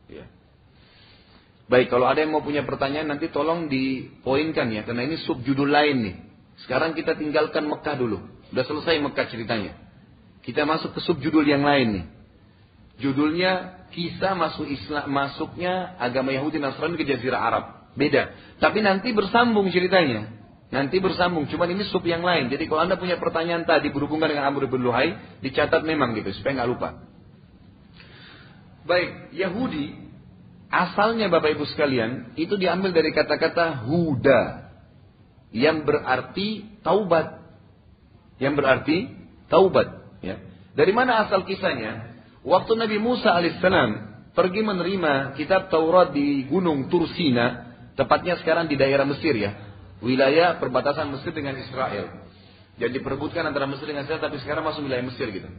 Ya. 0.08 0.26
Baik, 1.68 1.92
kalau 1.92 2.08
ada 2.08 2.24
yang 2.24 2.32
mau 2.32 2.40
punya 2.40 2.64
pertanyaan 2.64 3.12
nanti 3.12 3.28
tolong 3.28 3.68
dipoinkan 3.68 4.72
ya, 4.72 4.88
karena 4.88 5.04
ini 5.04 5.20
subjudul 5.20 5.68
lain 5.68 5.98
nih. 6.00 6.16
Sekarang 6.64 6.96
kita 6.96 7.20
tinggalkan 7.20 7.68
Mekah 7.68 7.96
dulu. 8.00 8.24
Sudah 8.50 8.64
selesai 8.64 9.04
Mekah 9.04 9.28
ceritanya. 9.28 9.76
Kita 10.48 10.64
masuk 10.64 10.96
ke 10.96 11.04
subjudul 11.04 11.44
yang 11.44 11.68
lain 11.68 11.88
nih. 12.00 12.06
Judulnya 13.04 13.84
kisah 13.92 14.34
masuk 14.34 14.66
Islam 14.66 15.12
masuknya 15.12 16.00
agama 16.00 16.32
Yahudi 16.32 16.58
Nasrani 16.58 16.96
ke 16.96 17.04
Jazirah 17.04 17.42
Arab. 17.44 17.66
Beda. 18.00 18.32
Tapi 18.64 18.80
nanti 18.80 19.12
bersambung 19.12 19.68
ceritanya. 19.70 20.37
Nanti 20.68 21.00
bersambung, 21.00 21.48
cuma 21.48 21.64
ini 21.64 21.88
sub 21.88 22.04
yang 22.04 22.28
lain. 22.28 22.52
Jadi 22.52 22.68
kalau 22.68 22.84
Anda 22.84 23.00
punya 23.00 23.16
pertanyaan 23.16 23.64
tadi 23.64 23.88
berhubungan 23.88 24.28
dengan 24.28 24.52
Amr 24.52 24.68
bin 24.68 24.84
Luhai, 24.84 25.16
dicatat 25.40 25.88
memang 25.88 26.12
gitu, 26.20 26.28
supaya 26.36 26.60
nggak 26.60 26.70
lupa. 26.76 26.90
Baik, 28.84 29.32
Yahudi, 29.32 29.96
asalnya 30.68 31.32
Bapak 31.32 31.56
Ibu 31.56 31.64
sekalian, 31.72 32.36
itu 32.36 32.60
diambil 32.60 32.92
dari 32.92 33.16
kata-kata 33.16 33.88
Huda, 33.88 34.68
yang 35.56 35.88
berarti 35.88 36.68
taubat. 36.84 37.40
Yang 38.36 38.54
berarti 38.60 38.98
taubat. 39.48 40.20
Ya. 40.20 40.44
Dari 40.76 40.92
mana 40.92 41.24
asal 41.24 41.48
kisahnya? 41.48 42.20
Waktu 42.44 42.76
Nabi 42.76 43.00
Musa 43.00 43.32
alaihissalam 43.32 43.90
pergi 44.36 44.62
menerima 44.68 45.40
kitab 45.40 45.72
Taurat 45.72 46.12
di 46.12 46.44
Gunung 46.46 46.92
Tursina, 46.92 47.72
tepatnya 47.96 48.38
sekarang 48.38 48.68
di 48.68 48.76
daerah 48.78 49.08
Mesir 49.08 49.34
ya 49.34 49.67
wilayah 50.02 50.62
perbatasan 50.62 51.10
Mesir 51.14 51.34
dengan 51.34 51.58
Israel. 51.58 52.28
Jadi 52.78 52.92
diperebutkan 53.02 53.42
antara 53.42 53.66
Mesir 53.66 53.90
dengan 53.90 54.06
Israel, 54.06 54.22
tapi 54.22 54.38
sekarang 54.42 54.62
masuk 54.66 54.86
wilayah 54.86 55.06
Mesir 55.06 55.30
gitu. 55.34 55.50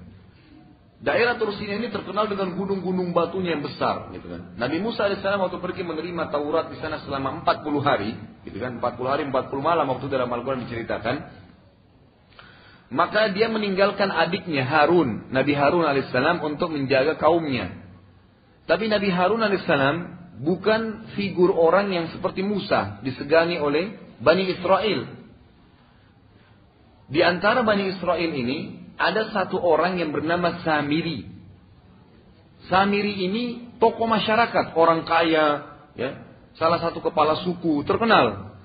Daerah 0.98 1.38
Tursina 1.38 1.78
ini 1.78 1.94
terkenal 1.94 2.26
dengan 2.26 2.58
gunung-gunung 2.58 3.14
batunya 3.14 3.54
yang 3.54 3.62
besar, 3.62 4.10
gitu 4.10 4.34
kan. 4.34 4.58
Nabi 4.58 4.82
Musa 4.82 5.06
AS 5.06 5.22
waktu 5.22 5.58
pergi 5.62 5.86
menerima 5.86 6.26
Taurat 6.34 6.74
di 6.74 6.78
sana 6.82 6.98
selama 7.06 7.46
40 7.46 7.78
hari, 7.82 8.18
gitu 8.42 8.58
kan, 8.58 8.82
40 8.82 9.06
hari 9.06 9.22
40 9.30 9.62
malam 9.62 9.86
waktu 9.94 10.10
dalam 10.10 10.26
Al-Quran 10.26 10.66
diceritakan. 10.66 11.46
Maka 12.88 13.30
dia 13.30 13.46
meninggalkan 13.46 14.10
adiknya 14.10 14.66
Harun, 14.66 15.30
Nabi 15.30 15.54
Harun 15.54 15.86
alaihissalam 15.86 16.42
untuk 16.42 16.74
menjaga 16.74 17.14
kaumnya. 17.14 17.78
Tapi 18.66 18.90
Nabi 18.90 19.12
Harun 19.14 19.44
alaihissalam 19.44 19.96
bukan 20.42 21.14
figur 21.14 21.54
orang 21.54 21.94
yang 21.94 22.10
seperti 22.10 22.42
Musa 22.42 22.98
disegani 23.06 23.60
oleh 23.62 24.07
Bani 24.18 24.44
Israel. 24.50 25.00
Di 27.08 27.20
antara 27.24 27.64
Bani 27.64 27.88
Israel 27.94 28.30
ini 28.34 28.84
ada 28.98 29.30
satu 29.30 29.62
orang 29.62 29.96
yang 29.96 30.10
bernama 30.10 30.60
Samiri. 30.66 31.24
Samiri 32.66 33.24
ini 33.24 33.44
tokoh 33.78 34.10
masyarakat, 34.10 34.74
orang 34.74 35.06
kaya, 35.06 35.46
ya, 35.94 36.10
salah 36.58 36.82
satu 36.82 36.98
kepala 36.98 37.40
suku 37.46 37.86
terkenal. 37.86 38.58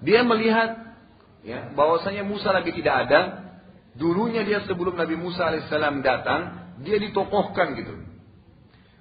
Dia 0.00 0.24
melihat 0.24 0.96
ya, 1.44 1.70
bahwasanya 1.76 2.24
Musa 2.24 2.50
lagi 2.50 2.72
tidak 2.72 3.06
ada. 3.06 3.20
Dulunya 3.94 4.40
dia 4.42 4.64
sebelum 4.64 4.96
Nabi 4.96 5.20
Musa 5.20 5.52
alaihissalam 5.52 6.00
datang, 6.00 6.72
dia 6.80 6.96
ditokohkan 6.96 7.76
gitu. 7.76 7.94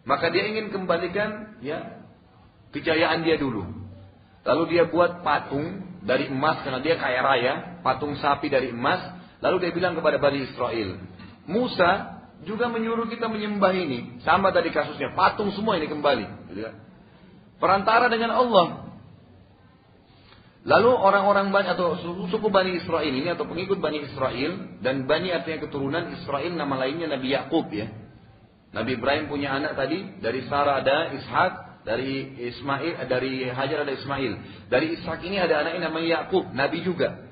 Maka 0.04 0.28
dia 0.34 0.44
ingin 0.52 0.74
kembalikan 0.74 1.56
ya 1.64 2.04
kejayaan 2.76 3.24
dia 3.24 3.40
dulu. 3.40 3.79
Lalu 4.50 4.64
dia 4.74 4.84
buat 4.90 5.22
patung 5.22 5.86
dari 6.02 6.34
emas 6.34 6.66
karena 6.66 6.82
dia 6.82 6.98
kaya 6.98 7.22
raya, 7.22 7.54
patung 7.86 8.18
sapi 8.18 8.50
dari 8.50 8.74
emas. 8.74 9.22
Lalu 9.46 9.70
dia 9.70 9.72
bilang 9.72 9.94
kepada 9.94 10.18
Bani 10.18 10.50
Israel, 10.50 10.98
Musa 11.46 12.18
juga 12.44 12.66
menyuruh 12.68 13.06
kita 13.06 13.30
menyembah 13.30 13.72
ini. 13.78 14.20
Sama 14.26 14.50
tadi 14.50 14.74
kasusnya, 14.74 15.14
patung 15.14 15.54
semua 15.54 15.78
ini 15.78 15.86
kembali. 15.86 16.26
Gitu 16.50 16.62
kan? 16.66 16.76
perantara 17.60 18.08
dengan 18.08 18.34
Allah. 18.34 18.68
Lalu 20.60 20.92
orang-orang 20.92 21.56
Bani 21.56 21.68
atau 21.72 21.96
suku 22.28 22.48
Bani 22.52 22.84
Israel 22.84 23.12
ini 23.12 23.32
atau 23.32 23.48
pengikut 23.48 23.80
Bani 23.80 24.04
Israel 24.04 24.80
dan 24.84 25.08
Bani 25.08 25.32
artinya 25.32 25.64
keturunan 25.68 26.12
Israel 26.20 26.52
nama 26.52 26.76
lainnya 26.84 27.08
Nabi 27.08 27.32
Yakub 27.32 27.72
ya. 27.72 27.88
Nabi 28.76 29.00
Ibrahim 29.00 29.32
punya 29.32 29.56
anak 29.56 29.80
tadi 29.80 30.20
dari 30.20 30.46
Sarah 30.52 30.84
ada 30.84 31.16
Ishak, 31.16 31.52
dari 31.90 32.38
Ismail 32.54 33.10
dari 33.10 33.50
Hajar 33.50 33.82
ada 33.82 33.90
Ismail. 33.98 34.38
Dari 34.70 34.94
Ishak 34.94 35.26
ini 35.26 35.42
ada 35.42 35.66
anaknya 35.66 35.90
namanya 35.90 36.22
Yakub, 36.22 36.54
Nabi 36.54 36.86
juga. 36.86 37.26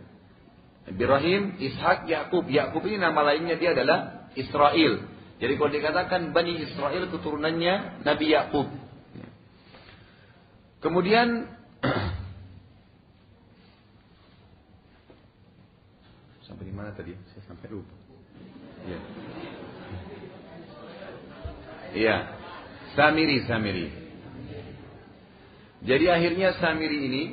Ibrahim, 0.89 1.61
Ishak, 1.61 2.09
Yakub. 2.09 2.49
Yakub 2.49 2.81
ini 2.89 2.97
nama 2.97 3.21
lainnya 3.21 3.53
dia 3.61 3.77
adalah 3.77 4.33
Israel. 4.33 5.05
Jadi 5.37 5.53
kalau 5.61 5.69
dikatakan 5.69 6.33
Bani 6.33 6.57
Israel 6.65 7.05
keturunannya 7.13 8.01
Nabi 8.01 8.33
Yakub. 8.33 8.65
Kemudian 10.81 11.53
sampai 16.49 16.65
di 16.65 16.73
mana 16.73 16.97
tadi? 16.97 17.13
Saya 17.29 17.45
sampai 17.45 17.69
lupa. 17.69 17.93
Iya. 18.89 18.99
Iya. 21.93 22.17
Samiri, 22.97 23.45
Samiri. 23.45 24.06
Jadi 25.87 26.05
akhirnya 26.11 26.59
Samiri 26.59 26.99
ini 27.07 27.23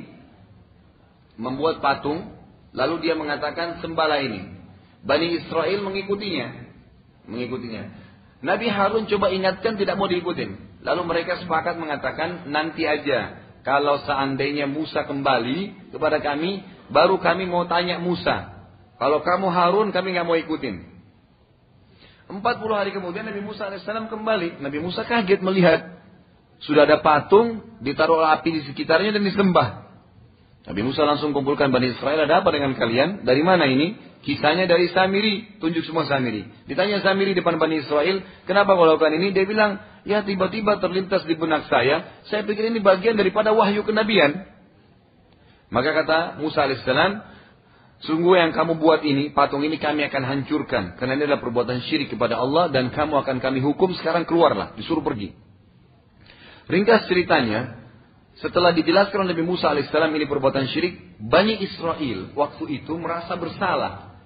membuat 1.35 1.83
patung 1.83 2.35
Lalu 2.75 3.07
dia 3.07 3.15
mengatakan 3.15 3.79
sembala 3.79 4.19
ini. 4.19 4.51
Bani 5.01 5.27
Israel 5.39 5.79
mengikutinya. 5.81 6.47
Mengikutinya. 7.25 7.83
Nabi 8.43 8.67
Harun 8.67 9.07
coba 9.07 9.31
ingatkan 9.31 9.79
tidak 9.79 9.95
mau 9.95 10.11
diikutin. 10.11 10.83
Lalu 10.83 11.01
mereka 11.07 11.39
sepakat 11.39 11.79
mengatakan 11.79 12.51
nanti 12.51 12.83
aja. 12.83 13.41
Kalau 13.63 13.97
seandainya 14.05 14.69
Musa 14.69 15.07
kembali 15.09 15.89
kepada 15.95 16.21
kami, 16.21 16.61
baru 16.93 17.17
kami 17.17 17.49
mau 17.49 17.65
tanya 17.65 17.97
Musa. 17.97 18.53
Kalau 19.01 19.25
kamu 19.25 19.47
Harun, 19.49 19.89
kami 19.89 20.13
nggak 20.13 20.27
mau 20.27 20.37
ikutin. 20.37 20.93
40 22.29 22.41
hari 22.77 22.91
kemudian 22.93 23.25
Nabi 23.25 23.41
Musa 23.41 23.71
AS 23.71 23.87
kembali. 23.87 24.61
Nabi 24.61 24.77
Musa 24.83 25.01
kaget 25.07 25.41
melihat 25.41 25.94
sudah 26.63 26.87
ada 26.87 27.03
patung, 27.03 27.79
ditaruh 27.83 28.23
api 28.39 28.49
di 28.55 28.61
sekitarnya 28.67 29.11
dan 29.11 29.23
disembah. 29.23 29.85
Nabi 30.65 30.81
Musa 30.81 31.05
langsung 31.05 31.29
kumpulkan 31.29 31.69
Bani 31.69 31.93
Israel, 31.93 32.25
ada 32.25 32.41
apa 32.41 32.49
dengan 32.49 32.73
kalian? 32.73 33.21
Dari 33.21 33.43
mana 33.45 33.69
ini? 33.69 33.93
Kisahnya 34.25 34.65
dari 34.65 34.89
Samiri, 34.89 35.61
tunjuk 35.61 35.85
semua 35.85 36.09
Samiri. 36.09 36.49
Ditanya 36.65 37.05
Samiri 37.05 37.37
depan 37.37 37.61
Bani 37.61 37.85
Israel, 37.85 38.25
kenapa 38.49 38.73
kau 38.73 38.89
lakukan 38.89 39.13
ini? 39.13 39.29
Dia 39.29 39.45
bilang, 39.45 39.77
ya 40.01 40.25
tiba-tiba 40.25 40.81
terlintas 40.81 41.21
di 41.29 41.37
benak 41.37 41.69
saya, 41.69 42.25
saya 42.25 42.41
pikir 42.41 42.73
ini 42.73 42.81
bagian 42.81 43.13
daripada 43.13 43.53
wahyu 43.53 43.85
kenabian. 43.85 44.49
Maka 45.69 45.93
kata 46.01 46.41
Musa 46.41 46.65
alaihissalam, 46.65 47.21
sungguh 48.09 48.41
yang 48.41 48.49
kamu 48.49 48.81
buat 48.81 49.05
ini, 49.05 49.29
patung 49.37 49.61
ini 49.61 49.77
kami 49.77 50.09
akan 50.09 50.23
hancurkan. 50.25 50.97
Karena 50.97 51.13
ini 51.13 51.29
adalah 51.29 51.45
perbuatan 51.45 51.85
syirik 51.85 52.09
kepada 52.09 52.41
Allah 52.41 52.73
dan 52.73 52.89
kamu 52.89 53.21
akan 53.21 53.37
kami 53.37 53.61
hukum, 53.61 53.93
sekarang 54.01 54.25
keluarlah, 54.25 54.73
disuruh 54.73 55.05
pergi. 55.05 55.44
Ringkas 56.65 57.05
ceritanya, 57.05 57.77
setelah 58.41 58.75
dijelaskan 58.75 59.23
oleh 59.23 59.31
Nabi 59.31 59.45
Musa 59.45 59.71
alaihissalam 59.71 60.11
ini 60.11 60.25
perbuatan 60.27 60.67
syirik, 60.73 61.21
Bani 61.21 61.61
Israel 61.61 62.35
waktu 62.35 62.83
itu 62.83 62.93
merasa 62.99 63.37
bersalah. 63.39 64.19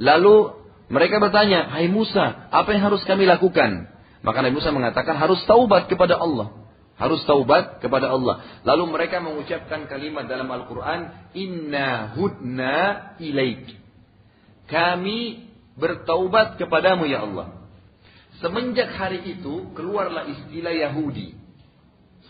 Lalu 0.00 0.56
mereka 0.88 1.20
bertanya, 1.20 1.68
Hai 1.68 1.90
Musa, 1.92 2.48
apa 2.48 2.72
yang 2.72 2.88
harus 2.88 3.04
kami 3.04 3.28
lakukan? 3.28 3.90
Maka 4.24 4.38
Nabi 4.40 4.56
Musa 4.56 4.72
mengatakan 4.72 5.16
harus 5.16 5.42
taubat 5.44 5.92
kepada 5.92 6.16
Allah. 6.16 6.56
Harus 7.00 7.24
taubat 7.24 7.80
kepada 7.80 8.12
Allah. 8.12 8.60
Lalu 8.60 8.84
mereka 8.92 9.24
mengucapkan 9.24 9.88
kalimat 9.88 10.28
dalam 10.28 10.44
Al-Quran, 10.52 11.32
Inna 11.32 12.12
hudna 12.12 12.76
ilaik. 13.16 13.72
Kami 14.68 15.48
bertaubat 15.80 16.60
kepadamu 16.60 17.08
ya 17.08 17.24
Allah. 17.24 17.60
Semenjak 18.44 18.92
hari 18.96 19.36
itu 19.36 19.72
keluarlah 19.72 20.28
istilah 20.28 20.72
Yahudi. 20.76 21.40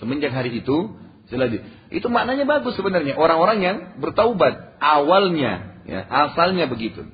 Semenjak 0.00 0.32
hari 0.32 0.64
itu 0.64 0.96
Selagi. 1.30 1.62
Itu 1.94 2.10
maknanya 2.10 2.42
bagus 2.44 2.74
sebenarnya. 2.74 3.14
Orang-orang 3.14 3.58
yang 3.62 3.76
bertaubat. 4.02 4.82
Awalnya. 4.82 5.82
Ya, 5.86 6.02
asalnya 6.10 6.66
begitu. 6.66 7.06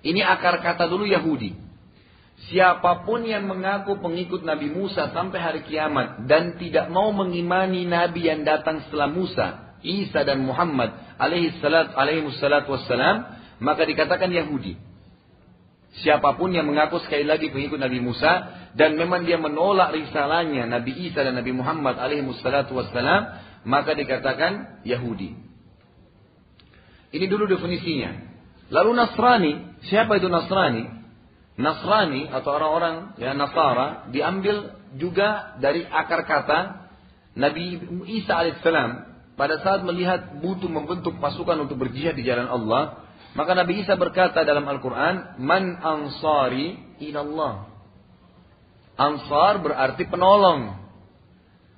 Ini 0.00 0.24
akar 0.24 0.64
kata 0.64 0.88
dulu 0.88 1.04
Yahudi. 1.04 1.52
Siapa 2.48 3.04
pun 3.08 3.24
yang 3.24 3.48
mengaku 3.48 3.96
pengikut 4.00 4.44
Nabi 4.44 4.68
Musa 4.68 5.08
sampai 5.12 5.38
hari 5.40 5.60
kiamat 5.64 6.28
dan 6.28 6.60
tidak 6.60 6.92
mau 6.92 7.08
mengimani 7.12 7.88
Nabi 7.88 8.28
yang 8.28 8.44
datang 8.44 8.84
setelah 8.86 9.08
Musa, 9.08 9.76
Isa 9.80 10.20
dan 10.20 10.44
Muhammad 10.44 10.92
alaihi 11.16 11.56
salat 11.64 11.96
alaihi 11.96 12.28
salatu 12.36 12.76
wassalam, 12.76 13.40
maka 13.56 13.88
dikatakan 13.88 14.28
Yahudi. 14.28 14.76
Siapa 16.04 16.36
pun 16.36 16.52
yang 16.52 16.68
mengaku 16.68 17.00
sekali 17.00 17.24
lagi 17.24 17.48
pengikut 17.48 17.80
Nabi 17.80 18.04
Musa 18.04 18.65
dan 18.76 19.00
memang 19.00 19.24
dia 19.24 19.40
menolak 19.40 19.96
risalahnya 19.96 20.68
Nabi 20.68 21.08
Isa 21.08 21.24
dan 21.24 21.40
Nabi 21.40 21.56
Muhammad 21.56 21.96
alaihi 21.96 22.28
wassalatu 22.28 22.76
wassalam, 22.76 23.40
maka 23.64 23.96
dikatakan 23.96 24.84
Yahudi. 24.84 25.32
Ini 27.16 27.24
dulu 27.24 27.48
definisinya. 27.48 28.36
Lalu 28.68 28.90
Nasrani, 28.92 29.52
siapa 29.88 30.20
itu 30.20 30.28
Nasrani? 30.28 30.84
Nasrani 31.56 32.28
atau 32.28 32.50
orang-orang 32.52 33.16
ya 33.16 33.32
Nasara 33.32 34.12
diambil 34.12 34.76
juga 35.00 35.56
dari 35.56 35.88
akar 35.88 36.28
kata 36.28 36.58
Nabi 37.32 37.80
Isa 38.20 38.36
alaihissalam 38.36 38.90
pada 39.40 39.60
saat 39.64 39.80
melihat 39.88 40.40
butuh 40.44 40.68
membentuk 40.68 41.16
pasukan 41.16 41.64
untuk 41.64 41.80
berjihad 41.80 42.12
di 42.16 42.28
jalan 42.28 42.48
Allah, 42.48 43.08
maka 43.36 43.52
Nabi 43.52 43.84
Isa 43.84 43.96
berkata 43.96 44.44
dalam 44.44 44.64
Al-Quran, 44.68 45.40
Man 45.40 45.80
ansari 45.80 46.76
ilallah. 47.00 47.75
Ansar 48.96 49.60
berarti 49.60 50.08
penolong. 50.08 50.88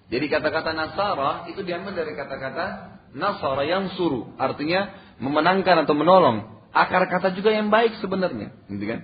Jadi 0.09 0.27
kata-kata 0.31 0.73
Nasara 0.73 1.51
itu 1.53 1.61
diambil 1.67 1.93
dari 1.93 2.15
kata-kata 2.17 2.67
Nasara 3.13 3.67
yang 3.67 3.93
suruh. 3.99 4.33
Artinya 4.41 4.95
memenangkan 5.21 5.85
atau 5.85 5.93
menolong. 5.99 6.63
Akar 6.73 7.05
kata 7.11 7.35
juga 7.35 7.51
yang 7.51 7.69
baik 7.69 7.99
sebenarnya. 7.99 8.55
Gitu 8.71 8.85
kan? 8.87 9.01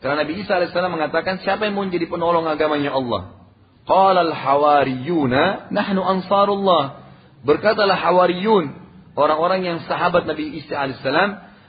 Karena 0.00 0.24
Nabi 0.24 0.40
Isa 0.40 0.56
AS 0.56 0.72
mengatakan 0.72 1.44
siapa 1.44 1.68
yang 1.68 1.76
mau 1.76 1.84
menjadi 1.84 2.08
penolong 2.08 2.48
agamanya 2.48 2.96
Allah. 2.96 3.36
Qala 3.84 4.24
al-hawariyuna 4.24 5.68
nahnu 5.74 6.00
ansarullah. 6.00 7.04
Berkatalah 7.44 7.98
hawariyun. 8.00 8.80
Orang-orang 9.12 9.66
yang 9.66 9.78
sahabat 9.84 10.24
Nabi 10.24 10.56
Isa 10.62 10.78
AS 10.78 11.02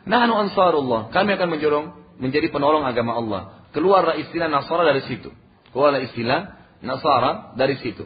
Nahnu 0.05 0.34
ansarullah. 0.47 1.11
Kami 1.11 1.36
akan 1.36 1.49
menjorong 1.51 1.86
menjadi 2.21 2.47
penolong 2.53 2.88
agama 2.88 3.17
Allah. 3.17 3.41
Keluarlah 3.75 4.15
istilah 4.21 4.47
Nasara 4.47 4.88
dari 4.88 5.03
situ. 5.09 5.34
Keluarlah 5.72 6.03
istilah 6.03 6.39
Nasara 6.82 7.53
dari 7.55 7.78
situ. 7.80 8.03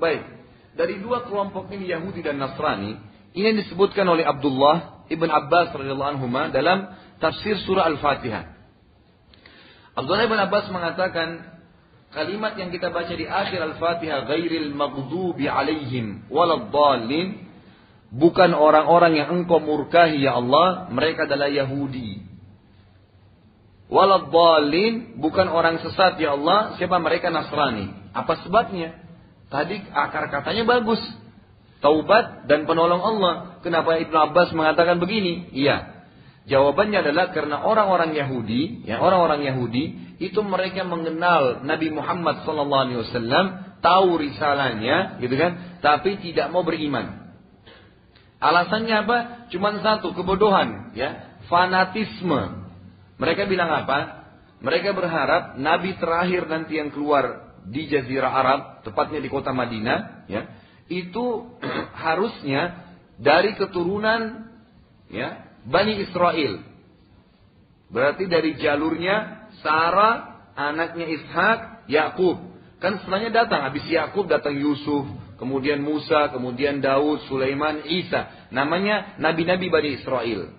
Baik. 0.00 0.24
Dari 0.76 1.00
dua 1.00 1.24
kelompok 1.24 1.72
ini 1.72 1.88
Yahudi 1.88 2.20
dan 2.20 2.36
Nasrani, 2.36 2.96
ini 3.32 3.50
disebutkan 3.64 4.04
oleh 4.04 4.24
Abdullah 4.24 5.08
ibn 5.08 5.28
Abbas 5.28 5.72
radhiyallahu 5.72 6.10
anhu 6.16 6.26
dalam 6.52 6.92
tafsir 7.20 7.56
surah 7.64 7.88
Al-Fatihah. 7.88 8.44
Abdullah 9.96 10.28
ibn 10.28 10.36
Abbas 10.36 10.68
mengatakan 10.68 11.56
kalimat 12.12 12.60
yang 12.60 12.68
kita 12.68 12.92
baca 12.92 13.12
di 13.12 13.24
akhir 13.24 13.56
Al-Fatihah 13.72 14.28
ghairil 14.28 14.76
maghdubi 14.76 15.48
alaihim 15.48 16.28
waladdallin 16.28 17.48
bukan 18.12 18.52
orang-orang 18.52 19.16
yang 19.16 19.28
engkau 19.32 19.60
murkahi 19.60 20.20
ya 20.20 20.36
Allah, 20.36 20.92
mereka 20.92 21.24
adalah 21.24 21.48
Yahudi. 21.48 22.25
Waladhalin 23.86 25.22
bukan 25.22 25.46
orang 25.46 25.78
sesat 25.78 26.18
ya 26.18 26.34
Allah, 26.34 26.74
siapa 26.74 26.98
mereka 26.98 27.30
Nasrani. 27.30 28.10
Apa 28.10 28.42
sebabnya? 28.42 28.98
Tadi 29.46 29.78
akar 29.94 30.26
katanya 30.26 30.66
bagus. 30.66 30.98
Taubat 31.78 32.50
dan 32.50 32.66
penolong 32.66 32.98
Allah. 32.98 33.62
Kenapa 33.62 33.94
Ibnu 34.02 34.16
Abbas 34.16 34.50
mengatakan 34.56 34.98
begini? 34.98 35.54
Iya. 35.54 35.96
Jawabannya 36.46 37.02
adalah 37.02 37.34
karena 37.34 37.62
orang-orang 37.62 38.14
Yahudi, 38.14 38.86
ya 38.86 39.02
orang-orang 39.02 39.42
Yahudi 39.42 40.18
itu 40.22 40.40
mereka 40.46 40.86
mengenal 40.86 41.66
Nabi 41.66 41.90
Muhammad 41.90 42.46
SAW, 42.46 43.82
tahu 43.82 44.08
risalahnya, 44.18 45.18
gitu 45.18 45.34
kan? 45.34 45.78
Tapi 45.82 46.22
tidak 46.22 46.50
mau 46.54 46.62
beriman. 46.62 47.34
Alasannya 48.38 48.94
apa? 48.94 49.18
Cuma 49.50 49.74
satu, 49.82 50.14
kebodohan, 50.14 50.94
ya, 50.94 51.38
fanatisme. 51.50 52.65
Mereka 53.16 53.48
bilang 53.48 53.72
apa? 53.72 54.28
Mereka 54.60 54.92
berharap 54.96 55.60
nabi 55.60 55.96
terakhir 56.00 56.48
nanti 56.48 56.80
yang 56.80 56.92
keluar 56.92 57.56
di 57.66 57.90
jazirah 57.90 58.30
Arab, 58.30 58.60
tepatnya 58.86 59.18
di 59.18 59.28
kota 59.28 59.50
Madinah, 59.50 60.28
ya, 60.30 60.42
itu 60.86 61.50
harusnya 62.06 62.94
dari 63.18 63.56
keturunan 63.58 64.52
ya, 65.10 65.44
Bani 65.66 65.98
Israel. 66.04 66.62
Berarti 67.90 68.26
dari 68.26 68.58
jalurnya 68.58 69.48
Sarah, 69.62 70.50
anaknya 70.58 71.06
Ishak, 71.06 71.58
Yakub. 71.86 72.38
Kan 72.82 73.00
setelahnya 73.02 73.44
datang, 73.44 73.66
habis 73.66 73.86
Yakub 73.88 74.26
datang 74.26 74.58
Yusuf, 74.58 75.06
kemudian 75.38 75.80
Musa, 75.80 76.28
kemudian 76.34 76.82
Daud, 76.82 77.24
Sulaiman, 77.30 77.86
Isa. 77.86 78.50
Namanya 78.50 79.16
nabi-nabi 79.22 79.70
Bani 79.70 79.90
Israel. 79.96 80.50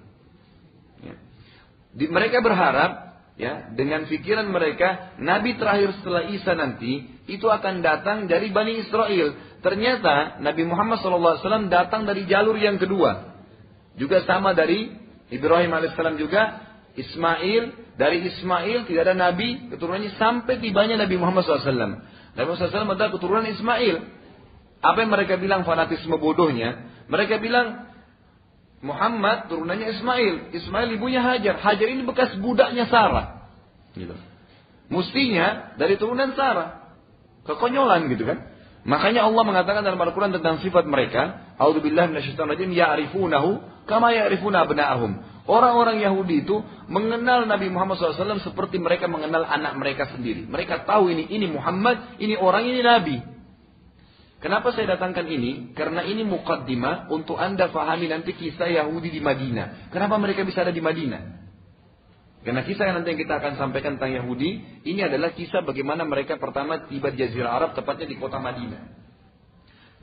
Di, 1.97 2.05
mereka 2.05 2.45
berharap 2.45 3.17
ya 3.41 3.73
dengan 3.73 4.05
pikiran 4.05 4.45
mereka 4.49 5.17
nabi 5.17 5.57
terakhir 5.57 5.97
setelah 6.01 6.29
Isa 6.29 6.53
nanti 6.53 7.09
itu 7.25 7.49
akan 7.49 7.81
datang 7.81 8.29
dari 8.29 8.53
Bani 8.53 8.77
Israel. 8.85 9.33
Ternyata 9.65 10.37
Nabi 10.39 10.63
Muhammad 10.63 11.01
SAW 11.01 11.67
datang 11.67 12.05
dari 12.05 12.29
jalur 12.29 12.55
yang 12.55 12.77
kedua. 12.77 13.35
Juga 13.97 14.21
sama 14.29 14.53
dari 14.53 14.93
Ibrahim 15.33 15.73
alaihissalam 15.73 16.21
juga 16.21 16.69
Ismail 16.93 17.93
dari 17.97 18.29
Ismail 18.29 18.85
tidak 18.85 19.01
ada 19.09 19.15
nabi 19.17 19.73
keturunannya 19.73 20.21
sampai 20.21 20.61
tibanya 20.61 21.01
Nabi 21.01 21.17
Muhammad 21.17 21.49
SAW. 21.49 21.73
Nabi 22.37 22.45
Muhammad 22.45 22.69
SAW 22.69 22.93
adalah 22.93 23.11
keturunan 23.11 23.45
Ismail. 23.49 23.95
Apa 24.85 24.97
yang 25.01 25.09
mereka 25.09 25.41
bilang 25.41 25.65
fanatisme 25.65 26.13
bodohnya? 26.21 27.01
Mereka 27.09 27.41
bilang 27.41 27.86
Muhammad 28.81 29.49
turunannya 29.49 29.89
Ismail. 29.97 30.53
Ismail 30.53 30.89
ibunya 30.93 31.25
Hajar. 31.25 31.57
Hajar 31.57 31.87
ini 31.89 32.05
bekas 32.05 32.37
budaknya 32.37 32.85
Sarah. 32.87 33.49
Gitu. 33.97 34.13
Mustinya 34.93 35.73
dari 35.81 35.97
turunan 35.97 36.37
Sarah. 36.37 36.93
Kekonyolan 37.49 38.11
gitu 38.13 38.27
kan. 38.27 38.53
Makanya 38.87 39.27
Allah 39.27 39.43
mengatakan 39.43 39.83
dalam 39.83 39.99
Al-Quran 39.99 40.31
tentang 40.31 40.63
sifat 40.63 40.85
mereka. 40.87 41.55
A'udzubillah 41.57 42.07
minasyaitonirrajim. 42.07 42.71
Ya'rifunahu 42.71 43.49
kama 43.89 44.13
ya'rifuna 44.13 44.63
abna'ahum. 44.63 45.11
Orang-orang 45.47 46.03
Yahudi 46.03 46.43
itu 46.43 46.59
mengenal 46.91 47.47
Nabi 47.47 47.71
Muhammad 47.71 47.95
SAW 47.99 48.43
seperti 48.43 48.83
mereka 48.83 49.07
mengenal 49.07 49.47
anak 49.47 49.79
mereka 49.79 50.11
sendiri. 50.11 50.43
Mereka 50.43 50.83
tahu 50.83 51.07
ini, 51.07 51.23
ini 51.31 51.47
Muhammad, 51.47 52.19
ini 52.19 52.35
orang, 52.35 52.67
ini 52.67 52.83
Nabi. 52.83 53.17
Kenapa 54.37 54.69
saya 54.69 54.93
datangkan 54.93 55.25
ini? 55.25 55.73
Karena 55.73 56.05
ini 56.05 56.21
mukaddimah 56.21 57.09
untuk 57.09 57.41
anda 57.41 57.73
fahami 57.73 58.05
nanti 58.05 58.37
kisah 58.37 58.69
Yahudi 58.69 59.09
di 59.09 59.17
Madinah. 59.17 59.89
Kenapa 59.89 60.21
mereka 60.21 60.45
bisa 60.45 60.61
ada 60.61 60.69
di 60.69 60.77
Madinah? 60.77 61.49
Karena 62.45 62.61
kisah 62.61 62.85
yang 62.85 63.01
nanti 63.01 63.17
kita 63.17 63.41
akan 63.41 63.57
sampaikan 63.57 63.97
tentang 63.97 64.13
Yahudi, 64.13 64.81
ini 64.85 65.01
adalah 65.01 65.33
kisah 65.33 65.65
bagaimana 65.65 66.05
mereka 66.05 66.37
pertama 66.37 66.85
tiba 66.85 67.09
di 67.09 67.25
Jazirah 67.25 67.49
Arab, 67.49 67.69
tepatnya 67.73 68.05
di 68.05 68.15
kota 68.15 68.37
Madinah. 68.37 68.81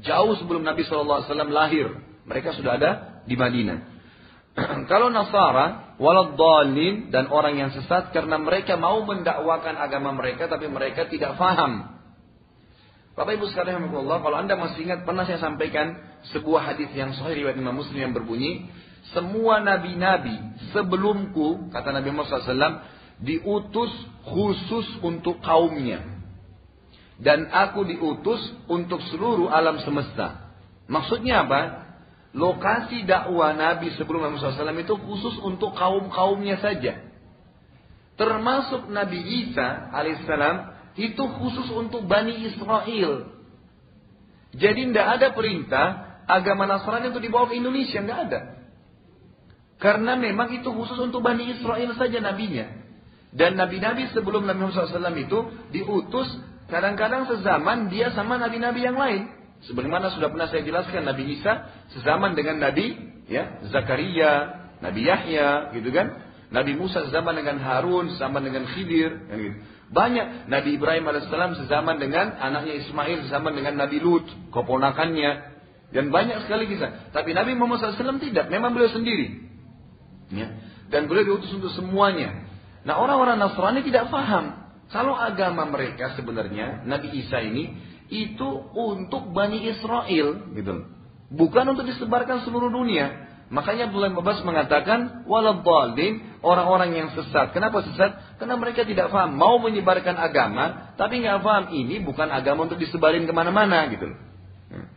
Jauh 0.03 0.35
sebelum 0.43 0.66
Nabi 0.66 0.82
SAW 0.82 1.22
lahir, 1.49 1.95
mereka 2.26 2.53
sudah 2.59 2.74
ada 2.74 2.91
di 3.24 3.39
Madinah. 3.39 3.78
Kalau 4.91 5.14
Nasara, 5.14 5.95
waladhalin 6.03 7.14
dan 7.14 7.30
orang 7.30 7.55
yang 7.55 7.70
sesat 7.70 8.11
karena 8.11 8.39
mereka 8.43 8.74
mau 8.74 8.99
mendakwakan 9.07 9.78
agama 9.78 10.11
mereka 10.14 10.51
tapi 10.51 10.66
mereka 10.66 11.07
tidak 11.07 11.39
faham. 11.39 12.03
Bapak 13.15 13.39
Ibu 13.39 13.47
sekalian 13.55 13.87
Allah, 13.95 14.19
kalau 14.19 14.37
Anda 14.43 14.59
masih 14.59 14.91
ingat 14.91 15.07
pernah 15.07 15.23
saya 15.23 15.39
sampaikan 15.39 15.95
sebuah 16.35 16.75
hadis 16.75 16.91
yang 16.99 17.15
sahih 17.15 17.47
riwayat 17.47 17.55
Imam 17.55 17.79
Muslim 17.79 18.11
yang 18.11 18.15
berbunyi, 18.15 18.67
semua 19.15 19.62
nabi-nabi 19.62 20.35
sebelumku 20.75 21.71
kata 21.71 21.95
Nabi 21.95 22.11
Muhammad 22.11 22.43
SAW 22.43 22.83
diutus 23.23 23.93
khusus 24.27 24.99
untuk 25.05 25.39
kaumnya 25.45 26.03
dan 27.23 27.47
aku 27.53 27.87
diutus 27.87 28.41
untuk 28.67 28.99
seluruh 29.12 29.53
alam 29.53 29.79
semesta. 29.85 30.51
Maksudnya 30.91 31.47
apa? 31.47 31.85
lokasi 32.35 33.07
dakwah 33.07 33.55
Nabi 33.55 33.95
sebelum 33.95 34.27
Nabi 34.27 34.43
SAW 34.43 34.75
itu 34.75 34.95
khusus 34.99 35.39
untuk 35.39 35.71
kaum-kaumnya 35.79 36.59
saja. 36.59 36.99
Termasuk 38.19 38.91
Nabi 38.91 39.23
Isa 39.23 39.95
alaihissalam 39.95 40.75
itu 40.95 41.24
khusus 41.38 41.68
untuk 41.74 42.07
Bani 42.07 42.47
Israel. 42.47 43.34
Jadi 44.55 44.80
tidak 44.90 45.07
ada 45.18 45.28
perintah 45.34 45.86
agama 46.30 46.64
Nasrani 46.70 47.11
itu 47.11 47.18
dibawa 47.18 47.51
ke 47.51 47.59
Indonesia, 47.59 47.99
nggak 47.99 48.20
ada. 48.30 48.40
Karena 49.82 50.14
memang 50.14 50.55
itu 50.55 50.70
khusus 50.70 50.97
untuk 51.03 51.20
Bani 51.20 51.59
Israel 51.59 51.90
saja 51.99 52.22
nabinya. 52.22 52.86
Dan 53.34 53.59
nabi-nabi 53.59 54.14
sebelum 54.14 54.47
Nabi 54.47 54.62
Muhammad 54.62 54.95
SAW 54.95 55.18
itu 55.18 55.38
diutus 55.74 56.30
kadang-kadang 56.70 57.26
sezaman 57.26 57.90
dia 57.90 58.14
sama 58.14 58.38
nabi-nabi 58.38 58.86
yang 58.86 58.95
lain. 58.95 59.26
Sebagaimana 59.66 60.14
sudah 60.14 60.30
pernah 60.30 60.47
saya 60.47 60.62
jelaskan 60.62 61.03
Nabi 61.03 61.40
Isa 61.40 61.66
sezaman 61.99 62.38
dengan 62.38 62.62
Nabi 62.62 62.95
ya 63.26 63.64
Zakaria, 63.74 64.64
Nabi 64.78 65.09
Yahya, 65.09 65.74
gitu 65.74 65.90
kan? 65.90 66.14
Nabi 66.55 66.78
Musa 66.78 67.11
sezaman 67.11 67.34
dengan 67.34 67.59
Harun, 67.59 68.14
sezaman 68.14 68.45
dengan 68.47 68.70
Khidir, 68.70 69.26
kan 69.26 69.36
gitu. 69.40 69.57
Banyak 69.93 70.49
Nabi 70.49 70.80
Ibrahim 70.80 71.05
alaihissalam 71.09 71.61
sezaman 71.61 72.01
dengan 72.01 72.37
anaknya 72.41 72.80
Ismail, 72.85 73.28
sezaman 73.28 73.53
dengan 73.53 73.76
Nabi 73.76 74.01
Lut, 74.01 74.24
keponakannya, 74.53 75.30
dan 75.95 76.11
banyak 76.11 76.43
sekali 76.49 76.66
kisah. 76.66 77.12
Tapi 77.14 77.37
Nabi 77.37 77.55
Muhammad 77.55 77.95
SAW 77.95 78.18
tidak, 78.18 78.51
memang 78.51 78.74
beliau 78.74 78.91
sendiri. 78.91 79.45
Ya. 80.35 80.51
Dan 80.91 81.07
beliau 81.07 81.37
diutus 81.37 81.53
untuk 81.55 81.70
semuanya. 81.76 82.49
Nah 82.85 83.01
orang-orang 83.01 83.41
Nasrani 83.41 83.80
tidak 83.87 84.11
paham. 84.11 84.64
Kalau 84.93 85.16
agama 85.16 85.64
mereka 85.64 86.12
sebenarnya, 86.18 86.85
Nabi 86.85 87.24
Isa 87.24 87.41
ini 87.41 87.72
itu 88.12 88.49
untuk 88.76 89.32
Bani 89.32 89.64
Israel 89.70 90.53
gitu. 90.53 90.74
Bukan 91.35 91.64
untuk 91.72 91.89
disebarkan 91.89 92.45
seluruh 92.45 92.68
dunia. 92.68 93.34
Makanya 93.55 93.86
Abdullah 93.86 94.11
bin 94.11 94.18
Abbas 94.18 94.42
mengatakan 94.42 95.22
waladhdallin 95.30 96.42
orang-orang 96.42 96.90
yang 96.98 97.09
sesat. 97.14 97.55
Kenapa 97.55 97.86
sesat? 97.86 98.34
Karena 98.42 98.59
mereka 98.59 98.82
tidak 98.82 99.14
paham 99.14 99.38
mau 99.38 99.62
menyebarkan 99.62 100.18
agama, 100.18 100.90
tapi 100.98 101.22
nggak 101.22 101.38
paham 101.38 101.70
ini 101.70 102.02
bukan 102.02 102.34
agama 102.34 102.66
untuk 102.66 102.82
disebarin 102.82 103.22
ke 103.22 103.30
mana-mana 103.30 103.86
gitu. 103.94 104.11
Hmm. 104.74 104.90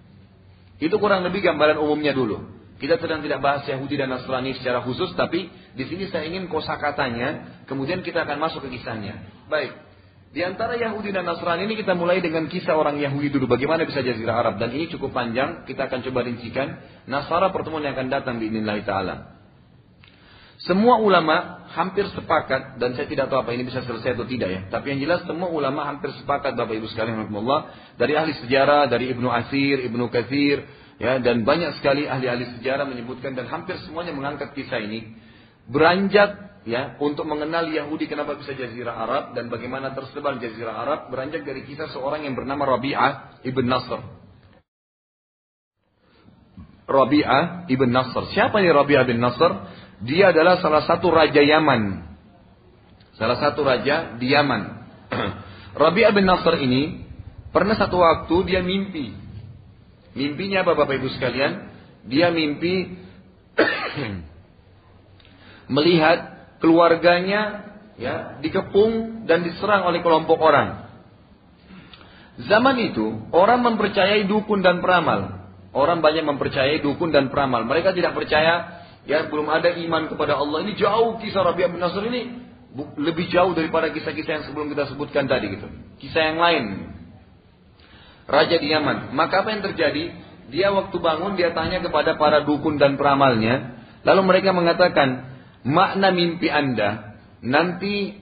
Itu 0.81 0.97
kurang 0.97 1.21
lebih 1.21 1.45
gambaran 1.45 1.77
umumnya 1.77 2.17
dulu. 2.17 2.49
Kita 2.81 2.97
sedang 2.97 3.21
tidak 3.21 3.45
bahas 3.45 3.61
Yahudi 3.69 3.93
dan 3.93 4.09
Nasrani 4.09 4.57
secara 4.57 4.81
khusus, 4.81 5.13
tapi 5.13 5.53
di 5.77 5.83
sini 5.85 6.09
saya 6.09 6.25
ingin 6.25 6.49
kosakatanya, 6.49 7.61
kemudian 7.69 8.01
kita 8.01 8.25
akan 8.25 8.41
masuk 8.41 8.65
ke 8.65 8.81
kisahnya. 8.81 9.21
Baik, 9.53 9.73
di 10.37 10.45
antara 10.45 10.77
Yahudi 10.77 11.09
dan 11.09 11.25
Nasrani 11.25 11.65
ini 11.65 11.73
kita 11.81 11.97
mulai 11.97 12.21
dengan 12.21 12.45
kisah 12.45 12.77
orang 12.77 13.01
Yahudi 13.01 13.33
dulu. 13.33 13.49
Bagaimana 13.49 13.89
bisa 13.89 14.05
jazirah 14.05 14.37
Arab. 14.37 14.61
Dan 14.61 14.69
ini 14.69 14.85
cukup 14.85 15.09
panjang. 15.09 15.65
Kita 15.65 15.89
akan 15.89 16.05
coba 16.05 16.29
rincikan. 16.29 16.77
Nasara 17.09 17.49
pertemuan 17.49 17.81
yang 17.81 17.97
akan 17.97 18.13
datang 18.13 18.37
di 18.37 18.53
inilah 18.53 18.77
ta'ala. 18.85 19.15
Semua 20.61 21.01
ulama 21.01 21.65
hampir 21.73 22.05
sepakat. 22.13 22.77
Dan 22.77 22.93
saya 22.93 23.09
tidak 23.09 23.33
tahu 23.33 23.41
apa 23.41 23.49
ini 23.57 23.65
bisa 23.65 23.81
selesai 23.81 24.13
atau 24.13 24.29
tidak 24.29 24.49
ya. 24.53 24.61
Tapi 24.69 24.93
yang 24.93 25.09
jelas 25.09 25.25
semua 25.25 25.49
ulama 25.49 25.89
hampir 25.89 26.13
sepakat 26.21 26.53
Bapak 26.53 26.85
Ibu 26.85 26.85
sekalian. 26.85 27.17
Dari 27.97 28.13
ahli 28.13 28.37
sejarah. 28.37 28.93
Dari 28.93 29.09
Ibnu 29.17 29.33
Asir, 29.33 29.89
Ibnu 29.89 30.05
Kathir. 30.13 30.61
Ya, 31.01 31.17
dan 31.17 31.49
banyak 31.49 31.81
sekali 31.81 32.05
ahli-ahli 32.05 32.61
sejarah 32.61 32.85
menyebutkan. 32.85 33.33
Dan 33.33 33.49
hampir 33.49 33.81
semuanya 33.89 34.13
mengangkat 34.13 34.53
kisah 34.53 34.85
ini. 34.85 35.17
Beranjak 35.65 36.46
ya 36.67 36.99
untuk 36.99 37.23
mengenal 37.23 37.71
Yahudi 37.71 38.11
kenapa 38.11 38.35
bisa 38.35 38.51
jazirah 38.51 38.91
Arab 38.91 39.31
dan 39.31 39.47
bagaimana 39.47 39.95
tersebar 39.95 40.35
jazirah 40.35 40.83
Arab 40.83 40.99
beranjak 41.07 41.47
dari 41.47 41.63
kisah 41.63 41.87
seorang 41.95 42.27
yang 42.27 42.35
bernama 42.35 42.67
Rabi'ah 42.67 43.39
ibn 43.47 43.71
Nasr. 43.71 44.03
Rabi'ah 46.87 47.71
ibn 47.71 47.87
Nasr. 47.87 48.35
Siapa 48.35 48.59
ini 48.59 48.75
Rabi'ah 48.75 49.07
ibn 49.07 49.23
Nasr? 49.23 49.51
Dia 50.03 50.35
adalah 50.35 50.59
salah 50.59 50.83
satu 50.83 51.07
raja 51.07 51.39
Yaman. 51.39 52.03
Salah 53.15 53.39
satu 53.39 53.63
raja 53.63 54.19
di 54.19 54.35
Yaman. 54.35 54.61
Rabi'ah 55.87 56.11
bin 56.11 56.27
Nasr 56.27 56.59
ini 56.59 57.07
pernah 57.55 57.79
satu 57.79 57.97
waktu 57.97 58.35
dia 58.43 58.59
mimpi. 58.59 59.15
Mimpinya 60.19 60.67
apa 60.67 60.75
Bapak 60.75 60.99
Ibu 60.99 61.09
sekalian? 61.15 61.71
Dia 62.05 62.29
mimpi 62.29 62.93
melihat 65.75 66.36
keluarganya 66.59 67.73
ya 67.97 68.37
dikepung 68.41 69.25
dan 69.25 69.45
diserang 69.45 69.85
oleh 69.85 70.01
kelompok 70.05 70.37
orang. 70.37 70.87
Zaman 72.37 72.77
itu 72.77 73.29
orang 73.33 73.65
mempercayai 73.65 74.29
dukun 74.29 74.61
dan 74.61 74.77
peramal. 74.79 75.49
Orang 75.73 76.05
banyak 76.05 76.25
mempercayai 76.25 76.81
dukun 76.85 77.09
dan 77.09 77.33
peramal. 77.33 77.65
Mereka 77.65 77.97
tidak 77.97 78.13
percaya 78.13 78.85
ya 79.09 79.25
belum 79.25 79.49
ada 79.49 79.73
iman 79.73 80.09
kepada 80.09 80.37
Allah. 80.37 80.61
Ini 80.65 80.77
jauh 80.77 81.17
kisah 81.17 81.41
Rabi'ah 81.41 81.69
bin 81.73 81.81
Nasr 81.81 82.05
ini 82.05 82.21
lebih 83.01 83.25
jauh 83.33 83.57
daripada 83.57 83.89
kisah-kisah 83.89 84.31
yang 84.41 84.45
sebelum 84.45 84.69
kita 84.69 84.85
sebutkan 84.93 85.25
tadi 85.25 85.57
gitu. 85.57 85.65
Kisah 85.97 86.33
yang 86.33 86.37
lain. 86.37 86.63
Raja 88.29 88.55
di 88.59 88.69
Yaman. 88.69 89.15
Maka 89.17 89.41
apa 89.41 89.55
yang 89.55 89.63
terjadi? 89.65 90.13
Dia 90.53 90.71
waktu 90.71 90.95
bangun 90.99 91.39
dia 91.39 91.51
tanya 91.55 91.81
kepada 91.81 92.19
para 92.19 92.43
dukun 92.43 92.77
dan 92.77 92.99
peramalnya. 92.99 93.81
Lalu 94.03 94.21
mereka 94.23 94.53
mengatakan, 94.53 95.36
makna 95.67 96.15
mimpi 96.15 96.47
Anda 96.47 97.19
nanti 97.43 98.15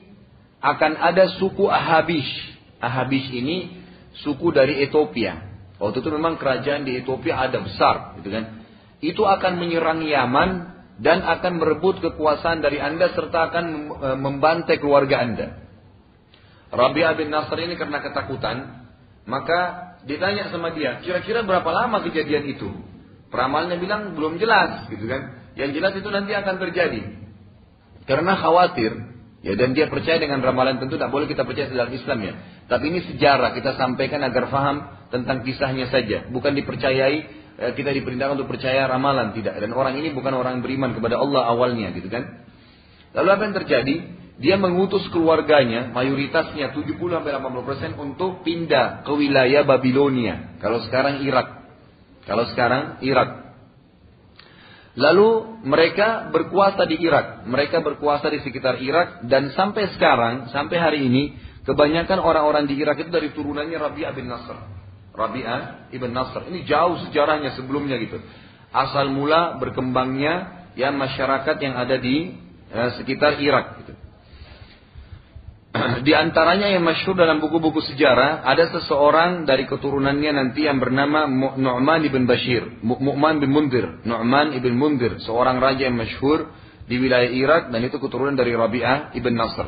akan 0.60 0.98
ada 0.98 1.38
suku 1.38 1.70
Ahabish. 1.70 2.58
Ahabish 2.82 3.30
ini 3.30 3.86
suku 4.26 4.50
dari 4.50 4.82
Ethiopia. 4.82 5.46
Waktu 5.78 6.02
itu 6.02 6.10
memang 6.10 6.42
kerajaan 6.42 6.88
di 6.88 6.98
Ethiopia 6.98 7.46
ada 7.46 7.62
besar, 7.62 8.18
gitu 8.20 8.32
kan? 8.32 8.66
Itu 9.04 9.28
akan 9.28 9.60
menyerang 9.60 10.02
Yaman 10.02 10.50
dan 11.04 11.20
akan 11.22 11.60
merebut 11.60 12.00
kekuasaan 12.00 12.64
dari 12.64 12.80
Anda 12.80 13.12
serta 13.12 13.52
akan 13.52 13.66
e, 13.92 14.08
membantai 14.16 14.80
keluarga 14.80 15.20
Anda. 15.20 15.48
Rabi'ah 16.72 17.14
bin 17.20 17.28
Nasr 17.28 17.60
ini 17.60 17.76
karena 17.76 18.00
ketakutan, 18.00 18.88
maka 19.28 19.94
ditanya 20.08 20.48
sama 20.48 20.72
dia, 20.72 21.04
kira-kira 21.04 21.44
berapa 21.44 21.68
lama 21.68 22.00
kejadian 22.08 22.56
itu? 22.56 22.72
Peramalnya 23.28 23.76
bilang 23.76 24.16
belum 24.16 24.40
jelas, 24.40 24.88
gitu 24.88 25.04
kan? 25.12 25.52
Yang 25.60 25.70
jelas 25.76 25.94
itu 26.00 26.08
nanti 26.08 26.32
akan 26.32 26.56
terjadi. 26.56 27.25
Karena 28.06 28.38
khawatir, 28.38 28.92
ya 29.42 29.54
dan 29.58 29.74
dia 29.74 29.90
percaya 29.90 30.22
dengan 30.22 30.42
ramalan 30.42 30.78
tentu 30.78 30.98
tidak 30.98 31.10
boleh 31.10 31.26
kita 31.26 31.42
percaya 31.42 31.70
dalam 31.70 31.90
Islam 31.90 32.18
ya. 32.22 32.34
Tapi 32.70 32.84
ini 32.94 33.00
sejarah 33.14 33.58
kita 33.58 33.78
sampaikan 33.78 34.22
agar 34.22 34.50
faham 34.50 35.10
tentang 35.10 35.42
kisahnya 35.42 35.90
saja, 35.90 36.30
bukan 36.30 36.54
dipercayai 36.54 37.18
eh, 37.58 37.72
kita 37.74 37.90
diperintahkan 37.94 38.38
untuk 38.38 38.50
percaya 38.54 38.86
ramalan 38.86 39.34
tidak. 39.34 39.58
Dan 39.58 39.74
orang 39.74 39.98
ini 39.98 40.14
bukan 40.14 40.34
orang 40.38 40.62
beriman 40.62 40.94
kepada 40.94 41.18
Allah 41.18 41.50
awalnya, 41.50 41.94
gitu 41.98 42.10
kan? 42.10 42.46
Lalu 43.16 43.30
apa 43.32 43.42
yang 43.48 43.56
terjadi? 43.64 43.96
Dia 44.36 44.60
mengutus 44.60 45.08
keluarganya, 45.16 45.96
mayoritasnya 45.96 46.76
70-80% 46.76 47.96
untuk 47.96 48.44
pindah 48.44 49.08
ke 49.08 49.12
wilayah 49.16 49.64
Babilonia. 49.64 50.60
Kalau 50.60 50.84
sekarang 50.84 51.24
Irak. 51.24 51.64
Kalau 52.28 52.44
sekarang 52.52 53.00
Irak. 53.00 53.45
Lalu 54.96 55.60
mereka 55.68 56.32
berkuasa 56.32 56.88
di 56.88 56.96
Irak. 57.04 57.44
Mereka 57.44 57.84
berkuasa 57.84 58.32
di 58.32 58.40
sekitar 58.40 58.80
Irak. 58.80 59.28
Dan 59.28 59.52
sampai 59.52 59.92
sekarang, 59.92 60.48
sampai 60.56 60.78
hari 60.80 61.00
ini, 61.04 61.36
kebanyakan 61.68 62.24
orang-orang 62.24 62.64
di 62.64 62.80
Irak 62.80 63.04
itu 63.04 63.12
dari 63.12 63.36
turunannya 63.36 63.76
Rabi'ah 63.76 64.14
bin 64.16 64.32
Nasr. 64.32 64.56
Rabi'ah 65.16 65.92
ibn 65.92 66.12
Nasr. 66.16 66.48
Ini 66.48 66.64
jauh 66.64 67.00
sejarahnya 67.08 67.56
sebelumnya 67.60 68.00
gitu. 68.00 68.24
Asal 68.72 69.12
mula 69.12 69.60
berkembangnya 69.60 70.68
ya 70.76 70.92
masyarakat 70.92 71.56
yang 71.64 71.76
ada 71.80 71.96
di 72.00 72.36
ya, 72.72 73.00
sekitar 73.00 73.40
Irak. 73.40 73.84
Gitu. 73.84 73.94
Di 76.06 76.14
antaranya 76.16 76.72
yang 76.72 76.84
masyhur 76.88 77.18
dalam 77.20 77.44
buku-buku 77.44 77.84
sejarah 77.84 78.48
ada 78.48 78.72
seseorang 78.72 79.44
dari 79.44 79.68
keturunannya 79.68 80.32
nanti 80.32 80.64
yang 80.64 80.80
bernama 80.80 81.28
Nu'man 81.28 82.02
ibn 82.08 82.24
Bashir, 82.24 82.80
Nu'man 82.80 83.44
bin 83.44 83.52
Mundir, 83.52 84.04
Nu'man 84.08 84.56
ibn 84.56 84.74
Mundir, 84.76 85.20
seorang 85.24 85.60
raja 85.60 85.88
yang 85.92 86.00
masyhur 86.00 86.52
di 86.86 86.96
wilayah 87.02 87.28
Irak 87.28 87.64
dan 87.74 87.82
itu 87.84 87.98
keturunan 87.98 88.38
dari 88.38 88.54
Rabi'ah 88.54 89.18
ibn 89.18 89.34
Nasr. 89.36 89.68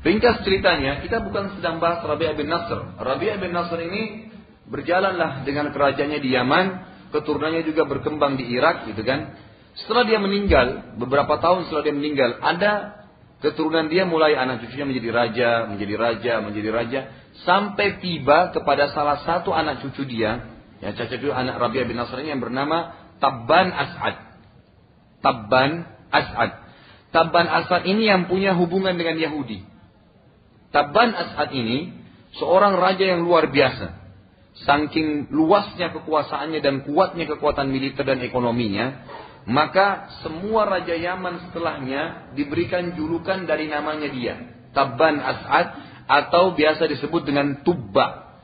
Ringkas 0.00 0.46
ceritanya, 0.48 1.04
kita 1.04 1.20
bukan 1.20 1.58
sedang 1.58 1.76
bahas 1.82 2.00
Rabi'ah 2.04 2.34
bin 2.38 2.48
Nasr. 2.48 3.00
Rabi'ah 3.00 3.36
bin 3.40 3.52
Nasr 3.52 3.78
ini 3.82 4.32
berjalanlah 4.70 5.42
dengan 5.42 5.74
kerajaannya 5.74 6.20
di 6.22 6.30
Yaman, 6.32 6.66
keturunannya 7.10 7.66
juga 7.66 7.88
berkembang 7.88 8.38
di 8.38 8.46
Irak 8.54 8.86
gitu 8.86 9.02
kan. 9.02 9.34
Setelah 9.74 10.06
dia 10.06 10.18
meninggal, 10.22 10.96
beberapa 10.98 11.40
tahun 11.40 11.66
setelah 11.66 11.82
dia 11.88 11.94
meninggal, 11.96 12.36
ada 12.42 12.99
keturunan 13.40 13.88
dia 13.88 14.04
mulai 14.04 14.36
anak 14.36 14.64
cucunya 14.64 14.86
menjadi 14.86 15.10
raja, 15.10 15.50
menjadi 15.68 15.94
raja, 15.96 16.32
menjadi 16.44 16.70
raja, 16.70 17.00
sampai 17.44 18.00
tiba 18.04 18.52
kepada 18.52 18.92
salah 18.92 19.24
satu 19.24 19.50
anak 19.50 19.80
cucu 19.80 20.04
dia, 20.04 20.44
yang 20.84 20.92
cacat 20.96 21.20
cucu 21.20 21.32
anak 21.32 21.56
Rabi'ah 21.56 21.86
bin 21.88 21.96
Nasr 21.96 22.20
yang 22.24 22.40
bernama 22.40 22.96
Tabban 23.20 23.68
As'ad. 23.72 24.16
Tabban 25.20 25.70
As'ad. 26.08 26.50
Tabban 27.12 27.46
As'ad 27.48 27.84
ini 27.84 28.08
yang 28.08 28.28
punya 28.28 28.56
hubungan 28.56 28.96
dengan 28.96 29.20
Yahudi. 29.20 29.64
Tabban 30.72 31.12
As'ad 31.12 31.52
ini 31.52 31.92
seorang 32.36 32.76
raja 32.80 33.04
yang 33.04 33.24
luar 33.24 33.48
biasa. 33.50 34.00
Saking 34.66 35.30
luasnya 35.32 35.94
kekuasaannya 35.94 36.60
dan 36.60 36.82
kuatnya 36.84 37.24
kekuatan 37.24 37.70
militer 37.70 38.02
dan 38.02 38.20
ekonominya, 38.20 39.06
maka 39.48 40.12
semua 40.20 40.68
raja 40.68 40.92
Yaman 40.92 41.48
setelahnya 41.48 42.32
diberikan 42.36 42.92
julukan 42.92 43.48
dari 43.48 43.70
namanya 43.72 44.08
dia. 44.12 44.34
Tabban 44.76 45.16
As'ad 45.16 45.66
atau 46.06 46.52
biasa 46.52 46.84
disebut 46.90 47.24
dengan 47.24 47.64
Tubba. 47.64 48.36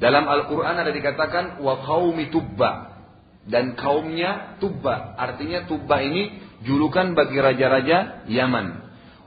Dalam 0.00 0.26
Al-Quran 0.26 0.74
ada 0.78 0.90
dikatakan 0.90 1.60
wa 1.60 1.84
qaumi 1.84 2.32
Tubba. 2.32 2.94
Dan 3.42 3.74
kaumnya 3.74 4.56
Tubba. 4.62 5.18
Artinya 5.18 5.66
Tubba 5.66 5.98
ini 6.00 6.40
julukan 6.62 7.12
bagi 7.18 7.38
raja-raja 7.42 8.26
Yaman. 8.30 8.82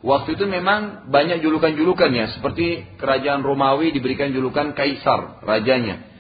Waktu 0.06 0.38
itu 0.38 0.46
memang 0.46 1.10
banyak 1.10 1.42
julukan-julukan 1.42 2.12
ya. 2.14 2.26
Seperti 2.38 2.98
kerajaan 3.02 3.42
Romawi 3.42 3.90
diberikan 3.92 4.32
julukan 4.32 4.78
Kaisar, 4.78 5.42
rajanya. 5.42 6.15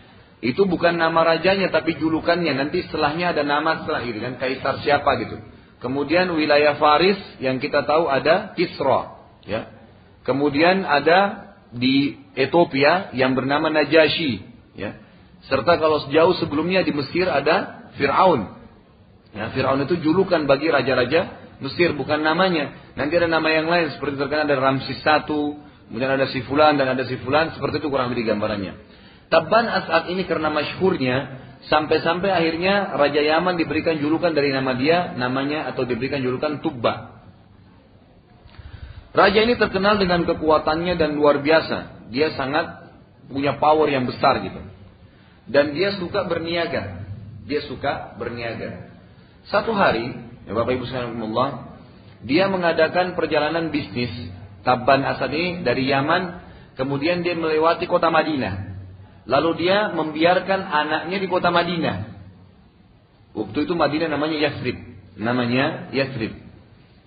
Itu 0.45 0.69
bukan 0.69 1.01
nama 1.01 1.25
rajanya 1.25 1.73
tapi 1.73 1.97
julukannya. 1.97 2.53
Nanti 2.53 2.85
setelahnya 2.85 3.33
ada 3.33 3.41
nama 3.41 3.81
setelah 3.81 4.05
itu 4.05 4.21
kan 4.21 4.37
kaisar 4.37 4.77
siapa 4.85 5.17
gitu. 5.25 5.41
Kemudian 5.81 6.29
wilayah 6.37 6.77
Faris 6.77 7.17
yang 7.41 7.57
kita 7.57 7.81
tahu 7.81 8.05
ada 8.05 8.53
Kisra, 8.53 9.25
ya. 9.49 9.73
Kemudian 10.21 10.85
ada 10.85 11.49
di 11.73 12.17
Ethiopia 12.37 13.13
yang 13.17 13.33
bernama 13.33 13.73
Najasyi, 13.73 14.45
ya. 14.77 15.01
Serta 15.49 15.77
kalau 15.77 16.05
sejauh 16.09 16.37
sebelumnya 16.41 16.81
di 16.81 16.93
Mesir 16.93 17.29
ada 17.29 17.89
Fir'aun. 17.97 18.49
Ya, 19.33 19.53
Fir'aun 19.53 19.85
itu 19.85 19.97
julukan 20.01 20.49
bagi 20.49 20.73
raja-raja 20.73 21.41
Mesir, 21.61 21.93
bukan 21.93 22.21
namanya. 22.21 22.93
Nanti 22.97 23.13
ada 23.17 23.29
nama 23.29 23.45
yang 23.49 23.69
lain, 23.69 23.93
seperti 23.93 24.17
terkenal 24.17 24.49
ada 24.49 24.57
Ramses 24.57 24.99
I, 24.99 25.17
kemudian 25.89 26.11
ada 26.17 26.25
si 26.33 26.41
Fulan 26.49 26.81
dan 26.81 26.97
ada 26.97 27.05
si 27.05 27.15
Fulan, 27.21 27.53
seperti 27.53 27.81
itu 27.81 27.87
kurang 27.93 28.09
lebih 28.09 28.25
gambarannya. 28.25 28.94
Tabban 29.35 29.67
As'ad 29.67 30.07
ini 30.07 30.23
karena 30.23 30.47
masyhurnya 30.47 31.43
sampai-sampai 31.67 32.31
akhirnya 32.31 32.95
Raja 32.95 33.19
Yaman 33.19 33.59
diberikan 33.59 33.99
julukan 33.99 34.31
dari 34.31 34.55
nama 34.55 34.71
dia 34.79 35.11
namanya 35.19 35.67
atau 35.75 35.83
diberikan 35.83 36.23
julukan 36.23 36.63
Tubba. 36.63 37.19
Raja 39.11 39.43
ini 39.43 39.59
terkenal 39.59 39.99
dengan 39.99 40.23
kekuatannya 40.23 40.95
dan 40.95 41.19
luar 41.19 41.43
biasa. 41.43 42.07
Dia 42.15 42.31
sangat 42.39 42.95
punya 43.27 43.59
power 43.59 43.91
yang 43.91 44.07
besar 44.07 44.39
gitu. 44.39 44.63
Dan 45.51 45.75
dia 45.75 45.99
suka 45.99 46.23
berniaga. 46.31 47.03
Dia 47.43 47.59
suka 47.67 48.15
berniaga. 48.15 48.87
Satu 49.51 49.75
hari, 49.75 50.15
ya 50.47 50.55
Bapak 50.55 50.79
Ibu 50.79 50.87
sekalian 50.87 51.19
dia 52.23 52.47
mengadakan 52.47 53.19
perjalanan 53.19 53.67
bisnis 53.67 54.15
Tabban 54.63 55.03
Asad 55.03 55.29
ini 55.35 55.59
dari 55.61 55.91
Yaman, 55.91 56.39
kemudian 56.79 57.19
dia 57.19 57.35
melewati 57.35 57.83
kota 57.83 58.07
Madinah. 58.07 58.74
Lalu 59.25 59.65
dia 59.65 59.89
membiarkan 59.93 60.61
anaknya 60.61 61.17
di 61.17 61.27
kota 61.29 61.49
Madinah. 61.49 62.13
Waktu 63.35 63.57
itu 63.65 63.73
Madinah 63.73 64.09
namanya 64.09 64.37
Yasrib. 64.37 64.77
Namanya 65.17 65.89
Yasrib. 65.91 66.33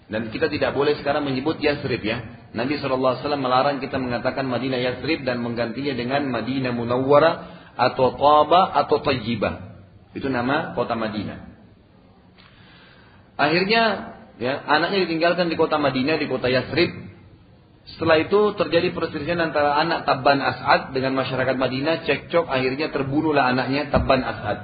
Dan 0.09 0.33
kita 0.35 0.51
tidak 0.51 0.75
boleh 0.75 0.99
sekarang 0.99 1.23
menyebut 1.25 1.63
Yasrib 1.63 2.03
ya. 2.03 2.51
Nabi 2.57 2.81
SAW 2.81 3.21
melarang 3.37 3.79
kita 3.79 4.01
mengatakan 4.01 4.49
Madinah 4.49 4.81
Yasrib 4.81 5.23
dan 5.23 5.45
menggantinya 5.45 5.93
dengan 5.93 6.27
Madinah 6.33 6.73
Munawwara 6.73 7.33
atau 7.77 8.17
Taba 8.17 8.73
atau 8.73 8.99
Tayyibah. 9.05 9.55
Itu 10.17 10.33
nama 10.33 10.73
kota 10.73 10.97
Madinah. 10.97 11.39
Akhirnya 13.39 13.83
ya, 14.43 14.59
anaknya 14.67 15.07
ditinggalkan 15.07 15.47
di 15.47 15.55
kota 15.55 15.79
Madinah, 15.79 16.19
di 16.19 16.27
kota 16.27 16.51
Yasrib. 16.51 17.08
Setelah 17.97 18.21
itu 18.21 18.53
terjadi 18.59 18.93
perselisihan 18.93 19.41
antara 19.41 19.81
anak 19.81 20.05
Tabban 20.05 20.39
As'ad 20.45 20.93
dengan 20.93 21.17
masyarakat 21.17 21.57
Madinah, 21.57 22.05
cekcok 22.05 22.45
akhirnya 22.45 22.93
terbunuhlah 22.93 23.49
anaknya 23.49 23.89
Tabban 23.89 24.21
As'ad. 24.21 24.59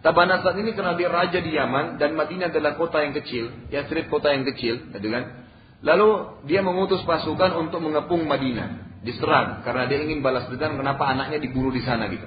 Tabban 0.00 0.30
As'ad 0.32 0.56
ini 0.56 0.72
karena 0.72 0.96
dia 0.96 1.12
raja 1.12 1.38
di 1.42 1.52
Yaman 1.52 2.00
dan 2.00 2.16
Madinah 2.16 2.48
adalah 2.48 2.80
kota 2.80 3.04
yang 3.04 3.12
kecil, 3.12 3.68
Yasrib 3.68 4.08
kota 4.08 4.32
yang 4.32 4.48
kecil, 4.48 4.88
gitu 4.88 5.08
kan? 5.12 5.46
Lalu 5.84 6.08
dia 6.48 6.64
mengutus 6.64 7.04
pasukan 7.04 7.52
untuk 7.60 7.84
mengepung 7.84 8.24
Madinah, 8.24 9.02
diserang 9.04 9.60
karena 9.60 9.84
dia 9.84 10.00
ingin 10.00 10.24
balas 10.24 10.48
dendam 10.48 10.80
kenapa 10.80 11.04
anaknya 11.04 11.36
dibunuh 11.36 11.70
di 11.70 11.84
sana 11.84 12.08
gitu. 12.08 12.26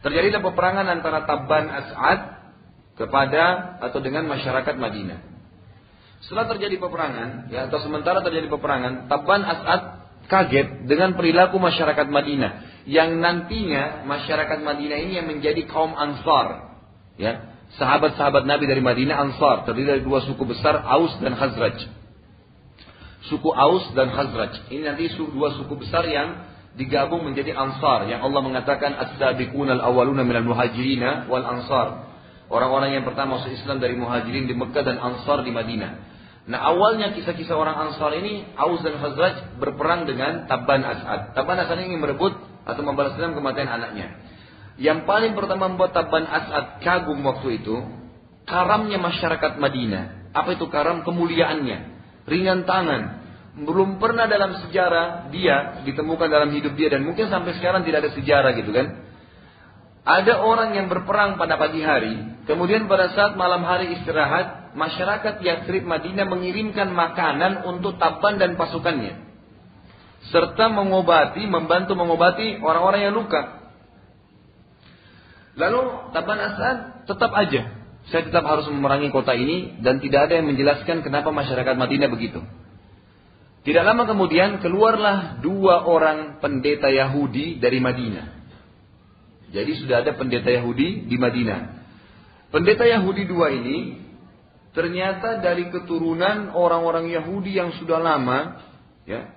Terjadilah 0.00 0.40
peperangan 0.40 0.86
antara 0.88 1.28
Tabban 1.28 1.68
As'ad 1.68 2.20
kepada 2.96 3.76
atau 3.84 4.00
dengan 4.00 4.24
masyarakat 4.24 4.74
Madinah. 4.80 5.35
Setelah 6.26 6.50
terjadi 6.50 6.82
peperangan, 6.82 7.54
ya 7.54 7.70
atau 7.70 7.78
sementara 7.78 8.18
terjadi 8.18 8.50
peperangan, 8.50 9.06
Taban 9.06 9.46
As'ad 9.46 9.82
kaget 10.26 10.90
dengan 10.90 11.14
perilaku 11.14 11.62
masyarakat 11.62 12.10
Madinah 12.10 12.82
yang 12.90 13.22
nantinya 13.22 14.02
masyarakat 14.10 14.58
Madinah 14.58 14.98
ini 15.06 15.22
yang 15.22 15.30
menjadi 15.30 15.62
kaum 15.70 15.94
Ansar, 15.94 16.78
ya 17.14 17.54
sahabat-sahabat 17.78 18.42
Nabi 18.42 18.66
dari 18.66 18.82
Madinah 18.82 19.16
Ansar 19.22 19.70
terdiri 19.70 19.98
dari 19.98 20.02
dua 20.02 20.22
suku 20.26 20.42
besar 20.42 20.82
Aus 20.82 21.14
dan 21.22 21.38
Khazraj. 21.38 21.78
Suku 23.30 23.50
Aus 23.54 23.86
dan 23.94 24.10
Khazraj 24.10 24.70
ini 24.74 24.82
nanti 24.82 25.06
dua 25.14 25.54
suku 25.54 25.78
besar 25.78 26.06
yang 26.10 26.42
digabung 26.74 27.22
menjadi 27.22 27.54
Ansar 27.54 28.10
yang 28.10 28.26
Allah 28.26 28.42
mengatakan 28.42 28.98
as-sabiquna 28.98 29.78
al-awwaluna 29.78 30.26
minal 30.26 30.46
muhajirina 30.46 31.30
wal 31.30 31.46
ansar. 31.46 32.06
Orang-orang 32.46 32.94
yang 32.94 33.02
pertama 33.02 33.42
masuk 33.42 33.50
Islam 33.50 33.82
dari 33.82 33.98
muhajirin 33.98 34.46
di 34.46 34.54
Mekah 34.54 34.82
dan 34.86 35.02
Ansar 35.02 35.42
di 35.42 35.50
Madinah. 35.50 36.15
Nah 36.46 36.62
awalnya 36.62 37.10
kisah-kisah 37.10 37.58
orang 37.58 37.74
Ansar 37.74 38.14
ini 38.22 38.46
Aus 38.54 38.78
dan 38.86 39.02
Khazraj 39.02 39.58
berperang 39.58 40.06
dengan 40.06 40.46
Taban 40.46 40.86
As'ad. 40.86 41.34
Taban 41.34 41.58
As'ad 41.58 41.82
ini 41.82 41.98
merebut 41.98 42.38
atau 42.62 42.82
membalas 42.86 43.18
dendam 43.18 43.34
kematian 43.34 43.66
anaknya. 43.66 44.22
Yang 44.78 45.10
paling 45.10 45.34
pertama 45.34 45.66
membuat 45.66 45.90
Taban 45.90 46.22
As'ad 46.22 46.86
kagum 46.86 47.18
waktu 47.26 47.62
itu 47.62 47.76
karamnya 48.46 49.02
masyarakat 49.02 49.58
Madinah. 49.58 50.30
Apa 50.30 50.54
itu 50.54 50.70
karam? 50.70 51.02
Kemuliaannya, 51.02 51.78
ringan 52.30 52.62
tangan, 52.62 53.26
belum 53.56 53.96
pernah 53.96 54.28
dalam 54.28 54.60
sejarah 54.68 55.32
dia 55.32 55.80
ditemukan 55.88 56.28
dalam 56.28 56.52
hidup 56.52 56.76
dia 56.76 56.92
dan 56.92 57.08
mungkin 57.08 57.32
sampai 57.32 57.56
sekarang 57.56 57.88
tidak 57.88 58.04
ada 58.04 58.10
sejarah 58.12 58.52
gitu 58.52 58.70
kan. 58.70 58.86
Ada 60.06 60.38
orang 60.44 60.78
yang 60.78 60.86
berperang 60.86 61.34
pada 61.34 61.58
pagi 61.58 61.82
hari, 61.82 62.14
kemudian 62.46 62.86
pada 62.86 63.10
saat 63.10 63.34
malam 63.34 63.66
hari 63.66 63.96
istirahat, 63.98 64.65
masyarakat 64.76 65.40
Yathrib 65.40 65.88
Madinah 65.88 66.28
mengirimkan 66.28 66.92
makanan 66.92 67.64
untuk 67.64 67.96
Taban 67.96 68.36
dan 68.36 68.54
pasukannya. 68.60 69.24
Serta 70.28 70.68
mengobati, 70.68 71.48
membantu 71.48 71.96
mengobati 71.96 72.60
orang-orang 72.60 73.08
yang 73.08 73.14
luka. 73.16 73.72
Lalu 75.56 76.12
Taban 76.12 76.38
Asad 76.38 76.76
tetap 77.08 77.32
aja, 77.32 77.62
saya 78.12 78.22
tetap 78.28 78.44
harus 78.44 78.68
memerangi 78.68 79.08
kota 79.08 79.32
ini 79.32 79.80
dan 79.80 79.98
tidak 79.98 80.28
ada 80.28 80.38
yang 80.38 80.46
menjelaskan 80.52 81.00
kenapa 81.00 81.32
masyarakat 81.32 81.74
Madinah 81.74 82.12
begitu. 82.12 82.44
Tidak 83.66 83.82
lama 83.82 84.06
kemudian 84.06 84.62
keluarlah 84.62 85.42
dua 85.42 85.82
orang 85.90 86.38
pendeta 86.38 86.86
Yahudi 86.86 87.58
dari 87.58 87.82
Madinah. 87.82 88.26
Jadi 89.50 89.72
sudah 89.82 90.06
ada 90.06 90.14
pendeta 90.14 90.54
Yahudi 90.54 91.10
di 91.10 91.16
Madinah. 91.18 91.74
Pendeta 92.54 92.86
Yahudi 92.86 93.26
dua 93.26 93.50
ini 93.50 94.05
ternyata 94.76 95.40
dari 95.40 95.72
keturunan 95.72 96.52
orang-orang 96.52 97.08
Yahudi 97.08 97.56
yang 97.56 97.72
sudah 97.80 97.96
lama, 97.96 98.60
ya. 99.08 99.32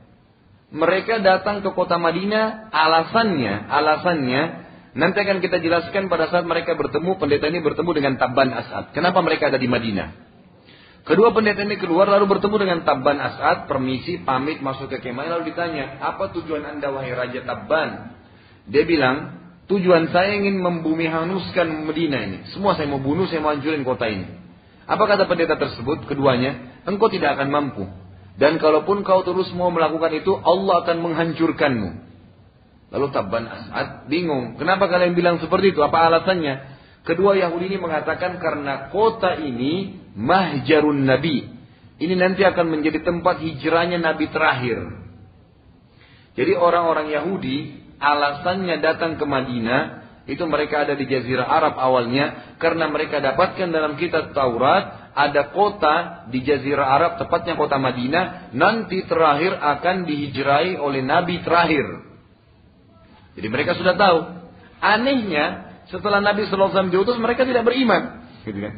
Mereka 0.70 1.26
datang 1.26 1.66
ke 1.66 1.72
kota 1.74 1.98
Madinah, 1.98 2.70
alasannya, 2.70 3.72
alasannya 3.72 4.44
nanti 4.94 5.18
akan 5.18 5.42
kita 5.42 5.58
jelaskan 5.64 6.12
pada 6.12 6.30
saat 6.30 6.46
mereka 6.46 6.78
bertemu, 6.78 7.18
pendeta 7.18 7.50
ini 7.50 7.64
bertemu 7.64 7.90
dengan 7.96 8.14
Taban 8.20 8.54
As'ad. 8.54 8.94
Kenapa 8.94 9.24
mereka 9.26 9.50
ada 9.50 9.58
di 9.58 9.66
Madinah? 9.66 10.30
Kedua 11.08 11.34
pendeta 11.34 11.66
ini 11.66 11.82
keluar 11.82 12.06
lalu 12.06 12.38
bertemu 12.38 12.56
dengan 12.60 12.80
Taban 12.86 13.18
As'ad, 13.18 13.66
permisi, 13.66 14.22
pamit 14.22 14.62
masuk 14.62 14.94
ke 14.94 15.02
kemah 15.02 15.40
lalu 15.40 15.56
ditanya, 15.56 16.04
apa 16.04 16.30
tujuan 16.38 16.62
anda 16.62 16.94
wahai 16.94 17.18
Raja 17.18 17.42
Taban? 17.48 17.90
Dia 18.70 18.86
bilang, 18.86 19.40
Tujuan 19.70 20.10
saya 20.10 20.34
ingin 20.34 20.58
membumi 20.58 21.06
hanguskan 21.06 21.86
Medina 21.86 22.26
ini. 22.26 22.50
Semua 22.50 22.74
saya 22.74 22.90
mau 22.90 22.98
bunuh, 22.98 23.30
saya 23.30 23.38
mau 23.38 23.54
hancurin 23.54 23.86
kota 23.86 24.10
ini. 24.10 24.49
Apa 24.90 25.04
kata 25.06 25.30
pendeta 25.30 25.54
tersebut? 25.54 26.10
Keduanya, 26.10 26.82
engkau 26.90 27.14
tidak 27.14 27.38
akan 27.38 27.54
mampu. 27.54 27.86
Dan 28.42 28.58
kalaupun 28.58 29.06
kau 29.06 29.22
terus 29.22 29.54
mau 29.54 29.70
melakukan 29.70 30.10
itu, 30.18 30.34
Allah 30.34 30.82
akan 30.82 30.98
menghancurkanmu. 31.06 31.90
Lalu 32.90 33.08
Tabban 33.14 33.46
As'ad 33.46 34.10
bingung. 34.10 34.58
Kenapa 34.58 34.90
kalian 34.90 35.14
bilang 35.14 35.38
seperti 35.38 35.78
itu? 35.78 35.86
Apa 35.86 36.10
alasannya? 36.10 36.82
Kedua 37.06 37.38
Yahudi 37.38 37.70
ini 37.70 37.78
mengatakan 37.78 38.42
karena 38.42 38.90
kota 38.90 39.38
ini 39.38 40.02
mahjarun 40.18 41.06
Nabi. 41.06 41.46
Ini 42.00 42.16
nanti 42.18 42.42
akan 42.42 42.66
menjadi 42.74 43.06
tempat 43.06 43.46
hijrahnya 43.46 44.02
Nabi 44.02 44.26
terakhir. 44.34 44.80
Jadi 46.34 46.56
orang-orang 46.58 47.14
Yahudi 47.14 47.58
alasannya 48.00 48.80
datang 48.80 49.20
ke 49.20 49.26
Madinah 49.28 49.99
itu 50.30 50.46
mereka 50.46 50.86
ada 50.86 50.94
di 50.94 51.10
Jazirah 51.10 51.50
Arab 51.50 51.82
awalnya 51.82 52.56
karena 52.62 52.86
mereka 52.86 53.18
dapatkan 53.18 53.74
dalam 53.74 53.98
kitab 53.98 54.30
Taurat 54.38 55.10
ada 55.18 55.50
kota 55.50 56.30
di 56.30 56.46
Jazirah 56.46 56.86
Arab 56.86 57.12
tepatnya 57.18 57.58
kota 57.58 57.82
Madinah 57.82 58.54
nanti 58.54 59.02
terakhir 59.10 59.58
akan 59.58 60.06
dihijrai 60.06 60.78
oleh 60.78 61.02
Nabi 61.02 61.42
terakhir. 61.42 61.82
Jadi 63.42 63.48
mereka 63.50 63.74
sudah 63.74 63.98
tahu. 63.98 64.20
Anehnya 64.80 65.76
setelah 65.90 66.22
Nabi 66.22 66.46
SAW 66.46 66.94
diutus 66.94 67.18
mereka 67.18 67.44
tidak 67.44 67.66
beriman, 67.66 68.30
gitu 68.46 68.62
kan? 68.62 68.76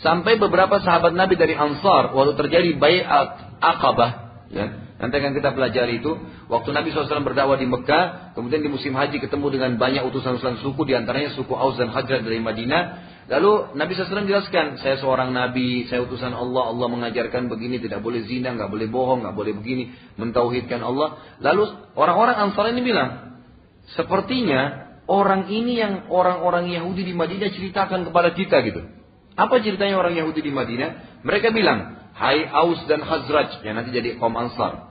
Sampai 0.00 0.40
beberapa 0.40 0.80
sahabat 0.80 1.12
Nabi 1.12 1.36
dari 1.36 1.52
Ansar 1.52 2.16
waktu 2.16 2.32
terjadi 2.38 2.80
Bayat 2.80 3.60
Aqabah, 3.60 4.10
ya, 4.48 4.87
Nanti 4.98 5.14
akan 5.14 5.30
kita 5.30 5.54
pelajari 5.54 6.02
itu. 6.02 6.10
Waktu 6.50 6.74
Nabi 6.74 6.90
SAW 6.90 7.22
berdakwah 7.22 7.54
di 7.54 7.70
Mekah, 7.70 8.34
kemudian 8.34 8.66
di 8.66 8.70
musim 8.70 8.98
haji 8.98 9.22
ketemu 9.22 9.46
dengan 9.54 9.78
banyak 9.78 10.02
utusan-utusan 10.10 10.58
suku, 10.58 10.90
di 10.90 10.98
antaranya 10.98 11.38
suku 11.38 11.54
Aus 11.54 11.78
dan 11.78 11.94
Hajrat 11.94 12.26
dari 12.26 12.42
Madinah. 12.42 12.82
Lalu 13.30 13.78
Nabi 13.78 13.94
SAW 13.94 14.26
jelaskan, 14.26 14.82
saya 14.82 14.98
seorang 14.98 15.30
Nabi, 15.30 15.86
saya 15.86 16.02
utusan 16.02 16.34
Allah, 16.34 16.74
Allah 16.74 16.86
mengajarkan 16.90 17.46
begini, 17.46 17.78
tidak 17.78 18.02
boleh 18.02 18.26
zina, 18.26 18.50
nggak 18.58 18.74
boleh 18.74 18.90
bohong, 18.90 19.22
nggak 19.22 19.36
boleh 19.38 19.52
begini, 19.54 19.94
mentauhidkan 20.18 20.82
Allah. 20.82 21.38
Lalu 21.38 21.94
orang-orang 21.94 22.50
Ansar 22.50 22.74
ini 22.74 22.82
bilang, 22.82 23.38
sepertinya 23.94 24.90
orang 25.06 25.46
ini 25.46 25.78
yang 25.78 26.10
orang-orang 26.10 26.74
Yahudi 26.74 27.06
di 27.06 27.14
Madinah 27.14 27.54
ceritakan 27.54 28.02
kepada 28.02 28.34
kita 28.34 28.66
gitu. 28.66 28.82
Apa 29.38 29.62
ceritanya 29.62 29.94
orang 29.94 30.18
Yahudi 30.18 30.42
di 30.42 30.50
Madinah? 30.50 31.22
Mereka 31.22 31.54
bilang, 31.54 32.10
Hai 32.18 32.50
Aus 32.50 32.82
dan 32.90 32.98
Hazraj, 33.06 33.62
yang 33.62 33.78
nanti 33.78 33.94
jadi 33.94 34.18
kaum 34.18 34.34
Ansar 34.34 34.87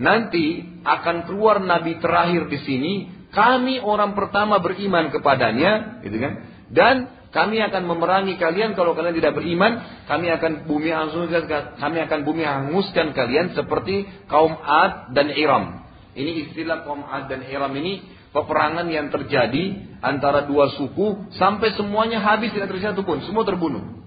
nanti 0.00 0.64
akan 0.80 1.28
keluar 1.28 1.60
nabi 1.60 2.00
terakhir 2.00 2.48
di 2.48 2.58
sini, 2.64 2.92
kami 3.30 3.78
orang 3.78 4.16
pertama 4.16 4.58
beriman 4.58 5.12
kepadanya, 5.12 6.00
gitu 6.00 6.16
kan? 6.16 6.32
Dan 6.72 6.96
kami 7.30 7.62
akan 7.62 7.86
memerangi 7.86 8.34
kalian 8.40 8.74
kalau 8.74 8.96
kalian 8.96 9.14
tidak 9.14 9.38
beriman, 9.38 10.02
kami 10.10 10.32
akan 10.34 10.66
bumi 10.66 10.90
hanguskan 10.90 11.46
kami 11.78 11.98
akan 12.02 12.18
bumi 12.26 12.42
hanguskan 12.42 13.14
kalian 13.14 13.54
seperti 13.54 14.08
kaum 14.26 14.56
Ad 14.58 15.14
dan 15.14 15.30
Iram. 15.30 15.86
Ini 16.16 16.50
istilah 16.50 16.82
kaum 16.82 17.06
Ad 17.06 17.30
dan 17.30 17.46
Iram 17.46 17.70
ini 17.78 18.02
peperangan 18.34 18.86
yang 18.90 19.14
terjadi 19.14 19.78
antara 20.02 20.42
dua 20.46 20.74
suku 20.74 21.30
sampai 21.38 21.76
semuanya 21.78 22.18
habis 22.18 22.50
tidak 22.50 22.74
tersisa 22.74 22.96
satu 22.96 23.06
pun, 23.06 23.22
semua 23.22 23.46
terbunuh. 23.46 24.00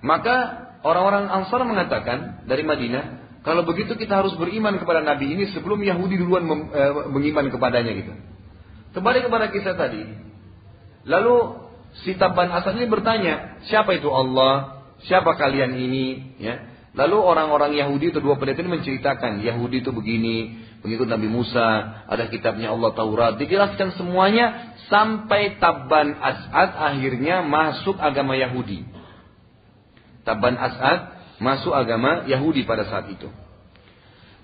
Maka 0.00 0.36
orang-orang 0.86 1.28
Ansar 1.28 1.66
mengatakan 1.66 2.46
dari 2.46 2.62
Madinah, 2.62 3.19
kalau 3.40 3.64
begitu 3.64 3.96
kita 3.96 4.20
harus 4.20 4.36
beriman 4.36 4.76
kepada 4.76 5.00
Nabi 5.00 5.32
ini 5.32 5.44
sebelum 5.56 5.80
Yahudi 5.80 6.20
duluan 6.20 6.44
mem, 6.44 6.60
e, 6.68 6.82
mengiman 7.08 7.48
kepadanya 7.48 7.92
gitu. 7.96 8.12
Kembali 8.92 9.24
kepada 9.24 9.48
kisah 9.48 9.80
tadi. 9.80 10.04
Lalu 11.08 11.36
si 12.04 12.20
Taban 12.20 12.52
Asad 12.52 12.76
ini 12.76 12.84
bertanya, 12.84 13.64
siapa 13.64 13.96
itu 13.96 14.12
Allah? 14.12 14.84
Siapa 15.08 15.40
kalian 15.40 15.72
ini? 15.72 16.36
Ya. 16.36 16.68
Lalu 16.92 17.16
orang-orang 17.16 17.72
Yahudi 17.80 18.12
itu 18.12 18.20
dua 18.20 18.36
pendeta 18.36 18.60
ini 18.60 18.76
menceritakan, 18.76 19.40
Yahudi 19.40 19.80
itu 19.80 19.94
begini, 19.94 20.60
begitu 20.84 21.06
Nabi 21.08 21.30
Musa, 21.30 22.02
ada 22.04 22.28
kitabnya 22.28 22.74
Allah 22.74 22.92
Taurat, 22.92 23.38
dijelaskan 23.40 23.94
semuanya 23.94 24.76
sampai 24.90 25.56
Taban 25.62 26.18
As'ad 26.18 26.76
akhirnya 26.76 27.46
masuk 27.46 27.96
agama 27.96 28.34
Yahudi. 28.36 28.84
Taban 30.26 30.58
As'ad 30.58 31.19
masuk 31.40 31.72
agama 31.72 32.28
Yahudi 32.28 32.68
pada 32.68 32.86
saat 32.86 33.08
itu. 33.10 33.26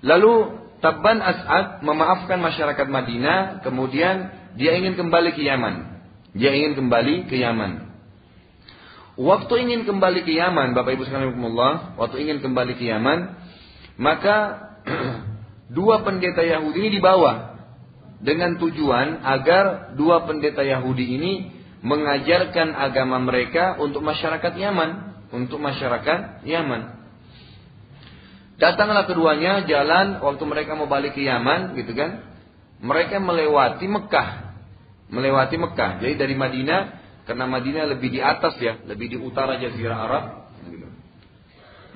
Lalu 0.00 0.64
Tabban 0.80 1.20
As'ad 1.20 1.84
memaafkan 1.84 2.40
masyarakat 2.40 2.88
Madinah, 2.88 3.64
kemudian 3.64 4.32
dia 4.56 4.76
ingin 4.76 4.96
kembali 4.96 5.36
ke 5.36 5.44
Yaman. 5.44 6.00
Dia 6.36 6.52
ingin 6.52 6.76
kembali 6.76 7.28
ke 7.28 7.36
Yaman. 7.40 7.86
Waktu 9.16 9.54
ingin 9.64 9.88
kembali 9.88 10.28
ke 10.28 10.36
Yaman, 10.36 10.76
Bapak 10.76 10.92
Ibu 10.92 11.08
sekalian 11.08 11.40
waktu 11.96 12.16
ingin 12.20 12.44
kembali 12.44 12.76
ke 12.76 12.84
Yaman, 12.84 13.32
maka 13.96 14.36
dua 15.76 16.04
pendeta 16.04 16.44
Yahudi 16.44 16.84
ini 16.84 16.90
dibawa 17.00 17.56
dengan 18.20 18.60
tujuan 18.60 19.24
agar 19.24 19.96
dua 19.96 20.28
pendeta 20.28 20.60
Yahudi 20.60 21.16
ini 21.16 21.32
mengajarkan 21.80 22.76
agama 22.76 23.20
mereka 23.20 23.80
untuk 23.80 24.04
masyarakat 24.04 24.52
Yaman 24.52 25.05
untuk 25.34 25.58
masyarakat 25.58 26.46
Yaman. 26.46 26.82
Datanglah 28.56 29.04
keduanya 29.04 29.68
jalan 29.68 30.24
waktu 30.24 30.44
mereka 30.48 30.72
mau 30.78 30.88
balik 30.88 31.12
ke 31.12 31.22
Yaman 31.24 31.76
gitu 31.76 31.92
kan. 31.92 32.24
Mereka 32.80 33.20
melewati 33.20 33.84
Mekah. 33.84 34.28
Melewati 35.12 35.56
Mekah. 35.60 36.00
Jadi 36.00 36.14
dari 36.16 36.34
Madinah 36.34 36.80
karena 37.26 37.44
Madinah 37.50 37.84
lebih 37.90 38.14
di 38.14 38.20
atas 38.22 38.54
ya, 38.62 38.80
lebih 38.86 39.12
di 39.12 39.18
utara 39.18 39.58
jazirah 39.58 39.98
Arab 39.98 40.24
gitu. 40.70 40.86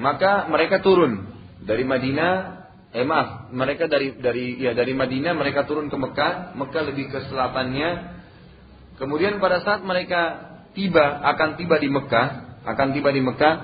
Maka 0.02 0.50
mereka 0.50 0.82
turun 0.82 1.30
dari 1.62 1.86
Madinah 1.86 2.60
eh 2.90 3.06
maaf, 3.06 3.54
mereka 3.54 3.86
dari 3.86 4.18
dari 4.18 4.58
ya 4.58 4.74
dari 4.74 4.90
Madinah 4.90 5.30
mereka 5.38 5.70
turun 5.70 5.86
ke 5.86 5.94
Mekah, 5.94 6.58
Mekah 6.58 6.82
lebih 6.90 7.14
ke 7.14 7.30
selatannya. 7.30 8.18
Kemudian 8.98 9.38
pada 9.38 9.62
saat 9.62 9.80
mereka 9.86 10.50
tiba 10.74 11.22
akan 11.24 11.56
tiba 11.56 11.78
di 11.78 11.88
Mekah, 11.88 12.49
akan 12.66 12.88
tiba 12.92 13.10
di 13.14 13.22
Mekah, 13.24 13.54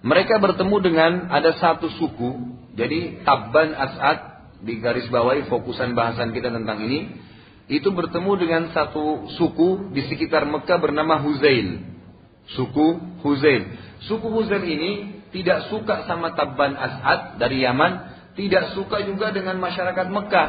mereka 0.00 0.40
bertemu 0.40 0.76
dengan 0.80 1.12
ada 1.28 1.54
satu 1.60 1.92
suku, 2.00 2.30
jadi 2.72 3.20
Tabban 3.22 3.76
As'ad 3.76 4.18
di 4.64 4.80
garis 4.80 5.08
bawahi 5.08 5.48
fokusan 5.48 5.92
bahasan 5.92 6.32
kita 6.32 6.52
tentang 6.52 6.80
ini, 6.80 7.20
itu 7.70 7.86
bertemu 7.94 8.32
dengan 8.34 8.62
satu 8.74 9.30
suku 9.38 9.94
di 9.94 10.02
sekitar 10.10 10.42
Mekah 10.48 10.78
bernama 10.80 11.22
Huzail. 11.22 11.86
Suku 12.56 12.98
Huzail. 13.22 13.62
Suku 14.10 14.26
Huzail 14.26 14.64
ini 14.66 15.22
tidak 15.30 15.70
suka 15.70 16.04
sama 16.04 16.34
Tabban 16.34 16.74
As'ad 16.74 17.38
dari 17.38 17.62
Yaman, 17.62 17.92
tidak 18.34 18.74
suka 18.74 19.06
juga 19.06 19.30
dengan 19.30 19.60
masyarakat 19.62 20.06
Mekah. 20.10 20.48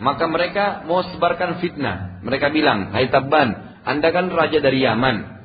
Maka 0.00 0.24
mereka 0.26 0.64
mau 0.88 1.04
sebarkan 1.04 1.60
fitnah. 1.60 2.24
Mereka 2.24 2.48
bilang, 2.50 2.90
Hai 2.90 3.12
Tabban, 3.12 3.78
Anda 3.84 4.08
kan 4.10 4.32
raja 4.32 4.58
dari 4.58 4.82
Yaman. 4.82 5.39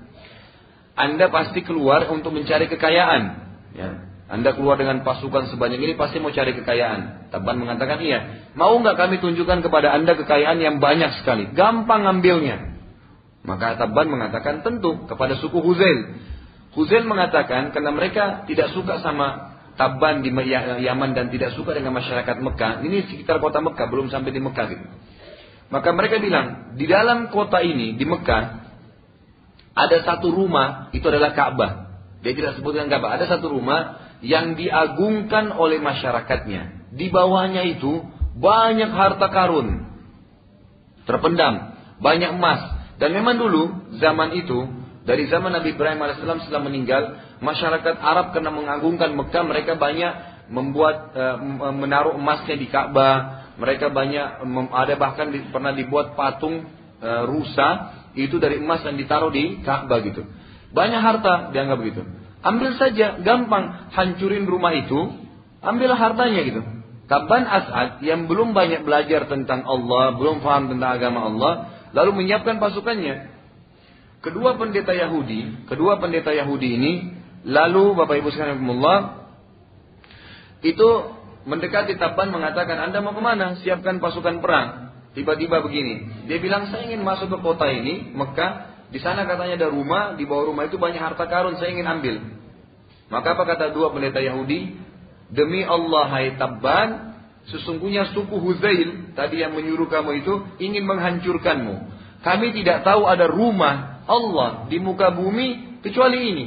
Anda 0.95 1.27
pasti 1.27 1.61
keluar 1.61 2.07
untuk 2.07 2.31
mencari 2.31 2.71
kekayaan. 2.71 3.23
Ya. 3.75 3.89
Anda 4.25 4.57
keluar 4.57 4.81
dengan 4.81 5.05
pasukan 5.05 5.53
sebanyak 5.53 5.77
ini 5.77 5.93
pasti 5.93 6.17
mau 6.17 6.33
cari 6.33 6.57
kekayaan. 6.57 7.29
Taban 7.29 7.61
mengatakan 7.61 8.01
iya. 8.01 8.49
Mau 8.57 8.73
nggak 8.81 8.97
kami 8.97 9.21
tunjukkan 9.21 9.61
kepada 9.61 9.93
Anda 9.93 10.17
kekayaan 10.17 10.57
yang 10.57 10.81
banyak 10.81 11.21
sekali. 11.21 11.53
Gampang 11.53 12.09
ngambilnya. 12.09 12.73
Maka 13.45 13.77
Taban 13.77 14.09
mengatakan 14.09 14.65
tentu 14.65 15.05
kepada 15.05 15.37
suku 15.37 15.61
Huzail. 15.61 16.17
Huzail 16.73 17.05
mengatakan 17.05 17.69
karena 17.69 17.91
mereka 17.93 18.47
tidak 18.49 18.73
suka 18.73 18.97
sama 19.05 19.55
Taban 19.75 20.23
di 20.23 20.31
ya-, 20.31 20.79
Yaman 20.79 21.13
dan 21.13 21.27
tidak 21.29 21.53
suka 21.53 21.75
dengan 21.77 21.93
masyarakat 21.93 22.41
Mekah. 22.41 22.81
Ini 22.81 23.11
sekitar 23.11 23.43
kota 23.43 23.59
Mekah, 23.59 23.85
belum 23.91 24.07
sampai 24.07 24.31
di 24.31 24.41
Mekah 24.41 24.65
gitu. 24.71 24.85
Maka 25.69 25.91
mereka 25.91 26.23
bilang, 26.23 26.77
di 26.79 26.87
dalam 26.87 27.27
kota 27.27 27.59
ini, 27.59 27.99
di 27.99 28.05
Mekah, 28.07 28.64
ada 29.75 29.97
satu 30.07 30.31
rumah, 30.31 30.87
itu 30.95 31.03
adalah 31.03 31.35
Ka'bah. 31.35 31.71
Dia 32.23 32.31
tidak 32.31 32.55
sebutkan 32.55 32.87
Ka'bah. 32.87 33.19
Ada 33.19 33.37
satu 33.37 33.51
rumah 33.51 33.99
yang 34.23 34.55
diagungkan 34.55 35.51
oleh 35.51 35.83
masyarakatnya. 35.83 36.95
Di 36.95 37.11
bawahnya 37.11 37.67
itu 37.67 38.07
banyak 38.39 38.87
harta 38.87 39.27
karun. 39.27 39.83
Terpendam. 41.03 41.75
Banyak 41.99 42.39
emas. 42.39 42.61
Dan 42.95 43.11
memang 43.11 43.35
dulu 43.35 43.91
zaman 43.99 44.39
itu 44.39 44.63
dari 45.05 45.29
zaman 45.29 45.53
Nabi 45.53 45.77
Ibrahim 45.77 46.01
AS 46.01 46.17
setelah 46.17 46.65
meninggal, 46.65 47.03
masyarakat 47.43 47.95
Arab 48.01 48.33
karena 48.33 48.49
mengagungkan 48.49 49.13
Mekah, 49.13 49.43
mereka 49.45 49.77
banyak 49.77 50.33
membuat 50.49 51.13
uh, 51.13 51.37
menaruh 51.69 52.17
emasnya 52.17 52.57
di 52.57 52.65
Ka'bah. 52.71 53.45
Mereka 53.61 53.93
banyak 53.93 54.49
ada 54.73 54.93
bahkan 54.97 55.29
pernah 55.53 55.71
dibuat 55.71 56.17
patung 56.17 56.65
uh, 56.99 57.23
rusa 57.29 57.94
itu 58.15 58.39
dari 58.39 58.63
emas 58.63 58.81
yang 58.87 58.95
ditaruh 58.95 59.29
di 59.29 59.61
Ka'bah 59.61 59.99
gitu. 60.01 60.23
Banyak 60.71 61.01
harta 61.03 61.33
dianggap 61.51 61.77
begitu. 61.79 62.01
Ambil 62.43 62.75
saja, 62.79 63.19
gampang. 63.23 63.91
Hancurin 63.95 64.47
rumah 64.47 64.75
itu, 64.75 65.13
ambil 65.63 65.95
hartanya 65.95 66.41
gitu. 66.43 66.61
Kapan 67.05 67.45
As'ad 67.45 68.01
yang 68.01 68.25
belum 68.25 68.57
banyak 68.57 68.81
belajar 68.81 69.29
tentang 69.29 69.61
Allah, 69.65 70.17
belum 70.17 70.41
paham 70.41 70.73
tentang 70.73 70.97
agama 70.97 71.29
Allah, 71.29 71.53
lalu 71.93 72.23
menyiapkan 72.23 72.57
pasukannya. 72.57 73.29
Kedua 74.25 74.57
pendeta 74.57 74.89
Yahudi, 74.89 75.69
kedua 75.69 76.01
pendeta 76.01 76.33
Yahudi 76.33 76.81
ini, 76.81 76.91
lalu 77.45 77.93
Bapak 77.93 78.25
Ibu 78.25 78.33
sekalian 78.33 78.57
itu 80.65 80.89
mendekati 81.45 81.93
Taban 82.01 82.33
mengatakan, 82.33 82.89
Anda 82.89 83.05
mau 83.05 83.13
ke 83.13 83.21
mana? 83.21 83.61
Siapkan 83.61 84.01
pasukan 84.01 84.41
perang. 84.41 84.84
Tiba-tiba 85.15 85.63
begini, 85.63 86.27
dia 86.27 86.43
bilang 86.43 86.67
saya 86.67 86.91
ingin 86.91 86.99
masuk 86.99 87.31
ke 87.31 87.37
kota 87.39 87.71
ini, 87.71 88.11
Mekah, 88.11 88.75
di 88.91 88.99
sana 88.99 89.23
katanya 89.23 89.63
ada 89.63 89.69
rumah, 89.71 90.19
di 90.19 90.27
bawah 90.27 90.51
rumah 90.51 90.67
itu 90.67 90.75
banyak 90.75 90.99
harta 90.99 91.23
karun, 91.31 91.55
saya 91.55 91.71
ingin 91.71 91.87
ambil. 91.87 92.15
Maka 93.07 93.31
apa 93.31 93.43
kata 93.47 93.71
dua 93.71 93.95
pendeta 93.95 94.19
Yahudi? 94.19 94.75
Demi 95.31 95.63
Allah 95.63 96.05
hai 96.11 96.35
Tabban, 96.35 97.15
sesungguhnya 97.47 98.11
suku 98.11 98.35
Huzail 98.43 99.15
tadi 99.15 99.39
yang 99.39 99.55
menyuruh 99.55 99.87
kamu 99.87 100.19
itu 100.19 100.33
ingin 100.59 100.83
menghancurkanmu. 100.83 101.75
Kami 102.19 102.47
tidak 102.51 102.83
tahu 102.83 103.07
ada 103.07 103.31
rumah 103.31 104.03
Allah 104.09 104.67
di 104.67 104.83
muka 104.83 105.15
bumi 105.15 105.79
kecuali 105.79 106.19
ini. 106.33 106.45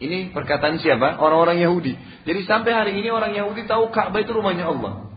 Ini 0.00 0.32
perkataan 0.32 0.80
siapa? 0.80 1.20
Orang-orang 1.20 1.60
Yahudi. 1.60 1.92
Jadi 2.24 2.40
sampai 2.48 2.72
hari 2.72 2.92
ini 2.96 3.12
orang 3.12 3.36
Yahudi 3.36 3.68
tahu 3.68 3.92
Ka'bah 3.92 4.24
itu 4.24 4.32
rumahnya 4.32 4.72
Allah. 4.72 5.12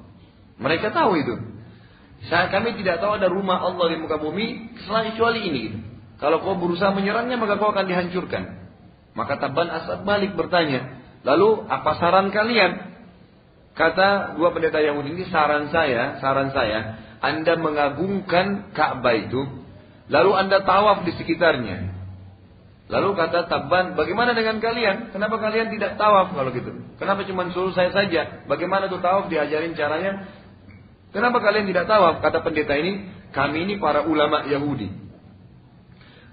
Mereka 0.59 0.91
tahu 0.91 1.15
itu. 1.15 1.52
Saat 2.31 2.55
kami 2.55 2.79
tidak 2.79 3.03
tahu 3.03 3.19
ada 3.19 3.27
rumah 3.27 3.59
Allah 3.59 3.91
di 3.91 3.97
muka 3.99 4.15
bumi 4.15 4.71
selain 4.87 5.11
kecuali 5.11 5.43
ini. 5.43 5.59
Gitu. 5.67 5.77
Kalau 6.23 6.39
kau 6.39 6.55
berusaha 6.55 6.95
menyerangnya 6.95 7.35
maka 7.35 7.59
kau 7.59 7.75
akan 7.75 7.83
dihancurkan. 7.83 8.63
Maka 9.13 9.37
Taban 9.37 9.69
Asad 9.69 10.07
balik 10.07 10.33
bertanya, 10.33 11.03
lalu 11.21 11.67
apa 11.69 11.99
saran 12.01 12.33
kalian? 12.33 12.95
Kata 13.73 14.37
dua 14.37 14.53
pendeta 14.53 14.81
Yahudi 14.81 15.17
ini 15.17 15.25
saran 15.29 15.69
saya, 15.69 16.17
saran 16.21 16.53
saya, 16.53 16.97
Anda 17.21 17.57
mengagungkan 17.57 18.73
Ka'bah 18.73 19.17
itu, 19.17 19.41
lalu 20.09 20.31
Anda 20.33 20.61
tawaf 20.65 21.05
di 21.05 21.13
sekitarnya. 21.13 21.93
Lalu 22.89 23.09
kata 23.15 23.49
Taban, 23.49 23.97
bagaimana 23.97 24.37
dengan 24.37 24.61
kalian? 24.61 25.15
Kenapa 25.15 25.41
kalian 25.41 25.73
tidak 25.73 25.97
tawaf 25.97 26.35
kalau 26.35 26.53
gitu? 26.53 26.69
Kenapa 27.01 27.25
cuma 27.25 27.49
suruh 27.49 27.73
saya 27.73 27.89
saja? 27.89 28.45
Bagaimana 28.45 28.85
tuh 28.91 29.01
tawaf 29.01 29.31
diajarin 29.31 29.73
caranya? 29.73 30.29
Kenapa 31.13 31.37
kalian 31.39 31.69
tidak 31.69 31.85
tawaf? 31.85 32.25
Kata 32.25 32.41
pendeta 32.41 32.73
ini, 32.73 33.05
kami 33.29 33.69
ini 33.69 33.73
para 33.77 34.01
ulama 34.09 34.49
Yahudi. 34.49 34.89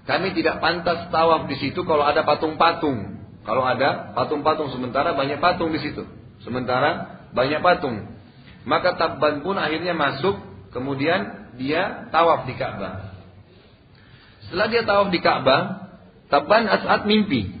Kami 0.09 0.33
tidak 0.33 0.57
pantas 0.57 1.13
tawaf 1.13 1.45
di 1.45 1.55
situ 1.61 1.85
kalau 1.85 2.01
ada 2.01 2.25
patung-patung. 2.25 3.21
Kalau 3.45 3.61
ada 3.61 4.13
patung-patung 4.17 4.73
sementara 4.73 5.13
banyak 5.13 5.37
patung 5.37 5.69
di 5.69 5.79
situ. 5.85 6.01
Sementara 6.41 7.21
banyak 7.37 7.61
patung. 7.61 8.09
Maka 8.65 8.97
Tabban 8.97 9.45
pun 9.45 9.57
akhirnya 9.57 9.93
masuk, 9.93 10.41
kemudian 10.73 11.53
dia 11.61 12.09
tawaf 12.09 12.49
di 12.49 12.57
Ka'bah. 12.57 13.13
Setelah 14.49 14.67
dia 14.69 14.81
tawaf 14.81 15.13
di 15.13 15.21
Ka'bah, 15.21 15.61
Tabban 16.29 16.65
As'ad 16.65 17.05
mimpi. 17.05 17.53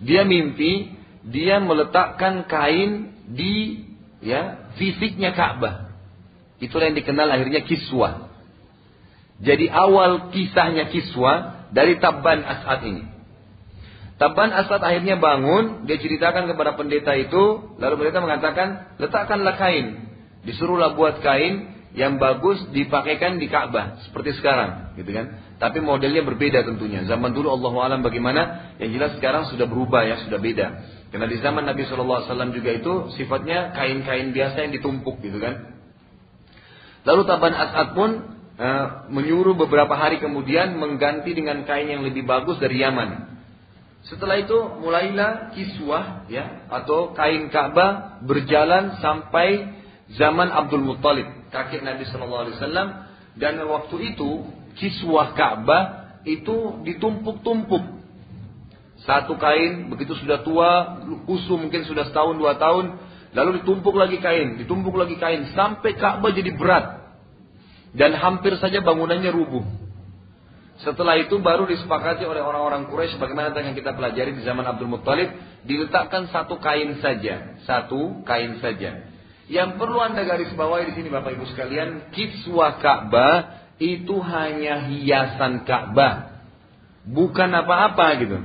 Dia 0.00 0.24
mimpi, 0.24 0.92
dia 1.28 1.60
meletakkan 1.60 2.48
kain 2.48 3.12
di 3.28 3.84
ya 4.24 4.72
fisiknya 4.80 5.36
Ka'bah. 5.36 5.91
Itulah 6.62 6.94
yang 6.94 6.96
dikenal 6.96 7.26
akhirnya 7.26 7.66
kiswah. 7.66 8.30
Jadi 9.42 9.66
awal 9.66 10.30
kisahnya 10.30 10.86
kiswa 10.94 11.66
dari 11.74 11.98
Tabban 11.98 12.46
As'ad 12.46 12.86
ini. 12.86 13.02
Tabban 14.22 14.54
As'ad 14.54 14.78
akhirnya 14.78 15.18
bangun, 15.18 15.90
dia 15.90 15.98
ceritakan 15.98 16.46
kepada 16.46 16.78
pendeta 16.78 17.18
itu, 17.18 17.74
lalu 17.82 17.94
pendeta 17.98 18.22
mengatakan, 18.22 18.94
letakkanlah 19.02 19.58
kain. 19.58 20.06
Disuruhlah 20.46 20.94
buat 20.94 21.18
kain 21.18 21.74
yang 21.98 22.22
bagus 22.22 22.62
dipakaikan 22.70 23.42
di 23.42 23.50
Ka'bah 23.50 23.98
seperti 24.06 24.38
sekarang, 24.38 24.94
gitu 24.94 25.10
kan? 25.10 25.58
Tapi 25.58 25.82
modelnya 25.82 26.22
berbeda 26.22 26.62
tentunya. 26.62 27.02
Zaman 27.10 27.34
dulu 27.34 27.50
Allah 27.50 27.74
alam 27.90 28.00
bagaimana? 28.06 28.74
Yang 28.78 28.90
jelas 28.94 29.12
sekarang 29.18 29.50
sudah 29.50 29.66
berubah 29.66 30.06
ya, 30.06 30.22
sudah 30.22 30.38
beda. 30.38 30.66
Karena 31.10 31.26
di 31.26 31.42
zaman 31.42 31.66
Nabi 31.66 31.82
SAW 31.82 32.54
juga 32.54 32.70
itu 32.70 32.92
sifatnya 33.18 33.74
kain-kain 33.74 34.30
biasa 34.30 34.70
yang 34.70 34.72
ditumpuk 34.78 35.18
gitu 35.18 35.42
kan. 35.42 35.71
Lalu 37.02 37.22
Taban 37.26 37.54
As'ad 37.54 37.88
pun 37.98 38.32
Eh, 38.62 38.86
menyuruh 39.10 39.58
beberapa 39.58 39.96
hari 39.98 40.22
kemudian 40.22 40.78
mengganti 40.78 41.34
dengan 41.34 41.66
kain 41.66 41.88
yang 41.90 42.06
lebih 42.06 42.22
bagus 42.22 42.62
dari 42.62 42.78
Yaman. 42.78 43.32
Setelah 44.06 44.38
itu 44.38 44.54
mulailah 44.78 45.56
kiswah 45.56 46.28
ya 46.30 46.68
atau 46.68 47.10
kain 47.10 47.50
Ka'bah 47.50 48.22
berjalan 48.22 49.02
sampai 49.02 49.72
zaman 50.14 50.52
Abdul 50.52 50.84
Muttalib, 50.84 51.48
kakek 51.48 51.82
Nabi 51.82 52.06
Shallallahu 52.06 52.42
Alaihi 52.44 52.56
Wasallam 52.60 52.88
dan 53.40 53.54
waktu 53.66 54.14
itu 54.14 54.46
kiswah 54.78 55.34
Ka'bah 55.34 56.14
itu 56.28 56.86
ditumpuk-tumpuk. 56.86 58.04
Satu 59.02 59.40
kain 59.42 59.90
begitu 59.90 60.14
sudah 60.22 60.44
tua, 60.46 61.02
usuh 61.24 61.58
mungkin 61.58 61.82
sudah 61.88 62.06
setahun 62.06 62.38
dua 62.38 62.60
tahun, 62.60 62.94
lalu 63.32 63.60
ditumpuk 63.60 63.96
lagi 63.96 64.20
kain, 64.20 64.60
ditumpuk 64.60 64.92
lagi 64.96 65.16
kain 65.16 65.52
sampai 65.56 65.96
Ka'bah 65.96 66.32
jadi 66.32 66.52
berat 66.52 67.02
dan 67.96 68.16
hampir 68.16 68.56
saja 68.60 68.80
bangunannya 68.84 69.32
rubuh. 69.32 69.64
Setelah 70.80 71.20
itu 71.20 71.38
baru 71.38 71.68
disepakati 71.68 72.26
oleh 72.26 72.42
orang-orang 72.42 72.90
Quraisy 72.90 73.20
bagaimana 73.20 73.54
yang 73.54 73.76
kita 73.76 73.94
pelajari 73.94 74.34
di 74.34 74.42
zaman 74.42 74.66
Abdul 74.66 74.90
Muttalib 74.90 75.30
diletakkan 75.62 76.26
satu 76.32 76.58
kain 76.58 76.98
saja, 76.98 77.60
satu 77.68 78.24
kain 78.26 78.58
saja. 78.58 79.06
Yang 79.46 79.70
perlu 79.78 80.00
Anda 80.00 80.24
garis 80.24 80.50
bawahi 80.56 80.90
di 80.90 80.94
sini 80.98 81.08
Bapak 81.12 81.38
Ibu 81.38 81.44
sekalian, 81.54 82.10
kiswa 82.10 82.80
Ka'bah 82.80 83.62
itu 83.78 84.16
hanya 84.22 84.90
hiasan 84.90 85.68
Ka'bah. 85.68 86.40
Bukan 87.06 87.50
apa-apa 87.50 88.06
gitu. 88.22 88.38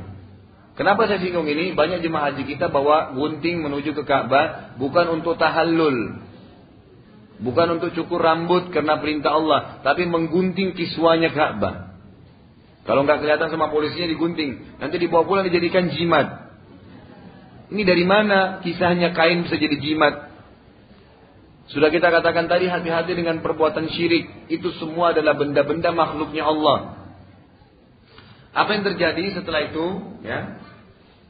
Kenapa 0.77 1.09
saya 1.09 1.17
singgung 1.17 1.49
ini? 1.49 1.73
Banyak 1.73 2.05
jemaah 2.05 2.31
haji 2.31 2.45
kita 2.45 2.69
bawa 2.69 3.17
gunting 3.17 3.65
menuju 3.65 3.97
ke 3.97 4.03
Ka'bah 4.05 4.77
bukan 4.77 5.19
untuk 5.19 5.41
tahallul, 5.41 6.21
Bukan 7.37 7.77
untuk 7.77 7.93
cukur 7.93 8.17
rambut 8.17 8.73
karena 8.73 8.97
perintah 8.97 9.37
Allah, 9.37 9.59
tapi 9.85 10.09
menggunting 10.09 10.73
kiswanya 10.73 11.29
Ka'bah. 11.29 11.93
Kalau 12.81 13.05
nggak 13.05 13.21
kelihatan 13.21 13.53
sama 13.53 13.69
polisinya 13.69 14.09
digunting, 14.09 14.81
nanti 14.81 14.97
dibawa 14.97 15.21
pulang 15.27 15.45
dijadikan 15.45 15.93
jimat. 15.93 16.49
Ini 17.67 17.83
dari 17.83 18.07
mana 18.07 18.63
kisahnya 18.63 19.13
kain 19.13 19.45
bisa 19.45 19.59
jadi 19.59 19.75
jimat? 19.77 20.33
Sudah 21.67 21.91
kita 21.91 22.09
katakan 22.09 22.47
tadi 22.47 22.71
hati-hati 22.71 23.11
dengan 23.11 23.43
perbuatan 23.43 23.91
syirik. 23.91 24.47
Itu 24.47 24.71
semua 24.79 25.11
adalah 25.11 25.35
benda-benda 25.35 25.91
makhluknya 25.91 26.47
Allah. 26.47 26.95
Apa 28.55 28.71
yang 28.71 28.87
terjadi 28.87 29.35
setelah 29.35 29.67
itu? 29.67 29.85
Ya, 30.23 30.63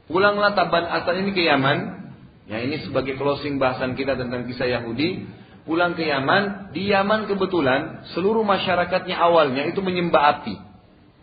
pulanglah 0.08 0.56
Taban 0.56 0.88
Asal 0.88 1.22
ini 1.22 1.30
ke 1.36 1.44
Yaman. 1.46 2.10
Ya 2.48 2.64
ini 2.64 2.80
sebagai 2.80 3.20
closing 3.20 3.60
bahasan 3.60 3.92
kita 3.92 4.16
tentang 4.16 4.48
kisah 4.48 4.64
Yahudi 4.64 5.28
pulang 5.68 5.92
ke 5.92 6.08
Yaman, 6.08 6.72
di 6.72 6.88
Yaman 6.88 7.28
kebetulan 7.28 8.08
seluruh 8.16 8.40
masyarakatnya 8.40 9.20
awalnya 9.20 9.68
itu 9.68 9.84
menyembah 9.84 10.40
api. 10.40 10.56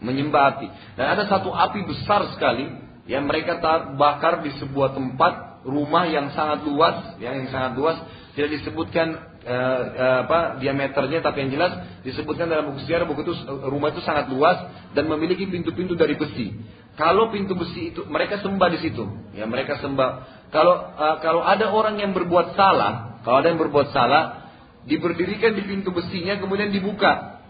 Menyembah 0.06 0.42
api. 0.56 0.70
Dan 0.94 1.06
ada 1.18 1.26
satu 1.26 1.50
api 1.50 1.82
besar 1.90 2.30
sekali 2.38 2.70
yang 3.10 3.26
mereka 3.26 3.58
bakar 3.98 4.46
di 4.46 4.54
sebuah 4.62 4.94
tempat 4.94 5.66
rumah 5.66 6.06
yang 6.06 6.30
sangat 6.38 6.62
luas, 6.70 7.18
ya, 7.18 7.34
yang 7.34 7.50
sangat 7.50 7.74
luas, 7.74 7.98
tidak 8.38 8.62
disebutkan 8.62 9.18
uh, 9.50 9.82
uh, 9.98 10.18
apa 10.30 10.62
diameternya, 10.62 11.26
tapi 11.26 11.50
yang 11.50 11.58
jelas 11.58 11.74
disebutkan 12.06 12.46
dalam 12.46 12.70
buku 12.70 12.86
sejarah 12.86 13.10
buku 13.10 13.26
itu 13.26 13.34
rumah 13.66 13.90
itu 13.90 14.06
sangat 14.06 14.30
luas 14.30 14.62
dan 14.94 15.10
memiliki 15.10 15.50
pintu-pintu 15.50 15.98
dari 15.98 16.14
besi. 16.14 16.54
Kalau 16.96 17.28
pintu 17.28 17.60
besi 17.60 17.92
itu 17.92 18.08
mereka 18.08 18.40
sembah 18.40 18.70
di 18.72 18.80
situ, 18.80 19.04
ya 19.36 19.44
mereka 19.44 19.84
sembah. 19.84 20.10
Kalau 20.52 20.76
uh, 20.96 21.16
kalau 21.20 21.44
ada 21.44 21.68
orang 21.76 22.00
yang 22.00 22.16
berbuat 22.16 22.56
salah, 22.56 23.20
kalau 23.28 23.44
ada 23.44 23.52
yang 23.52 23.60
berbuat 23.60 23.92
salah, 23.92 24.48
diberdirikan 24.88 25.60
di 25.60 25.68
pintu 25.68 25.92
besinya 25.92 26.40
kemudian 26.40 26.72
dibuka. 26.72 27.44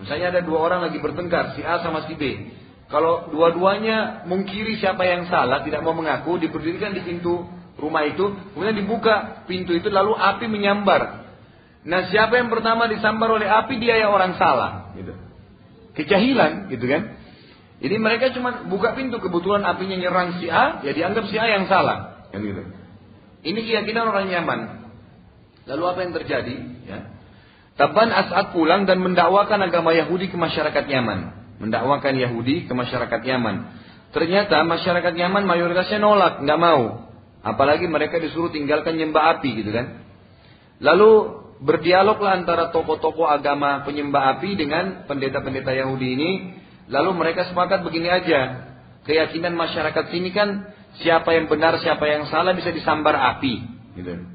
Misalnya 0.00 0.36
ada 0.36 0.40
dua 0.44 0.64
orang 0.64 0.80
lagi 0.84 1.00
bertengkar, 1.00 1.56
si 1.56 1.64
A 1.64 1.80
sama 1.80 2.04
si 2.08 2.16
B. 2.16 2.24
Kalau 2.90 3.30
dua-duanya 3.30 4.26
mengkiri 4.26 4.80
siapa 4.82 5.06
yang 5.06 5.30
salah, 5.30 5.62
tidak 5.62 5.80
mau 5.86 5.94
mengaku, 5.94 6.42
diberdirikan 6.42 6.90
di 6.90 7.04
pintu 7.06 7.46
rumah 7.78 8.02
itu, 8.08 8.34
kemudian 8.52 8.74
dibuka 8.74 9.46
pintu 9.46 9.76
itu, 9.76 9.86
lalu 9.92 10.16
api 10.16 10.50
menyambar. 10.50 11.22
Nah, 11.86 12.10
siapa 12.12 12.36
yang 12.36 12.50
pertama 12.52 12.90
disambar 12.90 13.30
oleh 13.30 13.46
api, 13.46 13.78
dia 13.78 13.96
yang 14.02 14.12
orang 14.12 14.36
salah. 14.36 14.92
Gitu. 14.98 15.14
Kejahilan, 15.96 16.68
gitu 16.68 16.84
kan. 16.84 17.19
Jadi 17.80 17.96
mereka 17.96 18.32
cuma 18.36 18.68
buka 18.68 18.92
pintu, 18.92 19.16
kebetulan 19.18 19.64
apinya 19.64 19.96
nyerang 19.96 20.36
si 20.36 20.52
A, 20.52 20.84
ya 20.84 20.92
dianggap 20.92 21.24
si 21.32 21.36
A 21.40 21.48
yang 21.48 21.64
salah. 21.64 22.28
Kan 22.28 22.44
gitu. 22.44 22.62
Ini 23.40 23.60
keyakinan 23.64 24.04
orang 24.04 24.28
nyaman. 24.28 24.60
Lalu 25.64 25.82
apa 25.88 25.98
yang 26.04 26.12
terjadi? 26.12 26.56
Ya. 26.84 26.98
Taban 27.80 28.12
As'ad 28.12 28.52
pulang 28.52 28.84
dan 28.84 29.00
mendakwakan 29.00 29.64
agama 29.64 29.96
Yahudi 29.96 30.28
ke 30.28 30.36
masyarakat 30.36 30.84
Yaman 30.84 31.40
mendakwakan 31.60 32.16
Yahudi 32.16 32.66
ke 32.66 32.72
masyarakat 32.72 33.20
Yaman. 33.20 33.56
Ternyata 34.10 34.64
masyarakat 34.66 35.14
Yaman 35.14 35.44
mayoritasnya 35.46 36.00
nolak, 36.02 36.42
nggak 36.42 36.58
mau. 36.58 37.06
Apalagi 37.44 37.86
mereka 37.86 38.18
disuruh 38.18 38.50
tinggalkan 38.50 38.96
nyembah 38.96 39.38
api 39.38 39.62
gitu 39.62 39.70
kan. 39.70 40.02
Lalu 40.80 41.10
berdialoglah 41.60 42.40
antara 42.40 42.72
tokoh-tokoh 42.72 43.28
agama 43.28 43.84
penyembah 43.84 44.40
api 44.40 44.56
dengan 44.56 45.04
pendeta-pendeta 45.04 45.70
Yahudi 45.76 46.08
ini. 46.16 46.30
Lalu 46.90 47.10
mereka 47.14 47.46
sepakat 47.46 47.86
begini 47.86 48.10
aja. 48.10 48.68
Keyakinan 49.06 49.56
masyarakat 49.56 50.10
sini 50.10 50.34
kan 50.34 50.74
siapa 51.00 51.32
yang 51.32 51.46
benar, 51.46 51.78
siapa 51.80 52.04
yang 52.04 52.28
salah 52.28 52.52
bisa 52.52 52.74
disambar 52.74 53.16
api. 53.38 53.54
Gitu. 53.96 54.26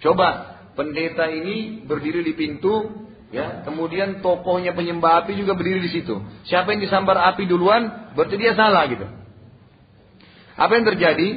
Coba 0.00 0.58
pendeta 0.74 1.28
ini 1.28 1.84
berdiri 1.84 2.24
di 2.24 2.32
pintu 2.34 3.00
Ya, 3.30 3.62
kemudian 3.62 4.26
tokohnya 4.26 4.74
penyembah 4.74 5.22
api 5.22 5.38
juga 5.38 5.54
berdiri 5.54 5.86
di 5.86 5.90
situ. 5.94 6.18
Siapa 6.50 6.74
yang 6.74 6.82
disambar 6.82 7.14
api 7.30 7.46
duluan, 7.46 8.10
berarti 8.18 8.34
dia 8.34 8.58
salah 8.58 8.90
gitu. 8.90 9.06
Apa 10.58 10.72
yang 10.74 10.86
terjadi? 10.90 11.28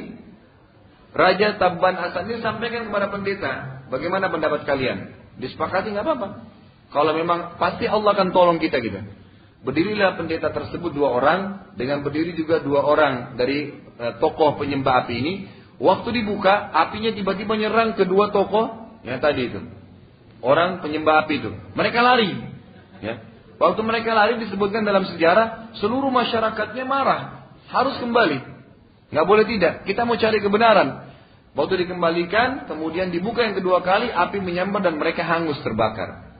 Raja 1.14 1.54
Tabban 1.54 1.94
Hasan 1.94 2.26
ini 2.26 2.42
sampaikan 2.42 2.90
kepada 2.90 3.06
pendeta, 3.14 3.52
bagaimana 3.86 4.26
pendapat 4.26 4.66
kalian? 4.66 5.14
Disepakati 5.38 5.94
nggak 5.94 6.02
apa-apa. 6.02 6.28
Kalau 6.90 7.14
memang 7.14 7.54
pasti 7.62 7.86
Allah 7.86 8.10
akan 8.10 8.34
tolong 8.34 8.58
kita 8.58 8.82
gitu. 8.82 8.98
Berdirilah 9.64 10.20
pendeta 10.20 10.52
tersebut 10.52 10.92
dua 10.92 11.08
orang, 11.16 11.40
dengan 11.74 12.04
berdiri 12.04 12.36
juga 12.36 12.60
dua 12.60 12.84
orang 12.84 13.34
dari 13.40 13.72
e, 13.80 14.04
tokoh 14.20 14.60
penyembah 14.60 15.04
api 15.04 15.14
ini. 15.16 15.34
Waktu 15.80 16.22
dibuka, 16.22 16.70
apinya 16.70 17.10
tiba-tiba 17.10 17.56
nyerang 17.56 17.96
kedua 17.96 18.30
tokoh 18.30 18.94
yang 19.02 19.18
tadi 19.18 19.50
itu 19.50 19.60
orang 20.44 20.84
penyembah 20.84 21.24
api 21.24 21.40
itu. 21.40 21.50
Mereka 21.72 21.98
lari. 22.04 22.30
Ya. 23.00 23.24
Waktu 23.56 23.80
mereka 23.80 24.12
lari 24.12 24.36
disebutkan 24.44 24.84
dalam 24.84 25.08
sejarah 25.08 25.74
seluruh 25.80 26.12
masyarakatnya 26.12 26.84
marah, 26.84 27.48
harus 27.72 27.96
kembali. 27.98 28.38
Nggak 29.10 29.26
boleh 29.26 29.44
tidak. 29.48 29.72
Kita 29.88 30.04
mau 30.04 30.20
cari 30.20 30.38
kebenaran. 30.44 31.08
Waktu 31.54 31.86
dikembalikan, 31.86 32.66
kemudian 32.66 33.14
dibuka 33.14 33.46
yang 33.46 33.54
kedua 33.56 33.80
kali, 33.80 34.10
api 34.10 34.42
menyambar 34.42 34.84
dan 34.84 34.98
mereka 34.98 35.22
hangus 35.22 35.56
terbakar. 35.62 36.34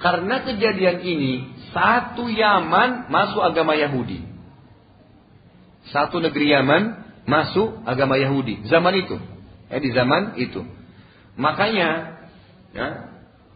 Karena 0.00 0.42
kejadian 0.42 1.04
ini, 1.04 1.34
satu 1.72 2.28
Yaman 2.28 3.08
masuk 3.08 3.42
agama 3.42 3.72
Yahudi. 3.74 4.22
Satu 5.90 6.22
negeri 6.22 6.52
Yaman 6.52 7.02
masuk 7.26 7.82
agama 7.88 8.20
Yahudi. 8.20 8.64
Zaman 8.68 8.94
itu. 9.02 9.16
Eh, 9.72 9.80
di 9.80 9.90
zaman 9.96 10.36
itu. 10.36 10.62
Makanya 11.40 12.20
ya, 12.76 12.86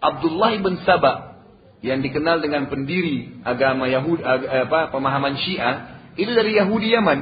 Abdullah 0.00 0.56
bin 0.56 0.80
Sabah 0.84 1.36
yang 1.84 2.00
dikenal 2.00 2.40
dengan 2.40 2.72
pendiri 2.72 3.44
agama 3.44 3.84
Yahudi 3.86 4.24
apa 4.24 4.90
pemahaman 4.90 5.36
Syiah 5.38 6.00
itu 6.16 6.32
dari 6.32 6.56
Yahudi 6.56 6.88
Yaman 6.88 7.18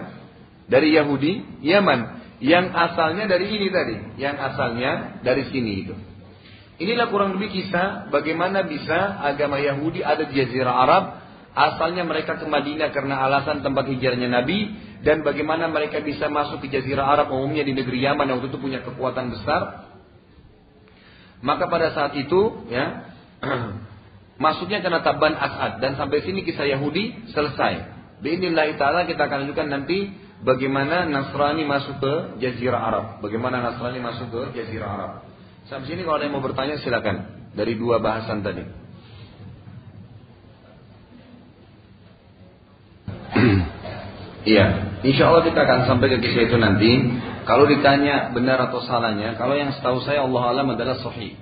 dari 0.70 0.94
Yahudi 0.94 1.60
Yaman 1.66 2.22
yang 2.38 2.70
asalnya 2.70 3.26
dari 3.26 3.50
ini 3.50 3.68
tadi 3.68 3.96
yang 4.16 4.38
asalnya 4.38 5.20
dari 5.26 5.50
sini 5.50 5.72
itu 5.84 5.94
inilah 6.78 7.06
kurang 7.10 7.38
lebih 7.38 7.54
kisah 7.54 8.10
bagaimana 8.10 8.66
bisa 8.66 9.22
agama 9.22 9.62
Yahudi 9.62 10.02
ada 10.02 10.26
di 10.26 10.34
Jazirah 10.34 10.74
Arab 10.74 11.04
asalnya 11.54 12.02
mereka 12.02 12.34
ke 12.34 12.46
Madinah 12.50 12.90
karena 12.90 13.22
alasan 13.22 13.62
tempat 13.62 13.86
hijrahnya 13.86 14.26
Nabi 14.26 14.74
dan 15.06 15.22
bagaimana 15.22 15.70
mereka 15.70 16.02
bisa 16.02 16.26
masuk 16.26 16.66
ke 16.66 16.72
Jazirah 16.74 17.06
Arab 17.06 17.30
umumnya 17.30 17.62
di 17.62 17.72
negeri 17.76 18.02
Yaman 18.02 18.26
yang 18.26 18.42
waktu 18.42 18.50
itu 18.50 18.58
punya 18.58 18.82
kekuatan 18.82 19.30
besar 19.30 19.92
maka 21.44 21.68
pada 21.68 21.92
saat 21.92 22.16
itu 22.16 22.66
ya 22.72 23.12
masuknya 24.44 24.80
karena 24.80 25.04
Taban 25.04 25.36
As'ad 25.36 25.78
dan 25.84 25.94
sampai 26.00 26.24
sini 26.24 26.42
kisah 26.42 26.66
Yahudi 26.66 27.30
selesai. 27.30 27.92
Bismillah 28.24 28.72
taala 28.80 29.04
kita 29.04 29.28
akan 29.28 29.46
lanjutkan 29.46 29.68
nanti 29.68 30.08
bagaimana 30.40 31.04
Nasrani 31.04 31.68
masuk 31.68 32.00
ke 32.00 32.14
Jazirah 32.40 32.80
Arab. 32.80 33.04
Bagaimana 33.20 33.60
Nasrani 33.60 34.00
masuk 34.00 34.32
ke 34.32 34.40
Jazirah 34.56 34.88
Arab. 34.88 35.12
Sampai 35.64 35.88
sini 35.88 36.04
kalau 36.04 36.20
ada 36.20 36.28
yang 36.28 36.36
mau 36.36 36.44
bertanya 36.44 36.76
silakan 36.76 37.48
dari 37.56 37.72
dua 37.80 37.96
bahasan 38.00 38.44
tadi. 38.44 38.64
Iya, 44.44 45.00
insya 45.00 45.32
Allah 45.32 45.40
kita 45.48 45.56
akan 45.56 45.88
sampai 45.88 46.12
ke 46.12 46.20
kisah 46.20 46.52
itu 46.52 46.60
nanti. 46.60 46.92
Kalau 47.48 47.64
ditanya 47.64 48.28
benar 48.36 48.68
atau 48.68 48.84
salahnya, 48.84 49.40
kalau 49.40 49.56
yang 49.56 49.72
setahu 49.72 50.04
saya 50.04 50.20
Allah 50.20 50.52
alam 50.52 50.68
adalah 50.68 51.00
sahih. 51.00 51.32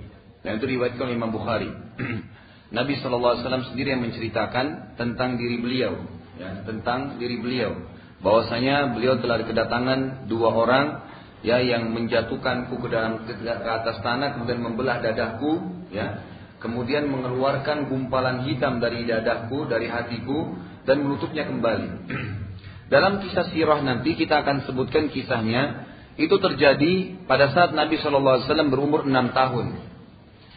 Dan 0.47 0.63
itu 0.63 0.71
riwayatkan 0.71 1.11
Imam 1.11 1.35
Bukhari. 1.35 1.67
Nabi 2.79 3.03
SAW 3.03 3.43
sendiri 3.43 3.99
yang 3.99 4.07
menceritakan 4.07 4.95
tentang 4.95 5.35
diri 5.35 5.59
beliau, 5.59 5.99
ya, 6.39 6.63
tentang 6.63 7.19
diri 7.19 7.43
beliau, 7.43 7.75
bahwasanya 8.23 8.95
beliau 8.95 9.19
telah 9.19 9.43
kedatangan 9.45 10.31
dua 10.31 10.51
orang 10.55 10.87
ya 11.43 11.59
yang 11.59 11.91
menjatuhkanku 11.91 12.79
ke 12.79 12.89
dalam 12.89 13.27
ke, 13.27 13.35
atas 13.51 13.99
tanah 14.01 14.39
kemudian 14.39 14.63
membelah 14.63 15.03
dadahku, 15.03 15.85
ya, 15.91 16.23
kemudian 16.63 17.11
mengeluarkan 17.11 17.91
gumpalan 17.91 18.47
hitam 18.47 18.79
dari 18.79 19.03
dadahku, 19.03 19.67
dari 19.67 19.91
hatiku 19.91 20.55
dan 20.87 21.03
menutupnya 21.03 21.47
kembali. 21.47 21.91
Dalam 22.93 23.25
kisah 23.25 23.49
sirah 23.51 23.81
nanti 23.81 24.15
kita 24.15 24.45
akan 24.45 24.69
sebutkan 24.69 25.09
kisahnya 25.09 25.89
itu 26.21 26.37
terjadi 26.37 27.25
pada 27.25 27.49
saat 27.57 27.73
Nabi 27.73 27.97
SAW 27.97 28.45
berumur 28.69 29.09
enam 29.09 29.33
tahun. 29.33 29.81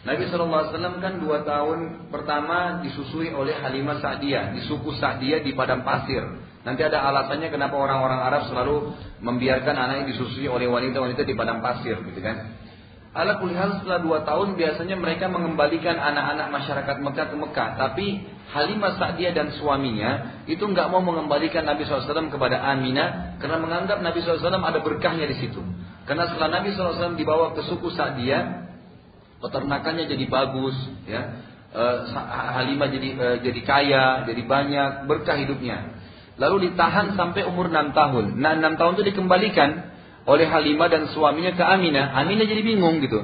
Nabi 0.06 0.30
SAW 0.30 1.02
kan 1.02 1.14
dua 1.18 1.42
tahun 1.48 2.12
pertama 2.14 2.84
disusui 2.86 3.32
oleh 3.34 3.56
Halimah 3.58 4.04
Sa'diyah 4.04 4.54
di 4.54 4.62
suku 4.68 4.94
Sa'diyah 5.00 5.42
di 5.42 5.56
padang 5.56 5.82
pasir. 5.82 6.22
Nanti 6.66 6.82
ada 6.82 7.06
alasannya 7.06 7.54
kenapa 7.54 7.78
orang-orang 7.78 8.20
Arab 8.26 8.50
selalu 8.50 8.98
membiarkan 9.22 9.78
anaknya 9.78 10.10
disusui 10.10 10.50
oleh 10.50 10.66
wanita-wanita 10.66 11.22
di 11.22 11.38
padang 11.38 11.62
pasir, 11.62 11.94
gitu 12.02 12.20
kan? 12.26 12.58
Ala 13.16 13.40
kulihal 13.40 13.80
setelah 13.80 14.04
dua 14.04 14.28
tahun 14.28 14.60
biasanya 14.60 15.00
mereka 15.00 15.32
mengembalikan 15.32 15.96
anak-anak 15.96 16.52
masyarakat 16.52 16.96
Mekah 17.00 17.26
ke 17.32 17.36
Mekah. 17.40 17.70
Tapi 17.80 18.06
Halimah 18.52 19.00
Sa'diyah 19.00 19.32
dan 19.32 19.56
suaminya 19.56 20.44
itu 20.52 20.60
nggak 20.60 20.92
mau 20.92 21.00
mengembalikan 21.00 21.64
Nabi 21.64 21.88
SAW 21.88 22.28
kepada 22.28 22.60
Aminah 22.76 23.40
karena 23.40 23.56
menganggap 23.64 24.04
Nabi 24.04 24.20
SAW 24.20 24.52
ada 24.52 24.84
berkahnya 24.84 25.32
di 25.32 25.40
situ. 25.40 25.64
Karena 26.04 26.28
setelah 26.28 26.60
Nabi 26.60 26.76
SAW 26.76 27.16
dibawa 27.16 27.56
ke 27.56 27.64
suku 27.64 27.88
Sa'diyah, 27.96 28.68
peternakannya 29.40 30.12
jadi 30.12 30.26
bagus, 30.28 30.76
ya. 31.08 31.40
E, 31.72 31.84
Halimah 32.28 32.92
jadi 32.92 33.10
e, 33.16 33.28
jadi 33.48 33.62
kaya, 33.64 34.06
jadi 34.28 34.44
banyak, 34.44 35.08
berkah 35.08 35.40
hidupnya. 35.40 35.95
Lalu 36.36 36.72
ditahan 36.72 37.16
sampai 37.16 37.48
umur 37.48 37.72
6 37.72 37.96
tahun. 37.96 38.40
Nah 38.40 38.60
6 38.60 38.76
tahun 38.76 38.92
itu 39.00 39.04
dikembalikan 39.16 39.70
oleh 40.26 40.46
Halimah 40.50 40.90
dan 40.92 41.08
suaminya 41.14 41.56
ke 41.56 41.64
Aminah. 41.64 42.12
Aminah 42.12 42.44
jadi 42.44 42.62
bingung 42.66 43.00
gitu. 43.00 43.24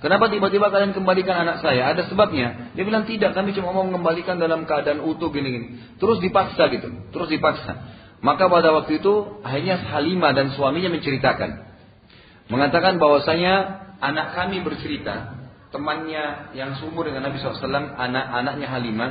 Kenapa 0.00 0.32
tiba-tiba 0.32 0.72
kalian 0.72 0.96
kembalikan 0.96 1.44
anak 1.44 1.60
saya? 1.60 1.92
Ada 1.92 2.08
sebabnya. 2.08 2.72
Dia 2.72 2.84
bilang 2.88 3.04
tidak, 3.04 3.36
kami 3.36 3.52
cuma 3.52 3.76
mau 3.76 3.84
mengembalikan 3.84 4.40
dalam 4.40 4.64
keadaan 4.64 5.04
utuh 5.04 5.28
gini-gini. 5.28 5.96
Terus 6.00 6.24
dipaksa 6.24 6.72
gitu, 6.72 6.88
terus 7.12 7.28
dipaksa. 7.28 8.00
Maka 8.24 8.48
pada 8.48 8.72
waktu 8.72 9.00
itu 9.00 9.40
akhirnya 9.44 9.76
Halimah 9.76 10.32
dan 10.32 10.56
suaminya 10.56 10.88
menceritakan. 10.92 11.68
Mengatakan 12.48 12.96
bahwasanya 12.96 13.52
anak 14.00 14.36
kami 14.40 14.64
bercerita, 14.64 15.36
temannya 15.68 16.56
yang 16.56 16.80
sumur 16.80 17.04
dengan 17.04 17.28
Nabi 17.28 17.36
SAW, 17.38 17.60
anak-anaknya 17.94 18.68
Halimah, 18.72 19.10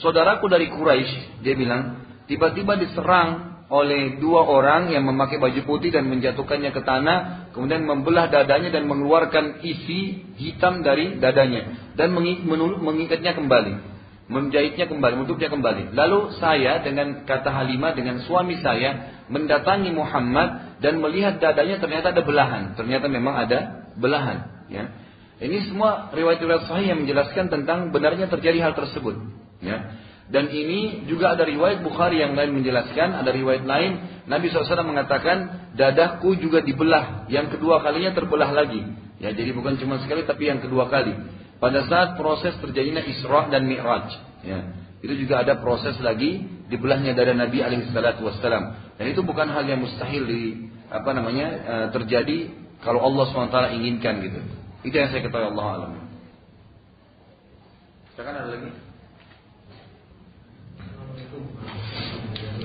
saudaraku 0.00 0.48
dari 0.48 0.72
Quraisy, 0.72 1.44
dia 1.44 1.54
bilang, 1.54 2.01
tiba-tiba 2.26 2.78
diserang 2.78 3.52
oleh 3.72 4.20
dua 4.20 4.44
orang 4.44 4.92
yang 4.92 5.08
memakai 5.08 5.40
baju 5.40 5.64
putih 5.64 5.88
dan 5.88 6.04
menjatuhkannya 6.04 6.76
ke 6.76 6.84
tanah, 6.84 7.18
kemudian 7.56 7.88
membelah 7.88 8.28
dadanya 8.28 8.68
dan 8.68 8.84
mengeluarkan 8.84 9.64
isi 9.64 10.28
hitam 10.36 10.84
dari 10.84 11.16
dadanya 11.16 11.96
dan 11.96 12.12
mengikatnya 12.12 13.32
kembali, 13.32 13.72
menjahitnya 14.28 14.92
kembali, 14.92 15.24
menutupnya 15.24 15.48
kembali. 15.48 15.96
Lalu 15.96 16.36
saya 16.36 16.84
dengan 16.84 17.24
kata 17.24 17.48
Halimah 17.48 17.96
dengan 17.96 18.20
suami 18.28 18.60
saya 18.60 19.24
mendatangi 19.32 19.88
Muhammad 19.96 20.80
dan 20.84 21.00
melihat 21.00 21.40
dadanya 21.40 21.80
ternyata 21.80 22.12
ada 22.12 22.20
belahan, 22.20 22.76
ternyata 22.76 23.08
memang 23.08 23.40
ada 23.40 23.88
belahan. 23.96 24.68
Ya. 24.68 24.92
Ini 25.42 25.72
semua 25.72 26.12
riwayat-riwayat 26.12 26.68
sahih 26.68 26.92
yang 26.92 27.08
menjelaskan 27.08 27.48
tentang 27.48 27.88
benarnya 27.88 28.28
terjadi 28.28 28.68
hal 28.68 28.76
tersebut. 28.76 29.16
Ya. 29.64 29.96
Dan 30.32 30.48
ini 30.48 31.04
juga 31.04 31.36
ada 31.36 31.44
riwayat 31.44 31.84
Bukhari 31.84 32.24
yang 32.24 32.32
lain 32.32 32.56
menjelaskan, 32.56 33.20
ada 33.20 33.28
riwayat 33.28 33.68
lain 33.68 34.24
Nabi 34.24 34.48
SAW 34.48 34.80
mengatakan 34.80 35.68
dadahku 35.76 36.40
juga 36.40 36.64
dibelah, 36.64 37.28
yang 37.28 37.52
kedua 37.52 37.84
kalinya 37.84 38.16
terbelah 38.16 38.48
lagi. 38.48 38.80
Ya, 39.20 39.30
jadi 39.30 39.52
bukan 39.52 39.76
cuma 39.78 40.00
sekali 40.00 40.24
tapi 40.24 40.48
yang 40.48 40.64
kedua 40.64 40.88
kali. 40.88 41.14
Pada 41.62 41.86
saat 41.86 42.18
proses 42.18 42.58
terjadinya 42.58 43.04
Isra 43.04 43.52
dan 43.52 43.68
Mi'raj. 43.70 44.08
Ya, 44.42 44.58
itu 44.98 45.14
juga 45.20 45.46
ada 45.46 45.62
proses 45.62 45.94
lagi 46.02 46.42
dibelahnya 46.66 47.14
dada 47.14 47.36
Nabi 47.36 47.62
alaihissalatu 47.62 48.26
wassalam. 48.26 48.96
Dan 48.98 49.14
itu 49.14 49.22
bukan 49.22 49.46
hal 49.46 49.62
yang 49.68 49.78
mustahil 49.78 50.26
di 50.26 50.72
apa 50.90 51.10
namanya 51.14 51.46
eh, 51.46 51.86
terjadi 51.94 52.50
kalau 52.82 53.04
Allah 53.04 53.30
swt 53.30 53.56
inginkan 53.78 54.26
gitu. 54.26 54.40
Itu 54.82 54.94
yang 54.96 55.14
saya 55.14 55.22
ketahui 55.22 55.54
Allah 55.54 55.66
alam. 55.78 55.92
Sekarang 58.18 58.34
ada 58.42 58.50
lagi? 58.58 58.70
Waalaikumsalam 61.12 61.62
warahmatullahi 61.62 62.62
merupakan 62.62 62.62
keluarga 62.62 62.62
yang 62.62 62.62
harmonis 62.62 62.62
tariknya 62.62 62.62
gimana 62.62 62.62
sebenarnya 62.62 62.62
juga 62.62 62.62
kan 62.62 62.62
melahirkan 62.62 62.62
Yakub 62.62 62.62
kepada 62.62 62.62
Ismail 62.62 62.62
melahirkan 62.62 62.62
dari 62.62 62.64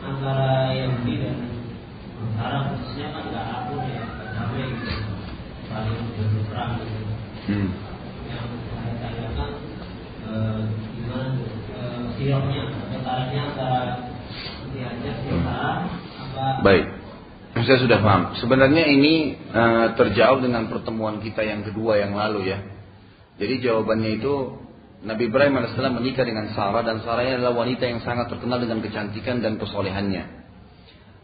antara 0.00 0.72
Yahudi 0.72 1.14
dan 1.20 1.36
Arab 2.40 2.62
khususnya 2.74 3.06
kan 3.12 3.24
nggak 3.28 3.46
aku 3.60 3.74
ya 3.84 4.04
sampai 4.36 4.64
gitu 4.64 4.88
saling 5.70 5.98
berperang 6.16 6.72
gitu 6.80 6.98
hmm. 7.52 7.68
yang 8.26 8.48
saya 8.72 8.92
tanyakan 8.98 9.50
eh, 10.24 10.60
gimana 10.96 11.28
eh, 11.76 12.00
sioknya 12.16 12.62
atau 12.68 13.00
tariknya 13.04 13.42
antara 13.54 13.80
lihatnya 14.72 15.12
siok 15.24 15.42
apa 15.44 16.46
baik 16.64 16.86
saya 17.50 17.82
sudah 17.82 17.98
paham. 17.98 18.38
Sebenarnya 18.38 18.86
ini 18.86 19.34
uh, 19.50 19.92
terjauh 19.98 20.38
dengan 20.38 20.70
pertemuan 20.70 21.18
kita 21.18 21.42
yang 21.42 21.66
kedua 21.66 21.98
yang 21.98 22.14
lalu 22.14 22.46
ya. 22.46 22.62
Jadi 23.42 23.58
jawabannya 23.58 24.22
itu 24.22 24.34
Nabi 25.00 25.32
Ibrahim 25.32 25.56
AS 25.64 25.72
menikah 25.80 26.28
dengan 26.28 26.52
Sarah 26.52 26.84
dan 26.84 27.00
Sarah 27.00 27.24
adalah 27.24 27.56
wanita 27.56 27.88
yang 27.88 28.04
sangat 28.04 28.28
terkenal 28.28 28.60
dengan 28.60 28.84
kecantikan 28.84 29.40
dan 29.40 29.56
kesolehannya. 29.56 30.40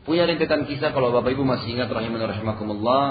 Punya 0.08 0.24
rentetan 0.24 0.64
kisah 0.64 0.96
kalau 0.96 1.12
Bapak 1.12 1.34
Ibu 1.34 1.44
masih 1.44 1.76
ingat 1.76 1.92
rahimah 1.92 2.30
rahimakumullah. 2.30 3.04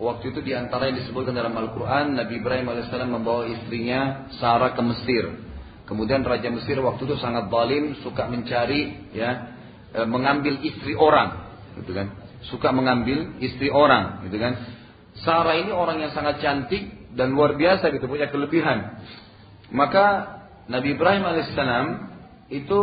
Waktu 0.00 0.32
itu 0.32 0.40
di 0.40 0.56
antara 0.56 0.88
yang 0.88 0.96
disebutkan 1.04 1.36
dalam 1.36 1.52
Al-Quran, 1.52 2.16
Nabi 2.16 2.40
Ibrahim 2.40 2.72
AS 2.72 2.88
membawa 3.04 3.44
istrinya 3.44 4.32
Sarah 4.40 4.72
ke 4.72 4.80
Mesir. 4.80 5.50
Kemudian 5.84 6.24
Raja 6.24 6.48
Mesir 6.48 6.80
waktu 6.80 7.02
itu 7.04 7.20
sangat 7.20 7.52
balim, 7.52 7.98
suka 8.00 8.30
mencari, 8.30 9.12
ya, 9.12 9.30
e, 9.90 10.00
mengambil 10.06 10.62
istri 10.62 10.94
orang, 10.94 11.50
gitu 11.82 11.92
kan? 11.92 12.14
Suka 12.46 12.70
mengambil 12.70 13.36
istri 13.42 13.68
orang, 13.68 14.24
gitu 14.24 14.38
kan? 14.38 14.54
Sarah 15.20 15.58
ini 15.58 15.74
orang 15.74 15.98
yang 15.98 16.14
sangat 16.14 16.38
cantik 16.40 17.12
dan 17.12 17.34
luar 17.34 17.58
biasa 17.58 17.90
gitu, 17.90 18.06
punya 18.06 18.30
kelebihan. 18.30 19.02
Maka 19.70 20.06
Nabi 20.66 20.98
Ibrahim 20.98 21.24
alaihissalam 21.26 21.86
itu 22.50 22.80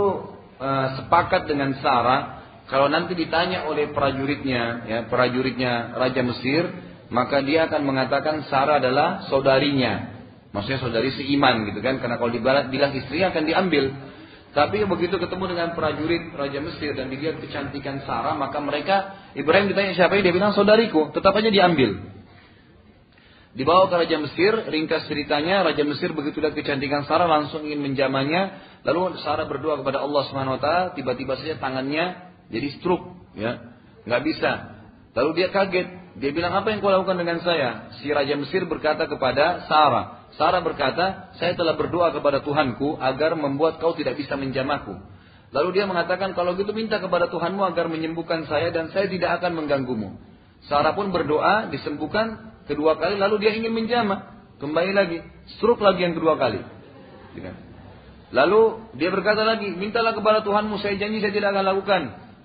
uh, 0.59 0.87
sepakat 0.99 1.47
dengan 1.47 1.75
Sarah 1.83 2.37
kalau 2.67 2.91
nanti 2.91 3.15
ditanya 3.15 3.63
oleh 3.71 3.95
prajuritnya, 3.95 4.83
ya 4.91 4.99
prajuritnya 5.07 5.95
Raja 5.95 6.19
Mesir, 6.19 6.67
maka 7.07 7.39
dia 7.39 7.63
akan 7.71 7.81
mengatakan 7.87 8.43
Sarah 8.51 8.83
adalah 8.83 9.23
saudarinya, 9.31 10.19
maksudnya 10.51 10.83
saudari 10.83 11.15
seiman 11.15 11.63
gitu 11.71 11.79
kan, 11.79 12.03
karena 12.03 12.19
kalau 12.19 12.27
dibilang 12.27 12.91
istri 12.91 13.23
akan 13.23 13.43
diambil. 13.47 13.95
Tapi 14.51 14.83
begitu 14.83 15.15
ketemu 15.15 15.55
dengan 15.55 15.79
prajurit 15.79 16.33
Raja 16.35 16.59
Mesir 16.59 16.91
dan 16.91 17.07
dilihat 17.07 17.39
kecantikan 17.39 18.03
Sarah, 18.03 18.35
maka 18.35 18.59
mereka 18.59 19.15
Ibrahim 19.31 19.71
ditanya 19.71 19.95
siapa 19.95 20.19
ini, 20.19 20.27
dia 20.27 20.35
bilang 20.35 20.51
saudariku, 20.51 21.15
tetap 21.15 21.39
aja 21.39 21.47
diambil. 21.47 22.16
Dibawa 23.57 23.89
ke 23.89 23.95
Raja 23.97 24.21
Mesir, 24.21 24.53
ringkas 24.69 25.09
ceritanya, 25.09 25.65
Raja 25.65 25.81
Mesir 25.81 26.13
begitu 26.13 26.37
lihat 26.37 26.53
kecantikan 26.53 27.09
Sarah 27.09 27.25
langsung 27.25 27.65
ingin 27.65 27.81
menjamannya, 27.81 28.53
lalu 28.85 29.17
Sarah 29.25 29.49
berdoa 29.49 29.81
kepada 29.81 30.05
Allah 30.05 30.23
taala, 30.29 30.83
tiba-tiba 30.93 31.33
saja 31.41 31.57
tangannya 31.57 32.37
jadi 32.53 32.77
stroke, 32.77 33.33
ya. 33.33 33.73
nggak 34.05 34.21
bisa. 34.29 34.51
Lalu 35.17 35.41
dia 35.41 35.49
kaget, 35.49 35.87
dia 36.21 36.29
bilang 36.37 36.53
apa 36.53 36.69
yang 36.69 36.85
kau 36.85 36.93
lakukan 36.93 37.17
dengan 37.17 37.41
saya? 37.41 37.89
Si 37.97 38.05
Raja 38.13 38.37
Mesir 38.37 38.61
berkata 38.69 39.09
kepada 39.09 39.65
Sarah, 39.65 40.29
Sarah 40.37 40.61
berkata, 40.61 41.33
saya 41.41 41.57
telah 41.57 41.73
berdoa 41.73 42.13
kepada 42.13 42.45
Tuhanku 42.45 43.01
agar 43.01 43.33
membuat 43.33 43.81
kau 43.81 43.97
tidak 43.97 44.21
bisa 44.21 44.37
menjamahku. 44.37 44.93
Lalu 45.49 45.81
dia 45.81 45.89
mengatakan, 45.89 46.37
kalau 46.37 46.53
gitu 46.53 46.77
minta 46.77 47.01
kepada 47.01 47.25
Tuhanmu 47.33 47.65
agar 47.73 47.89
menyembuhkan 47.89 48.45
saya 48.45 48.69
dan 48.69 48.93
saya 48.93 49.09
tidak 49.09 49.41
akan 49.41 49.65
mengganggumu. 49.65 50.13
Sarah 50.69 50.93
pun 50.93 51.09
berdoa, 51.09 51.73
disembuhkan, 51.73 52.56
kedua 52.67 52.99
kali 52.99 53.15
lalu 53.17 53.35
dia 53.41 53.51
ingin 53.55 53.73
menjamah 53.73 54.37
kembali 54.59 54.91
lagi 54.93 55.17
stroke 55.57 55.81
lagi 55.81 56.03
yang 56.03 56.13
kedua 56.13 56.35
kali 56.35 56.61
gitu 57.33 57.51
lalu 58.35 58.61
dia 58.99 59.09
berkata 59.09 59.47
lagi 59.47 59.71
mintalah 59.71 60.11
kepada 60.11 60.43
Tuhanmu 60.43 60.77
saya 60.83 60.99
janji 60.99 61.23
saya 61.23 61.31
tidak 61.31 61.55
akan 61.55 61.65
lakukan 61.65 62.01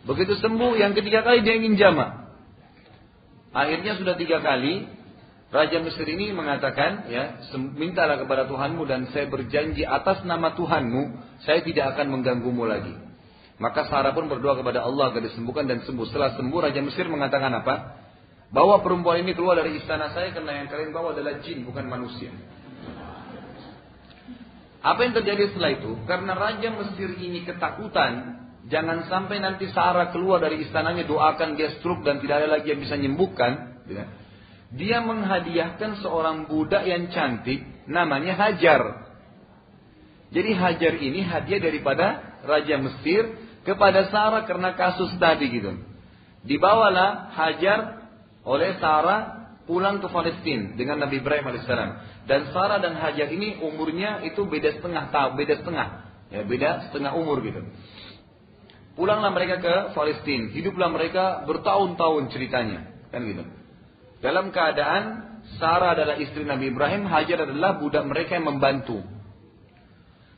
begitu 0.06 0.38
sembuh 0.38 0.78
yang 0.78 0.94
ketiga 0.94 1.26
kali 1.26 1.42
dia 1.42 1.58
ingin 1.58 1.74
jama 1.74 2.30
akhirnya 3.50 3.98
sudah 3.98 4.14
tiga 4.14 4.38
kali 4.38 5.02
Raja 5.52 5.84
Mesir 5.84 6.08
ini 6.08 6.32
mengatakan, 6.32 7.12
ya, 7.12 7.44
mintalah 7.76 8.16
kepada 8.16 8.48
Tuhanmu 8.48 8.88
dan 8.88 9.12
saya 9.12 9.28
berjanji 9.28 9.84
atas 9.84 10.24
nama 10.24 10.56
Tuhanmu, 10.56 11.12
saya 11.44 11.60
tidak 11.60 11.92
akan 11.92 12.08
mengganggumu 12.08 12.64
lagi. 12.64 12.96
Maka 13.60 13.84
Sarah 13.92 14.16
pun 14.16 14.32
berdoa 14.32 14.56
kepada 14.56 14.80
Allah 14.80 15.12
agar 15.12 15.20
disembuhkan 15.20 15.68
dan 15.68 15.84
sembuh. 15.84 16.08
Setelah 16.08 16.40
sembuh, 16.40 16.56
Raja 16.56 16.80
Mesir 16.80 17.04
mengatakan 17.04 17.52
apa? 17.52 18.00
Bawa 18.52 18.84
perempuan 18.84 19.24
ini 19.24 19.32
keluar 19.32 19.56
dari 19.56 19.80
istana 19.80 20.12
saya 20.12 20.28
karena 20.36 20.60
yang 20.60 20.68
kalian 20.68 20.92
bawa 20.92 21.16
adalah 21.16 21.40
jin 21.40 21.64
bukan 21.64 21.88
manusia. 21.88 22.28
Apa 24.84 25.08
yang 25.08 25.16
terjadi 25.16 25.56
setelah 25.56 25.72
itu? 25.72 25.96
Karena 26.04 26.36
Raja 26.36 26.68
Mesir 26.68 27.16
ini 27.16 27.48
ketakutan, 27.48 28.44
jangan 28.68 29.08
sampai 29.08 29.40
nanti 29.40 29.72
Sarah 29.72 30.12
keluar 30.12 30.44
dari 30.44 30.68
istananya 30.68 31.08
doakan 31.08 31.56
dia 31.56 31.80
stroke 31.80 32.04
dan 32.04 32.20
tidak 32.20 32.44
ada 32.44 32.60
lagi 32.60 32.76
yang 32.76 32.84
bisa 32.84 33.00
menyembuhkan. 33.00 33.52
Ya. 33.88 34.04
Dia 34.74 34.98
menghadiahkan 35.00 36.04
seorang 36.04 36.44
budak 36.44 36.84
yang 36.84 37.08
cantik, 37.08 37.62
namanya 37.88 38.36
Hajar. 38.36 39.06
Jadi 40.28 40.50
Hajar 40.52 40.92
ini 41.00 41.24
hadiah 41.24 41.60
daripada 41.62 42.06
Raja 42.44 42.76
Mesir 42.76 43.32
kepada 43.64 44.12
Sarah 44.12 44.44
karena 44.44 44.76
kasus 44.76 45.14
tadi 45.16 45.46
gitu. 45.46 45.78
Dibawalah 46.42 47.32
Hajar 47.38 48.01
oleh 48.42 48.78
Sarah 48.82 49.42
pulang 49.64 50.02
ke 50.02 50.08
Palestina 50.10 50.74
dengan 50.74 50.98
Nabi 50.98 51.22
Ibrahim 51.22 51.46
alaihissalam. 51.46 51.90
Dan 52.26 52.50
Sarah 52.50 52.82
dan 52.82 52.98
Hajar 52.98 53.30
ini 53.30 53.62
umurnya 53.62 54.22
itu 54.26 54.46
beda 54.46 54.78
setengah 54.78 55.10
tahun, 55.14 55.32
beda 55.38 55.54
setengah, 55.62 55.88
ya 56.30 56.40
beda 56.46 56.90
setengah 56.90 57.12
umur 57.14 57.42
gitu. 57.42 57.62
Pulanglah 58.92 59.32
mereka 59.32 59.56
ke 59.62 59.74
Palestina, 59.96 60.52
hiduplah 60.52 60.92
mereka 60.92 61.48
bertahun-tahun 61.48 62.28
ceritanya, 62.28 63.08
kan 63.08 63.24
gitu. 63.24 63.44
Dalam 64.20 64.52
keadaan 64.52 65.32
Sarah 65.58 65.98
adalah 65.98 66.20
istri 66.20 66.46
Nabi 66.46 66.70
Ibrahim, 66.70 67.08
Hajar 67.08 67.48
adalah 67.48 67.80
budak 67.80 68.04
mereka 68.06 68.38
yang 68.38 68.46
membantu. 68.46 69.02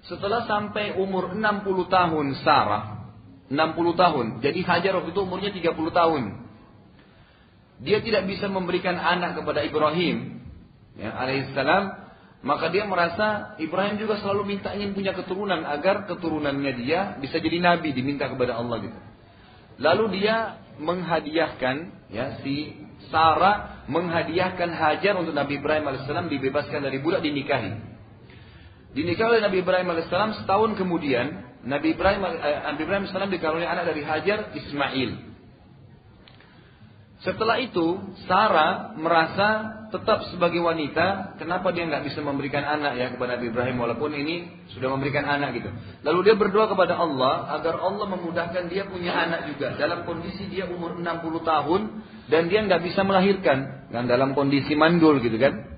Setelah 0.04 0.44
sampai 0.44 1.00
umur 1.00 1.32
60 1.32 1.88
tahun 1.88 2.26
Sarah, 2.44 3.12
60 3.48 3.96
tahun. 3.96 4.26
Jadi 4.40 4.60
Hajar 4.64 5.00
waktu 5.00 5.12
itu 5.12 5.20
umurnya 5.24 5.50
30 5.52 5.72
tahun 5.92 6.43
dia 7.82 7.98
tidak 8.04 8.30
bisa 8.30 8.46
memberikan 8.46 8.94
anak 8.94 9.38
kepada 9.40 9.64
Ibrahim 9.66 10.44
ya, 10.98 11.10
alaihissalam 11.14 12.04
maka 12.44 12.68
dia 12.68 12.84
merasa 12.84 13.56
Ibrahim 13.56 13.96
juga 13.96 14.20
selalu 14.20 14.56
minta 14.56 14.76
ingin 14.76 14.92
punya 14.92 15.16
keturunan 15.16 15.64
agar 15.64 16.04
keturunannya 16.06 16.72
dia 16.84 17.16
bisa 17.18 17.40
jadi 17.40 17.56
nabi 17.58 17.96
diminta 17.96 18.28
kepada 18.28 18.60
Allah 18.60 18.84
gitu 18.84 18.98
Lalu 19.78 20.22
dia 20.22 20.62
menghadiahkan 20.78 22.06
ya 22.10 22.38
si 22.42 22.78
Sarah 23.10 23.84
menghadiahkan 23.90 24.70
Hajar 24.70 25.18
untuk 25.18 25.34
Nabi 25.34 25.58
Ibrahim 25.58 25.84
alaihissalam 25.86 26.30
dibebaskan 26.30 26.82
dari 26.82 27.02
budak 27.02 27.20
dinikahi. 27.26 27.74
Dinikahi 28.94 29.28
oleh 29.38 29.42
Nabi 29.42 29.66
Ibrahim 29.66 29.88
alaihissalam 29.90 30.42
setahun 30.42 30.78
kemudian 30.78 31.58
Nabi 31.66 31.98
Ibrahim 31.98 32.22
eh, 32.22 32.58
Nabi 32.70 32.80
Ibrahim 32.86 33.02
alaihissalam 33.06 33.32
dikaruniai 33.34 33.70
anak 33.70 33.84
dari 33.90 34.02
Hajar 34.06 34.54
Ismail. 34.54 35.33
Setelah 37.24 37.56
itu, 37.56 38.04
Sarah 38.28 38.92
merasa 39.00 39.80
tetap 39.88 40.28
sebagai 40.28 40.60
wanita, 40.60 41.38
kenapa 41.40 41.72
dia 41.72 41.88
nggak 41.88 42.04
bisa 42.04 42.20
memberikan 42.20 42.60
anak 42.60 43.00
ya 43.00 43.06
kepada 43.16 43.40
Nabi 43.40 43.48
Ibrahim 43.48 43.80
walaupun 43.80 44.12
ini 44.12 44.66
sudah 44.76 44.92
memberikan 44.92 45.24
anak 45.24 45.56
gitu. 45.56 45.72
Lalu 46.04 46.18
dia 46.20 46.34
berdoa 46.36 46.68
kepada 46.68 47.00
Allah 47.00 47.48
agar 47.56 47.80
Allah 47.80 48.12
memudahkan 48.12 48.68
dia 48.68 48.84
punya 48.84 49.16
anak 49.16 49.48
juga 49.54 49.72
dalam 49.80 50.04
kondisi 50.04 50.52
dia 50.52 50.68
umur 50.68 51.00
60 51.00 51.06
tahun 51.48 51.80
dan 52.28 52.42
dia 52.52 52.60
nggak 52.60 52.82
bisa 52.92 53.00
melahirkan 53.06 53.88
dan 53.88 54.04
dalam 54.04 54.36
kondisi 54.36 54.76
mandul 54.76 55.16
gitu 55.22 55.40
kan. 55.40 55.74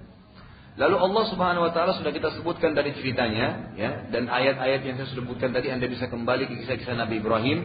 Lalu 0.77 0.97
Allah 0.99 1.25
Subhanahu 1.31 1.65
wa 1.69 1.73
taala 1.73 1.95
sudah 1.95 2.11
kita 2.11 2.35
sebutkan 2.37 2.75
dari 2.75 2.91
ceritanya 2.97 3.77
ya 3.79 4.11
dan 4.11 4.27
ayat-ayat 4.27 4.83
yang 4.83 4.99
saya 4.99 5.15
sebutkan 5.15 5.55
tadi 5.55 5.71
Anda 5.71 5.87
bisa 5.87 6.11
kembali 6.11 6.51
ke 6.51 6.55
kisah-kisah 6.65 6.99
Nabi 6.99 7.23
Ibrahim. 7.23 7.59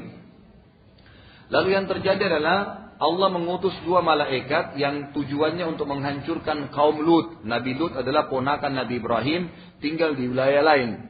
Lalu 1.52 1.70
yang 1.76 1.88
terjadi 1.90 2.32
adalah 2.32 2.91
Allah 3.02 3.34
mengutus 3.34 3.74
dua 3.82 4.06
malaikat 4.06 4.78
yang 4.78 5.10
tujuannya 5.18 5.66
untuk 5.66 5.90
menghancurkan 5.90 6.70
kaum 6.70 7.02
Lut. 7.02 7.42
Nabi 7.42 7.74
Lut 7.74 7.98
adalah 7.98 8.30
ponakan 8.30 8.78
Nabi 8.78 9.02
Ibrahim, 9.02 9.50
tinggal 9.82 10.14
di 10.14 10.30
wilayah 10.30 10.62
lain. 10.62 11.10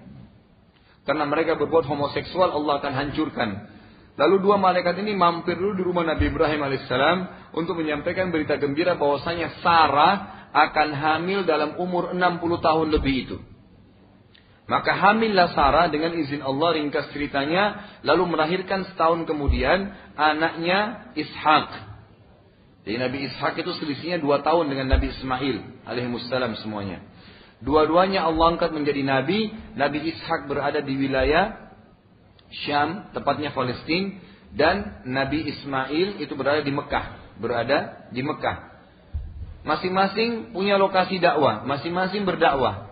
Karena 1.03 1.27
mereka 1.27 1.59
berbuat 1.59 1.83
homoseksual, 1.83 2.55
Allah 2.55 2.79
akan 2.79 2.93
hancurkan. 2.95 3.49
Lalu 4.15 4.39
dua 4.39 4.55
malaikat 4.55 5.03
ini 5.03 5.19
mampir 5.19 5.59
dulu 5.59 5.75
di 5.75 5.83
rumah 5.83 6.07
Nabi 6.07 6.31
Ibrahim 6.31 6.63
alaihissalam 6.63 7.17
untuk 7.59 7.75
menyampaikan 7.75 8.31
berita 8.31 8.55
gembira 8.55 8.95
bahwasanya 8.95 9.59
Sarah 9.59 10.47
akan 10.55 10.87
hamil 10.95 11.43
dalam 11.43 11.75
umur 11.75 12.15
60 12.15 12.23
tahun 12.63 12.87
lebih 12.87 13.15
itu. 13.27 13.37
Maka 14.69 14.93
hamillah 14.93 15.51
Sarah 15.57 15.89
dengan 15.89 16.13
izin 16.15 16.45
Allah 16.45 16.77
ringkas 16.77 17.09
ceritanya 17.11 17.97
lalu 18.05 18.29
melahirkan 18.35 18.85
setahun 18.93 19.25
kemudian 19.25 19.89
anaknya 20.15 21.11
Ishak. 21.17 21.69
Jadi 22.85 22.97
Nabi 22.97 23.17
Ishak 23.29 23.57
itu 23.61 23.71
selisihnya 23.77 24.21
dua 24.21 24.41
tahun 24.45 24.69
dengan 24.69 24.89
Nabi 24.95 25.11
Ismail 25.13 25.85
alaihissalam 25.85 26.55
semuanya. 26.61 27.03
Dua-duanya 27.61 28.25
Allah 28.25 28.57
angkat 28.57 28.73
menjadi 28.73 29.05
nabi. 29.05 29.53
Nabi 29.77 30.09
Ishak 30.13 30.49
berada 30.49 30.81
di 30.81 30.97
wilayah 30.97 31.71
Syam, 32.51 33.13
tepatnya 33.15 33.53
Palestina, 33.53 34.17
dan 34.51 35.05
Nabi 35.07 35.47
Ismail 35.47 36.19
itu 36.19 36.33
berada 36.35 36.59
di 36.59 36.73
Mekah, 36.73 37.37
berada 37.39 38.09
di 38.11 38.19
Mekah. 38.25 38.73
Masing-masing 39.61 40.51
punya 40.51 40.75
lokasi 40.75 41.21
dakwah, 41.21 41.63
masing-masing 41.63 42.25
berdakwah. 42.25 42.91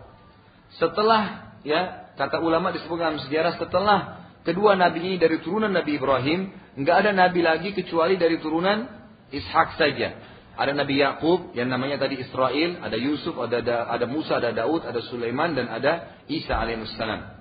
Setelah 0.77 1.48
ya 1.63 2.11
kata 2.15 2.39
ulama 2.43 2.71
disebutkan 2.75 3.15
dalam 3.15 3.21
sejarah 3.23 3.53
setelah 3.59 3.99
kedua 4.43 4.75
nabi 4.75 5.03
ini 5.03 5.15
dari 5.19 5.39
turunan 5.43 5.71
Nabi 5.71 5.99
Ibrahim, 5.99 6.51
nggak 6.79 6.95
ada 7.05 7.11
nabi 7.15 7.39
lagi 7.43 7.75
kecuali 7.75 8.15
dari 8.19 8.39
turunan 8.39 8.99
Ishak 9.29 9.77
saja. 9.77 10.09
Ada 10.59 10.75
Nabi 10.75 10.99
Yakub 10.99 11.55
yang 11.55 11.71
namanya 11.71 12.03
tadi 12.03 12.19
Israel, 12.19 12.83
ada 12.83 12.97
Yusuf, 12.99 13.31
ada, 13.39 13.63
ada 13.63 14.05
Musa, 14.09 14.43
ada 14.43 14.51
Daud, 14.51 14.83
ada 14.83 14.99
Sulaiman 15.07 15.55
dan 15.55 15.71
ada 15.71 16.19
Isa 16.27 16.51
alaihissalam. 16.51 17.39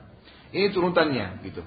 Ini 0.55 0.71
turunannya 0.71 1.43
gitu. 1.43 1.67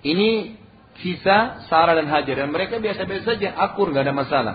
Ini 0.00 0.56
kisah 0.96 1.68
Sarah 1.68 2.00
dan 2.00 2.08
Hajar 2.08 2.40
dan 2.40 2.48
mereka 2.48 2.80
biasa-biasa 2.80 3.36
saja 3.36 3.52
akur 3.60 3.92
nggak 3.92 4.08
ada 4.08 4.16
masalah. 4.16 4.54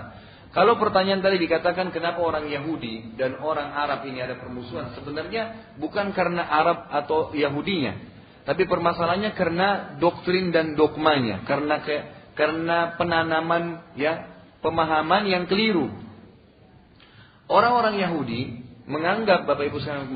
Kalau 0.52 0.76
pertanyaan 0.76 1.24
tadi 1.24 1.40
dikatakan 1.40 1.88
kenapa 1.96 2.20
orang 2.20 2.44
Yahudi 2.44 3.16
dan 3.16 3.40
orang 3.40 3.72
Arab 3.72 4.04
ini 4.04 4.20
ada 4.20 4.36
permusuhan, 4.36 4.92
sebenarnya 4.92 5.72
bukan 5.80 6.12
karena 6.12 6.44
Arab 6.44 6.92
atau 6.92 7.32
Yahudinya, 7.32 7.96
tapi 8.44 8.68
permasalahannya 8.68 9.32
karena 9.32 9.68
doktrin 9.96 10.52
dan 10.52 10.76
dogmanya, 10.76 11.48
karena 11.48 11.80
ke, 11.80 11.96
karena 12.36 13.00
penanaman 13.00 13.96
ya 13.96 14.28
pemahaman 14.60 15.24
yang 15.24 15.48
keliru. 15.48 15.88
Orang-orang 17.48 17.96
Yahudi 17.96 18.40
menganggap 18.84 19.48
Bapak 19.48 19.72
Ibu 19.72 19.80
sekalian 19.80 20.12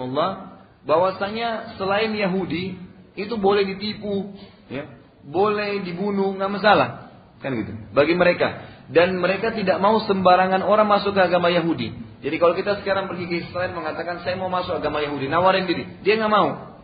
bahwasanya 0.84 1.80
selain 1.80 2.12
Yahudi 2.12 2.76
itu 3.16 3.34
boleh 3.40 3.64
ditipu, 3.64 4.36
ya, 4.68 4.84
boleh 5.24 5.80
dibunuh 5.80 6.36
nggak 6.36 6.52
masalah, 6.60 7.08
kan 7.40 7.56
gitu. 7.56 7.72
Bagi 7.96 8.12
mereka, 8.12 8.75
dan 8.90 9.18
mereka 9.18 9.50
tidak 9.50 9.82
mau 9.82 9.98
sembarangan 10.06 10.62
orang 10.62 10.86
masuk 10.86 11.14
ke 11.14 11.20
agama 11.22 11.50
Yahudi. 11.50 11.90
Jadi 12.22 12.36
kalau 12.38 12.54
kita 12.54 12.80
sekarang 12.82 13.10
pergi 13.10 13.26
ke 13.26 13.34
Israel 13.46 13.74
mengatakan 13.74 14.22
saya 14.22 14.38
mau 14.38 14.50
masuk 14.50 14.78
agama 14.78 15.02
Yahudi, 15.02 15.26
nawarin 15.26 15.66
diri, 15.66 15.84
dia 16.06 16.18
nggak 16.18 16.32
mau. 16.32 16.78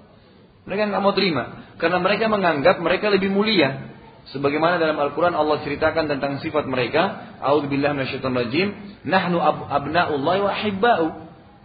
Mereka 0.67 0.83
nggak 0.95 1.03
mau 1.03 1.15
terima 1.15 1.75
karena 1.83 1.99
mereka 1.99 2.31
menganggap 2.31 2.79
mereka 2.79 3.11
lebih 3.11 3.31
mulia. 3.35 3.91
Sebagaimana 4.31 4.79
dalam 4.79 4.95
Al-Quran 5.03 5.35
Allah 5.35 5.59
ceritakan 5.67 6.07
tentang 6.07 6.39
sifat 6.39 6.63
mereka. 6.71 7.35
A'udzubillah 7.43 7.91
rajim. 7.99 8.71
Nahnu 9.03 9.43
ab 9.43 9.67
abna'ullah 9.67 10.37
wa 10.47 10.51
ahibba'u. 10.55 11.07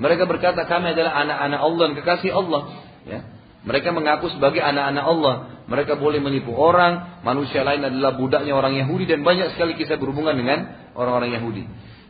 Mereka 0.02 0.26
berkata 0.26 0.66
kami 0.66 0.98
adalah 0.98 1.22
anak-anak 1.22 1.60
Allah 1.62 1.84
dan 1.86 1.96
kekasih 2.02 2.32
Allah. 2.34 2.62
Ya. 3.06 3.20
Mereka 3.62 3.94
mengaku 3.94 4.34
sebagai 4.34 4.58
anak-anak 4.62 5.06
Allah. 5.06 5.36
Mereka 5.68 6.00
boleh 6.00 6.24
menipu 6.24 6.56
orang, 6.56 7.20
manusia 7.28 7.60
lain 7.60 7.84
adalah 7.84 8.16
budaknya 8.16 8.56
orang 8.56 8.80
Yahudi 8.80 9.04
dan 9.04 9.20
banyak 9.20 9.52
sekali 9.56 9.76
kisah 9.76 10.00
berhubungan 10.00 10.40
dengan 10.40 10.90
orang-orang 10.96 11.36
Yahudi. 11.36 11.64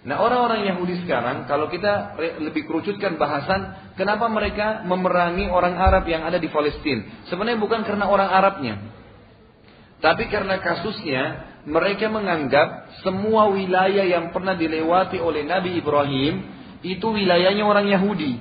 Nah 0.07 0.23
orang-orang 0.23 0.69
Yahudi 0.69 1.03
sekarang 1.03 1.49
kalau 1.49 1.67
kita 1.67 2.15
lebih 2.39 2.69
kerucutkan 2.69 3.17
bahasan 3.17 3.91
kenapa 3.97 4.29
mereka 4.29 4.85
memerangi 4.85 5.49
orang 5.49 5.73
Arab 5.75 6.05
yang 6.05 6.21
ada 6.23 6.37
di 6.37 6.47
Palestina. 6.47 7.27
Sebenarnya 7.27 7.59
bukan 7.59 7.81
karena 7.81 8.05
orang 8.07 8.29
Arabnya. 8.29 8.75
Tapi 9.97 10.29
karena 10.29 10.61
kasusnya 10.61 11.23
mereka 11.65 12.07
menganggap 12.13 13.01
semua 13.01 13.49
wilayah 13.49 14.05
yang 14.05 14.29
pernah 14.29 14.53
dilewati 14.53 15.17
oleh 15.17 15.43
Nabi 15.43 15.81
Ibrahim 15.81 16.33
itu 16.85 17.07
wilayahnya 17.09 17.65
orang 17.65 17.89
Yahudi. 17.89 18.37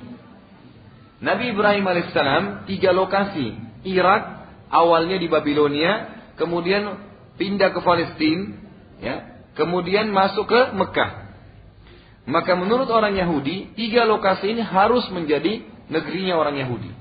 Nabi 1.17 1.51
Ibrahim 1.51 1.83
alaihissalam 1.83 2.69
tiga 2.69 2.93
lokasi. 2.93 3.65
Irak, 3.83 4.36
awalnya 4.69 5.17
di 5.19 5.27
Babilonia, 5.27 6.13
kemudian 6.35 7.07
pindah 7.35 7.73
ke 7.73 7.79
Palestina, 7.81 8.57
ya, 8.99 9.15
kemudian 9.57 10.09
masuk 10.11 10.47
ke 10.49 10.61
Mekah. 10.75 11.27
Maka 12.27 12.59
menurut 12.59 12.91
orang 12.91 13.15
Yahudi, 13.15 13.71
tiga 13.79 14.03
lokasi 14.03 14.51
ini 14.51 14.63
harus 14.63 15.07
menjadi 15.15 15.63
negerinya 15.87 16.35
orang 16.35 16.59
Yahudi. 16.59 16.91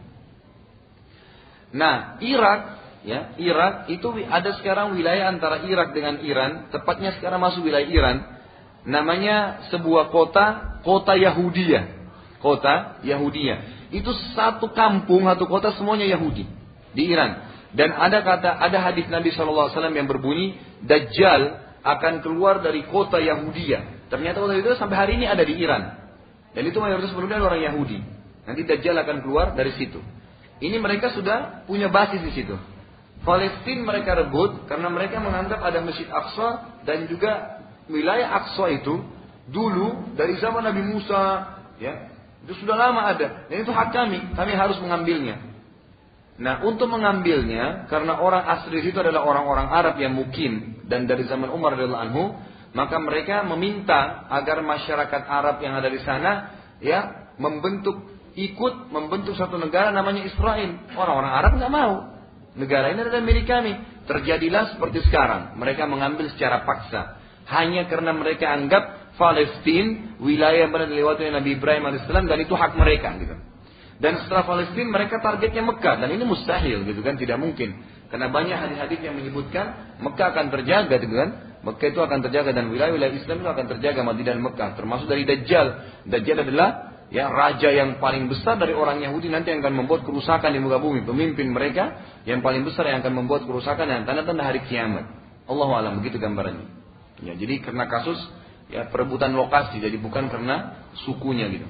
Nah, 1.74 2.22
Irak, 2.22 2.60
ya, 3.02 3.34
Irak 3.34 3.90
itu 3.90 4.06
ada 4.30 4.54
sekarang 4.62 4.94
wilayah 4.94 5.26
antara 5.34 5.66
Irak 5.66 5.90
dengan 5.90 6.22
Iran, 6.22 6.70
tepatnya 6.70 7.18
sekarang 7.18 7.42
masuk 7.42 7.66
wilayah 7.66 7.90
Iran. 7.90 8.16
Namanya 8.86 9.66
sebuah 9.74 10.14
kota, 10.14 10.78
kota 10.86 11.18
Yahudiyah. 11.18 11.98
Kota 12.38 13.02
Yahudiyah 13.02 13.90
itu 13.90 14.10
satu 14.34 14.74
kampung, 14.74 15.26
satu 15.30 15.46
kota 15.46 15.70
semuanya 15.78 16.06
Yahudi 16.10 16.46
di 16.94 17.02
Iran. 17.06 17.55
Dan 17.76 17.92
ada 17.92 18.24
kata, 18.24 18.56
ada 18.56 18.78
hadis 18.80 19.04
Nabi 19.12 19.36
SAW 19.36 19.68
yang 19.92 20.08
berbunyi, 20.08 20.56
Dajjal 20.80 21.60
akan 21.84 22.24
keluar 22.24 22.64
dari 22.64 22.88
kota 22.88 23.20
Yahudiyah. 23.20 24.08
Ternyata 24.08 24.40
kota 24.40 24.56
itu 24.56 24.72
sampai 24.80 24.96
hari 24.96 25.12
ini 25.20 25.28
ada 25.28 25.44
di 25.44 25.60
Iran. 25.60 25.92
Dan 26.56 26.64
itu 26.64 26.80
mayoritas 26.80 27.12
penduduknya 27.12 27.44
orang 27.44 27.60
Yahudi. 27.60 28.00
Nanti 28.48 28.64
Dajjal 28.64 28.96
akan 28.96 29.20
keluar 29.20 29.52
dari 29.52 29.76
situ. 29.76 30.00
Ini 30.56 30.80
mereka 30.80 31.12
sudah 31.12 31.68
punya 31.68 31.92
basis 31.92 32.24
di 32.24 32.32
situ. 32.32 32.56
Palestina 33.28 33.84
mereka 33.84 34.16
rebut 34.16 34.64
karena 34.70 34.88
mereka 34.88 35.20
menganggap 35.20 35.60
ada 35.60 35.84
Masjid 35.84 36.08
Aqsa 36.08 36.80
dan 36.88 37.04
juga 37.12 37.60
wilayah 37.92 38.40
Aqsa 38.40 38.72
itu 38.72 39.04
dulu 39.52 40.16
dari 40.16 40.40
zaman 40.40 40.64
Nabi 40.64 40.80
Musa 40.80 41.22
ya 41.76 42.16
itu 42.46 42.62
sudah 42.62 42.78
lama 42.78 43.10
ada. 43.10 43.50
Dan 43.50 43.66
itu 43.66 43.74
hak 43.74 43.90
kami. 43.90 44.22
Kami 44.38 44.52
harus 44.54 44.78
mengambilnya. 44.78 45.55
Nah, 46.36 46.60
untuk 46.68 46.92
mengambilnya, 46.92 47.88
karena 47.88 48.20
orang 48.20 48.44
asli 48.44 48.84
itu 48.84 49.00
adalah 49.00 49.24
orang-orang 49.24 49.72
Arab 49.72 49.96
yang 49.96 50.12
mukim 50.12 50.84
dan 50.84 51.08
dari 51.08 51.24
zaman 51.24 51.48
Umar 51.48 51.72
radhiyallahu 51.72 52.04
anhu, 52.12 52.24
maka 52.76 53.00
mereka 53.00 53.40
meminta 53.48 54.28
agar 54.28 54.60
masyarakat 54.60 55.22
Arab 55.24 55.64
yang 55.64 55.80
ada 55.80 55.88
di 55.88 55.96
sana 56.04 56.32
ya 56.84 57.32
membentuk 57.40 58.04
ikut 58.36 58.92
membentuk 58.92 59.32
satu 59.32 59.56
negara 59.56 59.88
namanya 59.96 60.28
Israel. 60.28 60.92
Orang-orang 60.92 61.32
Arab 61.32 61.52
nggak 61.56 61.72
mau. 61.72 61.92
Negara 62.56 62.92
ini 62.92 63.00
adalah 63.00 63.24
milik 63.24 63.48
kami. 63.48 63.72
Terjadilah 64.04 64.76
seperti 64.76 65.08
sekarang. 65.08 65.56
Mereka 65.56 65.88
mengambil 65.88 66.28
secara 66.36 66.68
paksa. 66.68 67.16
Hanya 67.48 67.88
karena 67.88 68.12
mereka 68.12 68.52
anggap 68.52 69.16
Palestina, 69.16 70.20
wilayah 70.20 70.68
yang 70.68 70.72
pernah 70.72 70.88
dilewati 70.92 71.32
Nabi 71.32 71.56
Ibrahim 71.56 71.88
alaihissalam 71.88 72.28
dan 72.28 72.38
itu 72.44 72.52
hak 72.52 72.76
mereka 72.76 73.16
gitu. 73.16 73.36
Dan 73.96 74.20
setelah 74.20 74.44
Palestina 74.44 74.92
mereka 74.92 75.24
targetnya 75.24 75.64
Mekah 75.64 76.04
dan 76.04 76.08
ini 76.12 76.24
mustahil 76.28 76.84
gitu 76.84 77.00
kan 77.00 77.16
tidak 77.16 77.40
mungkin. 77.40 77.80
Karena 78.12 78.28
banyak 78.28 78.56
hadis-hadis 78.56 79.00
yang 79.00 79.16
menyebutkan 79.16 79.96
Mekah 80.04 80.36
akan 80.36 80.46
terjaga 80.52 80.96
dengan 81.00 81.28
Mekah 81.64 81.88
itu 81.90 82.00
akan 82.04 82.18
terjaga 82.22 82.54
dan 82.54 82.70
wilayah-wilayah 82.70 83.14
Islam 83.16 83.42
itu 83.42 83.48
akan 83.50 83.66
terjaga 83.66 84.00
Madinah 84.04 84.32
dan 84.36 84.42
Mekah. 84.44 84.68
Termasuk 84.78 85.06
dari 85.08 85.24
Dajjal. 85.24 85.66
Dajjal 86.06 86.38
adalah 86.44 86.68
ya 87.08 87.26
raja 87.32 87.72
yang 87.72 87.98
paling 87.98 88.28
besar 88.28 88.60
dari 88.60 88.76
orang 88.76 89.02
Yahudi 89.02 89.32
nanti 89.32 89.50
yang 89.50 89.64
akan 89.64 89.74
membuat 89.74 90.04
kerusakan 90.04 90.52
di 90.52 90.60
muka 90.60 90.78
bumi. 90.78 91.02
Pemimpin 91.02 91.50
mereka 91.50 91.96
yang 92.28 92.44
paling 92.44 92.62
besar 92.62 92.86
yang 92.86 93.00
akan 93.00 93.24
membuat 93.24 93.48
kerusakan 93.48 93.88
dan 93.88 94.04
tanda-tanda 94.04 94.44
hari 94.44 94.62
kiamat. 94.68 95.08
Allah 95.46 95.68
alam 95.72 95.98
begitu 96.02 96.20
gambarannya. 96.20 96.68
Ya, 97.24 97.32
jadi 97.32 97.64
karena 97.64 97.88
kasus 97.88 98.18
ya 98.68 98.90
perebutan 98.92 99.32
lokasi, 99.32 99.80
jadi 99.80 99.96
bukan 99.96 100.28
karena 100.28 100.84
sukunya 101.06 101.48
gitu. 101.48 101.66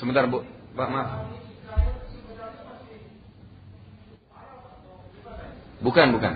Sebentar 0.00 0.24
Bu, 0.32 0.40
Pak 0.72 0.88
maaf. 0.88 1.10
Bukan, 5.84 6.06
bukan. 6.16 6.34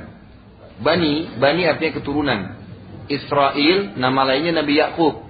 Bani, 0.85 1.33
Bani 1.41 1.63
artinya 1.65 1.93
keturunan. 1.97 2.41
Israel, 3.09 3.97
nama 3.97 4.21
lainnya 4.25 4.61
Nabi 4.61 4.81
Yakub. 4.81 5.25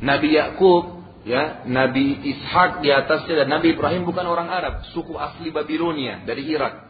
Nabi 0.00 0.36
Yakub, 0.36 1.04
ya, 1.28 1.64
Nabi 1.68 2.20
Ishak 2.32 2.80
di 2.80 2.88
atasnya 2.92 3.44
dan 3.44 3.48
Nabi 3.52 3.76
Ibrahim 3.76 4.08
bukan 4.08 4.24
orang 4.24 4.48
Arab, 4.48 4.84
suku 4.92 5.16
asli 5.16 5.52
Babilonia 5.52 6.24
dari 6.24 6.48
Irak. 6.48 6.88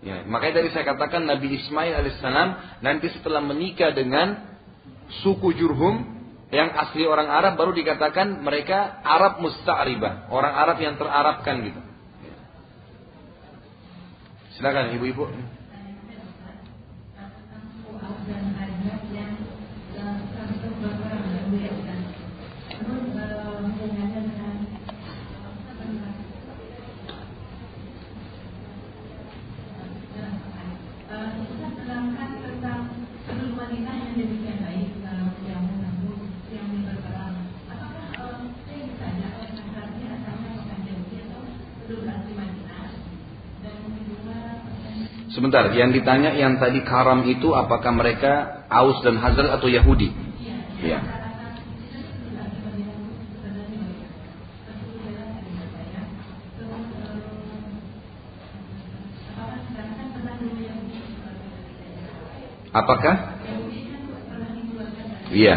Ya, 0.00 0.24
makanya 0.24 0.64
tadi 0.64 0.72
saya 0.72 0.84
katakan 0.88 1.28
Nabi 1.28 1.60
Ismail 1.60 1.92
alaihissalam 1.92 2.80
nanti 2.80 3.12
setelah 3.12 3.44
menikah 3.44 3.92
dengan 3.92 4.56
suku 5.20 5.52
Jurhum 5.52 6.19
yang 6.50 6.74
asli 6.74 7.06
orang 7.06 7.30
Arab 7.30 7.54
baru 7.54 7.70
dikatakan 7.70 8.42
mereka 8.42 8.98
Arab 9.06 9.38
musta'ribah, 9.38 10.26
orang 10.34 10.54
Arab 10.54 10.82
yang 10.82 10.98
terarabkan 10.98 11.62
gitu. 11.62 11.80
Silakan 14.58 14.98
ibu-ibu. 14.98 15.30
Sebentar, 45.40 45.72
yang 45.72 45.88
ditanya 45.88 46.36
yang 46.36 46.60
tadi 46.60 46.84
karam 46.84 47.24
itu 47.24 47.56
apakah 47.56 47.96
mereka 47.96 48.60
Aus 48.68 49.00
dan 49.00 49.16
Hazrat 49.16 49.56
atau 49.56 49.72
Yahudi? 49.72 50.12
Iya. 50.84 51.00
Ya. 51.00 51.00
Apakah? 62.76 63.16
Iya. 65.32 65.56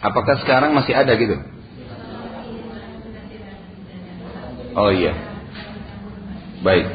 Apakah 0.00 0.40
sekarang 0.40 0.72
masih 0.72 0.96
ada 0.96 1.12
gitu? 1.12 1.36
Oh 4.72 4.88
iya. 4.88 5.33
Baik. 6.64 6.86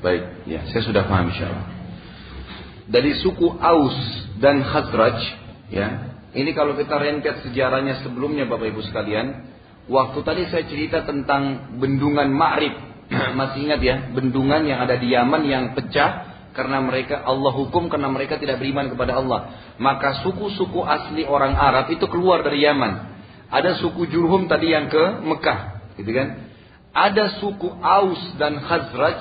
Baik, 0.00 0.22
ya, 0.48 0.64
saya 0.70 0.82
sudah 0.86 1.02
paham 1.04 1.28
insyaallah. 1.34 1.66
Dari 2.88 3.12
suku 3.20 3.58
Aus 3.58 3.98
dan 4.40 4.62
Khazraj, 4.64 5.18
ya. 5.68 5.88
Ini 6.30 6.54
kalau 6.54 6.78
kita 6.78 6.94
rentet 6.94 7.42
sejarahnya 7.42 8.06
sebelumnya 8.06 8.46
Bapak 8.46 8.70
Ibu 8.70 8.86
sekalian, 8.86 9.50
waktu 9.90 10.18
tadi 10.22 10.42
saya 10.48 10.64
cerita 10.70 11.02
tentang 11.02 11.74
bendungan 11.82 12.30
Ma'rib. 12.30 12.72
Masih 13.38 13.66
ingat 13.66 13.80
ya, 13.82 13.96
bendungan 14.14 14.62
yang 14.62 14.78
ada 14.78 14.94
di 14.94 15.10
Yaman 15.10 15.42
yang 15.44 15.64
pecah 15.74 16.30
karena 16.54 16.78
mereka 16.86 17.26
Allah 17.26 17.50
hukum 17.50 17.90
karena 17.90 18.06
mereka 18.06 18.38
tidak 18.38 18.62
beriman 18.62 18.94
kepada 18.94 19.18
Allah. 19.18 19.74
Maka 19.82 20.22
suku-suku 20.22 20.86
asli 20.86 21.26
orang 21.26 21.58
Arab 21.58 21.90
itu 21.90 22.06
keluar 22.06 22.46
dari 22.46 22.62
Yaman. 22.62 23.19
Ada 23.50 23.82
suku 23.82 24.06
Jurhum 24.06 24.46
tadi 24.46 24.70
yang 24.70 24.86
ke 24.86 25.26
Mekah, 25.26 25.90
gitu 25.98 26.10
kan? 26.14 26.28
Ada 26.94 27.42
suku 27.42 27.66
Aus 27.82 28.22
dan 28.38 28.62
Khazraj 28.62 29.20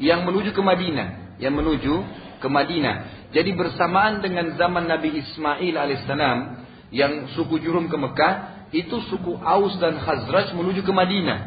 yang 0.00 0.24
menuju 0.24 0.56
ke 0.56 0.62
Madinah, 0.64 1.36
yang 1.36 1.52
menuju 1.52 1.94
ke 2.40 2.48
Madinah. 2.48 3.28
Jadi 3.36 3.52
bersamaan 3.52 4.24
dengan 4.24 4.56
zaman 4.56 4.88
Nabi 4.88 5.20
Ismail 5.20 5.74
alaihissalam 5.76 6.38
yang 6.96 7.36
suku 7.36 7.60
Jurhum 7.60 7.92
ke 7.92 7.96
Mekah, 8.00 8.34
itu 8.72 9.04
suku 9.12 9.36
Aus 9.36 9.76
dan 9.80 10.00
Khazraj 10.00 10.56
menuju 10.56 10.80
ke 10.80 10.92
Madinah, 10.92 11.38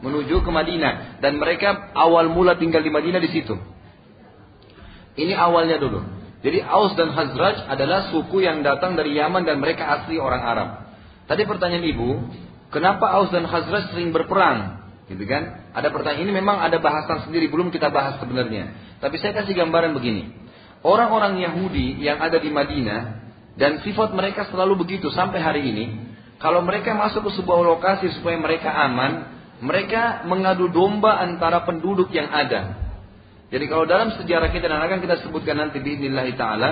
menuju 0.00 0.40
ke 0.44 0.50
Madinah 0.52 1.20
dan 1.20 1.36
mereka 1.36 1.92
awal 1.92 2.32
mula 2.32 2.56
tinggal 2.56 2.80
di 2.80 2.88
Madinah 2.88 3.20
di 3.20 3.30
situ. 3.32 3.52
Ini 5.16 5.32
awalnya 5.36 5.80
dulu. 5.80 6.04
Jadi 6.40 6.60
Aus 6.60 6.92
dan 6.96 7.12
Khazraj 7.12 7.68
adalah 7.68 8.12
suku 8.12 8.44
yang 8.44 8.60
datang 8.60 8.96
dari 8.96 9.16
Yaman 9.16 9.48
dan 9.48 9.60
mereka 9.60 9.88
asli 9.88 10.20
orang 10.20 10.44
Arab. 10.44 10.68
Tadi 11.26 11.42
pertanyaan 11.42 11.86
ibu, 11.86 12.08
kenapa 12.70 13.10
Aus 13.18 13.34
dan 13.34 13.46
Khazraj 13.50 13.90
sering 13.90 14.14
berperang? 14.14 14.86
Gitu 15.06 15.22
kan? 15.26 15.70
Ada 15.74 15.90
pertanyaan 15.90 16.26
ini 16.26 16.32
memang 16.34 16.58
ada 16.58 16.78
bahasan 16.82 17.26
sendiri 17.26 17.46
belum 17.50 17.70
kita 17.70 17.90
bahas 17.90 18.18
sebenarnya. 18.22 18.74
Tapi 18.98 19.18
saya 19.22 19.34
kasih 19.42 19.54
gambaran 19.54 19.94
begini. 19.94 20.30
Orang-orang 20.86 21.42
Yahudi 21.42 21.98
yang 21.98 22.22
ada 22.22 22.38
di 22.38 22.50
Madinah 22.50 23.26
dan 23.58 23.82
sifat 23.82 24.14
mereka 24.14 24.46
selalu 24.50 24.86
begitu 24.86 25.10
sampai 25.10 25.42
hari 25.42 25.62
ini. 25.66 25.86
Kalau 26.36 26.62
mereka 26.62 26.92
masuk 26.92 27.26
ke 27.26 27.42
sebuah 27.42 27.64
lokasi 27.64 28.12
supaya 28.20 28.36
mereka 28.36 28.68
aman, 28.68 29.36
mereka 29.64 30.26
mengadu 30.28 30.68
domba 30.68 31.16
antara 31.16 31.64
penduduk 31.64 32.12
yang 32.12 32.28
ada. 32.28 32.76
Jadi 33.48 33.64
kalau 33.70 33.88
dalam 33.88 34.12
sejarah 34.20 34.52
kita 34.52 34.68
dan 34.68 34.82
akan 34.84 35.00
kita 35.00 35.22
sebutkan 35.24 35.56
nanti 35.56 35.80
di 35.80 35.96
Inillahi 35.96 36.34
Ta'ala, 36.36 36.70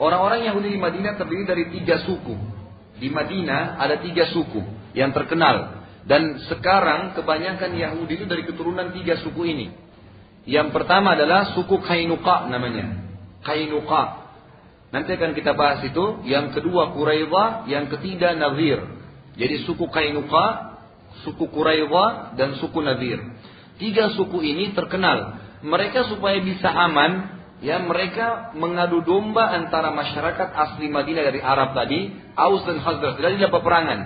orang-orang 0.00 0.46
Yahudi 0.48 0.72
di 0.72 0.80
Madinah 0.80 1.20
terdiri 1.20 1.44
dari 1.44 1.64
tiga 1.74 2.00
suku. 2.06 2.63
Di 2.98 3.10
Madinah 3.10 3.80
ada 3.80 3.98
tiga 3.98 4.30
suku 4.30 4.62
yang 4.94 5.10
terkenal. 5.10 5.82
Dan 6.04 6.36
sekarang 6.46 7.16
kebanyakan 7.16 7.74
Yahudi 7.74 8.20
itu 8.20 8.26
dari 8.28 8.44
keturunan 8.44 8.92
tiga 8.92 9.18
suku 9.24 9.42
ini. 9.48 9.66
Yang 10.44 10.76
pertama 10.76 11.16
adalah 11.16 11.56
suku 11.56 11.80
Kainuka 11.80 12.44
namanya. 12.52 13.08
Kainuka. 13.40 14.28
Nanti 14.92 15.16
akan 15.16 15.32
kita 15.32 15.56
bahas 15.56 15.80
itu. 15.82 16.22
Yang 16.28 16.60
kedua 16.60 16.92
Quraidah, 16.92 17.66
yang 17.66 17.88
ketiga 17.88 18.36
Nazir. 18.36 18.84
Jadi 19.34 19.64
suku 19.64 19.88
Kainuka, 19.88 20.76
suku 21.24 21.48
Quraidah, 21.48 22.36
dan 22.36 22.60
suku 22.60 22.78
Nazir. 22.84 23.18
Tiga 23.80 24.12
suku 24.14 24.44
ini 24.44 24.76
terkenal. 24.76 25.40
Mereka 25.64 26.12
supaya 26.12 26.38
bisa 26.44 26.68
aman, 26.68 27.33
ya 27.62 27.78
mereka 27.82 28.54
mengadu 28.58 29.04
domba 29.04 29.52
antara 29.54 29.94
masyarakat 29.94 30.48
asli 30.50 30.90
Madinah 30.90 31.22
dari 31.22 31.40
Arab 31.44 31.76
tadi, 31.76 32.10
Aus 32.34 32.66
dan 32.66 32.82
Khazraj. 32.82 33.20
Jadi 33.20 33.34
ada 33.38 33.50
peperangan. 33.52 34.00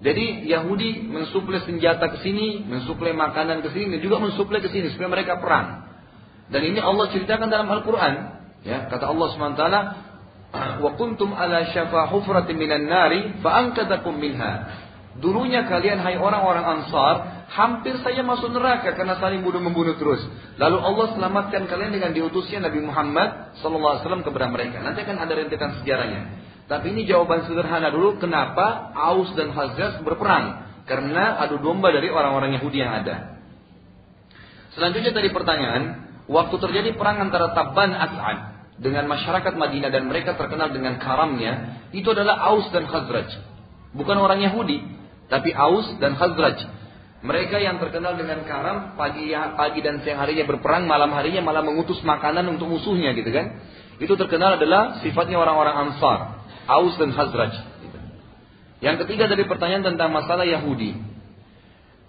Jadi 0.00 0.48
Yahudi 0.48 1.04
mensuplai 1.04 1.60
senjata 1.60 2.08
ke 2.08 2.24
sini, 2.24 2.64
mensuplai 2.64 3.12
makanan 3.12 3.60
ke 3.60 3.68
sini, 3.76 3.96
dan 3.96 4.00
juga 4.00 4.16
mensuplai 4.16 4.64
ke 4.64 4.72
sini 4.72 4.88
supaya 4.96 5.12
mereka 5.12 5.36
perang. 5.36 5.92
Dan 6.48 6.64
ini 6.64 6.80
Allah 6.80 7.12
ceritakan 7.12 7.52
dalam 7.52 7.68
Al-Quran. 7.68 8.14
Ya, 8.64 8.88
kata 8.88 9.08
Allah 9.12 9.28
SWT, 9.32 9.64
wa 10.82 10.90
kuntum 10.96 11.36
ala 11.36 11.68
syafa 11.70 12.08
hufratin 12.10 12.56
minan 12.56 12.88
nari 12.88 13.38
fa'ankatakum 13.44 14.16
minha. 14.16 14.52
Dulunya 15.18 15.66
kalian 15.66 15.98
hai 15.98 16.14
orang-orang 16.22 16.62
Ansar 16.62 17.42
hampir 17.50 17.98
saja 17.98 18.22
masuk 18.22 18.54
neraka 18.54 18.94
karena 18.94 19.18
saling 19.18 19.42
bunuh 19.42 19.58
membunuh 19.58 19.98
terus. 19.98 20.22
Lalu 20.54 20.78
Allah 20.78 21.06
selamatkan 21.18 21.66
kalian 21.66 21.90
dengan 21.90 22.14
diutusnya 22.14 22.62
Nabi 22.62 22.78
Muhammad 22.78 23.58
SAW 23.58 24.06
kepada 24.22 24.46
mereka. 24.46 24.78
Nanti 24.78 25.02
akan 25.02 25.18
ada 25.18 25.32
rentetan 25.34 25.82
sejarahnya. 25.82 26.22
Tapi 26.70 26.94
ini 26.94 27.02
jawaban 27.10 27.50
sederhana 27.50 27.90
dulu 27.90 28.22
kenapa 28.22 28.94
Aus 28.94 29.34
dan 29.34 29.50
Khazraj 29.50 30.06
berperang. 30.06 30.70
Karena 30.86 31.42
adu 31.42 31.58
domba 31.58 31.90
dari 31.90 32.06
orang-orang 32.06 32.54
Yahudi 32.54 32.78
yang 32.78 33.02
ada. 33.02 33.42
Selanjutnya 34.78 35.10
tadi 35.10 35.34
pertanyaan, 35.34 35.82
waktu 36.30 36.54
terjadi 36.54 36.94
perang 36.94 37.18
antara 37.26 37.50
Tabban 37.50 37.90
As'ad 37.90 38.38
dengan 38.78 39.10
masyarakat 39.10 39.58
Madinah 39.58 39.90
dan 39.90 40.06
mereka 40.06 40.38
terkenal 40.38 40.70
dengan 40.70 41.02
karamnya, 41.02 41.82
itu 41.90 42.06
adalah 42.14 42.46
Aus 42.54 42.70
dan 42.70 42.86
Khazraj. 42.86 43.28
Bukan 43.90 44.14
orang 44.14 44.38
Yahudi, 44.38 44.99
tapi 45.30 45.54
Aus 45.54 45.86
dan 46.02 46.18
Khazraj. 46.18 46.58
Mereka 47.20 47.60
yang 47.62 47.78
terkenal 47.78 48.18
dengan 48.18 48.42
karam 48.48 48.98
pagi 48.98 49.30
pagi 49.30 49.80
dan 49.84 50.02
siang 50.02 50.18
harinya 50.18 50.44
berperang, 50.50 50.90
malam 50.90 51.14
harinya 51.14 51.44
malah 51.44 51.62
mengutus 51.62 52.02
makanan 52.02 52.48
untuk 52.50 52.66
musuhnya 52.66 53.14
gitu 53.14 53.30
kan. 53.30 53.62
Itu 54.02 54.18
terkenal 54.18 54.58
adalah 54.58 54.98
sifatnya 55.04 55.38
orang-orang 55.38 55.88
Ansar, 55.88 56.18
Aus 56.66 56.98
dan 56.98 57.14
Khazraj. 57.14 57.54
Yang 58.80 59.06
ketiga 59.06 59.28
dari 59.28 59.44
pertanyaan 59.44 59.94
tentang 59.94 60.10
masalah 60.10 60.48
Yahudi. 60.48 60.96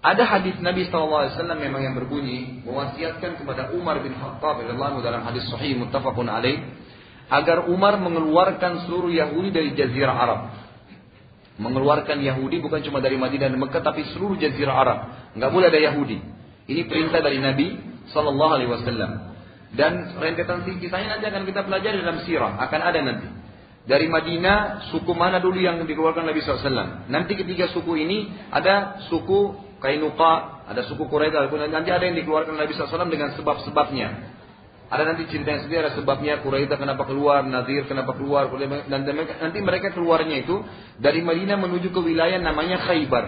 Ada 0.02 0.26
hadis 0.26 0.58
Nabi 0.58 0.90
SAW 0.90 1.30
memang 1.46 1.78
yang 1.78 1.94
berbunyi 1.94 2.66
mewasiatkan 2.66 3.38
kepada 3.38 3.70
Umar 3.70 4.02
bin 4.02 4.18
Khattab 4.18 4.66
dalam 4.66 5.22
hadis 5.22 5.46
Sahih 5.46 5.78
muttafaqun 5.78 6.26
alaih 6.26 6.58
agar 7.30 7.70
Umar 7.70 8.02
mengeluarkan 8.02 8.88
seluruh 8.88 9.14
Yahudi 9.14 9.54
dari 9.54 9.70
Jazirah 9.78 10.16
Arab 10.16 10.40
mengeluarkan 11.60 12.20
Yahudi 12.20 12.64
bukan 12.64 12.80
cuma 12.84 13.04
dari 13.04 13.20
Madinah 13.20 13.52
dan 13.52 13.58
Mekah 13.60 13.82
tapi 13.84 14.08
seluruh 14.16 14.40
jazirah 14.40 14.72
Arab. 14.72 14.98
Nggak 15.36 15.50
boleh 15.52 15.66
ada 15.68 15.80
Yahudi. 15.80 16.18
Ini 16.68 16.88
perintah 16.88 17.20
dari 17.20 17.42
Nabi 17.42 17.76
Sallallahu 18.12 18.52
Alaihi 18.56 18.70
Wasallam. 18.70 19.10
Dan 19.72 20.20
rentetan 20.20 20.68
kisahnya 20.68 21.16
nanti 21.16 21.26
akan 21.28 21.42
kita 21.48 21.64
pelajari 21.64 21.96
dalam 22.04 22.20
sirah. 22.28 22.60
Akan 22.60 22.80
ada 22.84 23.00
nanti. 23.00 23.28
Dari 23.82 24.06
Madinah, 24.06 24.88
suku 24.94 25.10
mana 25.10 25.42
dulu 25.42 25.58
yang 25.58 25.82
dikeluarkan 25.82 26.22
Nabi 26.22 26.38
SAW. 26.38 27.10
Nanti 27.10 27.34
ketiga 27.34 27.66
suku 27.74 27.98
ini, 27.98 28.30
ada 28.54 29.02
suku 29.10 29.58
Kainuqa, 29.82 30.70
ada 30.70 30.86
suku 30.86 31.10
Quraisy, 31.10 31.50
nanti 31.66 31.90
ada 31.90 32.06
yang 32.06 32.14
dikeluarkan 32.14 32.54
Nabi 32.54 32.78
SAW 32.78 33.10
dengan 33.10 33.34
sebab-sebabnya. 33.34 34.08
Ada 34.92 35.08
nanti 35.08 35.24
cerita 35.32 35.48
yang 35.48 35.64
sendiri 35.64 35.88
ada 35.88 35.96
sebabnya 35.96 36.44
Quraisy 36.44 36.68
kenapa 36.68 37.08
keluar, 37.08 37.40
Nadir 37.48 37.88
kenapa 37.88 38.12
keluar, 38.12 38.52
dan 38.52 39.08
nanti 39.40 39.58
mereka 39.64 39.88
keluarnya 39.96 40.44
itu 40.44 40.60
dari 41.00 41.24
Madinah 41.24 41.56
menuju 41.56 41.88
ke 41.88 42.00
wilayah 42.04 42.36
namanya 42.36 42.76
Khaybar. 42.84 43.24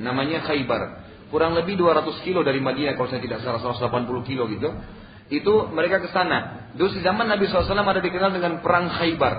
Namanya 0.00 0.40
Khaybar. 0.48 1.04
Kurang 1.28 1.52
lebih 1.52 1.76
200 1.76 2.24
kilo 2.24 2.40
dari 2.40 2.64
Madinah 2.64 2.96
kalau 2.96 3.12
saya 3.12 3.20
tidak 3.20 3.44
salah 3.44 3.60
180 3.60 4.24
kilo 4.24 4.48
gitu. 4.48 4.72
Itu 5.28 5.68
mereka 5.68 6.00
ke 6.00 6.08
sana. 6.08 6.72
Dulu 6.72 6.88
di 6.96 7.04
zaman 7.04 7.28
Nabi 7.28 7.44
SAW 7.44 7.76
ada 7.76 8.00
dikenal 8.00 8.32
dengan 8.32 8.64
perang 8.64 8.88
Khaybar. 8.96 9.34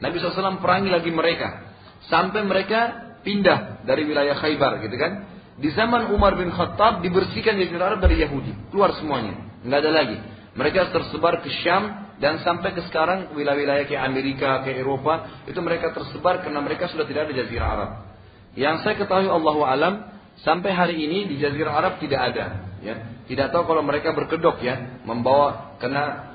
Nabi 0.00 0.16
SAW 0.20 0.64
perangi 0.64 0.88
lagi 0.88 1.12
mereka. 1.12 1.76
Sampai 2.08 2.40
mereka 2.48 3.12
pindah 3.20 3.84
dari 3.84 4.08
wilayah 4.08 4.32
Khaybar 4.32 4.80
gitu 4.80 4.96
kan. 4.96 5.28
Di 5.60 5.68
zaman 5.76 6.08
Umar 6.08 6.40
bin 6.40 6.48
Khattab 6.48 7.04
dibersihkan 7.04 7.60
dari 7.60 7.68
Arab 7.76 8.00
dari 8.00 8.16
Yahudi. 8.24 8.72
Keluar 8.72 8.96
semuanya. 8.96 9.36
Nggak 9.60 9.80
ada 9.84 9.92
lagi. 9.92 10.16
Mereka 10.58 10.90
tersebar 10.90 11.38
ke 11.38 11.50
Syam 11.62 12.10
dan 12.18 12.42
sampai 12.42 12.74
ke 12.74 12.82
sekarang 12.90 13.30
wilayah-wilayah 13.38 13.86
kayak 13.86 14.02
Amerika, 14.02 14.66
kayak 14.66 14.82
Eropa 14.82 15.46
itu 15.46 15.58
mereka 15.62 15.94
tersebar 15.94 16.42
karena 16.42 16.58
mereka 16.58 16.90
sudah 16.90 17.06
tidak 17.06 17.30
ada 17.30 17.32
jazirah 17.38 17.68
Arab. 17.70 17.90
Yang 18.58 18.82
saya 18.82 18.94
ketahui 18.98 19.30
Allah 19.30 19.54
alam 19.70 19.94
sampai 20.42 20.74
hari 20.74 20.98
ini 20.98 21.30
di 21.30 21.38
jazirah 21.38 21.78
Arab 21.78 22.02
tidak 22.02 22.34
ada, 22.34 22.74
ya. 22.82 22.94
Tidak 23.30 23.54
tahu 23.54 23.70
kalau 23.70 23.86
mereka 23.86 24.10
berkedok 24.16 24.58
ya, 24.64 25.04
membawa 25.06 25.78
karena 25.78 26.34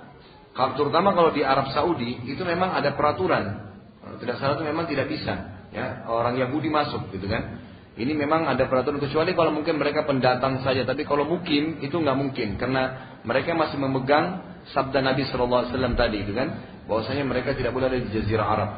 terutama 0.53 1.11
kalau 1.11 1.35
di 1.35 1.43
Arab 1.43 1.73
Saudi 1.75 2.23
itu 2.23 2.47
memang 2.47 2.71
ada 2.71 2.95
peraturan. 2.95 3.75
tidak 4.23 4.39
salah 4.39 4.55
itu 4.61 4.63
memang 4.67 4.85
tidak 4.87 5.09
bisa, 5.11 5.65
ya 5.73 6.07
orang 6.07 6.39
Yahudi 6.39 6.71
masuk 6.71 7.11
gitu 7.11 7.27
kan. 7.27 7.62
Ini 7.93 8.09
memang 8.17 8.49
ada 8.49 8.65
peraturan 8.65 8.97
kecuali 8.97 9.37
kalau 9.37 9.53
mungkin 9.53 9.77
mereka 9.77 10.01
pendatang 10.01 10.65
saja, 10.65 10.81
tapi 10.81 11.05
kalau 11.05 11.29
mungkin 11.29 11.77
itu 11.77 11.93
nggak 11.93 12.17
mungkin 12.17 12.57
karena 12.57 13.17
mereka 13.21 13.53
masih 13.53 13.77
memegang 13.77 14.41
sabda 14.73 15.05
Nabi 15.05 15.29
Shallallahu 15.29 15.61
Alaihi 15.69 15.73
Wasallam 15.77 15.93
tadi 15.93 16.17
itu 16.25 16.33
kan, 16.33 16.57
bahwasanya 16.89 17.21
mereka 17.21 17.53
tidak 17.53 17.69
boleh 17.69 17.93
ada 17.93 18.01
di 18.01 18.09
Jazirah 18.09 18.47
Arab. 18.49 18.69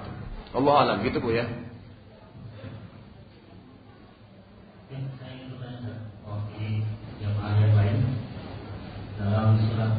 Allah 0.51 0.75
alam 0.83 0.97
gitu 1.07 1.23
bu 1.23 1.31
ya. 1.31 1.47
dalam 9.15 9.57
surat 9.57 9.95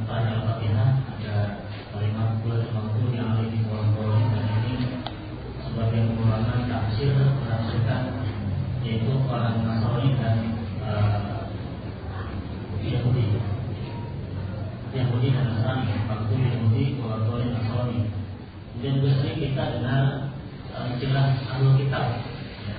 Juga 18.77 19.09
sering 19.19 19.41
kita 19.41 19.65
dengar 19.81 20.29
uh, 20.77 20.85
istilah 20.93 21.27
ahlu 21.49 21.81
kitab. 21.81 22.21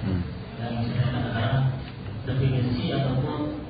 Hmm. 0.06 0.22
Dan 0.62 0.72
sebenarnya 0.86 1.20
adalah 1.26 1.54
definisi 2.30 2.94
ataupun 2.94 3.66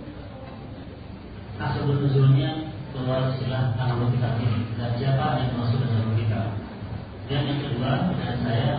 asal 1.58 1.88
nuzulnya 1.88 2.68
keluar 2.92 3.32
istilah 3.32 3.74
ahlu 3.80 4.12
kitab 4.12 4.36
ini 4.44 4.62
dan 4.76 4.92
siapa 5.00 5.40
yang 5.40 5.56
masuk 5.56 5.80
dalam 5.88 6.14
kitab. 6.20 6.48
Dan 7.28 7.44
yang 7.44 7.60
kedua, 7.60 7.92
dan 8.16 8.36
saya 8.44 8.72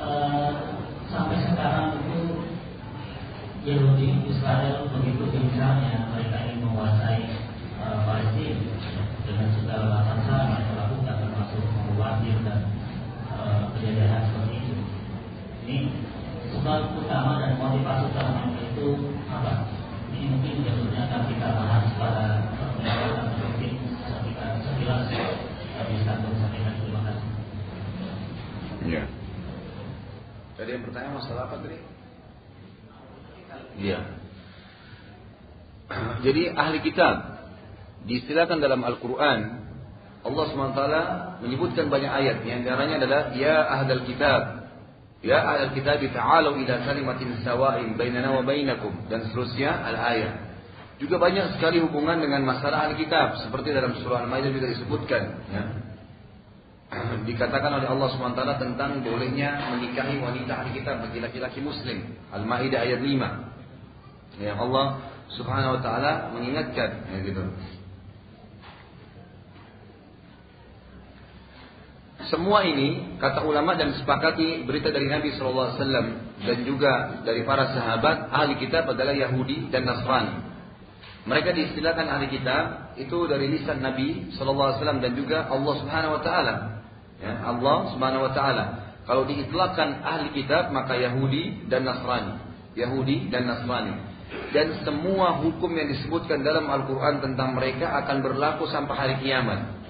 uh, 0.00 0.52
sampai 1.08 1.36
sekarang 1.40 2.00
itu 2.00 2.20
Yahudi 3.62 4.26
Israel 4.28 4.88
begitu 4.90 5.24
gencarnya 5.30 6.10
mereka 6.10 6.36
ingin 6.48 6.66
menguasai 6.66 7.28
uh, 7.78 8.02
Palestina 8.08 8.58
dengan 9.22 9.48
segala 9.54 10.02
termasuk 10.02 10.71
membuatir 12.12 12.36
dan 12.44 12.60
uh, 13.32 13.64
penjajahan 13.72 14.22
seperti 14.28 14.54
itu. 14.60 14.74
Ini 15.64 15.76
sebab 16.52 16.80
utama 17.00 17.40
dan 17.40 17.56
motivasi 17.56 18.12
utama 18.12 18.52
itu 18.52 18.88
apa? 19.32 19.54
Ini 20.12 20.26
mungkin 20.28 20.54
jadinya 20.60 21.00
akan 21.08 21.22
kita 21.32 21.48
bahas 21.56 21.86
pada 21.96 22.26
pertemuan 22.52 23.32
mungkin 23.40 23.72
sekilas 24.60 25.02
bisa 25.88 26.12
sampaikan 26.20 26.74
terima 26.78 27.00
kasih. 27.08 27.28
Yeah. 28.84 29.06
Tadi 30.60 30.68
yang 30.68 30.84
pertanyaan 30.84 31.16
masalah 31.16 31.42
apa 31.48 31.56
tadi? 31.64 31.78
Iya. 33.80 34.00
Jadi 36.28 36.42
ahli 36.52 36.78
kitab 36.84 37.40
diistilahkan 38.04 38.60
dalam 38.60 38.84
Al-Quran 38.84 39.61
Allah 40.22 40.44
SWT 40.54 40.82
menyebutkan 41.42 41.90
banyak 41.90 42.10
ayat 42.10 42.36
Yang 42.46 42.66
antaranya 42.66 42.94
adalah 43.02 43.20
Ya 43.34 43.56
ahlal 43.66 44.02
kitab 44.06 44.70
Ya 45.22 45.38
ahlal 45.42 45.74
kitab 45.74 45.98
ta'alu 45.98 46.62
ila 46.62 46.74
kalimatin 46.86 47.42
sawa'in 47.42 47.98
Bainana 47.98 48.30
wa 48.30 48.42
bainakum 48.46 48.94
Dan 49.10 49.26
seterusnya 49.26 49.82
al-ayat 49.82 50.34
Juga 51.02 51.18
banyak 51.18 51.58
sekali 51.58 51.82
hubungan 51.82 52.22
dengan 52.22 52.46
masalah 52.46 52.86
ahli 52.86 53.02
kitab 53.02 53.42
Seperti 53.42 53.74
dalam 53.74 53.98
surah 53.98 54.22
Al-Maidah 54.22 54.50
juga 54.54 54.70
disebutkan 54.70 55.22
ya 55.50 55.64
dikatakan 57.28 57.72
oleh 57.80 57.88
Allah 57.88 58.08
SWT 58.12 58.42
tentang 58.60 59.00
bolehnya 59.00 59.72
menikahi 59.72 60.20
wanita 60.20 60.52
ahli 60.60 60.76
kitab 60.76 61.00
bagi 61.00 61.24
laki-laki 61.24 61.64
muslim. 61.64 62.20
Al-Maidah 62.28 62.84
ayat 62.84 63.00
5. 63.00 64.44
Yang 64.44 64.58
Allah 64.60 64.86
Subhanahu 65.32 65.76
wa 65.78 65.80
taala 65.80 66.12
mengingatkan 66.36 67.08
ya 67.08 67.18
gitu. 67.24 67.42
Semua 72.30 72.62
ini 72.62 73.18
kata 73.18 73.42
ulama 73.42 73.74
dan 73.74 73.98
sepakati 73.98 74.62
berita 74.62 74.94
dari 74.94 75.10
Nabi 75.10 75.34
SAW 75.34 75.74
dan 76.42 76.58
juga 76.62 77.22
dari 77.26 77.42
para 77.42 77.74
sahabat 77.74 78.30
ahli 78.30 78.58
kitab 78.62 78.86
adalah 78.86 79.10
Yahudi 79.10 79.70
dan 79.74 79.86
Nasrani. 79.86 80.52
Mereka 81.22 81.54
diistilahkan 81.54 82.06
ahli 82.06 82.26
kitab 82.30 82.94
itu 82.98 83.26
dari 83.30 83.46
lisan 83.50 83.82
Nabi 83.82 84.34
SAW 84.38 84.78
dan 84.78 85.12
juga 85.14 85.46
Allah 85.50 85.74
Subhanahu 85.82 86.12
Wa 86.18 86.22
Taala. 86.22 86.54
Ya, 87.22 87.32
Allah 87.46 87.78
Subhanahu 87.94 88.26
Wa 88.30 88.32
Taala. 88.34 88.64
Kalau 89.02 89.26
diitlakkan 89.26 90.02
ahli 90.02 90.30
kitab 90.34 90.70
maka 90.70 90.94
Yahudi 90.94 91.66
dan 91.66 91.86
Nasrani. 91.86 92.38
Yahudi 92.78 93.30
dan 93.30 93.50
Nasrani. 93.50 93.94
Dan 94.54 94.82
semua 94.86 95.42
hukum 95.42 95.70
yang 95.74 95.90
disebutkan 95.90 96.40
dalam 96.46 96.70
Al-Quran 96.70 97.18
tentang 97.20 97.58
mereka 97.58 97.90
akan 98.04 98.22
berlaku 98.22 98.70
sampai 98.70 98.94
hari 98.94 99.14
kiamat. 99.26 99.81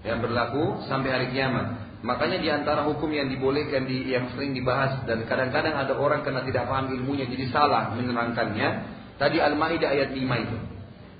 Yang 0.00 0.18
berlaku 0.28 0.84
sampai 0.88 1.08
hari 1.12 1.26
kiamat. 1.32 2.00
Makanya 2.00 2.40
di 2.40 2.48
antara 2.48 2.88
hukum 2.88 3.12
yang 3.12 3.28
dibolehkan 3.28 3.84
di, 3.84 4.08
yang 4.08 4.32
sering 4.32 4.56
dibahas 4.56 5.04
dan 5.04 5.28
kadang-kadang 5.28 5.76
ada 5.76 5.92
orang 6.00 6.24
karena 6.24 6.40
tidak 6.48 6.64
paham 6.64 6.88
ilmunya 6.96 7.28
jadi 7.28 7.52
salah 7.52 7.92
menerangkannya 7.92 9.00
Tadi 9.20 9.36
Al-Maidah 9.36 9.92
ayat 9.92 10.16
5 10.16 10.16
itu. 10.16 10.58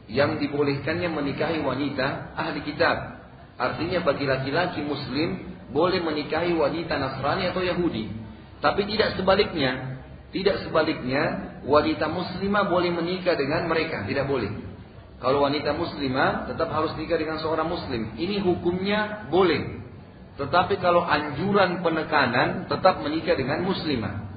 Yang 0.09 0.31
dibolehkannya 0.41 1.13
menikahi 1.13 1.61
wanita 1.61 2.33
ahli 2.33 2.65
kitab. 2.65 3.21
Artinya 3.61 4.01
bagi 4.01 4.25
laki-laki 4.25 4.81
muslim 4.81 5.53
boleh 5.69 6.01
menikahi 6.01 6.57
wanita 6.57 6.97
Nasrani 6.97 7.53
atau 7.53 7.61
Yahudi. 7.61 8.09
Tapi 8.65 8.89
tidak 8.89 9.21
sebaliknya. 9.21 10.01
Tidak 10.33 10.65
sebaliknya 10.65 11.23
wanita 11.69 12.09
muslimah 12.09 12.73
boleh 12.73 12.89
menikah 12.89 13.37
dengan 13.37 13.69
mereka. 13.69 14.09
Tidak 14.09 14.25
boleh. 14.25 14.49
Kalau 15.21 15.45
wanita 15.45 15.77
muslimah 15.77 16.49
tetap 16.49 16.73
harus 16.73 16.97
nikah 16.97 17.21
dengan 17.21 17.37
seorang 17.45 17.69
muslim. 17.69 18.17
Ini 18.17 18.41
hukumnya 18.41 19.29
boleh. 19.29 19.85
Tetapi 20.41 20.81
kalau 20.81 21.05
anjuran 21.05 21.85
penekanan 21.85 22.73
tetap 22.73 23.05
menikah 23.05 23.37
dengan 23.37 23.61
muslimah. 23.61 24.33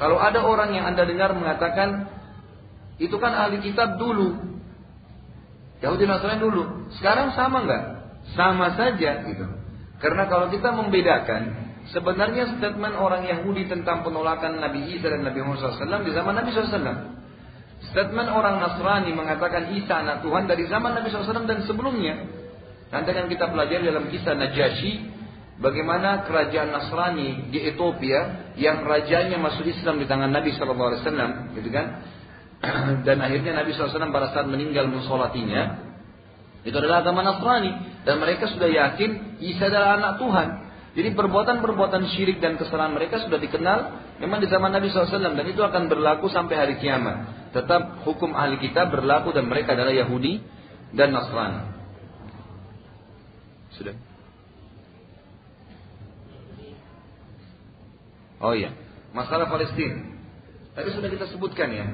Kalau 0.00 0.16
ada 0.16 0.40
orang 0.40 0.72
yang 0.72 0.88
Anda 0.88 1.04
dengar 1.04 1.36
mengatakan 1.36 2.08
itu 2.96 3.12
kan 3.20 3.36
ahli 3.36 3.60
kitab 3.60 4.00
dulu. 4.00 4.56
Yahudi 5.84 6.08
Nasrani 6.08 6.40
dulu. 6.40 6.88
Sekarang 6.96 7.36
sama 7.36 7.60
nggak? 7.68 7.84
Sama 8.32 8.72
saja 8.72 9.20
gitu. 9.28 9.44
Karena 10.00 10.28
kalau 10.32 10.48
kita 10.48 10.72
membedakan 10.72 11.72
sebenarnya 11.92 12.56
statement 12.56 12.96
orang 12.96 13.28
Yahudi 13.28 13.68
tentang 13.68 14.00
penolakan 14.00 14.64
Nabi 14.64 14.96
Isa 14.96 15.12
dan 15.12 15.28
Nabi 15.28 15.44
Muhammad 15.44 15.76
SAW 15.76 16.04
di 16.08 16.12
zaman 16.16 16.32
Nabi 16.40 16.48
SAW. 16.56 17.16
Statement 17.96 18.28
orang 18.28 18.60
Nasrani 18.60 19.08
mengatakan 19.16 19.72
Isa 19.72 20.04
anak 20.04 20.20
Tuhan 20.20 20.44
dari 20.44 20.68
zaman 20.68 20.92
Nabi 20.92 21.08
SAW 21.08 21.48
dan 21.48 21.64
sebelumnya. 21.64 22.28
Nanti 22.92 23.08
akan 23.08 23.24
kita 23.32 23.48
pelajari 23.48 23.88
dalam 23.88 24.12
kisah 24.12 24.36
Najasyi 24.36 24.92
bagaimana 25.56 26.28
kerajaan 26.28 26.76
Nasrani 26.76 27.48
di 27.48 27.56
Ethiopia 27.64 28.52
yang 28.60 28.84
rajanya 28.84 29.40
masuk 29.40 29.64
Islam 29.64 29.96
di 29.96 30.04
tangan 30.04 30.28
Nabi 30.28 30.52
SAW, 30.52 31.56
gitu 31.56 31.72
kan? 31.72 32.04
Dan 33.08 33.16
akhirnya 33.24 33.64
Nabi 33.64 33.72
SAW 33.72 34.12
pada 34.12 34.28
saat 34.28 34.44
meninggal 34.44 34.92
musolatinya 34.92 35.88
itu 36.68 36.76
adalah 36.76 37.00
agama 37.00 37.24
Nasrani 37.24 38.04
dan 38.04 38.20
mereka 38.20 38.44
sudah 38.52 38.68
yakin 38.68 39.40
Isa 39.40 39.72
adalah 39.72 39.96
anak 39.96 40.12
Tuhan. 40.20 40.48
Jadi 41.00 41.08
perbuatan-perbuatan 41.16 42.12
syirik 42.12 42.44
dan 42.44 42.60
kesalahan 42.60 42.92
mereka 42.92 43.24
sudah 43.24 43.40
dikenal 43.40 43.78
memang 44.20 44.44
di 44.44 44.52
zaman 44.52 44.68
Nabi 44.68 44.92
SAW 44.92 45.32
dan 45.32 45.46
itu 45.48 45.64
akan 45.64 45.88
berlaku 45.88 46.28
sampai 46.28 46.60
hari 46.60 46.74
kiamat. 46.76 47.45
Tetap 47.56 48.04
hukum 48.04 48.36
ahli 48.36 48.60
kita 48.60 48.84
berlaku 48.92 49.32
dan 49.32 49.48
mereka 49.48 49.72
adalah 49.72 49.96
Yahudi 49.96 50.44
dan 50.92 51.08
Nasrani. 51.08 51.72
Sudah. 53.72 53.96
Oh 58.44 58.52
iya, 58.52 58.76
masalah 59.16 59.48
Palestina. 59.48 60.04
Tadi 60.76 60.92
sudah 60.92 61.08
kita 61.08 61.32
sebutkan 61.32 61.72
ya. 61.72 61.88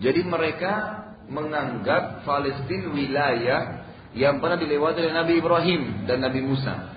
Jadi 0.00 0.24
mereka 0.24 1.04
menganggap 1.28 2.24
Palestina 2.24 2.88
wilayah 2.88 3.84
yang 4.16 4.40
pernah 4.40 4.56
dilewati 4.56 5.04
oleh 5.04 5.12
Nabi 5.12 5.32
Ibrahim 5.44 6.08
dan 6.08 6.24
Nabi 6.24 6.40
Musa. 6.40 6.96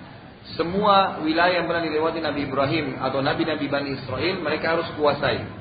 Semua 0.56 1.20
wilayah 1.20 1.60
yang 1.60 1.68
pernah 1.68 1.84
dilewati 1.84 2.24
Nabi 2.24 2.48
Ibrahim 2.48 2.96
atau 2.96 3.20
Nabi-Nabi 3.20 3.66
Bani 3.68 3.88
Israel 4.00 4.40
mereka 4.40 4.72
harus 4.72 4.88
kuasai. 4.96 5.59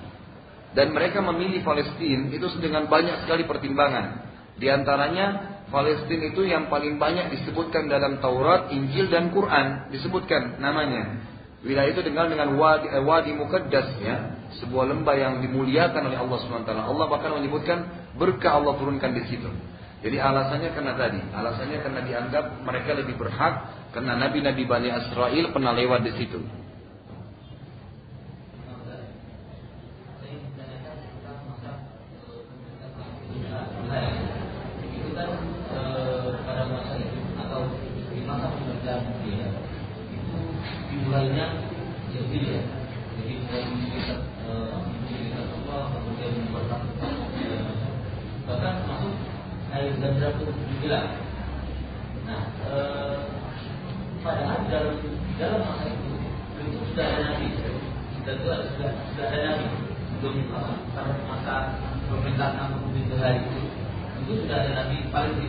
Dan 0.78 0.94
mereka 0.94 1.22
memilih 1.26 1.66
Palestina 1.66 2.30
itu 2.30 2.46
dengan 2.62 2.86
banyak 2.86 3.26
sekali 3.26 3.50
pertimbangan. 3.50 4.30
Di 4.60 4.70
antaranya 4.70 5.58
Palestina 5.70 6.30
itu 6.30 6.46
yang 6.46 6.68
paling 6.70 6.98
banyak 6.98 7.34
disebutkan 7.40 7.90
dalam 7.90 8.18
Taurat, 8.22 8.70
Injil 8.74 9.10
dan 9.10 9.34
Quran 9.34 9.90
disebutkan 9.94 10.58
namanya. 10.62 11.26
Wilayah 11.60 11.92
itu 11.92 12.02
dikenal 12.02 12.32
dengan 12.32 12.56
Wadi, 12.56 12.88
eh, 12.88 13.04
Wadi 13.04 13.36
Mukaddas 13.36 14.00
ya, 14.00 14.16
sebuah 14.64 14.96
lembah 14.96 15.16
yang 15.20 15.34
dimuliakan 15.44 16.08
oleh 16.08 16.16
Allah 16.16 16.38
SWT. 16.40 16.72
Allah 16.72 17.06
bahkan 17.12 17.36
menyebutkan 17.36 17.84
berkah 18.16 18.64
Allah 18.64 18.80
turunkan 18.80 19.12
di 19.12 19.28
situ. 19.28 19.50
Jadi 20.00 20.16
alasannya 20.16 20.72
karena 20.72 20.96
tadi, 20.96 21.20
alasannya 21.20 21.78
karena 21.84 22.00
dianggap 22.08 22.64
mereka 22.64 22.96
lebih 22.96 23.20
berhak 23.20 23.54
karena 23.92 24.16
nabi-nabi 24.16 24.64
Bani 24.64 24.88
Israel 24.88 25.46
pernah 25.52 25.76
lewat 25.76 26.08
di 26.08 26.12
situ. 26.16 26.40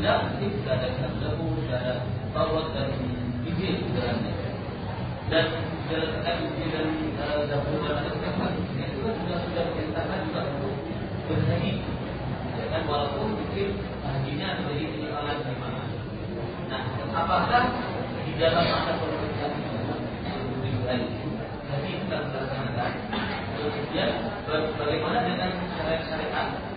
tidak 0.00 0.32
nafsi 0.32 0.48
keadaan 0.64 1.12
lahu 1.20 1.60
keadaan 1.68 2.00
tawad 2.32 2.72
dan 2.72 2.88
izin 3.44 3.84
dalamnya. 3.92 4.32
Dan 5.28 5.46
dilakukan 5.92 6.36
izin 6.56 6.88
dan 7.20 7.44
dapur 7.52 7.84
dan 7.84 8.08
kesehatan 8.08 8.50
itu 8.64 8.98
kan 9.04 9.12
sudah 9.20 9.38
sudah 9.44 9.64
perintahkan 9.76 10.18
juga 10.24 10.40
untuk 10.56 10.72
berhaji 11.28 11.84
ya 12.56 12.64
kan 12.72 12.82
walaupun 12.88 13.28
mungkin 13.36 13.68
hajinya 14.00 14.48
menjadi 14.64 15.12
alat 15.12 15.38
di 15.44 15.54
mana. 15.60 15.84
Nah 16.72 16.82
apakah 17.12 17.64
di 18.24 18.32
dalam 18.40 18.64
masa 18.72 18.96
pemerintahan 18.96 19.52
itu 19.52 19.68
haji 21.70 21.92
kita 21.92 22.16
laksanakan 22.24 22.92
kemudian 23.52 24.10
bagaimana 24.80 25.18
dengan 25.28 25.50
syariat 25.76 26.02
syariat 26.08 26.69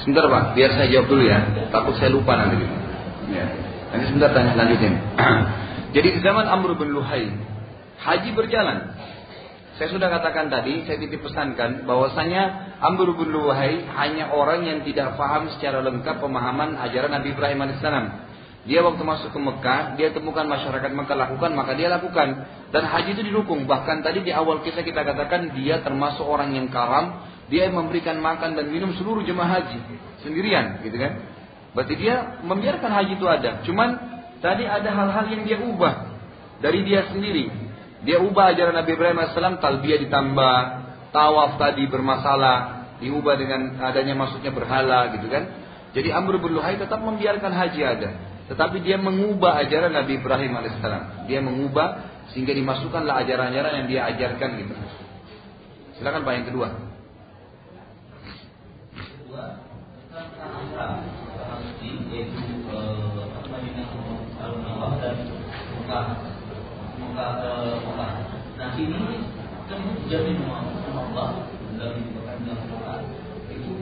Sebentar 0.00 0.24
Pak, 0.26 0.42
biar 0.56 0.70
saya 0.74 0.88
jawab 0.88 1.06
dulu 1.12 1.22
ya. 1.28 1.38
Takut 1.68 1.94
saya 2.00 2.10
lupa 2.10 2.32
nanti. 2.38 2.64
Ya. 3.30 3.46
Nanti 3.90 4.04
sebentar 4.10 4.30
tanya 4.32 4.54
lanjutin. 4.56 4.94
Jadi 5.94 6.08
di 6.14 6.20
zaman 6.22 6.46
Amr 6.46 6.78
bin 6.78 6.94
Luhai, 6.94 7.30
haji 7.98 8.30
berjalan. 8.32 8.94
Saya 9.76 9.96
sudah 9.96 10.12
katakan 10.12 10.52
tadi, 10.52 10.84
saya 10.84 11.00
titip 11.00 11.24
pesankan 11.24 11.88
bahwasanya 11.88 12.76
Amr 12.84 13.16
bin 13.16 13.32
Luhai 13.34 13.82
hanya 13.96 14.30
orang 14.30 14.68
yang 14.68 14.78
tidak 14.86 15.18
paham 15.18 15.50
secara 15.56 15.82
lengkap 15.82 16.20
pemahaman 16.20 16.78
ajaran 16.78 17.10
Nabi 17.10 17.34
Ibrahim 17.34 17.64
alaihissalam. 17.64 18.29
Dia 18.68 18.84
waktu 18.84 19.00
masuk 19.00 19.32
ke 19.32 19.40
Mekah, 19.40 19.96
dia 19.96 20.12
temukan 20.12 20.44
masyarakat 20.44 20.92
Mekah 20.92 21.16
lakukan, 21.16 21.50
maka 21.56 21.72
dia 21.72 21.88
lakukan. 21.88 22.44
Dan 22.68 22.84
haji 22.84 23.16
itu 23.16 23.22
didukung. 23.24 23.64
Bahkan 23.64 24.04
tadi 24.04 24.20
di 24.20 24.36
awal 24.36 24.60
kisah 24.60 24.84
kita 24.84 25.00
katakan 25.00 25.56
dia 25.56 25.80
termasuk 25.80 26.22
orang 26.28 26.52
yang 26.52 26.68
karam, 26.68 27.24
dia 27.48 27.72
memberikan 27.72 28.20
makan 28.20 28.54
dan 28.54 28.68
minum 28.68 28.92
seluruh 29.00 29.24
jemaah 29.24 29.60
haji 29.60 29.80
sendirian, 30.20 30.84
gitu 30.84 30.96
kan? 31.00 31.12
Berarti 31.72 31.94
dia 31.96 32.42
membiarkan 32.44 32.90
haji 32.92 33.12
itu 33.16 33.26
ada. 33.26 33.64
Cuman 33.64 33.88
tadi 34.44 34.68
ada 34.68 34.90
hal-hal 34.92 35.24
yang 35.32 35.42
dia 35.48 35.58
ubah 35.64 35.94
dari 36.60 36.84
dia 36.84 37.08
sendiri. 37.08 37.48
Dia 38.04 38.20
ubah 38.20 38.52
ajaran 38.52 38.76
Nabi 38.76 38.96
Ibrahim 38.96 39.24
AS, 39.24 39.36
talbiyah 39.36 39.98
ditambah, 40.04 40.56
tawaf 41.12 41.56
tadi 41.56 41.84
bermasalah, 41.88 42.88
diubah 43.00 43.34
dengan 43.40 43.80
adanya 43.80 44.12
masuknya 44.16 44.52
berhala, 44.52 45.16
gitu 45.16 45.26
kan? 45.32 45.48
Jadi 45.90 46.08
Amr 46.12 46.38
bin 46.38 46.54
tetap 46.56 47.00
membiarkan 47.02 47.50
haji 47.50 47.80
ada. 47.82 48.10
Tetapi 48.50 48.82
dia 48.82 48.98
mengubah 48.98 49.62
ajaran 49.62 49.94
Nabi 49.94 50.18
Ibrahim 50.18 50.58
AS. 50.58 50.74
Dia 51.30 51.38
mengubah 51.38 52.10
sehingga 52.34 52.50
dimasukkanlah 52.50 53.22
ajaran-ajaran 53.22 53.72
yang 53.82 53.86
dia 53.86 54.00
ajarkan 54.10 54.50
gitu. 54.58 54.74
Silakan 55.98 56.26
Pak 56.26 56.34
yang 56.34 56.46
kedua. 56.50 56.68
Nah 68.60 68.70
ini 68.76 68.98
kan 69.70 69.80
jadi 70.10 70.32
Allah 70.90 71.28
dalam 71.78 71.94
itu 72.02 73.72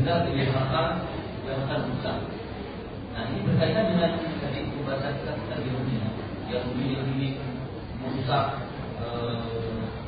diletakkan 0.00 0.88
yang 1.44 1.60
akan 1.68 1.80
rusak. 1.92 2.35
Nah 3.16 3.24
ini 3.32 3.48
berkaitan 3.48 3.96
dengan 3.96 4.20
tadi 4.20 4.60
pembahasan 4.76 5.12
kita 5.24 5.32
tadi 5.48 5.68
yang 6.52 6.68
ini 7.16 7.40
merusak 7.96 8.60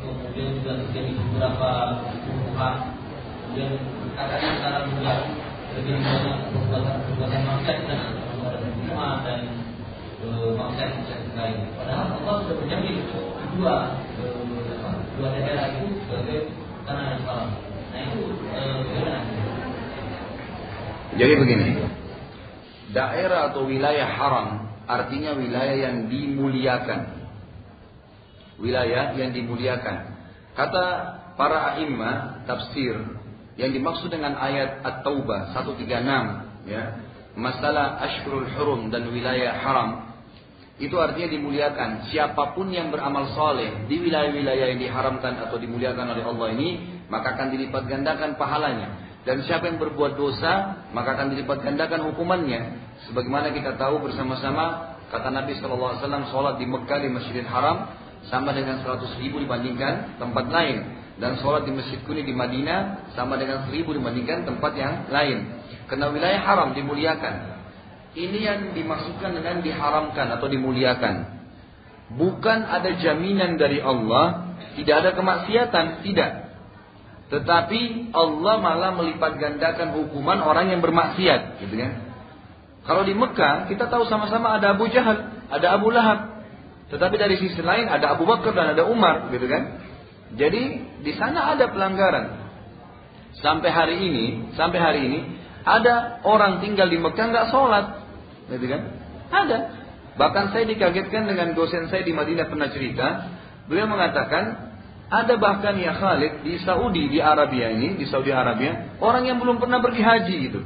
kemudian 0.04 0.60
juga 0.60 0.72
terjadi 0.84 1.10
beberapa 1.16 1.70
kebutuhan 2.04 2.74
kemudian 3.48 3.80
antara 4.12 4.84
mengganggu 4.92 5.32
lebih 5.78 6.04
banyak 6.04 6.36
perbuatan-perbuatan 6.52 7.40
maksiat 7.48 7.78
dan 7.88 8.00
perbuatan 8.28 8.68
dan 9.24 9.40
maksiat-maksiat 10.52 11.20
lain. 11.32 11.58
Padahal 11.80 12.06
Allah 12.18 12.34
sudah 12.44 12.56
menjamin 12.60 12.96
dua 13.56 13.76
dua 15.16 15.28
daerah 15.32 15.66
itu 15.74 15.86
sebagai 16.04 16.38
tanah 16.84 17.04
yang 17.14 17.22
haram. 17.24 17.48
Nah 17.94 18.00
itu 18.04 18.20
bagaimana? 18.52 19.20
Jadi 21.18 21.32
begini, 21.34 21.68
daerah 22.98 23.54
atau 23.54 23.62
wilayah 23.70 24.10
haram 24.18 24.48
artinya 24.90 25.38
wilayah 25.38 25.76
yang 25.78 26.10
dimuliakan. 26.10 27.14
Wilayah 28.58 29.14
yang 29.14 29.30
dimuliakan. 29.30 30.18
Kata 30.58 30.86
para 31.38 31.78
imam 31.78 32.42
tafsir 32.50 32.98
yang 33.54 33.70
dimaksud 33.70 34.10
dengan 34.10 34.34
ayat 34.34 34.82
At-Taubah 34.82 35.54
136 35.54 35.86
ya. 36.66 36.82
masalah 37.38 38.02
Ashurul 38.02 38.50
Hurum 38.50 38.90
dan 38.90 39.06
wilayah 39.14 39.62
haram 39.62 40.08
itu 40.78 40.94
artinya 40.94 41.30
dimuliakan. 41.30 42.10
Siapa 42.10 42.54
pun 42.54 42.70
yang 42.70 42.94
beramal 42.94 43.34
soleh 43.34 43.86
di 43.90 43.98
wilayah-wilayah 43.98 44.74
yang 44.74 44.80
diharamkan 44.82 45.42
atau 45.46 45.58
dimuliakan 45.58 46.14
oleh 46.14 46.22
Allah 46.22 46.48
ini, 46.54 47.02
maka 47.10 47.34
akan 47.34 47.50
dilipat 47.50 47.86
gandakan 47.90 48.38
pahalanya. 48.38 49.18
Dan 49.26 49.42
siapa 49.42 49.66
yang 49.66 49.82
berbuat 49.82 50.14
dosa, 50.14 50.86
maka 50.94 51.18
akan 51.18 51.34
dilipat 51.34 51.66
gandakan 51.66 52.06
hukumannya. 52.14 52.87
Sebagaimana 53.08 53.48
kita 53.56 53.80
tahu 53.80 54.04
bersama-sama, 54.04 54.96
kata 55.08 55.32
Nabi 55.32 55.56
SAW, 55.56 55.96
sholat 56.28 56.60
di 56.60 56.68
Mekah 56.68 57.00
di 57.00 57.08
Masjidil 57.08 57.48
Haram, 57.48 57.88
sama 58.28 58.52
dengan 58.52 58.84
100 58.84 59.16
ribu 59.24 59.40
dibandingkan 59.40 60.20
tempat 60.20 60.46
lain. 60.52 61.00
Dan 61.18 61.40
sholat 61.42 61.66
di 61.66 61.74
Masjid 61.74 61.98
Kuning 62.04 62.28
di 62.28 62.36
Madinah, 62.36 63.10
sama 63.16 63.34
dengan 63.40 63.66
1000 63.66 63.90
dibandingkan 63.90 64.46
tempat 64.46 64.72
yang 64.76 64.94
lain. 65.10 65.50
Karena 65.90 66.12
wilayah 66.14 66.40
haram 66.44 66.76
dimuliakan. 66.76 67.34
Ini 68.14 68.38
yang 68.38 68.58
dimaksudkan 68.76 69.34
dengan 69.34 69.64
diharamkan 69.64 70.30
atau 70.38 70.46
dimuliakan. 70.46 71.38
Bukan 72.14 72.58
ada 72.64 72.92
jaminan 73.02 73.56
dari 73.60 73.82
Allah, 73.82 74.56
tidak 74.78 74.94
ada 75.04 75.10
kemaksiatan, 75.16 76.06
tidak. 76.06 76.30
Tetapi 77.28 78.12
Allah 78.16 78.54
malah 78.60 78.90
melipat 78.96 79.36
gandakan 79.36 79.92
hukuman 79.98 80.40
orang 80.40 80.72
yang 80.72 80.80
bermaksiat, 80.80 81.60
gitu 81.60 81.76
kan? 81.76 82.07
Kalau 82.88 83.04
di 83.04 83.12
Mekah 83.12 83.68
kita 83.68 83.84
tahu 83.92 84.08
sama-sama 84.08 84.56
ada 84.56 84.72
Abu 84.72 84.88
Jahal, 84.88 85.44
ada 85.52 85.76
Abu 85.76 85.92
Lahab. 85.92 86.40
Tetapi 86.88 87.20
dari 87.20 87.36
sisi 87.36 87.60
lain 87.60 87.84
ada 87.84 88.16
Abu 88.16 88.24
Bakar 88.24 88.56
dan 88.56 88.72
ada 88.72 88.88
Umar, 88.88 89.28
gitu 89.28 89.44
kan? 89.44 89.76
Jadi 90.40 90.62
di 91.04 91.12
sana 91.20 91.52
ada 91.52 91.68
pelanggaran. 91.68 92.48
Sampai 93.44 93.68
hari 93.68 94.00
ini, 94.00 94.56
sampai 94.56 94.80
hari 94.80 95.00
ini 95.04 95.20
ada 95.68 96.24
orang 96.24 96.64
tinggal 96.64 96.88
di 96.88 96.96
Mekah 96.96 97.28
nggak 97.28 97.46
sholat, 97.52 97.86
gitu 98.56 98.66
kan? 98.72 98.82
Ada. 99.36 99.58
Bahkan 100.16 100.56
saya 100.56 100.64
dikagetkan 100.64 101.28
dengan 101.28 101.52
dosen 101.52 101.92
saya 101.92 102.00
di 102.00 102.16
Madinah 102.16 102.48
pernah 102.48 102.72
cerita, 102.72 103.28
beliau 103.68 103.84
mengatakan 103.84 104.72
ada 105.12 105.36
bahkan 105.36 105.76
ya 105.76 105.92
Khalid 105.92 106.40
di 106.40 106.56
Saudi 106.64 107.12
di 107.12 107.20
Arabia 107.20 107.68
ini 107.68 108.00
di 108.00 108.04
Saudi 108.08 108.28
Arabia 108.28 108.96
orang 109.00 109.24
yang 109.24 109.40
belum 109.40 109.60
pernah 109.60 109.80
pergi 109.84 110.02
haji 110.04 110.36
gitu. 110.48 110.60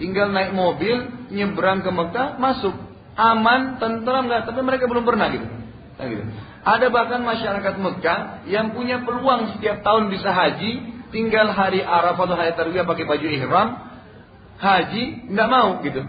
Tinggal 0.00 0.32
naik 0.32 0.56
mobil 0.56 1.17
nyebrang 1.28 1.84
ke 1.84 1.90
Mekah 1.92 2.40
masuk 2.40 2.74
aman 3.18 3.82
tentram 3.82 4.30
nggak 4.30 4.46
tapi 4.48 4.60
mereka 4.62 4.86
belum 4.86 5.04
pernah 5.04 5.28
gitu. 5.32 5.46
Nah, 5.98 6.06
gitu. 6.06 6.22
Ada 6.62 6.86
bahkan 6.92 7.20
masyarakat 7.24 7.74
Mekah 7.80 8.20
yang 8.46 8.76
punya 8.76 9.02
peluang 9.02 9.56
setiap 9.56 9.82
tahun 9.82 10.12
bisa 10.12 10.30
haji 10.30 11.00
tinggal 11.10 11.50
hari 11.50 11.80
Arafah 11.80 12.24
atau 12.28 12.36
hari 12.36 12.52
Tarwiyah 12.54 12.84
pakai 12.84 13.04
baju 13.08 13.26
ihram 13.26 13.68
haji 14.58 15.30
nggak 15.32 15.48
mau 15.48 15.80
gitu. 15.82 16.02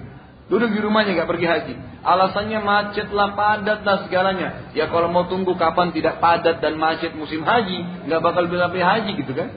Duduk 0.50 0.74
di 0.74 0.80
rumahnya 0.82 1.14
nggak 1.14 1.30
pergi 1.30 1.46
haji. 1.46 1.74
Alasannya 2.02 2.60
macet 2.66 3.14
lah, 3.14 3.38
padat 3.38 3.86
lah 3.86 4.08
segalanya. 4.08 4.74
Ya 4.74 4.90
kalau 4.90 5.14
mau 5.14 5.30
tunggu 5.30 5.54
kapan 5.54 5.94
tidak 5.94 6.18
padat 6.18 6.58
dan 6.58 6.82
macet 6.82 7.14
musim 7.14 7.46
haji, 7.46 8.10
nggak 8.10 8.22
bakal 8.24 8.50
bisa 8.50 8.66
pergi 8.74 8.82
haji 8.82 9.12
gitu 9.22 9.32
kan? 9.38 9.50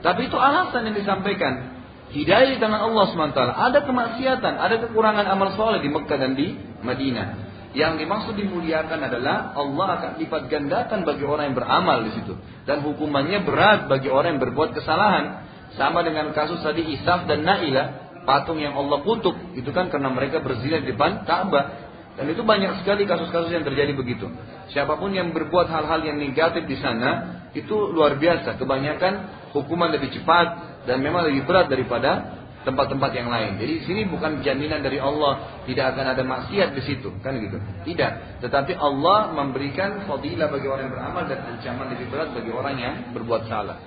Tapi 0.00 0.32
itu 0.32 0.36
alasan 0.40 0.88
yang 0.88 0.96
disampaikan. 0.96 1.75
Hidayah 2.06 2.48
di 2.54 2.58
tangan 2.62 2.80
Allah 2.86 3.04
SWT. 3.10 3.40
Ada 3.40 3.78
kemaksiatan, 3.82 4.52
ada 4.56 4.76
kekurangan 4.86 5.26
amal 5.26 5.54
soleh 5.58 5.82
di 5.82 5.90
Mekah 5.90 6.18
dan 6.18 6.32
di 6.38 6.54
Madinah. 6.82 7.28
Yang 7.76 8.06
dimaksud 8.06 8.34
dimuliakan 8.40 8.98
adalah 9.04 9.52
Allah 9.52 9.86
akan 10.00 10.10
lipat 10.22 10.48
gandakan 10.48 11.04
bagi 11.04 11.24
orang 11.28 11.52
yang 11.52 11.56
beramal 11.58 11.98
di 12.08 12.12
situ. 12.16 12.32
Dan 12.64 12.80
hukumannya 12.86 13.44
berat 13.44 13.90
bagi 13.90 14.08
orang 14.08 14.38
yang 14.38 14.42
berbuat 14.48 14.72
kesalahan. 14.72 15.44
Sama 15.76 16.00
dengan 16.00 16.32
kasus 16.32 16.62
tadi 16.64 16.88
Isaf 16.96 17.28
dan 17.28 17.44
Naila 17.44 18.06
patung 18.24 18.58
yang 18.58 18.74
Allah 18.74 19.04
kutuk 19.04 19.36
itu 19.54 19.70
kan 19.70 19.92
karena 19.92 20.10
mereka 20.10 20.42
berzina 20.42 20.82
di 20.82 20.90
depan 20.90 21.22
Ka'bah 21.28 21.86
dan 22.16 22.32
itu 22.32 22.40
banyak 22.40 22.80
sekali 22.80 23.04
kasus-kasus 23.04 23.52
yang 23.52 23.62
terjadi 23.62 23.92
begitu. 23.92 24.32
Siapa 24.72 24.96
pun 24.96 25.12
yang 25.12 25.36
berbuat 25.36 25.68
hal-hal 25.68 26.00
yang 26.00 26.16
negatif 26.16 26.64
di 26.64 26.80
sana 26.80 27.44
itu 27.52 27.76
luar 27.92 28.16
biasa. 28.16 28.56
Kebanyakan 28.56 29.12
hukuman 29.52 29.92
lebih 29.92 30.16
cepat 30.16 30.75
dan 30.86 31.02
memang 31.02 31.26
lebih 31.26 31.44
berat 31.44 31.66
daripada 31.66 32.38
tempat-tempat 32.66 33.10
yang 33.14 33.30
lain. 33.30 33.62
Jadi 33.62 33.74
sini 33.86 34.02
bukan 34.10 34.42
jaminan 34.42 34.82
dari 34.82 34.98
Allah 34.98 35.62
tidak 35.70 35.94
akan 35.94 36.06
ada 36.14 36.22
maksiat 36.26 36.74
di 36.74 36.82
situ, 36.82 37.14
kan 37.22 37.38
gitu. 37.38 37.58
Tidak, 37.86 38.42
tetapi 38.42 38.74
Allah 38.74 39.30
memberikan 39.30 40.02
fadilah 40.06 40.50
bagi 40.50 40.66
orang 40.66 40.90
yang 40.90 40.94
beramal 40.94 41.24
dan 41.30 41.38
ancaman 41.46 41.94
lebih 41.94 42.06
berat 42.10 42.34
bagi 42.34 42.50
orang 42.50 42.74
yang 42.78 42.94
berbuat 43.14 43.46
salah. 43.46 43.78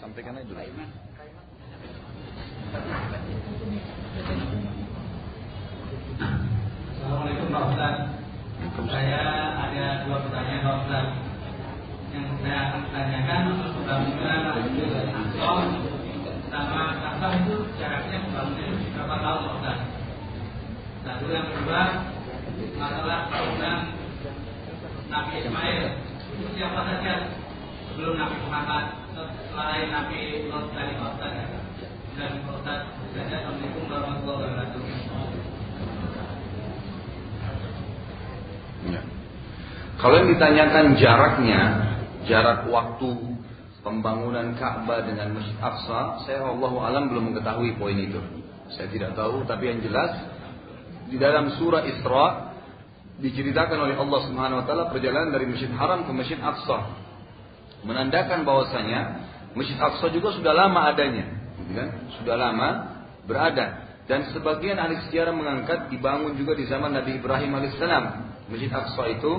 sampaikan 0.00 0.34
aja 0.34 0.48
dulu. 0.48 0.58
Assalamualaikum 7.10 7.50
Pak 7.50 7.64
Ustaz. 7.74 7.94
Saya 8.86 9.22
ada 9.58 10.06
dua 10.06 10.16
pertanyaan 10.22 10.62
Pak 10.62 10.76
Ustaz. 10.78 11.06
Yang 12.14 12.26
saya 12.38 12.58
akan 12.70 12.82
tanyakan 12.94 13.40
untuk 13.50 13.70
pembangunan 13.82 14.38
Ansor 15.10 15.58
sama 16.54 16.82
Ka'bah 17.02 17.34
itu 17.34 17.66
jaraknya 17.82 18.18
pembangunan 18.30 18.78
berapa 18.94 19.16
tahun 19.26 19.40
Pak 19.42 19.54
Ustaz? 19.58 19.78
Satu 21.02 21.24
yang 21.34 21.46
kedua 21.50 21.82
masalah 22.78 23.18
bangunan 23.26 23.78
Nabi 25.10 25.32
Ismail 25.42 25.82
itu 26.14 26.46
siapa 26.54 26.80
saja 26.94 27.14
sebelum 27.90 28.14
Nabi 28.22 28.36
Muhammad 28.46 28.84
selain 29.50 29.90
Nabi 29.90 30.46
Lot 30.46 30.70
Ustaz 30.70 31.34
dan 32.14 32.38
Ustaz 32.46 32.80
Assalamualaikum 33.18 33.90
warahmatullahi 33.90 34.46
wabarakatuh 34.46 34.89
ya. 38.90 39.02
Kalau 40.00 40.16
yang 40.16 40.28
ditanyakan 40.32 40.96
jaraknya, 40.96 41.60
jarak 42.24 42.68
waktu 42.72 43.36
pembangunan 43.84 44.56
Ka'bah 44.56 45.04
dengan 45.04 45.36
Masjid 45.36 45.56
Aqsa, 45.60 46.24
saya 46.24 46.44
Allah 46.44 46.72
alam 46.88 47.12
belum 47.12 47.32
mengetahui 47.32 47.76
poin 47.76 47.96
itu. 47.96 48.20
Saya 48.72 48.88
tidak 48.88 49.18
tahu, 49.18 49.44
tapi 49.44 49.68
yang 49.68 49.80
jelas 49.84 50.14
di 51.10 51.18
dalam 51.18 51.52
surah 51.58 51.82
Isra 51.84 52.26
diceritakan 53.20 53.78
oleh 53.90 53.96
Allah 53.98 54.20
Subhanahu 54.24 54.58
wa 54.62 54.64
taala 54.64 54.84
perjalanan 54.88 55.34
dari 55.34 55.50
Masjid 55.50 55.68
Haram 55.74 56.08
ke 56.08 56.12
Masjid 56.16 56.38
Aqsa. 56.40 56.96
Menandakan 57.84 58.44
bahwasanya 58.48 59.00
Masjid 59.52 59.76
Aqsa 59.76 60.08
juga 60.14 60.32
sudah 60.32 60.54
lama 60.54 60.88
adanya, 60.88 61.28
kan? 61.76 61.88
Sudah 62.20 62.36
lama 62.40 62.68
berada. 63.28 63.90
Dan 64.08 64.26
sebagian 64.34 64.74
ahli 64.80 64.98
sejarah 65.06 65.30
mengangkat 65.30 65.86
dibangun 65.92 66.34
juga 66.34 66.56
di 66.58 66.66
zaman 66.66 66.90
Nabi 66.90 67.20
Ibrahim 67.20 67.54
alaihissalam. 67.54 68.04
Masjid 68.50 68.70
Aqsa 68.70 69.02
itu 69.08 69.32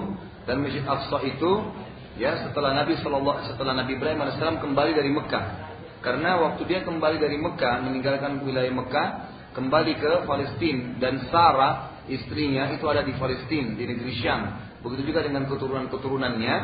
dan 0.47 0.63
Masjid 0.63 0.83
Aqsa 0.87 1.19
itu 1.27 1.51
ya 2.15 2.47
setelah 2.47 2.71
Nabi 2.71 2.97
Shallallahu 2.99 3.51
setelah 3.51 3.75
Nabi 3.75 3.99
Ibrahim 3.99 4.23
alaihissalam 4.23 4.63
kembali 4.63 4.91
dari 4.95 5.11
Mekah. 5.11 5.45
Karena 6.01 6.41
waktu 6.41 6.65
dia 6.65 6.81
kembali 6.81 7.21
dari 7.21 7.37
Mekah 7.37 7.85
meninggalkan 7.85 8.41
wilayah 8.41 8.73
Mekah 8.73 9.07
kembali 9.53 9.93
ke 10.01 10.11
Palestina 10.25 10.97
dan 10.97 11.29
Sarah 11.29 12.01
istrinya 12.09 12.73
itu 12.73 12.87
ada 12.89 13.05
di 13.05 13.13
Palestina 13.13 13.77
di 13.77 13.85
negeri 13.85 14.11
Syam. 14.17 14.41
Begitu 14.81 15.13
juga 15.13 15.21
dengan 15.21 15.45
keturunan-keturunannya 15.45 16.55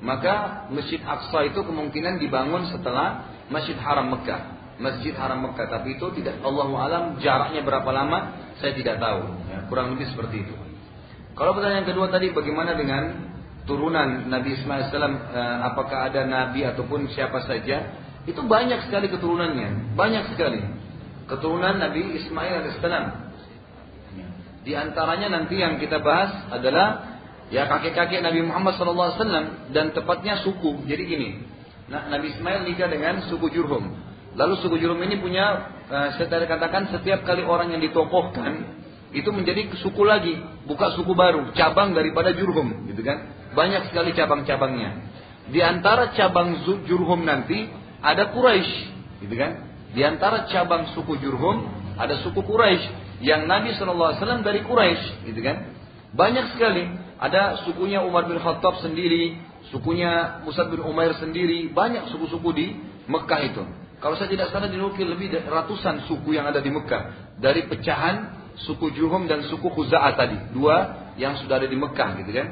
maka 0.00 0.66
Masjid 0.72 1.02
Aqsa 1.04 1.44
itu 1.52 1.60
kemungkinan 1.60 2.16
dibangun 2.16 2.72
setelah 2.72 3.36
Masjid 3.52 3.76
Haram 3.76 4.08
Mekah. 4.08 4.58
Masjid 4.80 5.12
Haram 5.12 5.44
Mekah, 5.44 5.68
tapi 5.68 6.00
itu 6.00 6.08
tidak 6.16 6.40
Allah 6.40 6.72
alam 6.80 7.04
jaraknya 7.20 7.60
berapa 7.60 7.90
lama 7.92 8.48
saya 8.64 8.72
tidak 8.72 8.96
tahu. 8.96 9.28
Kurang 9.68 9.92
lebih 9.92 10.08
seperti 10.08 10.48
itu. 10.48 10.69
Kalau 11.40 11.56
pertanyaan 11.56 11.88
kedua 11.88 12.12
tadi 12.12 12.36
bagaimana 12.36 12.76
dengan 12.76 13.32
turunan 13.64 14.28
Nabi 14.28 14.60
Ismail 14.60 14.92
Salam 14.92 15.16
eh, 15.16 15.56
apakah 15.72 16.12
ada 16.12 16.28
nabi 16.28 16.68
ataupun 16.68 17.08
siapa 17.16 17.40
saja? 17.48 17.96
Itu 18.28 18.44
banyak 18.44 18.84
sekali 18.84 19.08
keturunannya, 19.08 19.96
banyak 19.96 20.36
sekali. 20.36 20.60
Keturunan 21.24 21.80
Nabi 21.80 22.20
Ismail 22.20 22.60
alaihissalam. 22.60 23.04
Di 24.60 24.76
antaranya 24.76 25.32
nanti 25.32 25.56
yang 25.56 25.80
kita 25.80 26.04
bahas 26.04 26.52
adalah 26.52 27.16
ya 27.48 27.64
kakek-kakek 27.64 28.20
Nabi 28.20 28.44
Muhammad 28.44 28.76
SAW 28.76 29.16
dan 29.72 29.96
tepatnya 29.96 30.44
suku. 30.44 30.84
Jadi 30.84 31.02
gini, 31.08 31.40
nah, 31.88 32.12
Nabi 32.12 32.36
Ismail 32.36 32.68
nikah 32.68 32.92
dengan 32.92 33.24
suku 33.32 33.48
Jurhum. 33.48 33.96
Lalu 34.36 34.60
suku 34.60 34.76
Jurhum 34.76 35.00
ini 35.00 35.16
punya, 35.16 35.72
uh, 35.88 36.12
saya 36.20 36.44
katakan 36.44 36.92
setiap 36.92 37.24
kali 37.24 37.40
orang 37.40 37.72
yang 37.72 37.80
ditokohkan 37.80 38.79
itu 39.10 39.30
menjadi 39.34 39.74
suku 39.82 40.02
lagi, 40.06 40.38
buka 40.66 40.94
suku 40.94 41.12
baru, 41.14 41.50
cabang 41.58 41.94
daripada 41.94 42.30
Jurhum, 42.30 42.86
gitu 42.90 43.02
kan? 43.02 43.50
Banyak 43.58 43.90
sekali 43.90 44.14
cabang-cabangnya. 44.14 45.10
Di 45.50 45.58
antara 45.62 46.14
cabang 46.14 46.62
Jurhum 46.62 47.26
nanti 47.26 47.66
ada 47.98 48.30
Quraisy, 48.30 48.74
gitu 49.26 49.34
kan? 49.34 49.66
Di 49.90 50.06
antara 50.06 50.46
cabang 50.46 50.94
suku 50.94 51.18
Jurhum 51.18 51.66
ada 51.98 52.22
suku 52.22 52.38
Quraisy 52.38 53.22
yang 53.26 53.50
Nabi 53.50 53.74
SAW 53.74 54.16
dari 54.46 54.62
Quraisy, 54.62 55.26
gitu 55.26 55.40
kan? 55.42 55.74
Banyak 56.10 56.54
sekali 56.54 57.10
Ada 57.20 57.68
sukunya 57.68 58.00
Umar 58.00 58.24
bin 58.24 58.40
Khattab 58.40 58.80
sendiri, 58.80 59.36
sukunya 59.68 60.40
Musa 60.40 60.64
bin 60.72 60.80
Umair 60.80 61.12
sendiri, 61.20 61.68
banyak 61.68 62.08
suku-suku 62.08 62.48
di 62.56 62.66
Mekah 63.12 63.40
itu. 63.44 63.62
Kalau 64.00 64.16
saya 64.16 64.32
tidak 64.32 64.48
salah 64.48 64.72
dinukil 64.72 65.04
lebih 65.04 65.28
dari 65.28 65.44
ratusan 65.44 66.08
suku 66.08 66.32
yang 66.32 66.48
ada 66.48 66.64
di 66.64 66.72
Mekah. 66.72 67.36
Dari 67.36 67.68
pecahan 67.68 68.39
suku 68.56 68.90
Juhum 68.94 69.30
dan 69.30 69.46
suku 69.46 69.66
Khuza'ah 69.70 70.14
tadi. 70.18 70.38
Dua 70.54 71.10
yang 71.20 71.38
sudah 71.38 71.60
ada 71.62 71.68
di 71.70 71.78
Mekah 71.78 72.10
gitu 72.24 72.30
kan. 72.32 72.48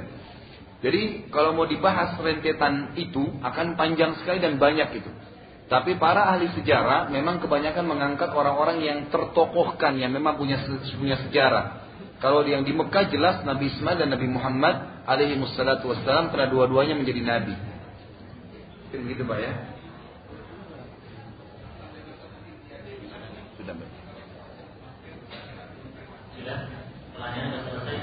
Jadi 0.78 1.26
kalau 1.34 1.58
mau 1.58 1.66
dibahas 1.66 2.14
rentetan 2.22 2.94
itu 2.94 3.26
akan 3.42 3.74
panjang 3.74 4.14
sekali 4.22 4.38
dan 4.38 4.62
banyak 4.62 5.02
itu. 5.02 5.10
Tapi 5.68 6.00
para 6.00 6.32
ahli 6.32 6.48
sejarah 6.54 7.12
memang 7.12 7.44
kebanyakan 7.44 7.84
mengangkat 7.84 8.32
orang-orang 8.32 8.80
yang 8.80 8.98
tertokohkan 9.12 10.00
yang 10.00 10.14
memang 10.14 10.40
punya 10.40 10.62
punya 10.96 11.18
sejarah. 11.28 11.84
Kalau 12.18 12.42
yang 12.42 12.64
di 12.64 12.72
Mekah 12.72 13.10
jelas 13.12 13.44
Nabi 13.44 13.70
Ismail 13.74 14.00
dan 14.00 14.10
Nabi 14.10 14.26
Muhammad 14.26 15.04
alaihi 15.06 15.38
wassalam 15.38 16.32
telah 16.32 16.48
dua-duanya 16.50 16.96
menjadi 16.98 17.20
nabi. 17.20 17.54
Begitu 18.90 19.22
Pak 19.22 19.38
ya. 19.38 19.52
Sudah, 23.60 23.74
Mbak. 23.76 23.90
Sudah, 26.38 26.58
sudah 27.18 27.62
selesai. 27.66 27.98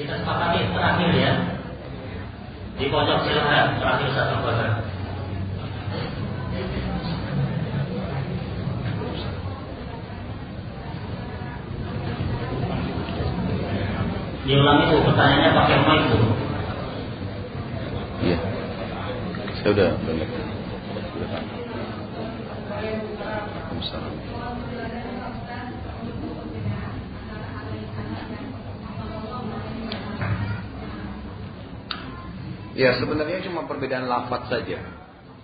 Kita 0.00 0.14
sepakati 0.24 0.72
terakhir 0.72 1.10
ya. 1.12 1.32
Di 2.80 2.88
pojok 2.88 3.18
silahkan 3.28 3.76
terakhir 3.76 4.08
satu 4.16 4.34
kotak. 4.40 4.72
Diulang 14.42 14.78
itu 14.90 14.96
pertanyaannya 15.06 15.50
pakai 15.54 15.76
mic 15.86 16.02
itu. 16.02 16.18
Iya. 18.26 18.38
Saya 19.62 19.70
udah 19.70 19.90
banyak. 20.02 20.30
Ya 32.72 32.96
sebenarnya 32.96 33.44
cuma 33.44 33.68
perbedaan 33.68 34.08
lafaz 34.08 34.48
saja. 34.48 34.80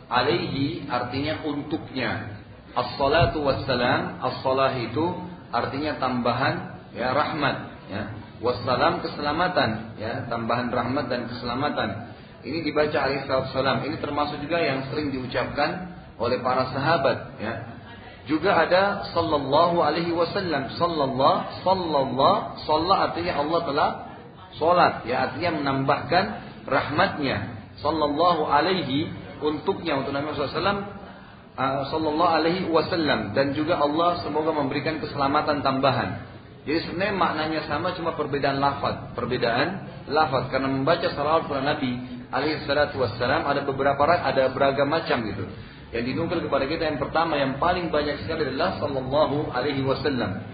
Alaihi 0.08 0.88
artinya 0.88 1.44
untuknya. 1.44 2.40
As-salatu 2.72 3.44
wassalam, 3.44 4.22
as-salah 4.22 4.72
itu 4.80 5.04
artinya 5.52 6.00
tambahan 6.00 6.84
ya 6.96 7.12
rahmat 7.12 7.56
ya. 7.88 8.02
Wassalam 8.38 9.02
keselamatan 9.02 9.98
ya, 9.98 10.24
tambahan 10.30 10.70
rahmat 10.70 11.10
dan 11.10 11.26
keselamatan. 11.26 12.14
Ini 12.46 12.62
dibaca 12.62 12.98
alaihi 13.02 13.26
salam. 13.26 13.82
Ini 13.82 13.98
termasuk 13.98 14.38
juga 14.40 14.62
yang 14.62 14.86
sering 14.88 15.10
diucapkan 15.10 15.90
oleh 16.16 16.38
para 16.40 16.70
sahabat 16.70 17.34
ya. 17.42 17.54
Juga 18.30 18.54
ada 18.54 19.08
sallallahu 19.10 19.82
alaihi 19.82 20.14
wasallam. 20.14 20.70
Sallallahu 20.76 21.64
sallallahu 21.66 22.62
sallallahu 22.62 23.04
artinya 23.10 23.32
Allah 23.42 23.60
telah 23.64 23.90
salat 24.56 24.94
ya, 25.04 25.28
artinya 25.28 25.60
menambahkan 25.60 26.24
rahmatnya 26.68 27.68
sallallahu 27.80 28.46
alaihi 28.46 29.10
untuknya 29.40 30.02
untuk 30.02 30.12
Nabi 30.14 30.34
SAW 30.34 30.98
uh, 31.58 31.82
sallallahu 31.90 32.32
alaihi 32.32 32.66
wasallam 32.70 33.34
dan 33.34 33.54
juga 33.54 33.78
Allah 33.82 34.22
semoga 34.22 34.54
memberikan 34.54 35.02
keselamatan 35.02 35.62
tambahan. 35.66 36.28
Jadi 36.68 36.84
sebenarnya 36.84 37.16
maknanya 37.16 37.60
sama 37.64 37.96
cuma 37.96 38.12
perbedaan 38.12 38.60
lafaz, 38.60 39.16
perbedaan 39.16 39.88
lafaz 40.10 40.52
karena 40.52 40.68
membaca 40.68 41.06
salawat 41.16 41.48
kepada 41.48 41.64
Nabi 41.64 41.92
alaihi 42.28 42.60
salatu 42.68 43.00
wassalam 43.00 43.48
ada 43.48 43.64
beberapa 43.64 44.04
ada 44.04 44.52
beragam 44.52 44.92
macam 44.92 45.24
gitu. 45.24 45.48
Yang 45.88 46.04
dinukil 46.12 46.44
kepada 46.44 46.68
kita 46.68 46.84
yang 46.84 47.00
pertama 47.00 47.40
yang 47.40 47.56
paling 47.56 47.88
banyak 47.88 48.20
sekali 48.20 48.52
adalah 48.52 48.76
sallallahu 48.76 49.48
alaihi 49.48 49.80
wasallam. 49.80 50.44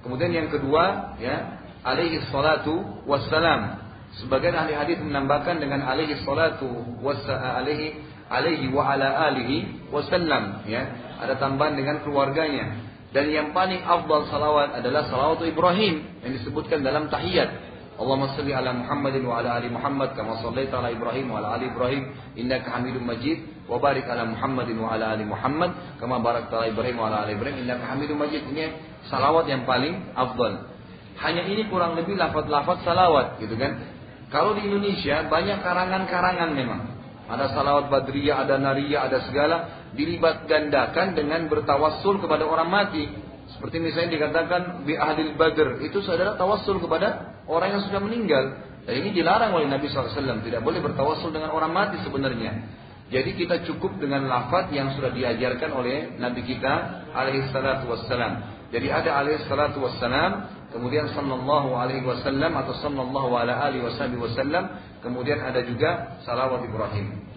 Kemudian 0.00 0.32
yang 0.32 0.48
kedua 0.48 1.14
ya 1.20 1.60
alaihi 1.84 2.24
salatu 2.32 3.04
wassalam. 3.04 3.87
Sebagian 4.18 4.54
ahli 4.58 4.74
hadis 4.74 4.98
menambahkan 4.98 5.62
dengan 5.62 5.86
alaihi 5.86 6.18
salatu 6.26 6.66
alaihi 6.98 7.94
alaihi 8.26 8.66
wa 8.74 8.90
ala 8.90 9.30
alihi 9.30 9.88
wasallam 9.94 10.66
ya. 10.66 10.82
Ada 11.22 11.38
tambahan 11.38 11.78
dengan 11.78 12.02
keluarganya. 12.02 12.88
Dan 13.08 13.32
yang 13.32 13.56
paling 13.56 13.80
afdal 13.80 14.28
salawat 14.28 14.76
adalah 14.76 15.08
salawat 15.08 15.40
Ibrahim 15.46 16.20
yang 16.20 16.32
disebutkan 16.36 16.84
dalam 16.84 17.08
tahiyat. 17.08 17.68
Allahumma 17.98 18.30
salli 18.38 18.54
ala 18.54 18.70
Muhammadin 18.70 19.26
wa 19.26 19.42
ala 19.42 19.58
ali 19.58 19.66
Muhammad 19.74 20.14
kama 20.14 20.38
sallaita 20.38 20.78
ala 20.78 20.94
Ibrahim 20.94 21.34
wa 21.34 21.42
ala 21.42 21.58
ali 21.58 21.66
Ibrahim 21.66 22.14
innaka 22.38 22.70
Hamidum 22.70 23.02
Majid 23.02 23.66
wa 23.66 23.82
barik 23.82 24.06
ala 24.06 24.22
Muhammadin 24.22 24.78
wa 24.78 24.94
ala 24.94 25.18
ali 25.18 25.26
Muhammad 25.26 25.98
kama 25.98 26.22
barakta 26.22 26.62
ala 26.62 26.70
Ibrahim 26.70 26.94
wa 26.94 27.10
ala 27.10 27.26
ali 27.26 27.34
Ibrahim 27.34 27.66
innaka 27.66 27.90
Hamidum 27.90 28.22
Majid. 28.22 28.46
Ini 28.54 28.70
salawat 29.10 29.50
yang 29.50 29.66
paling 29.66 30.14
afdal. 30.14 30.70
Hanya 31.18 31.42
ini 31.50 31.66
kurang 31.66 31.98
lebih 31.98 32.14
lafaz-lafaz 32.14 32.86
salawat 32.86 33.42
gitu 33.42 33.58
kan. 33.58 33.97
Kalau 34.28 34.52
di 34.56 34.68
Indonesia 34.68 35.24
banyak 35.24 35.58
karangan-karangan 35.64 36.50
memang. 36.52 36.80
Ada 37.28 37.52
salawat 37.52 37.92
badriyah, 37.92 38.48
ada 38.48 38.56
nariyah, 38.56 39.04
ada 39.08 39.18
segala 39.28 39.56
dilibat 39.92 40.48
gandakan 40.48 41.12
dengan 41.12 41.44
bertawassul 41.48 42.20
kepada 42.24 42.48
orang 42.48 42.68
mati. 42.68 43.04
Seperti 43.52 43.80
misalnya 43.80 44.16
dikatakan 44.16 44.84
bi 44.84 44.96
ahlil 44.96 45.36
badr, 45.36 45.80
itu 45.84 46.00
adalah 46.08 46.36
tawassul 46.36 46.80
kepada 46.80 47.40
orang 47.48 47.76
yang 47.76 47.82
sudah 47.84 48.00
meninggal. 48.00 48.44
Dan 48.88 49.04
ini 49.04 49.12
dilarang 49.12 49.52
oleh 49.52 49.68
Nabi 49.68 49.88
SAW. 49.92 50.40
Tidak 50.40 50.64
boleh 50.64 50.80
bertawassul 50.80 51.32
dengan 51.32 51.52
orang 51.52 51.72
mati 51.72 52.00
sebenarnya. 52.00 52.64
Jadi 53.08 53.40
kita 53.40 53.64
cukup 53.64 53.96
dengan 53.96 54.28
lafaz 54.28 54.68
yang 54.68 54.92
sudah 54.92 55.08
diajarkan 55.12 55.72
oleh 55.72 56.16
Nabi 56.20 56.44
kita 56.44 57.04
alaihi 57.16 57.48
salatu 57.48 57.88
wassalam. 57.88 58.32
Jadi 58.68 58.92
ada 58.92 59.16
alaihi 59.16 59.48
salatu 59.48 59.80
wassalam 59.80 60.57
kemudian 60.68 61.08
sallallahu 61.12 61.72
alaihi 61.72 62.04
wasallam 62.04 62.52
atau 62.54 62.74
sallallahu 62.76 63.32
ala 63.36 63.68
alihi 63.68 63.84
wasallam, 63.84 64.76
kemudian 65.00 65.40
ada 65.40 65.64
juga 65.64 66.20
salawat 66.24 66.64
Ibrahim. 66.64 67.28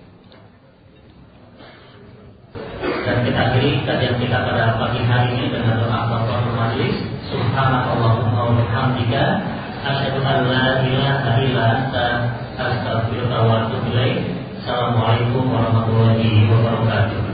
Dan 3.02 3.18
kita 3.26 3.40
akhiri 3.52 3.82
kajian 3.88 4.16
kita 4.20 4.38
pada 4.44 4.78
pagi 4.78 5.02
hari 5.08 5.34
ini 5.40 5.48
dengan 5.50 5.80
doa 5.80 6.00
kafaratul 6.12 6.58
majlis. 6.58 6.96
Subhanallahumma 7.32 8.52
wa 8.52 8.54
bihamdika 8.60 9.24
asyhadu 9.88 10.20
an 10.20 10.40
la 10.52 10.84
ilaha 10.84 11.30
illa 11.40 11.64
anta 11.80 12.08
astaghfiruka 12.60 13.38
wa 13.48 13.66
atubu 13.66 13.90
ilaik. 13.96 14.36
Assalamualaikum 14.62 15.48
warahmatullahi 15.50 16.46
wabarakatuh. 16.52 17.31